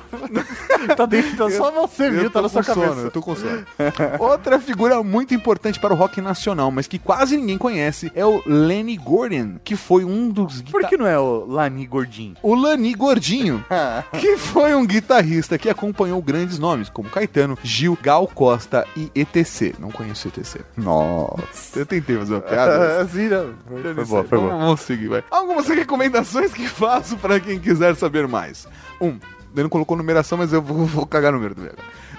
Tá 0.96 1.06
dentro, 1.06 1.36
tá 1.36 1.50
só 1.50 1.70
você 1.70 2.10
viu, 2.10 2.30
tá 2.30 2.40
na 2.40 2.48
sua 2.48 2.62
sono, 2.62 2.82
cabeça. 2.82 3.00
eu 3.06 3.10
tô 3.10 3.20
com 3.20 3.34
sono. 3.34 3.64
Outra 4.18 4.58
figura 4.58 5.02
muito 5.02 5.34
importante 5.34 5.78
para 5.78 5.92
o 5.92 5.96
rock 5.96 6.20
nacional, 6.20 6.70
mas 6.70 6.86
que 6.86 6.98
quase 6.98 7.36
ninguém 7.36 7.58
conhece, 7.58 8.10
é 8.14 8.24
o 8.24 8.37
Lenny 8.46 8.96
Gordon, 8.96 9.56
que 9.62 9.76
foi 9.76 10.04
um 10.04 10.28
dos 10.30 10.62
Por 10.62 10.86
que 10.86 10.96
não 10.96 11.06
é 11.06 11.18
o 11.18 11.44
Lani 11.46 11.86
Gordinho? 11.86 12.36
o 12.42 12.54
Lani 12.54 12.94
Gordinho, 12.94 13.64
que 14.20 14.36
foi 14.36 14.74
um 14.74 14.86
guitarrista 14.86 15.58
que 15.58 15.68
acompanhou 15.68 16.20
grandes 16.22 16.58
nomes 16.58 16.88
como 16.88 17.08
Caetano, 17.08 17.58
Gil, 17.62 17.96
Gal 18.00 18.26
Costa 18.28 18.86
e 18.96 19.10
ETC. 19.14 19.74
Não 19.78 19.90
conheço 19.90 20.28
ETC. 20.28 20.60
Nossa. 20.76 21.78
Eu 21.78 21.86
tentei 21.86 22.16
fazer 22.16 22.34
uma 22.34 22.40
piada. 22.40 23.00
Assim, 23.02 23.28
não. 23.28 23.54
Foi, 23.66 23.82
foi 23.82 24.04
bom, 24.04 24.24
foi 24.24 24.38
bom. 24.38 24.48
vamos 24.48 24.80
seguir, 24.80 25.08
vai. 25.08 25.24
Algumas 25.30 25.68
recomendações 25.68 26.52
que 26.52 26.66
faço 26.66 27.16
para 27.16 27.40
quem 27.40 27.58
quiser 27.58 27.94
saber 27.96 28.26
mais. 28.26 28.66
Um, 29.00 29.18
ele 29.54 29.62
não 29.62 29.68
colocou 29.68 29.96
numeração, 29.96 30.38
mas 30.38 30.52
eu 30.52 30.60
vou, 30.62 30.84
vou 30.86 31.06
cagar 31.06 31.32
no 31.32 31.38
número 31.38 31.54
do 31.54 31.62
agora. 31.62 31.76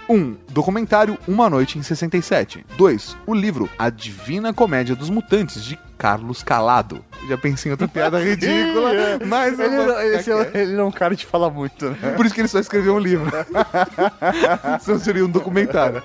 1. 0.10 0.16
Um, 0.16 0.36
documentário 0.50 1.18
Uma 1.28 1.50
Noite 1.50 1.78
em 1.78 1.84
67. 1.84 2.66
2. 2.78 3.18
O 3.28 3.34
livro 3.34 3.70
A 3.78 3.90
Divina 3.90 4.52
Comédia 4.54 4.96
dos 4.96 5.10
Mutantes, 5.10 5.64
de 5.64 5.78
Carlos 5.99 6.41
Calado. 6.41 7.03
Já 7.27 7.38
pensei 7.38 7.69
em 7.69 7.73
outra 7.73 7.88
piada 7.88 8.17
ridícula, 8.23 8.91
mas 9.27 9.59
eu 9.59 9.65
Ele, 9.65 9.76
vou 9.76 9.85
não- 9.85 9.93
ficar 9.95 10.05
esse 10.19 10.31
é, 10.31 10.51
ele 10.61 10.71
não 10.73 10.84
é 10.85 10.88
um 10.88 10.91
cara 10.91 11.13
de 11.15 11.26
falar 11.26 11.49
muito, 11.49 11.89
né? 11.89 12.13
Por 12.15 12.26
isso 12.26 12.34
que 12.34 12.39
ele 12.41 12.47
só 12.47 12.57
escreveu 12.59 12.95
um 12.95 12.99
livro. 12.99 13.30
Senão 14.81 14.99
seria 14.99 15.26
um 15.26 15.30
documentário. 15.30 16.01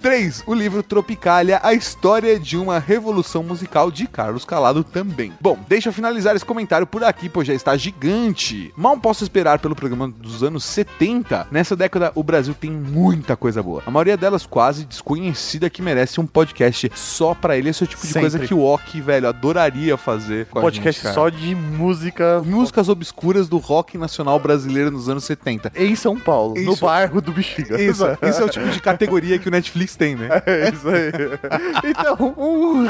3. 0.00 0.44
O 0.46 0.54
livro 0.54 0.82
Tropicália, 0.82 1.60
a 1.62 1.74
história 1.74 2.38
de 2.40 2.56
uma 2.56 2.78
revolução 2.78 3.42
musical 3.42 3.90
de 3.90 4.06
Carlos 4.06 4.46
Calado 4.46 4.82
também. 4.82 5.30
Bom, 5.38 5.58
deixa 5.68 5.90
eu 5.90 5.92
finalizar 5.92 6.34
esse 6.34 6.44
comentário 6.44 6.86
por 6.86 7.04
aqui, 7.04 7.28
pois 7.28 7.46
já 7.46 7.52
está 7.52 7.76
gigante. 7.76 8.72
Mal 8.74 8.96
posso 8.98 9.22
esperar 9.22 9.58
pelo 9.58 9.76
programa 9.76 10.08
dos 10.08 10.42
anos 10.42 10.64
70. 10.64 11.48
Nessa 11.50 11.76
década, 11.76 12.12
o 12.14 12.22
Brasil 12.22 12.54
tem 12.54 12.70
muita 12.70 13.36
coisa 13.36 13.62
boa. 13.62 13.82
A 13.84 13.90
maioria 13.90 14.16
delas 14.16 14.46
quase 14.46 14.86
desconhecida 14.86 15.68
que 15.68 15.82
merece 15.82 16.18
um 16.18 16.26
podcast 16.26 16.90
só 16.94 17.34
pra 17.34 17.58
ele. 17.58 17.68
Esse 17.68 17.82
é 17.82 17.84
o 17.84 17.88
tipo 17.88 18.00
de 18.00 18.08
Sempre. 18.08 18.20
coisa 18.22 18.38
que 18.38 18.54
o 18.54 18.60
Ok, 18.64 19.02
velho, 19.10 19.28
adoraria 19.28 19.96
fazer 19.96 20.46
com 20.46 20.60
Podcast 20.60 21.02
gente, 21.02 21.14
só 21.14 21.28
de 21.28 21.52
música 21.54 22.40
Músicas 22.44 22.88
obscuras 22.88 23.48
do 23.48 23.58
rock 23.58 23.98
nacional 23.98 24.38
brasileiro 24.38 24.90
nos 24.90 25.08
anos 25.08 25.24
70. 25.24 25.72
em 25.74 25.96
São 25.96 26.16
Paulo, 26.18 26.54
no 26.54 26.72
Isso. 26.72 26.84
bairro 26.84 27.20
do 27.20 27.32
Bexiga. 27.32 27.80
Isso, 27.80 28.04
isso 28.22 28.40
é 28.40 28.44
o 28.44 28.48
tipo 28.48 28.68
de 28.68 28.80
categoria 28.80 29.38
que 29.38 29.48
o 29.48 29.50
Netflix 29.50 29.96
tem, 29.96 30.14
né? 30.14 30.28
É 30.46 30.70
isso 30.70 30.88
aí. 30.88 31.10
Então, 31.84 32.34
um 32.36 32.86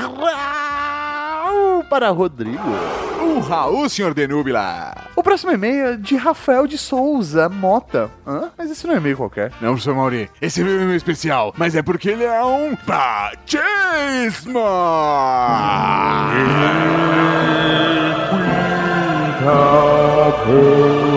para 1.89 2.11
Rodrigo. 2.11 2.59
O 3.21 3.41
Raul, 3.41 3.89
senhor 3.89 4.15
Denúbila. 4.15 4.95
O 5.21 5.23
próximo 5.23 5.53
e-mail 5.53 5.87
é 5.87 5.97
de 5.99 6.17
Rafael 6.17 6.67
de 6.67 6.79
Souza 6.79 7.47
Mota. 7.47 8.11
Hã? 8.27 8.51
Mas 8.57 8.71
esse 8.71 8.87
não 8.87 8.95
é 8.95 8.97
e-mail 8.97 9.19
qualquer. 9.19 9.53
Não, 9.61 9.73
professor 9.73 9.95
Mauri, 9.95 10.31
esse 10.41 10.63
é 10.63 10.65
meu 10.65 10.81
e-mail 10.81 10.97
especial, 10.97 11.53
mas 11.59 11.77
é 11.77 11.83
porque 11.83 12.09
ele 12.09 12.25
é 12.25 12.43
um 12.43 12.75
batismo! 12.87 14.61
Raul 19.45 21.10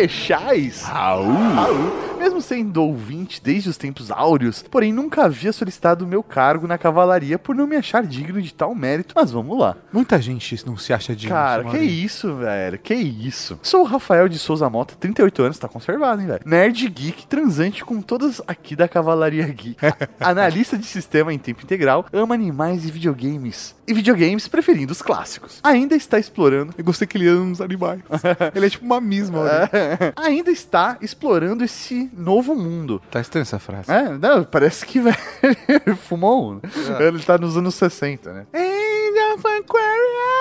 Marechais. 0.00 0.82
Raul? 0.82 1.34
Raul. 1.54 2.10
Mesmo 2.18 2.40
sendo 2.40 2.82
ouvinte 2.82 3.40
desde 3.42 3.68
os 3.68 3.76
tempos 3.76 4.10
áureos, 4.10 4.62
porém 4.62 4.92
nunca 4.92 5.24
havia 5.24 5.52
solicitado 5.52 6.04
o 6.04 6.08
meu 6.08 6.22
cargo 6.22 6.66
na 6.66 6.78
cavalaria 6.78 7.38
por 7.38 7.54
não 7.54 7.66
me 7.66 7.76
achar 7.76 8.02
digno 8.02 8.40
de 8.40 8.52
tal 8.52 8.74
mérito. 8.74 9.14
Mas 9.14 9.30
vamos 9.30 9.58
lá. 9.58 9.76
Muita 9.92 10.20
gente 10.20 10.66
não 10.66 10.76
se 10.76 10.92
acha 10.92 11.14
digno. 11.14 11.34
Cara, 11.34 11.64
que 11.64 11.78
isso, 11.78 12.34
velho? 12.34 12.78
Que 12.78 12.94
isso? 12.94 13.58
Sou 13.62 13.82
o 13.82 13.84
Rafael 13.84 14.28
de 14.28 14.38
Souza 14.38 14.68
Mota, 14.70 14.94
38 15.00 15.42
anos, 15.42 15.58
tá 15.58 15.68
conservado, 15.68 16.20
hein, 16.20 16.28
velho? 16.28 16.42
Nerd 16.46 16.88
geek, 16.88 17.26
transante 17.26 17.84
com 17.84 18.00
todas 18.00 18.40
aqui 18.46 18.74
da 18.74 18.88
Cavalaria 18.88 19.46
Geek. 19.46 19.76
Analista 20.20 20.78
de 20.78 20.84
sistema 20.84 21.32
em 21.32 21.38
tempo 21.38 21.62
integral, 21.62 22.06
ama 22.12 22.34
animais 22.34 22.86
e 22.86 22.90
videogames. 22.90 23.74
E 23.90 23.92
videogames 23.92 24.46
preferindo 24.46 24.92
os 24.92 25.02
clássicos. 25.02 25.58
Ainda 25.64 25.96
está 25.96 26.16
explorando. 26.16 26.72
Eu 26.78 26.84
gostei 26.84 27.08
que 27.08 27.18
ele 27.18 27.26
ama 27.26 27.46
nos 27.46 27.60
animais. 27.60 28.00
ele 28.54 28.66
é 28.66 28.70
tipo 28.70 28.84
uma 28.84 29.00
misma. 29.00 29.40
Ainda 30.14 30.52
está 30.52 30.96
explorando 31.00 31.64
esse 31.64 32.08
novo 32.16 32.54
mundo. 32.54 33.02
Tá 33.10 33.20
estranha 33.20 33.42
essa 33.42 33.58
frase. 33.58 33.90
É, 33.90 34.16
não, 34.16 34.44
parece 34.44 34.86
que 34.86 35.00
velho, 35.00 35.16
fumou 36.06 36.52
um. 36.52 36.60
Ele 37.00 37.18
tá 37.24 37.36
nos 37.36 37.56
anos 37.56 37.74
60, 37.74 38.32
né? 38.32 38.46
Angel 38.54 39.34
of 39.34 39.42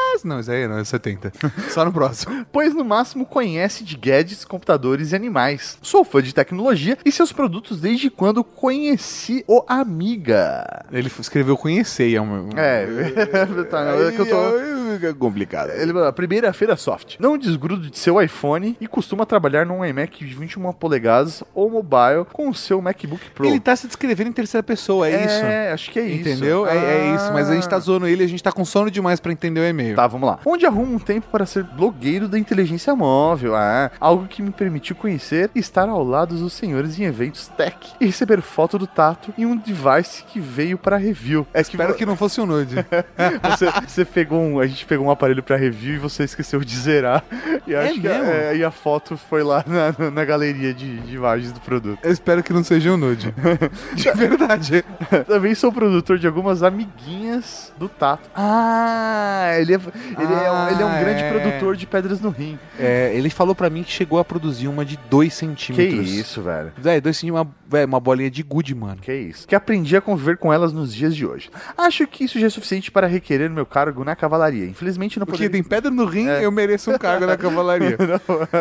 Aquarius. 0.10 0.24
Não, 0.24 0.40
isso 0.40 0.52
aí 0.52 0.68
não, 0.68 0.78
é 0.78 0.84
70. 0.84 1.32
Só 1.70 1.86
no 1.86 1.92
próximo. 1.92 2.46
Pois 2.52 2.74
no 2.74 2.84
máximo 2.84 3.26
conhece 3.26 3.84
de 3.84 3.96
gadgets, 3.96 4.46
computadores 4.46 5.12
e 5.12 5.16
animais. 5.16 5.78
Sou 5.82 6.04
fã 6.04 6.22
de 6.22 6.34
tecnologia 6.34 6.98
e 7.06 7.12
seus 7.12 7.32
produtos 7.32 7.80
desde 7.80 8.10
quando 8.10 8.44
conheci 8.44 9.44
o 9.48 9.64
Amiga. 9.68 10.86
Ele 10.92 11.12
escreveu 11.20 11.58
conhecer, 11.58 12.14
é 12.14 12.22
um... 12.22 12.50
É, 12.56 12.86
tá, 13.70 13.86
é 13.86 14.12
que 14.12 14.20
eu 14.20 14.30
tô... 14.30 14.89
É 14.94 15.14
complicado. 15.14 15.72
Ele 15.72 15.94
mandou, 15.94 16.12
primeira-feira 16.14 16.76
soft. 16.76 17.16
Não 17.20 17.38
desgrudo 17.38 17.90
de 17.90 17.98
seu 17.98 18.22
iPhone 18.22 18.76
e 18.80 18.88
costuma 18.88 19.26
trabalhar 19.26 19.66
num 19.66 19.84
iMac 19.86 20.26
de 20.26 20.34
21 20.34 20.72
polegadas 20.74 21.44
ou 21.54 21.70
mobile 21.70 22.26
com 22.34 22.50
o 22.50 22.54
seu 22.56 22.82
MacBook 22.82 23.30
Pro. 23.32 23.46
Ele 23.46 23.60
tá 23.60 23.76
se 23.76 23.88
descrevendo 23.88 24.30
em 24.30 24.34
terceira 24.34 24.64
pessoa, 24.64 25.08
é, 25.08 25.26
isso? 25.26 25.46
É, 25.46 25.72
acho 25.72 25.92
que 25.92 26.00
é 26.00 26.06
isso. 26.06 26.30
Entendeu? 26.30 26.68
É, 26.68 26.76
é 26.78 27.16
isso, 27.16 27.32
mas 27.34 27.50
a 27.50 27.56
gente 27.56 27.68
tá 27.68 27.78
Ah. 27.78 27.80
zoando 27.80 28.08
ele, 28.08 28.24
a 28.24 28.28
gente 28.28 28.44
tá 28.44 28.52
com 28.52 28.66
sono 28.66 28.92
demais 28.92 29.20
pra 29.20 29.32
entender 29.32 29.60
o 29.62 29.66
e-mail. 29.66 29.96
Tá, 29.96 30.08
vamos 30.08 30.28
lá. 30.28 30.40
Onde 30.46 30.66
arrumo 30.66 30.96
um 30.96 31.00
tempo 31.00 31.28
para 31.32 31.46
ser 31.46 31.64
blogueiro 31.64 32.28
da 32.28 32.38
inteligência 32.38 32.96
móvel? 32.96 33.56
Ah, 33.56 33.92
algo 34.00 34.28
que 34.28 34.42
me 34.42 34.52
permitiu 34.52 34.96
conhecer 34.96 35.50
e 35.56 35.60
estar 35.60 35.88
ao 35.88 36.04
lado 36.04 36.36
dos 36.36 36.54
senhores 36.54 37.00
em 37.00 37.04
eventos 37.04 37.48
tech 37.50 37.78
e 38.00 38.06
receber 38.06 38.42
foto 38.42 38.78
do 38.78 38.86
Tato 38.88 39.34
em 39.38 39.46
um 39.46 39.56
device 39.56 40.24
que 40.24 40.40
veio 40.40 40.78
para 40.78 40.98
review. 40.98 41.46
É 41.54 41.64
que 41.64 41.70
Espero 41.72 41.94
que 41.96 42.06
não 42.06 42.16
fosse 42.16 42.42
o 42.42 42.46
nude. 42.46 42.76
você, 43.52 43.72
você 43.88 44.06
pegou 44.06 44.40
um, 44.42 44.60
a 44.60 44.68
gente 44.68 44.79
pegou 44.86 45.06
um 45.08 45.12
aparelho 45.12 45.42
para 45.44 45.56
review 45.56 45.96
e 45.96 45.98
você 45.98 46.24
esqueceu 46.24 46.60
de 46.62 46.76
zerar. 46.76 47.24
E 47.68 47.74
É 47.74 47.84
acho 47.86 47.94
que 47.96 48.08
mesmo? 48.08 48.24
é, 48.26 48.56
e 48.58 48.64
a 48.64 48.72
foto 48.72 49.16
foi 49.18 49.44
lá 49.44 49.64
na, 49.68 50.10
na 50.12 50.26
galeria 50.26 50.74
de, 50.74 50.98
de 51.00 51.16
imagens 51.16 51.52
do 51.52 51.60
produto. 51.60 52.00
Eu 52.04 52.12
espero 52.12 52.42
que 52.44 52.52
não 52.54 52.64
seja 52.64 52.92
o 52.94 52.98
nude. 52.98 53.34
De 53.96 54.12
verdade. 54.12 54.84
Também 55.28 55.54
sou 55.56 55.72
produtor 55.72 56.18
de 56.18 56.28
algumas 56.28 56.64
amiguinhas 56.64 57.74
do 57.78 57.88
Tato. 57.90 58.30
Ah, 58.36 59.52
ele 59.60 59.74
é, 59.74 59.76
ele 59.76 60.34
é, 60.34 60.52
um- 60.52 60.68
ele 60.70 60.82
é 60.82 60.86
um 60.86 60.90
Ah, 60.90 61.00
grande 61.00 61.24
é. 61.24 61.30
produtor 61.32 61.76
de 61.76 61.86
pedras 61.88 62.20
no 62.22 62.30
rim. 62.30 62.58
É, 62.80 63.12
ele 63.14 63.30
falou 63.30 63.54
pra 63.56 63.70
mim 63.70 63.84
que 63.84 63.92
chegou 63.92 64.20
a 64.20 64.26
produzir 64.26 64.68
uma 64.68 64.84
de 64.86 64.98
2 65.10 65.30
Que 65.34 65.36
centímetros. 65.40 66.10
isso, 66.12 66.42
velho. 66.42 66.72
É, 66.84 67.00
2 67.02 67.16
centímetros, 67.18 67.46
uma, 67.48 67.56
véi, 67.68 67.86
uma 67.86 68.00
bolinha 68.00 68.30
de 68.32 68.42
good, 68.44 68.74
mano. 68.76 68.98
Que 69.02 69.14
isso. 69.14 69.48
Que 69.48 69.56
aprendi 69.56 69.96
a 69.96 70.02
conviver 70.02 70.38
com 70.38 70.52
elas 70.54 70.74
nos 70.74 70.94
dias 70.94 71.16
de 71.16 71.26
hoje. 71.26 71.50
Acho 71.78 72.06
que 72.08 72.24
isso 72.24 72.40
já 72.40 72.48
é 72.48 72.50
suficiente 72.50 72.92
para 72.92 73.08
requerer 73.08 73.50
meu 73.50 73.66
cargo 73.66 74.04
na 74.04 74.16
cavalaria. 74.16 74.66
Infelizmente 74.70 75.20
não 75.20 75.26
Porque 75.26 75.44
poderia... 75.44 75.52
tem 75.52 75.64
pedra 75.64 75.92
no 75.92 76.06
rim, 76.06 76.28
eu 76.28 76.52
mereço 76.52 76.92
um 76.92 76.98
cargo 76.98 77.26
na 77.26 77.36
cavalaria. 77.38 77.98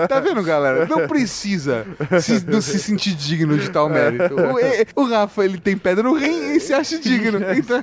Tá 0.08 0.20
vendo, 0.20 0.42
galera? 0.42 0.86
Não 0.86 1.06
precisa 1.06 1.86
se, 2.20 2.44
não 2.46 2.60
se 2.60 2.78
sentir 2.78 3.14
digno 3.14 3.56
de 3.58 3.70
tal 3.70 3.88
mérito. 3.88 4.36
O, 4.96 5.02
o 5.02 5.04
Rafa, 5.08 5.44
ele 5.44 5.58
tem 5.58 5.76
pedra 5.76 6.04
no 6.04 6.14
rim 6.14 6.54
e 6.54 6.60
se 6.60 6.72
acha 6.72 6.98
digno. 6.98 7.38
Então... 7.58 7.80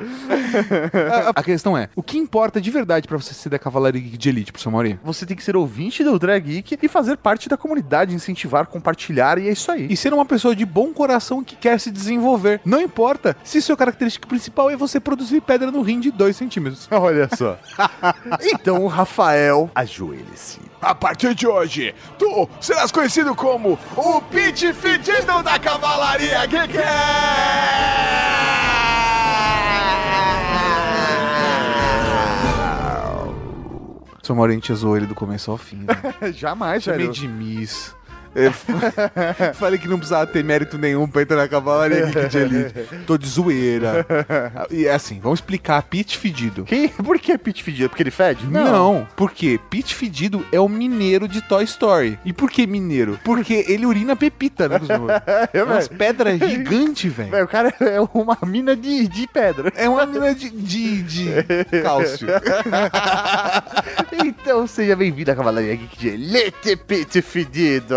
a, 1.34 1.40
a 1.40 1.42
questão 1.42 1.76
é, 1.76 1.88
o 1.94 2.02
que 2.02 2.18
importa 2.18 2.60
de 2.60 2.70
verdade 2.70 3.06
pra 3.06 3.16
você 3.16 3.34
ser 3.34 3.48
da 3.48 3.58
Cavalaria 3.58 4.00
Geek 4.00 4.16
de 4.16 4.28
Elite, 4.28 4.52
professor 4.52 4.70
Mauri? 4.70 4.98
Você 5.04 5.26
tem 5.26 5.36
que 5.36 5.42
ser 5.42 5.56
ouvinte 5.56 6.02
do 6.04 6.18
Drag 6.18 6.40
Geek 6.40 6.78
e 6.80 6.88
fazer 6.88 7.16
parte 7.16 7.48
da 7.48 7.56
comunidade, 7.56 8.14
incentivar, 8.14 8.66
compartilhar, 8.66 9.38
e 9.38 9.48
é 9.48 9.52
isso 9.52 9.70
aí. 9.70 9.86
E 9.90 9.96
ser 9.96 10.12
uma 10.12 10.24
pessoa 10.24 10.54
de 10.54 10.64
bom 10.64 10.92
coração 10.92 11.42
que 11.44 11.56
quer 11.56 11.78
se 11.78 11.90
desenvolver. 11.90 12.60
Não 12.64 12.80
importa 12.80 13.36
se 13.44 13.60
sua 13.60 13.76
característica 13.76 14.26
principal 14.26 14.70
é 14.70 14.76
você 14.76 14.98
produzir 15.00 15.40
pedra 15.40 15.70
no 15.70 15.82
rim 15.82 16.00
de 16.00 16.10
2 16.10 16.36
centímetros. 16.36 16.88
Olha 16.92 17.28
só. 17.36 17.58
então, 18.42 18.86
Rafael, 18.86 19.70
ajoelhe-se. 19.74 20.60
A 20.80 20.94
partir 20.94 21.34
de 21.34 21.46
hoje, 21.46 21.94
tu 22.18 22.48
serás 22.60 22.92
conhecido 22.92 23.34
como 23.34 23.78
o 23.96 24.22
Pit 24.22 24.72
Fedido 24.72 25.42
da 25.42 25.58
Cavalaria 25.58 26.46
Geek! 26.46 26.78
Sou 34.28 34.36
Maurente 34.36 34.74
zoou 34.74 34.94
ele 34.94 35.06
do 35.06 35.14
começo 35.14 35.50
ao 35.50 35.56
fim. 35.56 35.86
Né? 35.86 36.32
Jamais, 36.36 36.82
Chamei 36.82 37.06
velho. 37.06 37.12
de 37.14 37.26
Miss. 37.26 37.96
Falei 39.54 39.78
que 39.78 39.88
não 39.88 39.96
precisava 39.96 40.26
ter 40.26 40.44
mérito 40.44 40.78
nenhum 40.78 41.08
pra 41.08 41.22
entrar 41.22 41.36
na 41.36 41.48
Cavalaria 41.48 42.06
Geek 42.06 42.28
de 42.28 42.38
Elite. 42.38 42.74
Tô 43.06 43.16
de 43.18 43.26
zoeira. 43.28 44.06
E 44.70 44.86
é 44.86 44.92
assim, 44.92 45.18
vamos 45.18 45.38
explicar. 45.38 45.82
Pit 45.82 46.16
Fedido. 46.18 46.64
Quem? 46.64 46.88
Por 46.88 47.18
que 47.18 47.36
Pete 47.38 47.62
fedido? 47.62 47.88
Porque 47.88 48.02
ele 48.02 48.10
fede? 48.10 48.46
Não. 48.46 49.06
porque 49.16 49.58
Pete 49.70 49.94
Fedido 49.94 50.44
é 50.52 50.60
o 50.60 50.68
mineiro 50.68 51.26
de 51.26 51.40
Toy 51.40 51.64
Story. 51.64 52.18
E 52.24 52.32
por 52.32 52.50
que 52.50 52.66
mineiro? 52.66 53.18
Porque 53.24 53.64
ele 53.68 53.86
urina 53.86 54.14
pepita, 54.14 54.68
né? 54.68 54.78
É, 55.52 55.62
Umas 55.62 55.88
velho. 55.88 55.98
pedras 55.98 56.38
gigantes. 56.38 57.12
Velho, 57.12 57.44
o 57.44 57.48
cara 57.48 57.72
é 57.80 58.00
uma 58.00 58.36
mina 58.44 58.76
de, 58.76 59.08
de 59.08 59.26
pedra. 59.26 59.72
É 59.74 59.88
uma 59.88 60.04
mina 60.04 60.34
de, 60.34 60.50
de, 60.50 61.02
de 61.02 61.26
cálcio. 61.82 62.28
Então 64.24 64.66
seja 64.66 64.96
bem-vindo 64.96 65.30
à 65.30 65.36
Cavalaria 65.36 65.76
Geek 65.76 65.98
de 65.98 66.08
Elite 66.08 66.76
Pete 66.76 67.22
Fedido. 67.22 67.94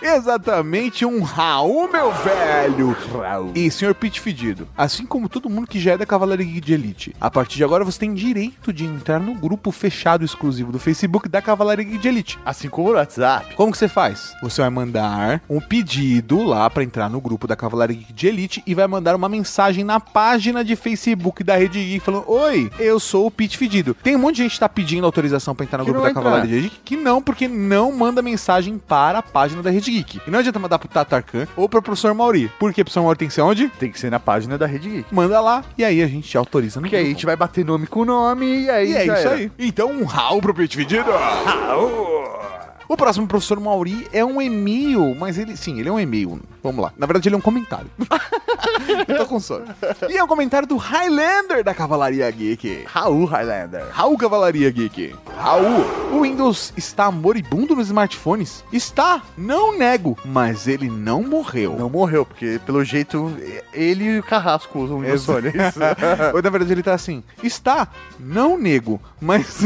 Exatamente 0.00 1.04
um 1.04 1.22
Raul, 1.22 1.90
meu 1.90 2.12
velho. 2.12 2.96
Raul. 3.12 3.52
E 3.54 3.70
senhor 3.70 3.94
Pete 3.94 4.20
Fedido, 4.20 4.68
assim 4.76 5.04
como 5.04 5.28
todo 5.28 5.50
mundo 5.50 5.66
que 5.66 5.80
já 5.80 5.92
é 5.92 5.98
da 5.98 6.06
Cavalaria 6.06 6.46
Geek 6.46 6.60
de 6.60 6.74
Elite, 6.74 7.16
a 7.20 7.30
partir 7.30 7.56
de 7.56 7.64
agora 7.64 7.84
você 7.84 7.98
tem 7.98 8.14
direito 8.14 8.72
de 8.72 8.84
entrar 8.84 9.18
no 9.18 9.34
grupo 9.34 9.70
fechado 9.72 10.24
exclusivo 10.24 10.70
do 10.70 10.78
Facebook 10.78 11.28
da 11.28 11.42
Cavalaria 11.42 11.84
Geek 11.84 11.98
de 11.98 12.08
Elite. 12.08 12.38
Assim 12.44 12.68
como 12.68 12.90
no 12.90 12.96
WhatsApp. 12.96 13.54
Como 13.54 13.72
que 13.72 13.78
você 13.78 13.88
faz? 13.88 14.34
Você 14.42 14.60
vai 14.60 14.70
mandar 14.70 15.42
um 15.48 15.60
pedido 15.60 16.42
lá 16.42 16.68
pra 16.70 16.84
entrar 16.84 17.08
no 17.08 17.20
grupo 17.20 17.46
da 17.46 17.56
Cavalaria 17.56 17.96
Geek 17.96 18.12
de 18.12 18.26
Elite 18.26 18.62
e 18.66 18.74
vai 18.74 18.86
mandar 18.86 19.16
uma 19.16 19.28
mensagem 19.28 19.84
na 19.84 19.98
página 19.98 20.64
de 20.64 20.76
Facebook 20.76 21.42
da 21.42 21.56
Rede 21.56 21.82
Geek 21.82 22.00
falando: 22.00 22.30
Oi, 22.30 22.70
eu 22.78 23.00
sou 23.00 23.26
o 23.26 23.30
Pete 23.30 23.58
Fedido. 23.58 23.94
Tem 24.02 24.16
um 24.16 24.18
monte 24.18 24.36
de 24.36 24.42
gente 24.44 24.52
que 24.52 24.60
tá 24.60 24.68
pedindo 24.68 25.04
autorização 25.04 25.54
pra 25.54 25.63
comentar 25.66 25.78
no 25.80 25.84
Que 25.84 25.90
grupo 25.92 26.06
da 26.06 26.14
Cavalaria 26.14 26.60
Geek 26.60 26.80
que 26.84 26.96
não, 26.96 27.22
porque 27.22 27.48
não 27.48 27.92
manda 27.92 28.20
mensagem 28.22 28.78
para 28.78 29.18
a 29.18 29.22
página 29.22 29.62
da 29.62 29.70
Rede 29.70 29.90
Geek. 29.90 30.20
E 30.26 30.30
não 30.30 30.38
adianta 30.38 30.58
mandar 30.58 30.78
pro 30.78 30.88
Tato 30.88 31.14
Arcan 31.14 31.46
ou 31.56 31.68
pro 31.68 31.82
professor 31.82 32.12
Mauri. 32.14 32.50
Porque 32.58 32.80
o 32.82 32.84
professor 32.84 33.02
Mauri 33.02 33.18
tem 33.18 33.28
que 33.28 33.34
ser 33.34 33.40
onde? 33.42 33.68
Tem 33.68 33.90
que 33.90 33.98
ser 33.98 34.10
na 34.10 34.20
página 34.20 34.56
da 34.58 34.66
Rede 34.66 34.88
Geek. 34.88 35.14
Manda 35.14 35.40
lá 35.40 35.64
e 35.76 35.84
aí 35.84 36.02
a 36.02 36.06
gente 36.06 36.28
te 36.28 36.36
autoriza 36.36 36.80
no 36.80 36.88
Que 36.88 36.96
aí 36.96 37.04
a 37.06 37.08
gente 37.08 37.26
vai 37.26 37.36
bater 37.36 37.64
nome 37.64 37.86
com 37.86 38.04
nome 38.04 38.62
e 38.64 38.70
aí 38.70 38.92
E 38.92 38.96
é 38.96 39.02
isso 39.04 39.12
era. 39.12 39.34
aí. 39.34 39.52
Então, 39.58 39.90
um 39.90 40.04
Raul 40.04 40.40
pro 40.40 40.54
Pet 40.54 40.76
Fedido. 40.76 41.10
O 42.88 42.96
próximo 42.96 43.26
professor 43.26 43.58
Mauri 43.58 44.06
é 44.12 44.24
um 44.24 44.40
e-mail, 44.40 45.14
mas 45.18 45.38
ele, 45.38 45.56
sim, 45.56 45.80
ele 45.80 45.88
é 45.88 45.92
um 45.92 45.98
e-mail. 45.98 46.40
Vamos 46.64 46.82
lá. 46.82 46.94
Na 46.96 47.06
verdade, 47.06 47.28
ele 47.28 47.34
é 47.34 47.38
um 47.38 47.42
comentário. 47.42 47.90
Eu 49.06 49.18
tô 49.18 49.26
com 49.26 49.38
sono. 49.38 49.66
E 50.08 50.16
é 50.16 50.24
um 50.24 50.26
comentário 50.26 50.66
do 50.66 50.78
Highlander 50.78 51.62
da 51.62 51.74
Cavalaria 51.74 52.30
Geek. 52.30 52.84
Raul 52.86 53.26
Highlander. 53.26 53.84
Raul 53.90 54.16
Cavalaria 54.16 54.70
Geek. 54.70 55.14
Raul, 55.36 55.84
o 56.10 56.22
Windows 56.22 56.72
está 56.74 57.10
moribundo 57.10 57.76
nos 57.76 57.88
smartphones? 57.88 58.64
Está, 58.72 59.20
não 59.36 59.76
nego, 59.76 60.16
mas 60.24 60.66
ele 60.66 60.88
não 60.88 61.22
morreu. 61.22 61.76
Não 61.78 61.90
morreu, 61.90 62.24
porque 62.24 62.58
pelo 62.64 62.82
jeito 62.82 63.36
ele 63.72 64.04
e 64.04 64.18
o 64.20 64.22
Carrasco 64.22 64.78
usam 64.78 64.98
o 64.98 65.00
Windows 65.00 65.28
é 65.28 65.68
isso? 65.68 65.80
Ou 66.34 66.42
na 66.42 66.50
verdade 66.50 66.72
ele 66.72 66.82
tá 66.82 66.94
assim, 66.94 67.22
está, 67.42 67.88
não 68.18 68.56
nego, 68.56 69.00
mas... 69.20 69.60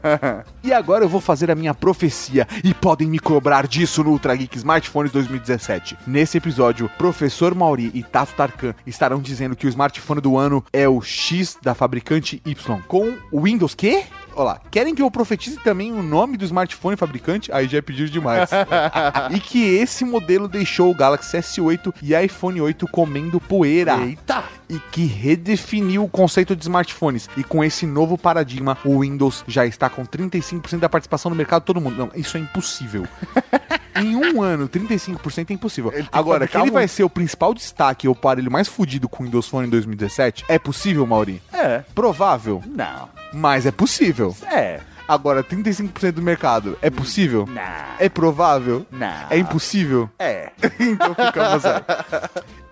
e 0.62 0.72
agora 0.72 1.04
eu 1.04 1.08
vou 1.08 1.20
fazer 1.20 1.50
a 1.50 1.54
minha 1.54 1.72
profecia 1.72 2.46
e 2.62 2.74
podem 2.74 3.08
me 3.08 3.18
cobrar 3.18 3.66
disso 3.66 4.04
no 4.04 4.10
Ultra 4.10 4.36
Geek 4.36 4.56
Smartphones 4.58 5.10
2017. 5.12 5.96
Nesse 6.06 6.33
episódio, 6.36 6.90
Professor 6.98 7.54
Mauri 7.54 7.90
e 7.94 8.02
Tato 8.02 8.34
Tarkan 8.34 8.74
estarão 8.86 9.20
dizendo 9.20 9.56
que 9.56 9.66
o 9.66 9.68
smartphone 9.68 10.20
do 10.20 10.36
ano 10.36 10.64
é 10.72 10.88
o 10.88 11.00
X 11.00 11.58
da 11.62 11.74
fabricante 11.74 12.40
Y, 12.44 12.80
com 12.88 13.16
o 13.30 13.42
Windows 13.42 13.74
quê? 13.74 14.04
Olá, 14.36 14.60
querem 14.68 14.94
que 14.96 15.00
eu 15.02 15.10
profetize 15.10 15.56
também 15.62 15.92
o 15.92 16.02
nome 16.02 16.36
do 16.36 16.44
smartphone 16.44 16.96
fabricante? 16.96 17.52
Aí 17.52 17.68
já 17.68 17.78
é 17.78 17.80
pedir 17.80 18.08
demais. 18.08 18.50
e 19.32 19.38
que 19.38 19.62
esse 19.76 20.04
modelo 20.04 20.48
deixou 20.48 20.90
o 20.90 20.94
Galaxy 20.94 21.36
S8 21.36 21.94
e 22.02 22.14
iPhone 22.16 22.60
8 22.60 22.88
comendo 22.88 23.40
poeira. 23.40 23.96
Eita! 24.00 24.42
E 24.68 24.78
que 24.90 25.04
redefiniu 25.04 26.02
o 26.04 26.08
conceito 26.08 26.56
de 26.56 26.62
smartphones. 26.62 27.28
E 27.36 27.44
com 27.44 27.62
esse 27.62 27.86
novo 27.86 28.18
paradigma, 28.18 28.76
o 28.84 29.00
Windows 29.00 29.44
já 29.46 29.66
está 29.66 29.88
com 29.88 30.04
35% 30.04 30.78
da 30.80 30.88
participação 30.88 31.30
no 31.30 31.36
mercado 31.36 31.62
de 31.62 31.66
todo 31.66 31.80
mundo. 31.80 31.96
Não, 31.96 32.10
isso 32.16 32.36
é 32.36 32.40
impossível. 32.40 33.06
em 33.94 34.16
um 34.16 34.42
ano, 34.42 34.68
35% 34.68 35.50
é 35.50 35.52
impossível. 35.52 35.92
que 35.92 36.08
Agora, 36.10 36.48
que 36.48 36.56
ele 36.56 36.70
um- 36.70 36.74
vai 36.74 36.88
ser 36.88 37.04
o 37.04 37.10
principal 37.10 37.54
destaque, 37.54 38.08
o 38.08 38.12
aparelho 38.12 38.50
mais 38.50 38.66
fudido 38.66 39.08
com 39.08 39.22
o 39.22 39.26
Windows 39.26 39.46
Phone 39.46 39.68
em 39.68 39.70
2017, 39.70 40.44
é 40.48 40.58
possível, 40.58 41.06
Mauri? 41.06 41.40
É. 41.52 41.84
Provável, 41.94 42.60
Não. 42.66 43.08
Mas 43.34 43.66
é 43.66 43.70
possível. 43.70 44.34
É. 44.50 44.80
Agora, 45.06 45.44
35% 45.44 46.12
do 46.12 46.22
mercado, 46.22 46.78
é 46.80 46.88
possível? 46.88 47.46
Não. 47.46 47.62
É 47.98 48.08
provável? 48.08 48.86
Não. 48.90 49.26
É 49.28 49.36
impossível? 49.36 50.08
É. 50.18 50.50
então 50.80 51.14
ficamos 51.14 51.64
aí. 51.66 51.82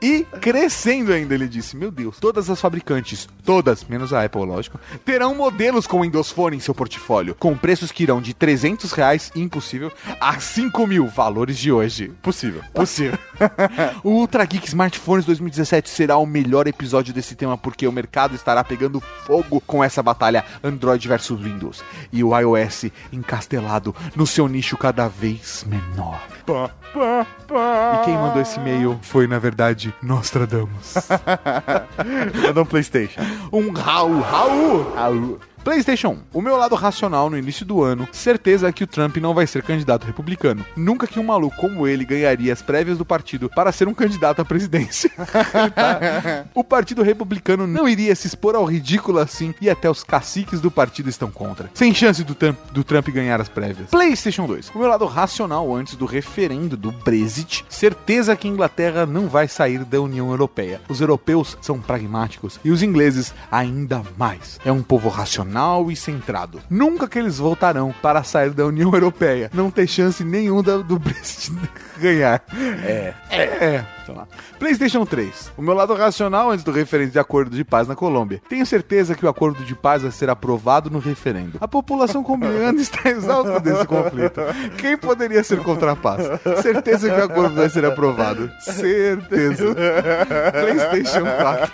E 0.02 0.26
crescendo 0.40 1.12
ainda, 1.12 1.32
ele 1.32 1.46
disse: 1.46 1.76
Meu 1.76 1.90
Deus, 1.90 2.18
todas 2.18 2.50
as 2.50 2.60
fabricantes, 2.60 3.28
todas, 3.44 3.84
menos 3.84 4.12
a 4.12 4.24
Apple, 4.24 4.44
lógico, 4.44 4.80
terão 5.04 5.32
modelos 5.32 5.86
com 5.86 6.02
Windows 6.02 6.32
Phone 6.32 6.56
em 6.56 6.60
seu 6.60 6.74
portfólio, 6.74 7.36
com 7.36 7.56
preços 7.56 7.92
que 7.92 8.02
irão 8.02 8.20
de 8.20 8.34
300 8.34 8.90
reais, 8.90 9.30
impossível, 9.36 9.92
a 10.20 10.40
5 10.40 10.86
mil, 10.88 11.06
valores 11.06 11.56
de 11.56 11.70
hoje. 11.70 12.08
Possível. 12.20 12.62
Possível. 12.74 13.16
o 14.02 14.10
Ultra 14.10 14.44
Geek 14.44 14.66
Smartphones 14.66 15.24
2017 15.24 15.88
será 15.88 16.16
o 16.16 16.26
melhor 16.26 16.66
episódio 16.66 17.14
desse 17.14 17.36
tema 17.36 17.56
porque 17.56 17.86
o 17.86 17.92
mercado 17.92 18.34
estará 18.34 18.64
pegando 18.64 19.00
fogo 19.24 19.62
com 19.64 19.84
essa 19.84 20.02
batalha 20.02 20.44
Android 20.64 21.06
versus 21.06 21.40
Windows 21.40 21.84
e 22.12 22.24
o 22.24 22.36
iOS 22.36 22.86
encastelado 23.12 23.94
no 24.16 24.26
seu 24.26 24.48
nicho 24.48 24.76
cada 24.76 25.06
vez 25.06 25.64
menor. 25.68 26.20
E 26.94 28.04
quem 28.04 28.14
mandou 28.14 28.42
esse 28.42 28.58
e-mail 28.58 28.98
foi, 29.02 29.26
na 29.26 29.38
verdade, 29.38 29.91
Nostradamus. 30.02 30.94
Mandou 32.46 32.62
um 32.62 32.66
Playstation. 32.66 33.22
Um 33.50 33.70
Raul, 33.70 34.20
Raul, 34.20 34.82
Raul. 34.94 35.38
PlayStation 35.64 36.08
1. 36.08 36.18
O 36.34 36.42
meu 36.42 36.56
lado 36.56 36.74
racional 36.74 37.30
no 37.30 37.38
início 37.38 37.64
do 37.64 37.82
ano, 37.82 38.08
certeza 38.10 38.72
que 38.72 38.82
o 38.82 38.86
Trump 38.86 39.16
não 39.18 39.32
vai 39.32 39.46
ser 39.46 39.62
candidato 39.62 40.04
republicano. 40.04 40.66
Nunca 40.76 41.06
que 41.06 41.20
um 41.20 41.24
maluco 41.24 41.56
como 41.56 41.86
ele 41.86 42.04
ganharia 42.04 42.52
as 42.52 42.60
prévias 42.60 42.98
do 42.98 43.04
partido 43.04 43.48
para 43.48 43.70
ser 43.70 43.86
um 43.86 43.94
candidato 43.94 44.42
à 44.42 44.44
presidência. 44.44 45.10
Tá? 45.72 46.44
O 46.54 46.64
partido 46.64 47.02
republicano 47.02 47.66
não 47.66 47.88
iria 47.88 48.14
se 48.14 48.26
expor 48.26 48.54
ao 48.54 48.64
ridículo 48.64 49.18
assim 49.18 49.54
e 49.60 49.70
até 49.70 49.88
os 49.88 50.02
caciques 50.02 50.60
do 50.60 50.70
partido 50.70 51.08
estão 51.08 51.30
contra. 51.30 51.70
Sem 51.74 51.94
chance 51.94 52.22
do 52.24 52.34
Trump, 52.34 52.56
do 52.72 52.84
Trump 52.84 53.08
ganhar 53.08 53.40
as 53.40 53.48
prévias. 53.48 53.88
PlayStation 53.90 54.46
2. 54.46 54.70
O 54.70 54.78
meu 54.78 54.88
lado 54.88 55.06
racional 55.06 55.74
antes 55.74 55.94
do 55.94 56.04
referendo 56.04 56.76
do 56.76 56.90
Brexit, 56.90 57.64
certeza 57.68 58.36
que 58.36 58.48
a 58.48 58.50
Inglaterra 58.50 59.06
não 59.06 59.28
vai 59.28 59.48
sair 59.48 59.84
da 59.84 60.00
União 60.00 60.30
Europeia. 60.30 60.80
Os 60.88 61.00
europeus 61.00 61.56
são 61.60 61.80
pragmáticos 61.80 62.58
e 62.64 62.70
os 62.70 62.82
ingleses 62.82 63.34
ainda 63.50 64.02
mais. 64.18 64.58
É 64.64 64.72
um 64.72 64.82
povo 64.82 65.08
racional 65.08 65.51
e 65.90 65.96
centrado. 65.96 66.60
Nunca 66.70 67.06
que 67.08 67.18
eles 67.18 67.38
voltarão 67.38 67.94
para 68.02 68.22
sair 68.22 68.50
da 68.50 68.64
União 68.66 68.90
Europeia. 68.94 69.50
Não 69.52 69.70
tem 69.70 69.86
chance 69.86 70.24
nenhum 70.24 70.62
da- 70.62 70.78
do 70.78 70.98
Brexit 70.98 71.52
ganhar. 72.00 72.42
É. 72.84 73.14
É, 73.30 73.42
é. 73.42 73.86
Sei 74.04 74.14
lá. 74.14 74.26
PlayStation 74.58 75.04
3. 75.04 75.52
O 75.56 75.62
meu 75.62 75.74
lado 75.74 75.94
racional 75.94 76.50
antes 76.50 76.64
do 76.64 76.72
referendo 76.72 77.12
de 77.12 77.18
acordo 77.18 77.54
de 77.56 77.64
paz 77.64 77.86
na 77.86 77.94
Colômbia. 77.94 78.42
Tenho 78.48 78.66
certeza 78.66 79.14
que 79.14 79.24
o 79.24 79.28
acordo 79.28 79.64
de 79.64 79.74
paz 79.74 80.02
vai 80.02 80.10
ser 80.10 80.28
aprovado 80.30 80.90
no 80.90 80.98
referendo. 80.98 81.58
A 81.60 81.68
população 81.68 82.22
colombiana 82.22 82.78
está 82.80 83.08
exausta 83.10 83.60
desse 83.60 83.86
conflito. 83.86 84.40
Quem 84.78 84.96
poderia 84.96 85.42
ser 85.44 85.62
contra 85.62 85.92
a 85.92 85.96
paz? 85.96 86.22
Certeza 86.62 87.08
que 87.10 87.20
o 87.20 87.24
acordo 87.24 87.54
vai 87.54 87.68
ser 87.68 87.84
aprovado. 87.84 88.50
Certeza. 88.60 89.74
PlayStation 90.52 91.24
4. 91.24 91.72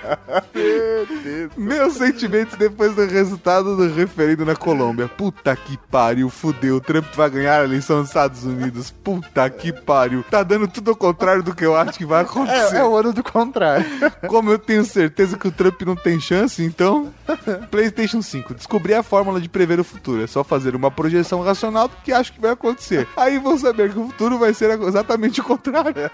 Certeza. 0.52 1.50
Meus 1.56 1.94
sentimentos 1.94 2.56
depois 2.56 2.94
do 2.94 3.06
resultado 3.06 3.76
do 3.76 3.92
referendo 3.92 4.44
na 4.44 4.54
Colômbia. 4.56 5.08
Puta 5.08 5.54
que 5.56 5.78
pariu, 5.90 6.28
fudeu. 6.28 6.80
Trump 6.80 7.06
vai 7.14 7.30
ganhar 7.30 7.60
a 7.60 7.64
eleição 7.64 7.98
nos 7.98 8.08
Estados 8.08 8.44
Unidos. 8.44 8.90
Puta 8.90 9.48
que 9.50 9.72
pariu. 9.72 10.24
Tá 10.30 10.42
dando 10.42 10.68
tudo 10.68 10.90
ao 10.90 10.96
contrário 10.96 11.42
do 11.42 11.54
que 11.54 11.64
eu 11.64 11.76
acho 11.76 11.98
que 11.98 12.04
vai 12.04 12.17
acontecer. 12.20 12.76
É, 12.76 12.80
é 12.80 12.84
o 12.84 12.96
ano 12.96 13.12
do 13.12 13.22
contrário. 13.22 13.84
Como 14.28 14.50
eu 14.50 14.58
tenho 14.58 14.84
certeza 14.84 15.36
que 15.36 15.48
o 15.48 15.52
Trump 15.52 15.80
não 15.82 15.96
tem 15.96 16.20
chance, 16.20 16.62
então. 16.62 17.12
PlayStation 17.70 18.22
5. 18.22 18.54
Descobri 18.54 18.94
a 18.94 19.02
fórmula 19.02 19.40
de 19.40 19.48
prever 19.48 19.80
o 19.80 19.84
futuro. 19.84 20.22
É 20.22 20.26
só 20.26 20.42
fazer 20.42 20.74
uma 20.74 20.90
projeção 20.90 21.42
racional 21.42 21.88
do 21.88 21.96
que 22.04 22.12
acho 22.12 22.32
que 22.32 22.40
vai 22.40 22.50
acontecer. 22.50 23.06
Aí 23.16 23.38
vão 23.38 23.58
saber 23.58 23.92
que 23.92 23.98
o 23.98 24.06
futuro 24.06 24.38
vai 24.38 24.54
ser 24.54 24.70
exatamente 24.80 25.40
o 25.40 25.44
contrário. 25.44 25.94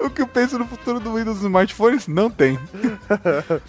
o 0.00 0.10
que 0.10 0.22
eu 0.22 0.26
penso 0.26 0.58
no 0.58 0.66
futuro 0.66 1.00
do 1.00 1.14
Windows 1.14 1.36
nos 1.36 1.44
smartphones? 1.44 2.08
Não 2.08 2.30
tem. 2.30 2.58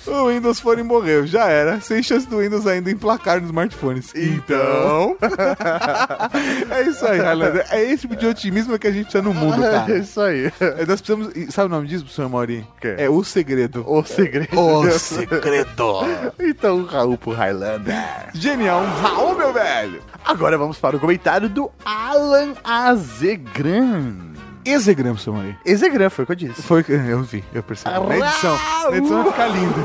o 0.07 0.29
Windows 0.29 0.59
Phone 0.59 0.83
morreu, 0.83 1.25
já 1.25 1.47
era. 1.47 1.79
Sem 1.81 2.01
chance 2.01 2.27
do 2.27 2.39
Windows 2.39 2.67
ainda 2.67 2.91
emplacar 2.91 3.39
nos 3.39 3.49
smartphones. 3.49 4.13
Então. 4.15 5.17
é 6.71 6.81
isso 6.83 7.05
aí, 7.05 7.19
Highlander. 7.19 7.65
É 7.69 7.83
esse 7.83 8.01
tipo 8.01 8.15
de 8.15 8.25
otimismo 8.25 8.77
que 8.79 8.87
a 8.87 8.91
gente 8.91 9.03
precisa 9.03 9.23
no 9.23 9.33
mundo, 9.33 9.61
cara. 9.61 9.91
É 9.91 9.99
isso 9.99 10.21
aí. 10.21 10.44
Nós 10.87 11.01
precisamos. 11.01 11.53
Sabe 11.53 11.67
o 11.67 11.69
nome 11.69 11.87
disso, 11.87 12.03
professor 12.03 12.29
Mauri? 12.29 12.65
É 12.81 13.09
o 13.09 13.23
segredo. 13.23 13.83
O 13.87 14.03
segredo. 14.03 14.59
O 14.59 14.89
segredo. 14.99 16.01
Então, 16.39 16.83
Raul 16.85 17.17
pro 17.17 17.31
Highlander. 17.31 18.29
Genial, 18.33 18.83
Raul, 18.85 19.35
meu 19.35 19.53
velho. 19.53 20.01
Agora 20.23 20.57
vamos 20.57 20.77
para 20.77 20.95
o 20.95 20.99
comentário 20.99 21.49
do 21.49 21.71
Alan 21.83 22.53
Azegran. 22.63 24.34
Exegram, 24.65 25.11
professor 25.11 25.33
Mauri. 25.33 25.57
Exegran, 25.63 26.09
foi 26.09 26.23
o 26.23 26.25
que 26.25 26.31
eu 26.31 26.35
disse. 26.35 26.61
Foi 26.63 26.83
eu 26.87 27.21
vi, 27.21 27.43
eu 27.53 27.61
percebi. 27.61 27.93
Na 27.99 28.17
edição. 28.17 28.57
Na 28.89 28.97
edição 28.97 29.23
vai 29.23 29.31
ficar 29.31 29.47
lindo. 29.47 29.75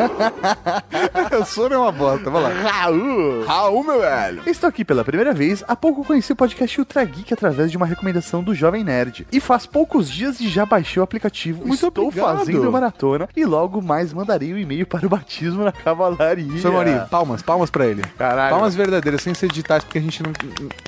eu 1.31 1.45
sou 1.45 1.69
é 1.69 1.77
uma 1.77 1.93
bosta, 1.93 2.31
vai 2.31 2.43
lá. 2.43 2.49
Raul! 2.49 3.45
Raul, 3.45 3.85
meu 3.85 4.01
velho. 4.01 4.43
Estou 4.47 4.69
aqui 4.69 4.85
pela 4.85 5.05
primeira 5.05 5.35
vez. 5.35 5.63
Há 5.69 5.77
pouco 5.77 6.05
conheci 6.05 6.33
o 6.33 6.37
podcast 6.37 6.81
Ultra 6.81 7.05
Geek 7.05 7.33
através 7.33 7.71
de 7.71 7.77
uma 7.77 7.85
recomendação 7.85 8.43
do 8.43 8.55
Jovem 8.55 8.83
Nerd. 8.83 9.27
E 9.31 9.39
faz 9.39 9.67
poucos 9.67 10.11
dias 10.11 10.41
e 10.41 10.49
já 10.49 10.65
baixei 10.65 10.99
o 11.01 11.05
aplicativo. 11.05 11.67
Muito 11.67 11.87
Estou 11.87 12.09
obrigado. 12.09 12.39
fazendo 12.39 12.73
maratona 12.73 13.29
e 13.37 13.45
logo 13.45 13.83
mais 13.83 14.13
mandarei 14.15 14.53
o 14.53 14.59
e-mail 14.59 14.87
para 14.87 15.05
o 15.05 15.09
batismo 15.09 15.63
na 15.63 15.73
cavalaria. 15.73 16.47
Professor 16.47 16.73
Mauri, 16.73 16.93
palmas, 17.11 17.43
palmas 17.43 17.71
pra 17.71 17.87
ele. 17.87 18.03
Caralho. 18.17 18.51
Palmas 18.51 18.75
verdadeiras, 18.75 19.23
sem 19.23 19.35
ser 19.35 19.49
digitais, 19.49 19.85
porque 19.85 19.99
a 19.99 20.03
gente 20.03 20.23
não 20.23 20.33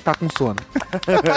tá 0.03 0.15
com 0.15 0.27
sono. 0.35 0.57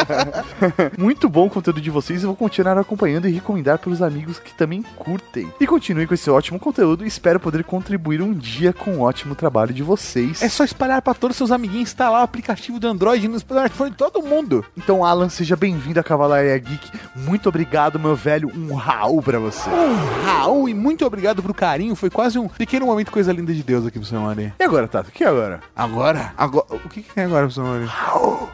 Muito 0.97 1.29
bom 1.29 1.47
o 1.47 1.51
conteúdo 1.51 1.81
de 1.81 1.91
vocês 1.91 2.23
e 2.23 2.27
vou 2.27 2.35
continuar 2.47 2.79
acompanhando 2.79 3.29
e 3.29 3.33
recomendar 3.33 3.77
para 3.77 3.91
os 3.91 4.01
amigos 4.01 4.39
que 4.39 4.55
também 4.55 4.81
curtem. 4.81 5.53
E 5.61 5.67
continue 5.67 6.07
com 6.07 6.15
esse 6.15 6.31
ótimo 6.31 6.61
conteúdo 6.61 7.05
e 7.05 7.09
espero 7.09 7.41
poder 7.41 7.65
contribuir 7.65 8.23
um 8.23 8.33
dia 8.33 8.73
com 8.73 8.99
o 8.99 9.01
ótimo 9.01 9.35
trabalho 9.35 9.75
de 9.75 9.83
vocês. 9.83 10.41
É 10.41 10.49
só 10.49 10.63
espalhar 10.63 11.03
pra 11.03 11.13
todos 11.13 11.37
seus 11.37 11.51
amiguinhos, 11.51 11.89
instalar 11.89 12.21
o 12.21 12.25
aplicativo 12.25 12.79
do 12.79 12.87
Android 12.87 13.27
no 13.27 13.37
smartphone 13.37 13.91
de 13.91 13.97
todo 13.97 14.23
mundo. 14.23 14.65
Então, 14.77 15.05
Alan, 15.05 15.29
seja 15.29 15.57
bem-vindo 15.57 15.99
à 15.99 16.05
Cavalaria 16.05 16.57
Geek. 16.57 16.89
Muito 17.17 17.49
obrigado, 17.49 17.99
meu 17.99 18.15
velho. 18.15 18.49
Um 18.55 18.77
Raul 18.77 19.21
pra 19.21 19.41
você. 19.41 19.69
Um 19.69 20.25
Raul 20.25 20.69
e 20.69 20.75
muito 20.75 21.05
obrigado 21.05 21.43
pro 21.43 21.53
carinho. 21.53 21.97
Foi 21.97 22.11
quase 22.11 22.39
um 22.39 22.47
pequeno 22.47 22.87
momento 22.87 23.11
coisa 23.11 23.33
linda 23.33 23.53
de 23.53 23.65
Deus 23.65 23.85
aqui 23.85 23.99
pro 23.99 24.07
seu 24.07 24.21
Maria. 24.21 24.55
E 24.57 24.63
agora, 24.63 24.87
Tato? 24.87 25.09
O 25.09 25.13
que 25.13 25.25
é 25.25 25.27
agora? 25.27 25.61
Agora? 25.75 26.33
Agora. 26.37 26.67
O 26.71 26.89
que, 26.89 27.03
que 27.03 27.19
é 27.19 27.25
agora 27.25 27.47
pro 27.47 27.55
seu 27.55 27.65
Maria? 27.65 27.89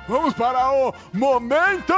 Vamos 0.09 0.33
para 0.33 0.73
o 0.73 0.95
Momento 1.13 1.93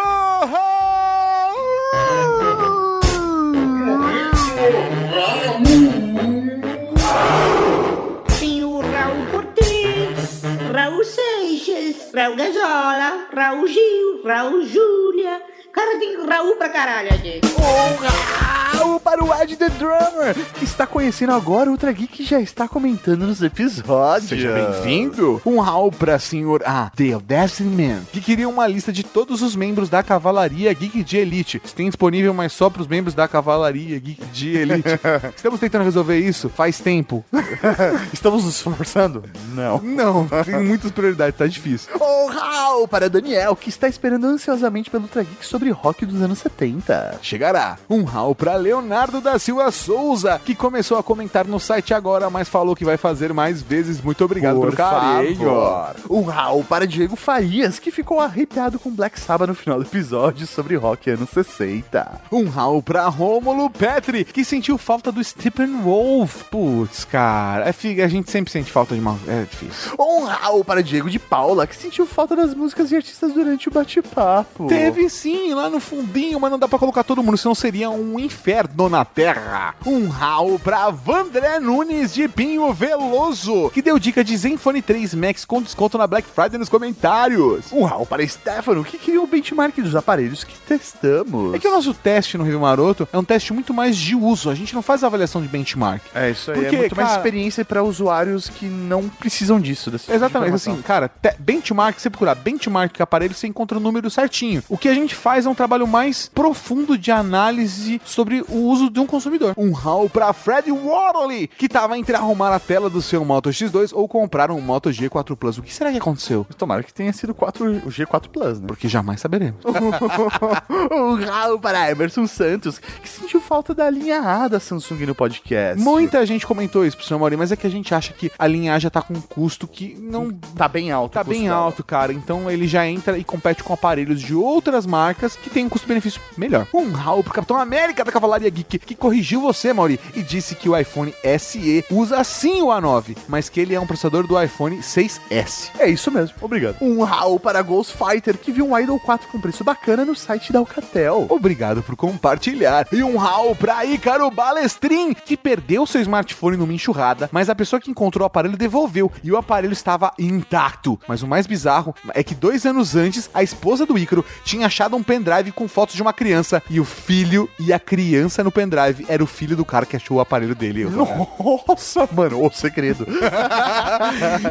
Tem 8.38 8.64
o 8.64 8.80
Raul 8.80 9.26
Cortez, 9.30 10.42
Raul 10.72 11.04
Seixas, 11.04 12.12
Raul 12.14 12.36
Gazola, 12.36 13.28
Raul 13.32 13.66
Gil, 13.68 14.22
Raul 14.24 14.66
Júlia. 14.66 15.42
Cara, 15.74 15.98
tem 15.98 16.14
Raul 16.26 16.56
pra 16.56 16.68
caralho 16.68 17.12
aqui. 17.12 17.40
Um 17.58 18.76
Raul 18.76 19.00
para 19.00 19.24
o 19.24 19.42
Ed 19.42 19.56
The 19.56 19.68
Drummer, 19.70 20.34
que 20.54 20.64
está 20.64 20.86
conhecendo 20.86 21.32
agora 21.32 21.70
Ultra 21.70 21.92
Geek 21.92 22.22
e 22.22 22.26
já 22.26 22.40
está 22.40 22.68
comentando 22.68 23.26
nos 23.26 23.42
episódios. 23.42 24.28
Seja 24.28 24.52
bem-vindo. 24.52 25.40
Um 25.44 25.60
Raul 25.60 25.90
pra 25.92 26.18
senhor 26.18 26.62
ah, 26.64 26.90
The 26.96 27.12
Audacity 27.12 27.64
Man, 27.64 28.02
que 28.12 28.20
queria 28.20 28.48
uma 28.48 28.66
lista 28.66 28.92
de 28.92 29.02
todos 29.02 29.42
os 29.42 29.56
membros 29.56 29.88
da 29.88 30.02
Cavalaria 30.02 30.72
Geek 30.72 31.02
de 31.02 31.16
Elite. 31.16 31.60
Isso 31.64 31.74
tem 31.74 31.86
disponível, 31.86 32.32
mas 32.32 32.52
só 32.52 32.70
pros 32.70 32.86
membros 32.86 33.14
da 33.14 33.26
Cavalaria 33.28 33.98
Geek 33.98 34.24
de 34.26 34.56
Elite. 34.56 34.88
Estamos 35.36 35.60
tentando 35.60 35.84
resolver 35.84 36.18
isso 36.18 36.48
faz 36.48 36.78
tempo. 36.78 37.24
Estamos 38.12 38.44
nos 38.44 38.56
esforçando? 38.56 39.24
Não. 39.54 39.80
Não, 39.82 40.28
tem 40.44 40.62
muitas 40.62 40.90
prioridades, 40.90 41.38
tá 41.38 41.46
difícil. 41.46 41.90
Um 42.00 42.26
Raul 42.26 42.88
para 42.88 43.08
Daniel, 43.10 43.54
que 43.56 43.68
está 43.68 43.88
esperando 43.88 44.26
ansiosamente 44.26 44.90
pelo 44.90 45.04
Ultra 45.04 45.22
Geek 45.22 45.44
sobre 45.64 45.70
rock 45.70 46.04
dos 46.04 46.20
anos 46.20 46.38
70. 46.40 47.20
Chegará. 47.22 47.78
Um 47.88 48.04
Raul 48.04 48.34
pra 48.34 48.56
Leonardo 48.56 49.20
da 49.20 49.38
Silva 49.38 49.70
Souza, 49.70 50.38
que 50.44 50.54
começou 50.54 50.98
a 50.98 51.02
comentar 51.02 51.46
no 51.46 51.58
site 51.58 51.94
agora, 51.94 52.28
mas 52.28 52.48
falou 52.48 52.76
que 52.76 52.84
vai 52.84 52.96
fazer 52.98 53.32
mais 53.32 53.62
vezes. 53.62 54.00
Muito 54.02 54.22
obrigado 54.24 54.56
Por 54.56 54.66
pelo 54.66 54.76
carinho. 54.76 55.36
favor. 55.38 55.94
Um 56.10 56.22
Raul 56.22 56.64
para 56.64 56.86
Diego 56.86 57.16
Farias, 57.16 57.78
que 57.78 57.90
ficou 57.90 58.20
arrepiado 58.20 58.78
com 58.78 58.90
Black 58.90 59.18
Sabbath 59.18 59.48
no 59.48 59.54
final 59.54 59.78
do 59.78 59.86
episódio 59.86 60.46
sobre 60.46 60.76
rock 60.76 61.08
anos 61.08 61.30
60. 61.30 62.20
Um 62.30 62.48
Raul 62.48 62.82
pra 62.82 63.06
Rômulo 63.06 63.70
Petri, 63.70 64.24
que 64.24 64.44
sentiu 64.44 64.76
falta 64.76 65.10
do 65.10 65.24
Stephen 65.24 65.80
Wolf. 65.82 66.42
Putz, 66.50 67.04
cara, 67.04 67.64
é, 67.70 68.02
a 68.02 68.08
gente 68.08 68.30
sempre 68.30 68.52
sente 68.52 68.70
falta 68.70 68.94
de 68.94 69.00
uma. 69.00 69.18
É 69.26 69.44
difícil. 69.44 69.92
Um 69.98 70.24
Raul 70.24 70.64
para 70.64 70.82
Diego 70.82 71.08
de 71.08 71.18
Paula, 71.18 71.66
que 71.66 71.76
sentiu 71.76 72.04
falta 72.06 72.36
das 72.36 72.52
músicas 72.54 72.92
e 72.92 72.96
artistas 72.96 73.32
durante 73.32 73.68
o 73.68 73.72
bate-papo. 73.72 74.66
Teve 74.66 75.08
sim, 75.08 75.53
lá 75.54 75.70
no 75.70 75.80
fundinho, 75.80 76.38
mas 76.40 76.50
não 76.50 76.58
dá 76.58 76.66
pra 76.68 76.78
colocar 76.78 77.02
todo 77.04 77.22
mundo, 77.22 77.36
senão 77.38 77.54
seria 77.54 77.90
um 77.90 78.18
inferno 78.18 78.88
na 78.88 79.04
Terra. 79.04 79.74
Um 79.86 80.08
Raul 80.08 80.58
pra 80.58 80.90
Vandré 80.90 81.58
Nunes 81.60 82.12
de 82.14 82.28
Pinho 82.28 82.72
Veloso, 82.72 83.70
que 83.70 83.82
deu 83.82 83.98
dica 83.98 84.22
de 84.24 84.36
Zenfone 84.36 84.82
3 84.82 85.14
Max 85.14 85.44
com 85.44 85.62
desconto 85.62 85.96
na 85.98 86.06
Black 86.06 86.28
Friday 86.28 86.58
nos 86.58 86.68
comentários. 86.68 87.66
Um 87.72 87.84
Raul 87.84 88.06
para 88.06 88.26
Stefano, 88.26 88.84
que 88.84 88.98
queria 88.98 89.20
o 89.22 89.26
benchmark 89.26 89.76
dos 89.80 89.94
aparelhos 89.96 90.44
que 90.44 90.54
testamos. 90.60 91.54
É 91.54 91.58
que 91.58 91.68
o 91.68 91.70
nosso 91.70 91.94
teste 91.94 92.36
no 92.38 92.44
Review 92.44 92.60
Maroto 92.60 93.08
é 93.12 93.18
um 93.18 93.24
teste 93.24 93.52
muito 93.52 93.72
mais 93.74 93.96
de 93.96 94.14
uso, 94.14 94.50
a 94.50 94.54
gente 94.54 94.74
não 94.74 94.82
faz 94.82 95.02
avaliação 95.04 95.40
de 95.42 95.48
benchmark. 95.48 96.02
É 96.14 96.30
isso 96.30 96.50
aí, 96.50 96.60
Porque, 96.60 96.74
é 96.76 96.78
muito 96.78 96.96
mais 96.96 97.08
cara- 97.08 97.20
experiência 97.20 97.64
para 97.64 97.82
usuários 97.82 98.48
que 98.48 98.66
não 98.66 99.08
precisam 99.08 99.60
disso. 99.60 99.90
tipo 99.90 100.12
Exatamente, 100.12 100.54
assim, 100.54 100.80
cara, 100.82 101.10
benchmark, 101.38 101.98
você 102.00 102.10
procurar 102.10 102.34
benchmark 102.34 103.00
aparelho, 103.00 103.34
você 103.34 103.46
encontra 103.46 103.78
o 103.78 103.80
número 103.80 104.10
certinho. 104.10 104.62
O 104.68 104.76
que 104.78 104.88
a 104.88 104.94
gente 104.94 105.14
faz 105.14 105.43
é 105.46 105.50
um 105.50 105.54
trabalho 105.54 105.86
mais 105.86 106.28
profundo 106.34 106.96
de 106.98 107.10
análise 107.10 108.00
sobre 108.04 108.44
o 108.48 108.56
uso 108.56 108.90
de 108.90 109.00
um 109.00 109.06
consumidor. 109.06 109.54
Um 109.56 109.72
Raul 109.72 110.08
pra 110.08 110.32
Fred 110.32 110.70
Waterley, 110.70 111.48
que 111.48 111.68
tava 111.68 111.98
entre 111.98 112.14
arrumar 112.16 112.54
a 112.54 112.58
tela 112.60 112.88
do 112.90 113.00
seu 113.02 113.24
Moto 113.24 113.50
X2 113.50 113.90
ou 113.94 114.06
comprar 114.08 114.50
um 114.50 114.60
Moto 114.60 114.90
G4 114.90 115.36
Plus. 115.36 115.58
O 115.58 115.62
que 115.62 115.72
será 115.72 115.90
que 115.90 115.98
aconteceu? 115.98 116.46
Tomara 116.56 116.82
que 116.82 116.92
tenha 116.92 117.12
sido 117.12 117.34
4, 117.34 117.64
o 117.86 117.88
G4 117.90 118.28
Plus, 118.28 118.60
né? 118.60 118.66
Porque 118.66 118.88
jamais 118.88 119.20
saberemos. 119.20 119.60
um 120.90 121.14
Raul 121.24 121.58
para 121.58 121.90
Emerson 121.90 122.26
Santos, 122.26 122.78
que 122.78 123.08
sentiu 123.08 123.40
falta 123.40 123.74
da 123.74 123.88
linha 123.90 124.20
A 124.20 124.48
da 124.48 124.60
Samsung 124.60 125.06
no 125.06 125.14
podcast. 125.14 125.82
Muita 125.82 126.24
gente 126.26 126.46
comentou 126.46 126.84
isso 126.84 126.96
pro 126.96 127.06
senhor 127.06 127.18
Maurício, 127.18 127.38
mas 127.38 127.52
é 127.52 127.56
que 127.56 127.66
a 127.66 127.70
gente 127.70 127.94
acha 127.94 128.12
que 128.12 128.30
a 128.38 128.46
linha 128.46 128.74
A 128.74 128.78
já 128.78 128.90
tá 128.90 129.02
com 129.02 129.14
um 129.14 129.20
custo 129.20 129.66
que 129.66 129.96
não 130.00 130.32
Tá 130.56 130.68
bem 130.68 130.90
alto. 130.90 131.12
tá 131.12 131.24
bem 131.24 131.44
dela. 131.44 131.56
alto, 131.56 131.82
cara. 131.82 132.12
Então 132.12 132.50
ele 132.50 132.66
já 132.66 132.86
entra 132.86 133.18
e 133.18 133.24
compete 133.24 133.62
com 133.62 133.72
aparelhos 133.72 134.20
de 134.20 134.34
outras 134.34 134.86
marcas 134.86 135.33
que 135.36 135.50
tem 135.50 135.66
um 135.66 135.68
custo-benefício 135.68 136.20
melhor. 136.36 136.66
Um 136.72 136.92
Raul 136.92 137.22
pro 137.22 137.32
Capitão 137.32 137.58
América 137.58 138.04
da 138.04 138.12
Cavalaria 138.12 138.50
Geek, 138.50 138.78
que 138.78 138.94
corrigiu 138.94 139.40
você, 139.40 139.72
Mauri, 139.72 140.00
e 140.14 140.22
disse 140.22 140.54
que 140.54 140.68
o 140.68 140.76
iPhone 140.76 141.14
SE 141.38 141.84
usa 141.90 142.22
sim 142.24 142.62
o 142.62 142.66
A9, 142.66 143.16
mas 143.28 143.48
que 143.48 143.60
ele 143.60 143.74
é 143.74 143.80
um 143.80 143.86
processador 143.86 144.26
do 144.26 144.40
iPhone 144.40 144.78
6S. 144.78 145.70
É 145.78 145.88
isso 145.88 146.10
mesmo, 146.10 146.34
obrigado. 146.40 146.76
Um 146.80 147.02
Raul 147.02 147.38
para 147.38 147.62
Ghost 147.62 147.96
Fighter, 147.96 148.36
que 148.38 148.52
viu 148.52 148.68
um 148.68 148.78
Idol 148.78 148.98
4 149.00 149.28
com 149.28 149.40
preço 149.40 149.64
bacana 149.64 150.04
no 150.04 150.14
site 150.14 150.52
da 150.52 150.58
Alcatel. 150.58 151.26
Obrigado 151.28 151.82
por 151.82 151.96
compartilhar. 151.96 152.86
E 152.92 153.02
um 153.02 153.16
Raul 153.16 153.54
pra 153.54 153.84
Ícaro 153.84 154.30
Balestrin, 154.30 155.14
que 155.14 155.36
perdeu 155.36 155.86
seu 155.86 156.00
smartphone 156.00 156.56
numa 156.56 156.72
enxurrada, 156.72 157.28
mas 157.32 157.48
a 157.48 157.54
pessoa 157.54 157.80
que 157.80 157.90
encontrou 157.90 158.24
o 158.24 158.26
aparelho 158.26 158.56
devolveu 158.56 159.10
e 159.22 159.30
o 159.30 159.36
aparelho 159.36 159.72
estava 159.72 160.12
intacto. 160.18 160.98
Mas 161.08 161.22
o 161.22 161.26
mais 161.26 161.46
bizarro 161.46 161.94
é 162.14 162.22
que 162.22 162.34
dois 162.34 162.66
anos 162.66 162.96
antes, 162.96 163.30
a 163.32 163.42
esposa 163.42 163.86
do 163.86 163.98
Ícaro 163.98 164.24
tinha 164.44 164.66
achado 164.66 164.96
um 164.96 165.02
pendrive 165.14 165.52
com 165.52 165.68
fotos 165.68 165.94
de 165.94 166.02
uma 166.02 166.12
criança 166.12 166.60
e 166.68 166.80
o 166.80 166.84
filho 166.84 167.48
e 167.58 167.72
a 167.72 167.78
criança 167.78 168.42
no 168.42 168.50
pendrive 168.50 169.06
era 169.08 169.22
o 169.22 169.26
filho 169.26 169.56
do 169.56 169.64
cara 169.64 169.86
que 169.86 169.94
achou 169.94 170.16
o 170.16 170.20
aparelho 170.20 170.56
dele. 170.56 170.86
Nossa, 170.86 172.08
mano, 172.10 172.44
o 172.44 172.50
segredo. 172.50 173.06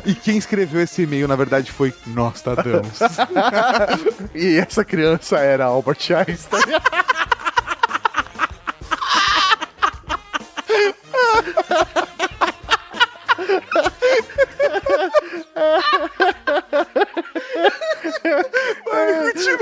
E 0.06 0.14
quem 0.14 0.38
escreveu 0.38 0.82
esse 0.82 1.04
e-mail, 1.04 1.28
na 1.28 1.36
verdade, 1.36 1.72
foi 1.72 1.94
nós, 2.08 2.44
e 4.36 4.58
essa 4.58 4.84
criança 4.84 5.38
era 5.38 5.66
Albert 5.66 6.12
Einstein. 6.12 6.64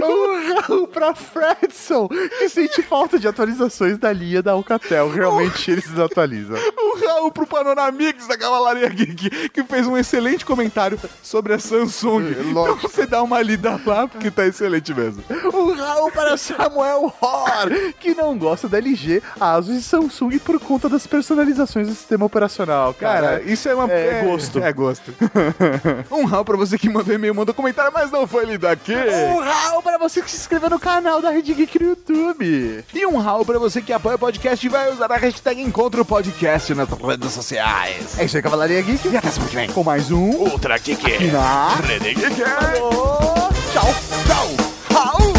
Um 0.03 0.61
Raul 0.61 0.87
pra 0.87 1.15
Fredson, 1.15 2.07
que 2.07 2.49
sente 2.49 2.81
falta 2.81 3.17
de 3.19 3.27
atualizações 3.27 3.97
da 3.97 4.11
linha 4.11 4.41
da 4.41 4.51
Alcatel. 4.51 5.09
Realmente 5.09 5.71
eles 5.71 5.87
desatualizam. 5.87 6.57
O 6.81 7.05
Raul 7.05 7.31
pro 7.31 7.47
Panoramix 7.47 8.27
da 8.27 8.37
Cavalaria 8.37 8.89
Geek, 8.89 9.49
que 9.49 9.63
fez 9.63 9.87
um 9.87 9.97
excelente 9.97 10.45
comentário 10.45 10.99
sobre 11.23 11.53
a 11.53 11.59
Samsung. 11.59 12.35
Então 12.49 12.75
você 12.77 13.05
dá 13.05 13.23
uma 13.23 13.41
lida 13.41 13.79
lá, 13.85 14.07
porque 14.07 14.29
tá 14.29 14.45
excelente 14.45 14.93
mesmo. 14.93 15.23
Um 15.53 15.73
Raul 15.73 16.11
para 16.11 16.35
Samuel 16.37 17.13
Hor, 17.21 17.93
que 17.99 18.13
não 18.13 18.37
gosta 18.37 18.67
da 18.67 18.77
LG, 18.77 19.21
Asus 19.39 19.77
e 19.77 19.81
Samsung 19.81 20.37
por 20.39 20.59
conta 20.59 20.89
das 20.89 21.07
personalizações 21.07 21.87
do 21.87 21.93
sistema 21.93 22.25
operacional. 22.25 22.93
Cara, 22.93 23.21
Cara, 23.21 23.41
isso 23.43 23.69
é 23.69 23.75
uma... 23.75 23.89
é 23.91 24.23
gosto. 24.25 24.59
É 24.59 24.73
gosto. 24.73 25.13
um 26.11 26.25
Raul 26.25 26.45
pra 26.45 26.57
você 26.57 26.77
que 26.77 26.89
mandou 26.89 27.13
e-mail, 27.15 27.33
mandou 27.33 27.55
comentário, 27.55 27.91
mas 27.93 28.11
não 28.11 28.27
foi 28.27 28.45
lido 28.45 28.67
aqui. 28.67 28.93
Um 29.23 29.39
Raul 29.39 29.81
para 29.81 29.97
você 29.97 30.21
que 30.21 30.29
se 30.31 30.37
inscreveu 30.37 30.69
no 30.69 30.79
canal 30.79 31.21
da 31.21 31.29
Rede 31.29 31.53
Geek 31.53 31.79
no 31.81 31.89
YouTube. 31.89 32.83
E 32.93 33.05
um 33.05 33.17
Raul 33.17 33.45
pra 33.45 33.59
você 33.59 33.81
que 33.81 33.93
apoia 33.93 34.15
o 34.15 34.19
podcast 34.19 34.65
e 34.65 34.69
vai 34.69 34.91
usar 34.91 35.11
a 35.11 35.17
hashtag 35.17 35.61
Encontro 35.61 36.03
Podcast 36.05 36.73
nas 36.73 36.89
redes 36.89 37.31
sociais. 37.31 38.17
É 38.19 38.25
isso 38.25 38.37
aí, 38.37 38.43
Cavalaria 38.43 38.81
Geek. 38.81 39.07
E 39.07 39.17
até 39.17 39.29
semana 39.29 39.49
que 39.49 39.55
vem. 39.55 39.69
Com 39.69 39.83
mais 39.83 40.11
um 40.11 40.29
Ultra 40.31 40.77
Geek. 40.77 41.05
aqui 41.05 41.27
na 41.27 41.75
Rede 41.75 42.13
Geek. 42.13 42.43
Alô, 42.43 43.49
Tchau. 43.71 43.95
Tchau. 44.27 44.47
Raul. 44.93 45.33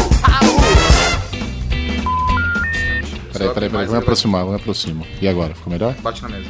Peraí, 3.33 3.49
peraí, 3.53 3.69
peraí, 3.69 3.69
vamos 3.71 3.91
me 3.91 3.97
aproximar, 3.97 4.41
vamos 4.41 4.55
me 4.55 4.61
aproximar. 4.61 5.07
E 5.21 5.27
agora, 5.27 5.55
ficou 5.55 5.71
melhor? 5.73 5.93
Bate 6.01 6.21
na 6.21 6.29
mesa. 6.29 6.49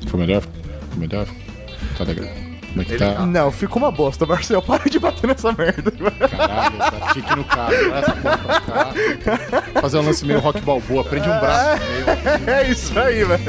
Ficou 0.00 0.18
melhor? 0.20 0.42
Ficou 0.42 0.98
melhor? 0.98 1.26
Tá 1.96 2.04
legal. 2.04 2.45
Como 2.76 2.82
é 2.82 2.84
que 2.84 2.98
tá? 2.98 3.24
Não, 3.24 3.50
ficou 3.50 3.82
uma 3.82 3.90
bosta, 3.90 4.26
Marcel. 4.26 4.60
Para 4.62 4.84
de 4.90 4.98
bater 4.98 5.26
nessa 5.26 5.50
merda. 5.52 5.90
Caralho, 6.28 6.76
dá 6.76 7.12
tique 7.14 7.34
no 7.34 7.44
cara. 7.44 7.88
Vai 7.88 7.98
essa 8.00 8.12
porra 8.12 8.38
pra 8.38 8.60
cá. 8.60 9.80
Fazer 9.80 9.98
um 9.98 10.02
lance 10.02 10.26
meio 10.26 10.40
rock 10.40 10.60
balboa, 10.60 11.02
prende 11.04 11.26
um 11.26 11.40
braço 11.40 11.80
no 11.82 11.90
meio. 11.90 12.06
É 12.46 12.68
isso 12.68 12.98
aí, 12.98 13.24
velho. 13.24 13.42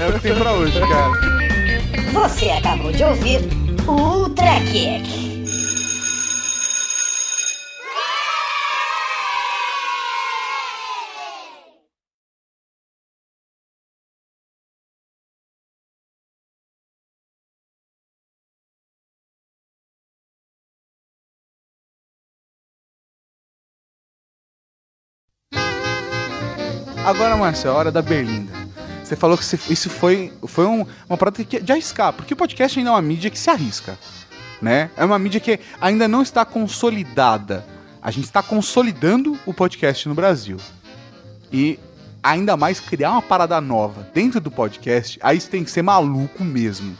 É 0.00 0.08
o 0.08 0.12
que 0.14 0.20
tem 0.20 0.34
pra 0.34 0.52
hoje, 0.52 0.80
cara. 0.80 1.10
Você 2.12 2.50
acabou 2.50 2.92
de 2.92 3.04
ouvir 3.04 3.40
o 3.86 3.92
Ultra 3.92 4.58
Geek. 4.60 5.31
Agora, 27.04 27.36
Marcelo, 27.36 27.74
a 27.74 27.78
hora 27.78 27.92
da 27.92 28.00
Berlinda. 28.02 28.52
Você 29.02 29.16
falou 29.16 29.36
que 29.36 29.44
isso 29.72 29.90
foi, 29.90 30.32
foi 30.46 30.66
um- 30.66 30.86
uma 31.08 31.18
parada 31.18 31.42
que- 31.44 31.60
de 31.60 31.72
arriscar, 31.72 32.12
porque 32.12 32.32
o 32.32 32.36
podcast 32.36 32.78
ainda 32.78 32.90
é 32.90 32.92
uma 32.94 33.02
mídia 33.02 33.30
que 33.30 33.38
se 33.38 33.50
arrisca. 33.50 33.98
Né? 34.60 34.90
É 34.96 35.04
uma 35.04 35.18
mídia 35.18 35.40
que 35.40 35.58
ainda 35.80 36.06
não 36.06 36.22
está 36.22 36.44
consolidada. 36.44 37.66
A 38.00 38.10
gente 38.10 38.24
está 38.24 38.42
consolidando 38.42 39.36
o 39.44 39.52
podcast 39.52 40.08
no 40.08 40.14
Brasil. 40.14 40.56
E 41.52 41.78
ainda 42.22 42.56
mais 42.56 42.78
criar 42.78 43.10
uma 43.10 43.22
parada 43.22 43.60
nova 43.60 44.06
dentro 44.14 44.40
do 44.40 44.50
podcast, 44.50 45.18
aí 45.22 45.40
você 45.40 45.48
tem 45.50 45.64
que 45.64 45.70
ser 45.70 45.82
maluco 45.82 46.44
mesmo. 46.44 46.96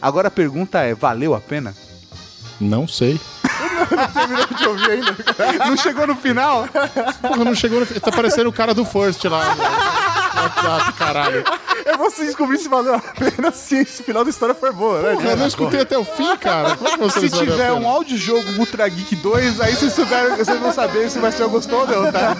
Agora 0.00 0.28
a 0.28 0.30
pergunta 0.30 0.80
é: 0.80 0.94
valeu 0.94 1.34
a 1.34 1.40
pena? 1.40 1.74
Não 2.60 2.86
sei. 2.86 3.18
não 3.96 4.08
terminou 4.08 4.46
de 4.46 4.68
ouvir 4.68 4.90
ainda? 4.90 5.16
Não 5.66 5.76
chegou 5.76 6.06
no 6.06 6.16
final? 6.16 6.68
Porra, 7.20 7.44
não 7.44 7.54
chegou 7.54 7.80
no... 7.80 7.86
Tá 7.86 8.10
parecendo 8.12 8.48
o 8.50 8.52
cara 8.52 8.74
do 8.74 8.84
First 8.84 9.24
lá. 9.24 9.54
no 9.54 10.42
WhatsApp, 10.42 10.92
caralho. 10.94 11.44
É 11.84 11.96
você 11.96 12.26
descobrir 12.26 12.58
se 12.58 12.68
valeu 12.68 12.94
a 12.94 13.00
pena 13.00 13.50
se 13.52 13.76
esse 13.76 14.02
final 14.02 14.24
da 14.24 14.30
história 14.30 14.54
foi 14.54 14.72
boa, 14.72 15.00
né? 15.02 15.12
Porra, 15.14 15.30
eu 15.30 15.36
não 15.36 15.46
escutei 15.46 15.80
até 15.80 15.96
o 15.98 16.04
fim, 16.04 16.36
cara. 16.36 16.76
Como 16.76 17.06
é 17.06 17.10
Se 17.10 17.30
tiver 17.30 17.72
um 17.72 17.88
audiojogo 17.88 18.58
Ultra 18.58 18.88
Geek 18.88 19.16
2, 19.16 19.60
aí 19.60 19.74
vocês, 19.74 19.92
souberam, 19.92 20.36
vocês 20.36 20.58
vão 20.58 20.72
saber 20.72 21.10
se 21.10 21.18
o 21.18 21.22
Marcelo 21.22 21.50
gostou 21.50 21.80
ou 21.80 21.86
não, 21.86 22.12
tá? 22.12 22.36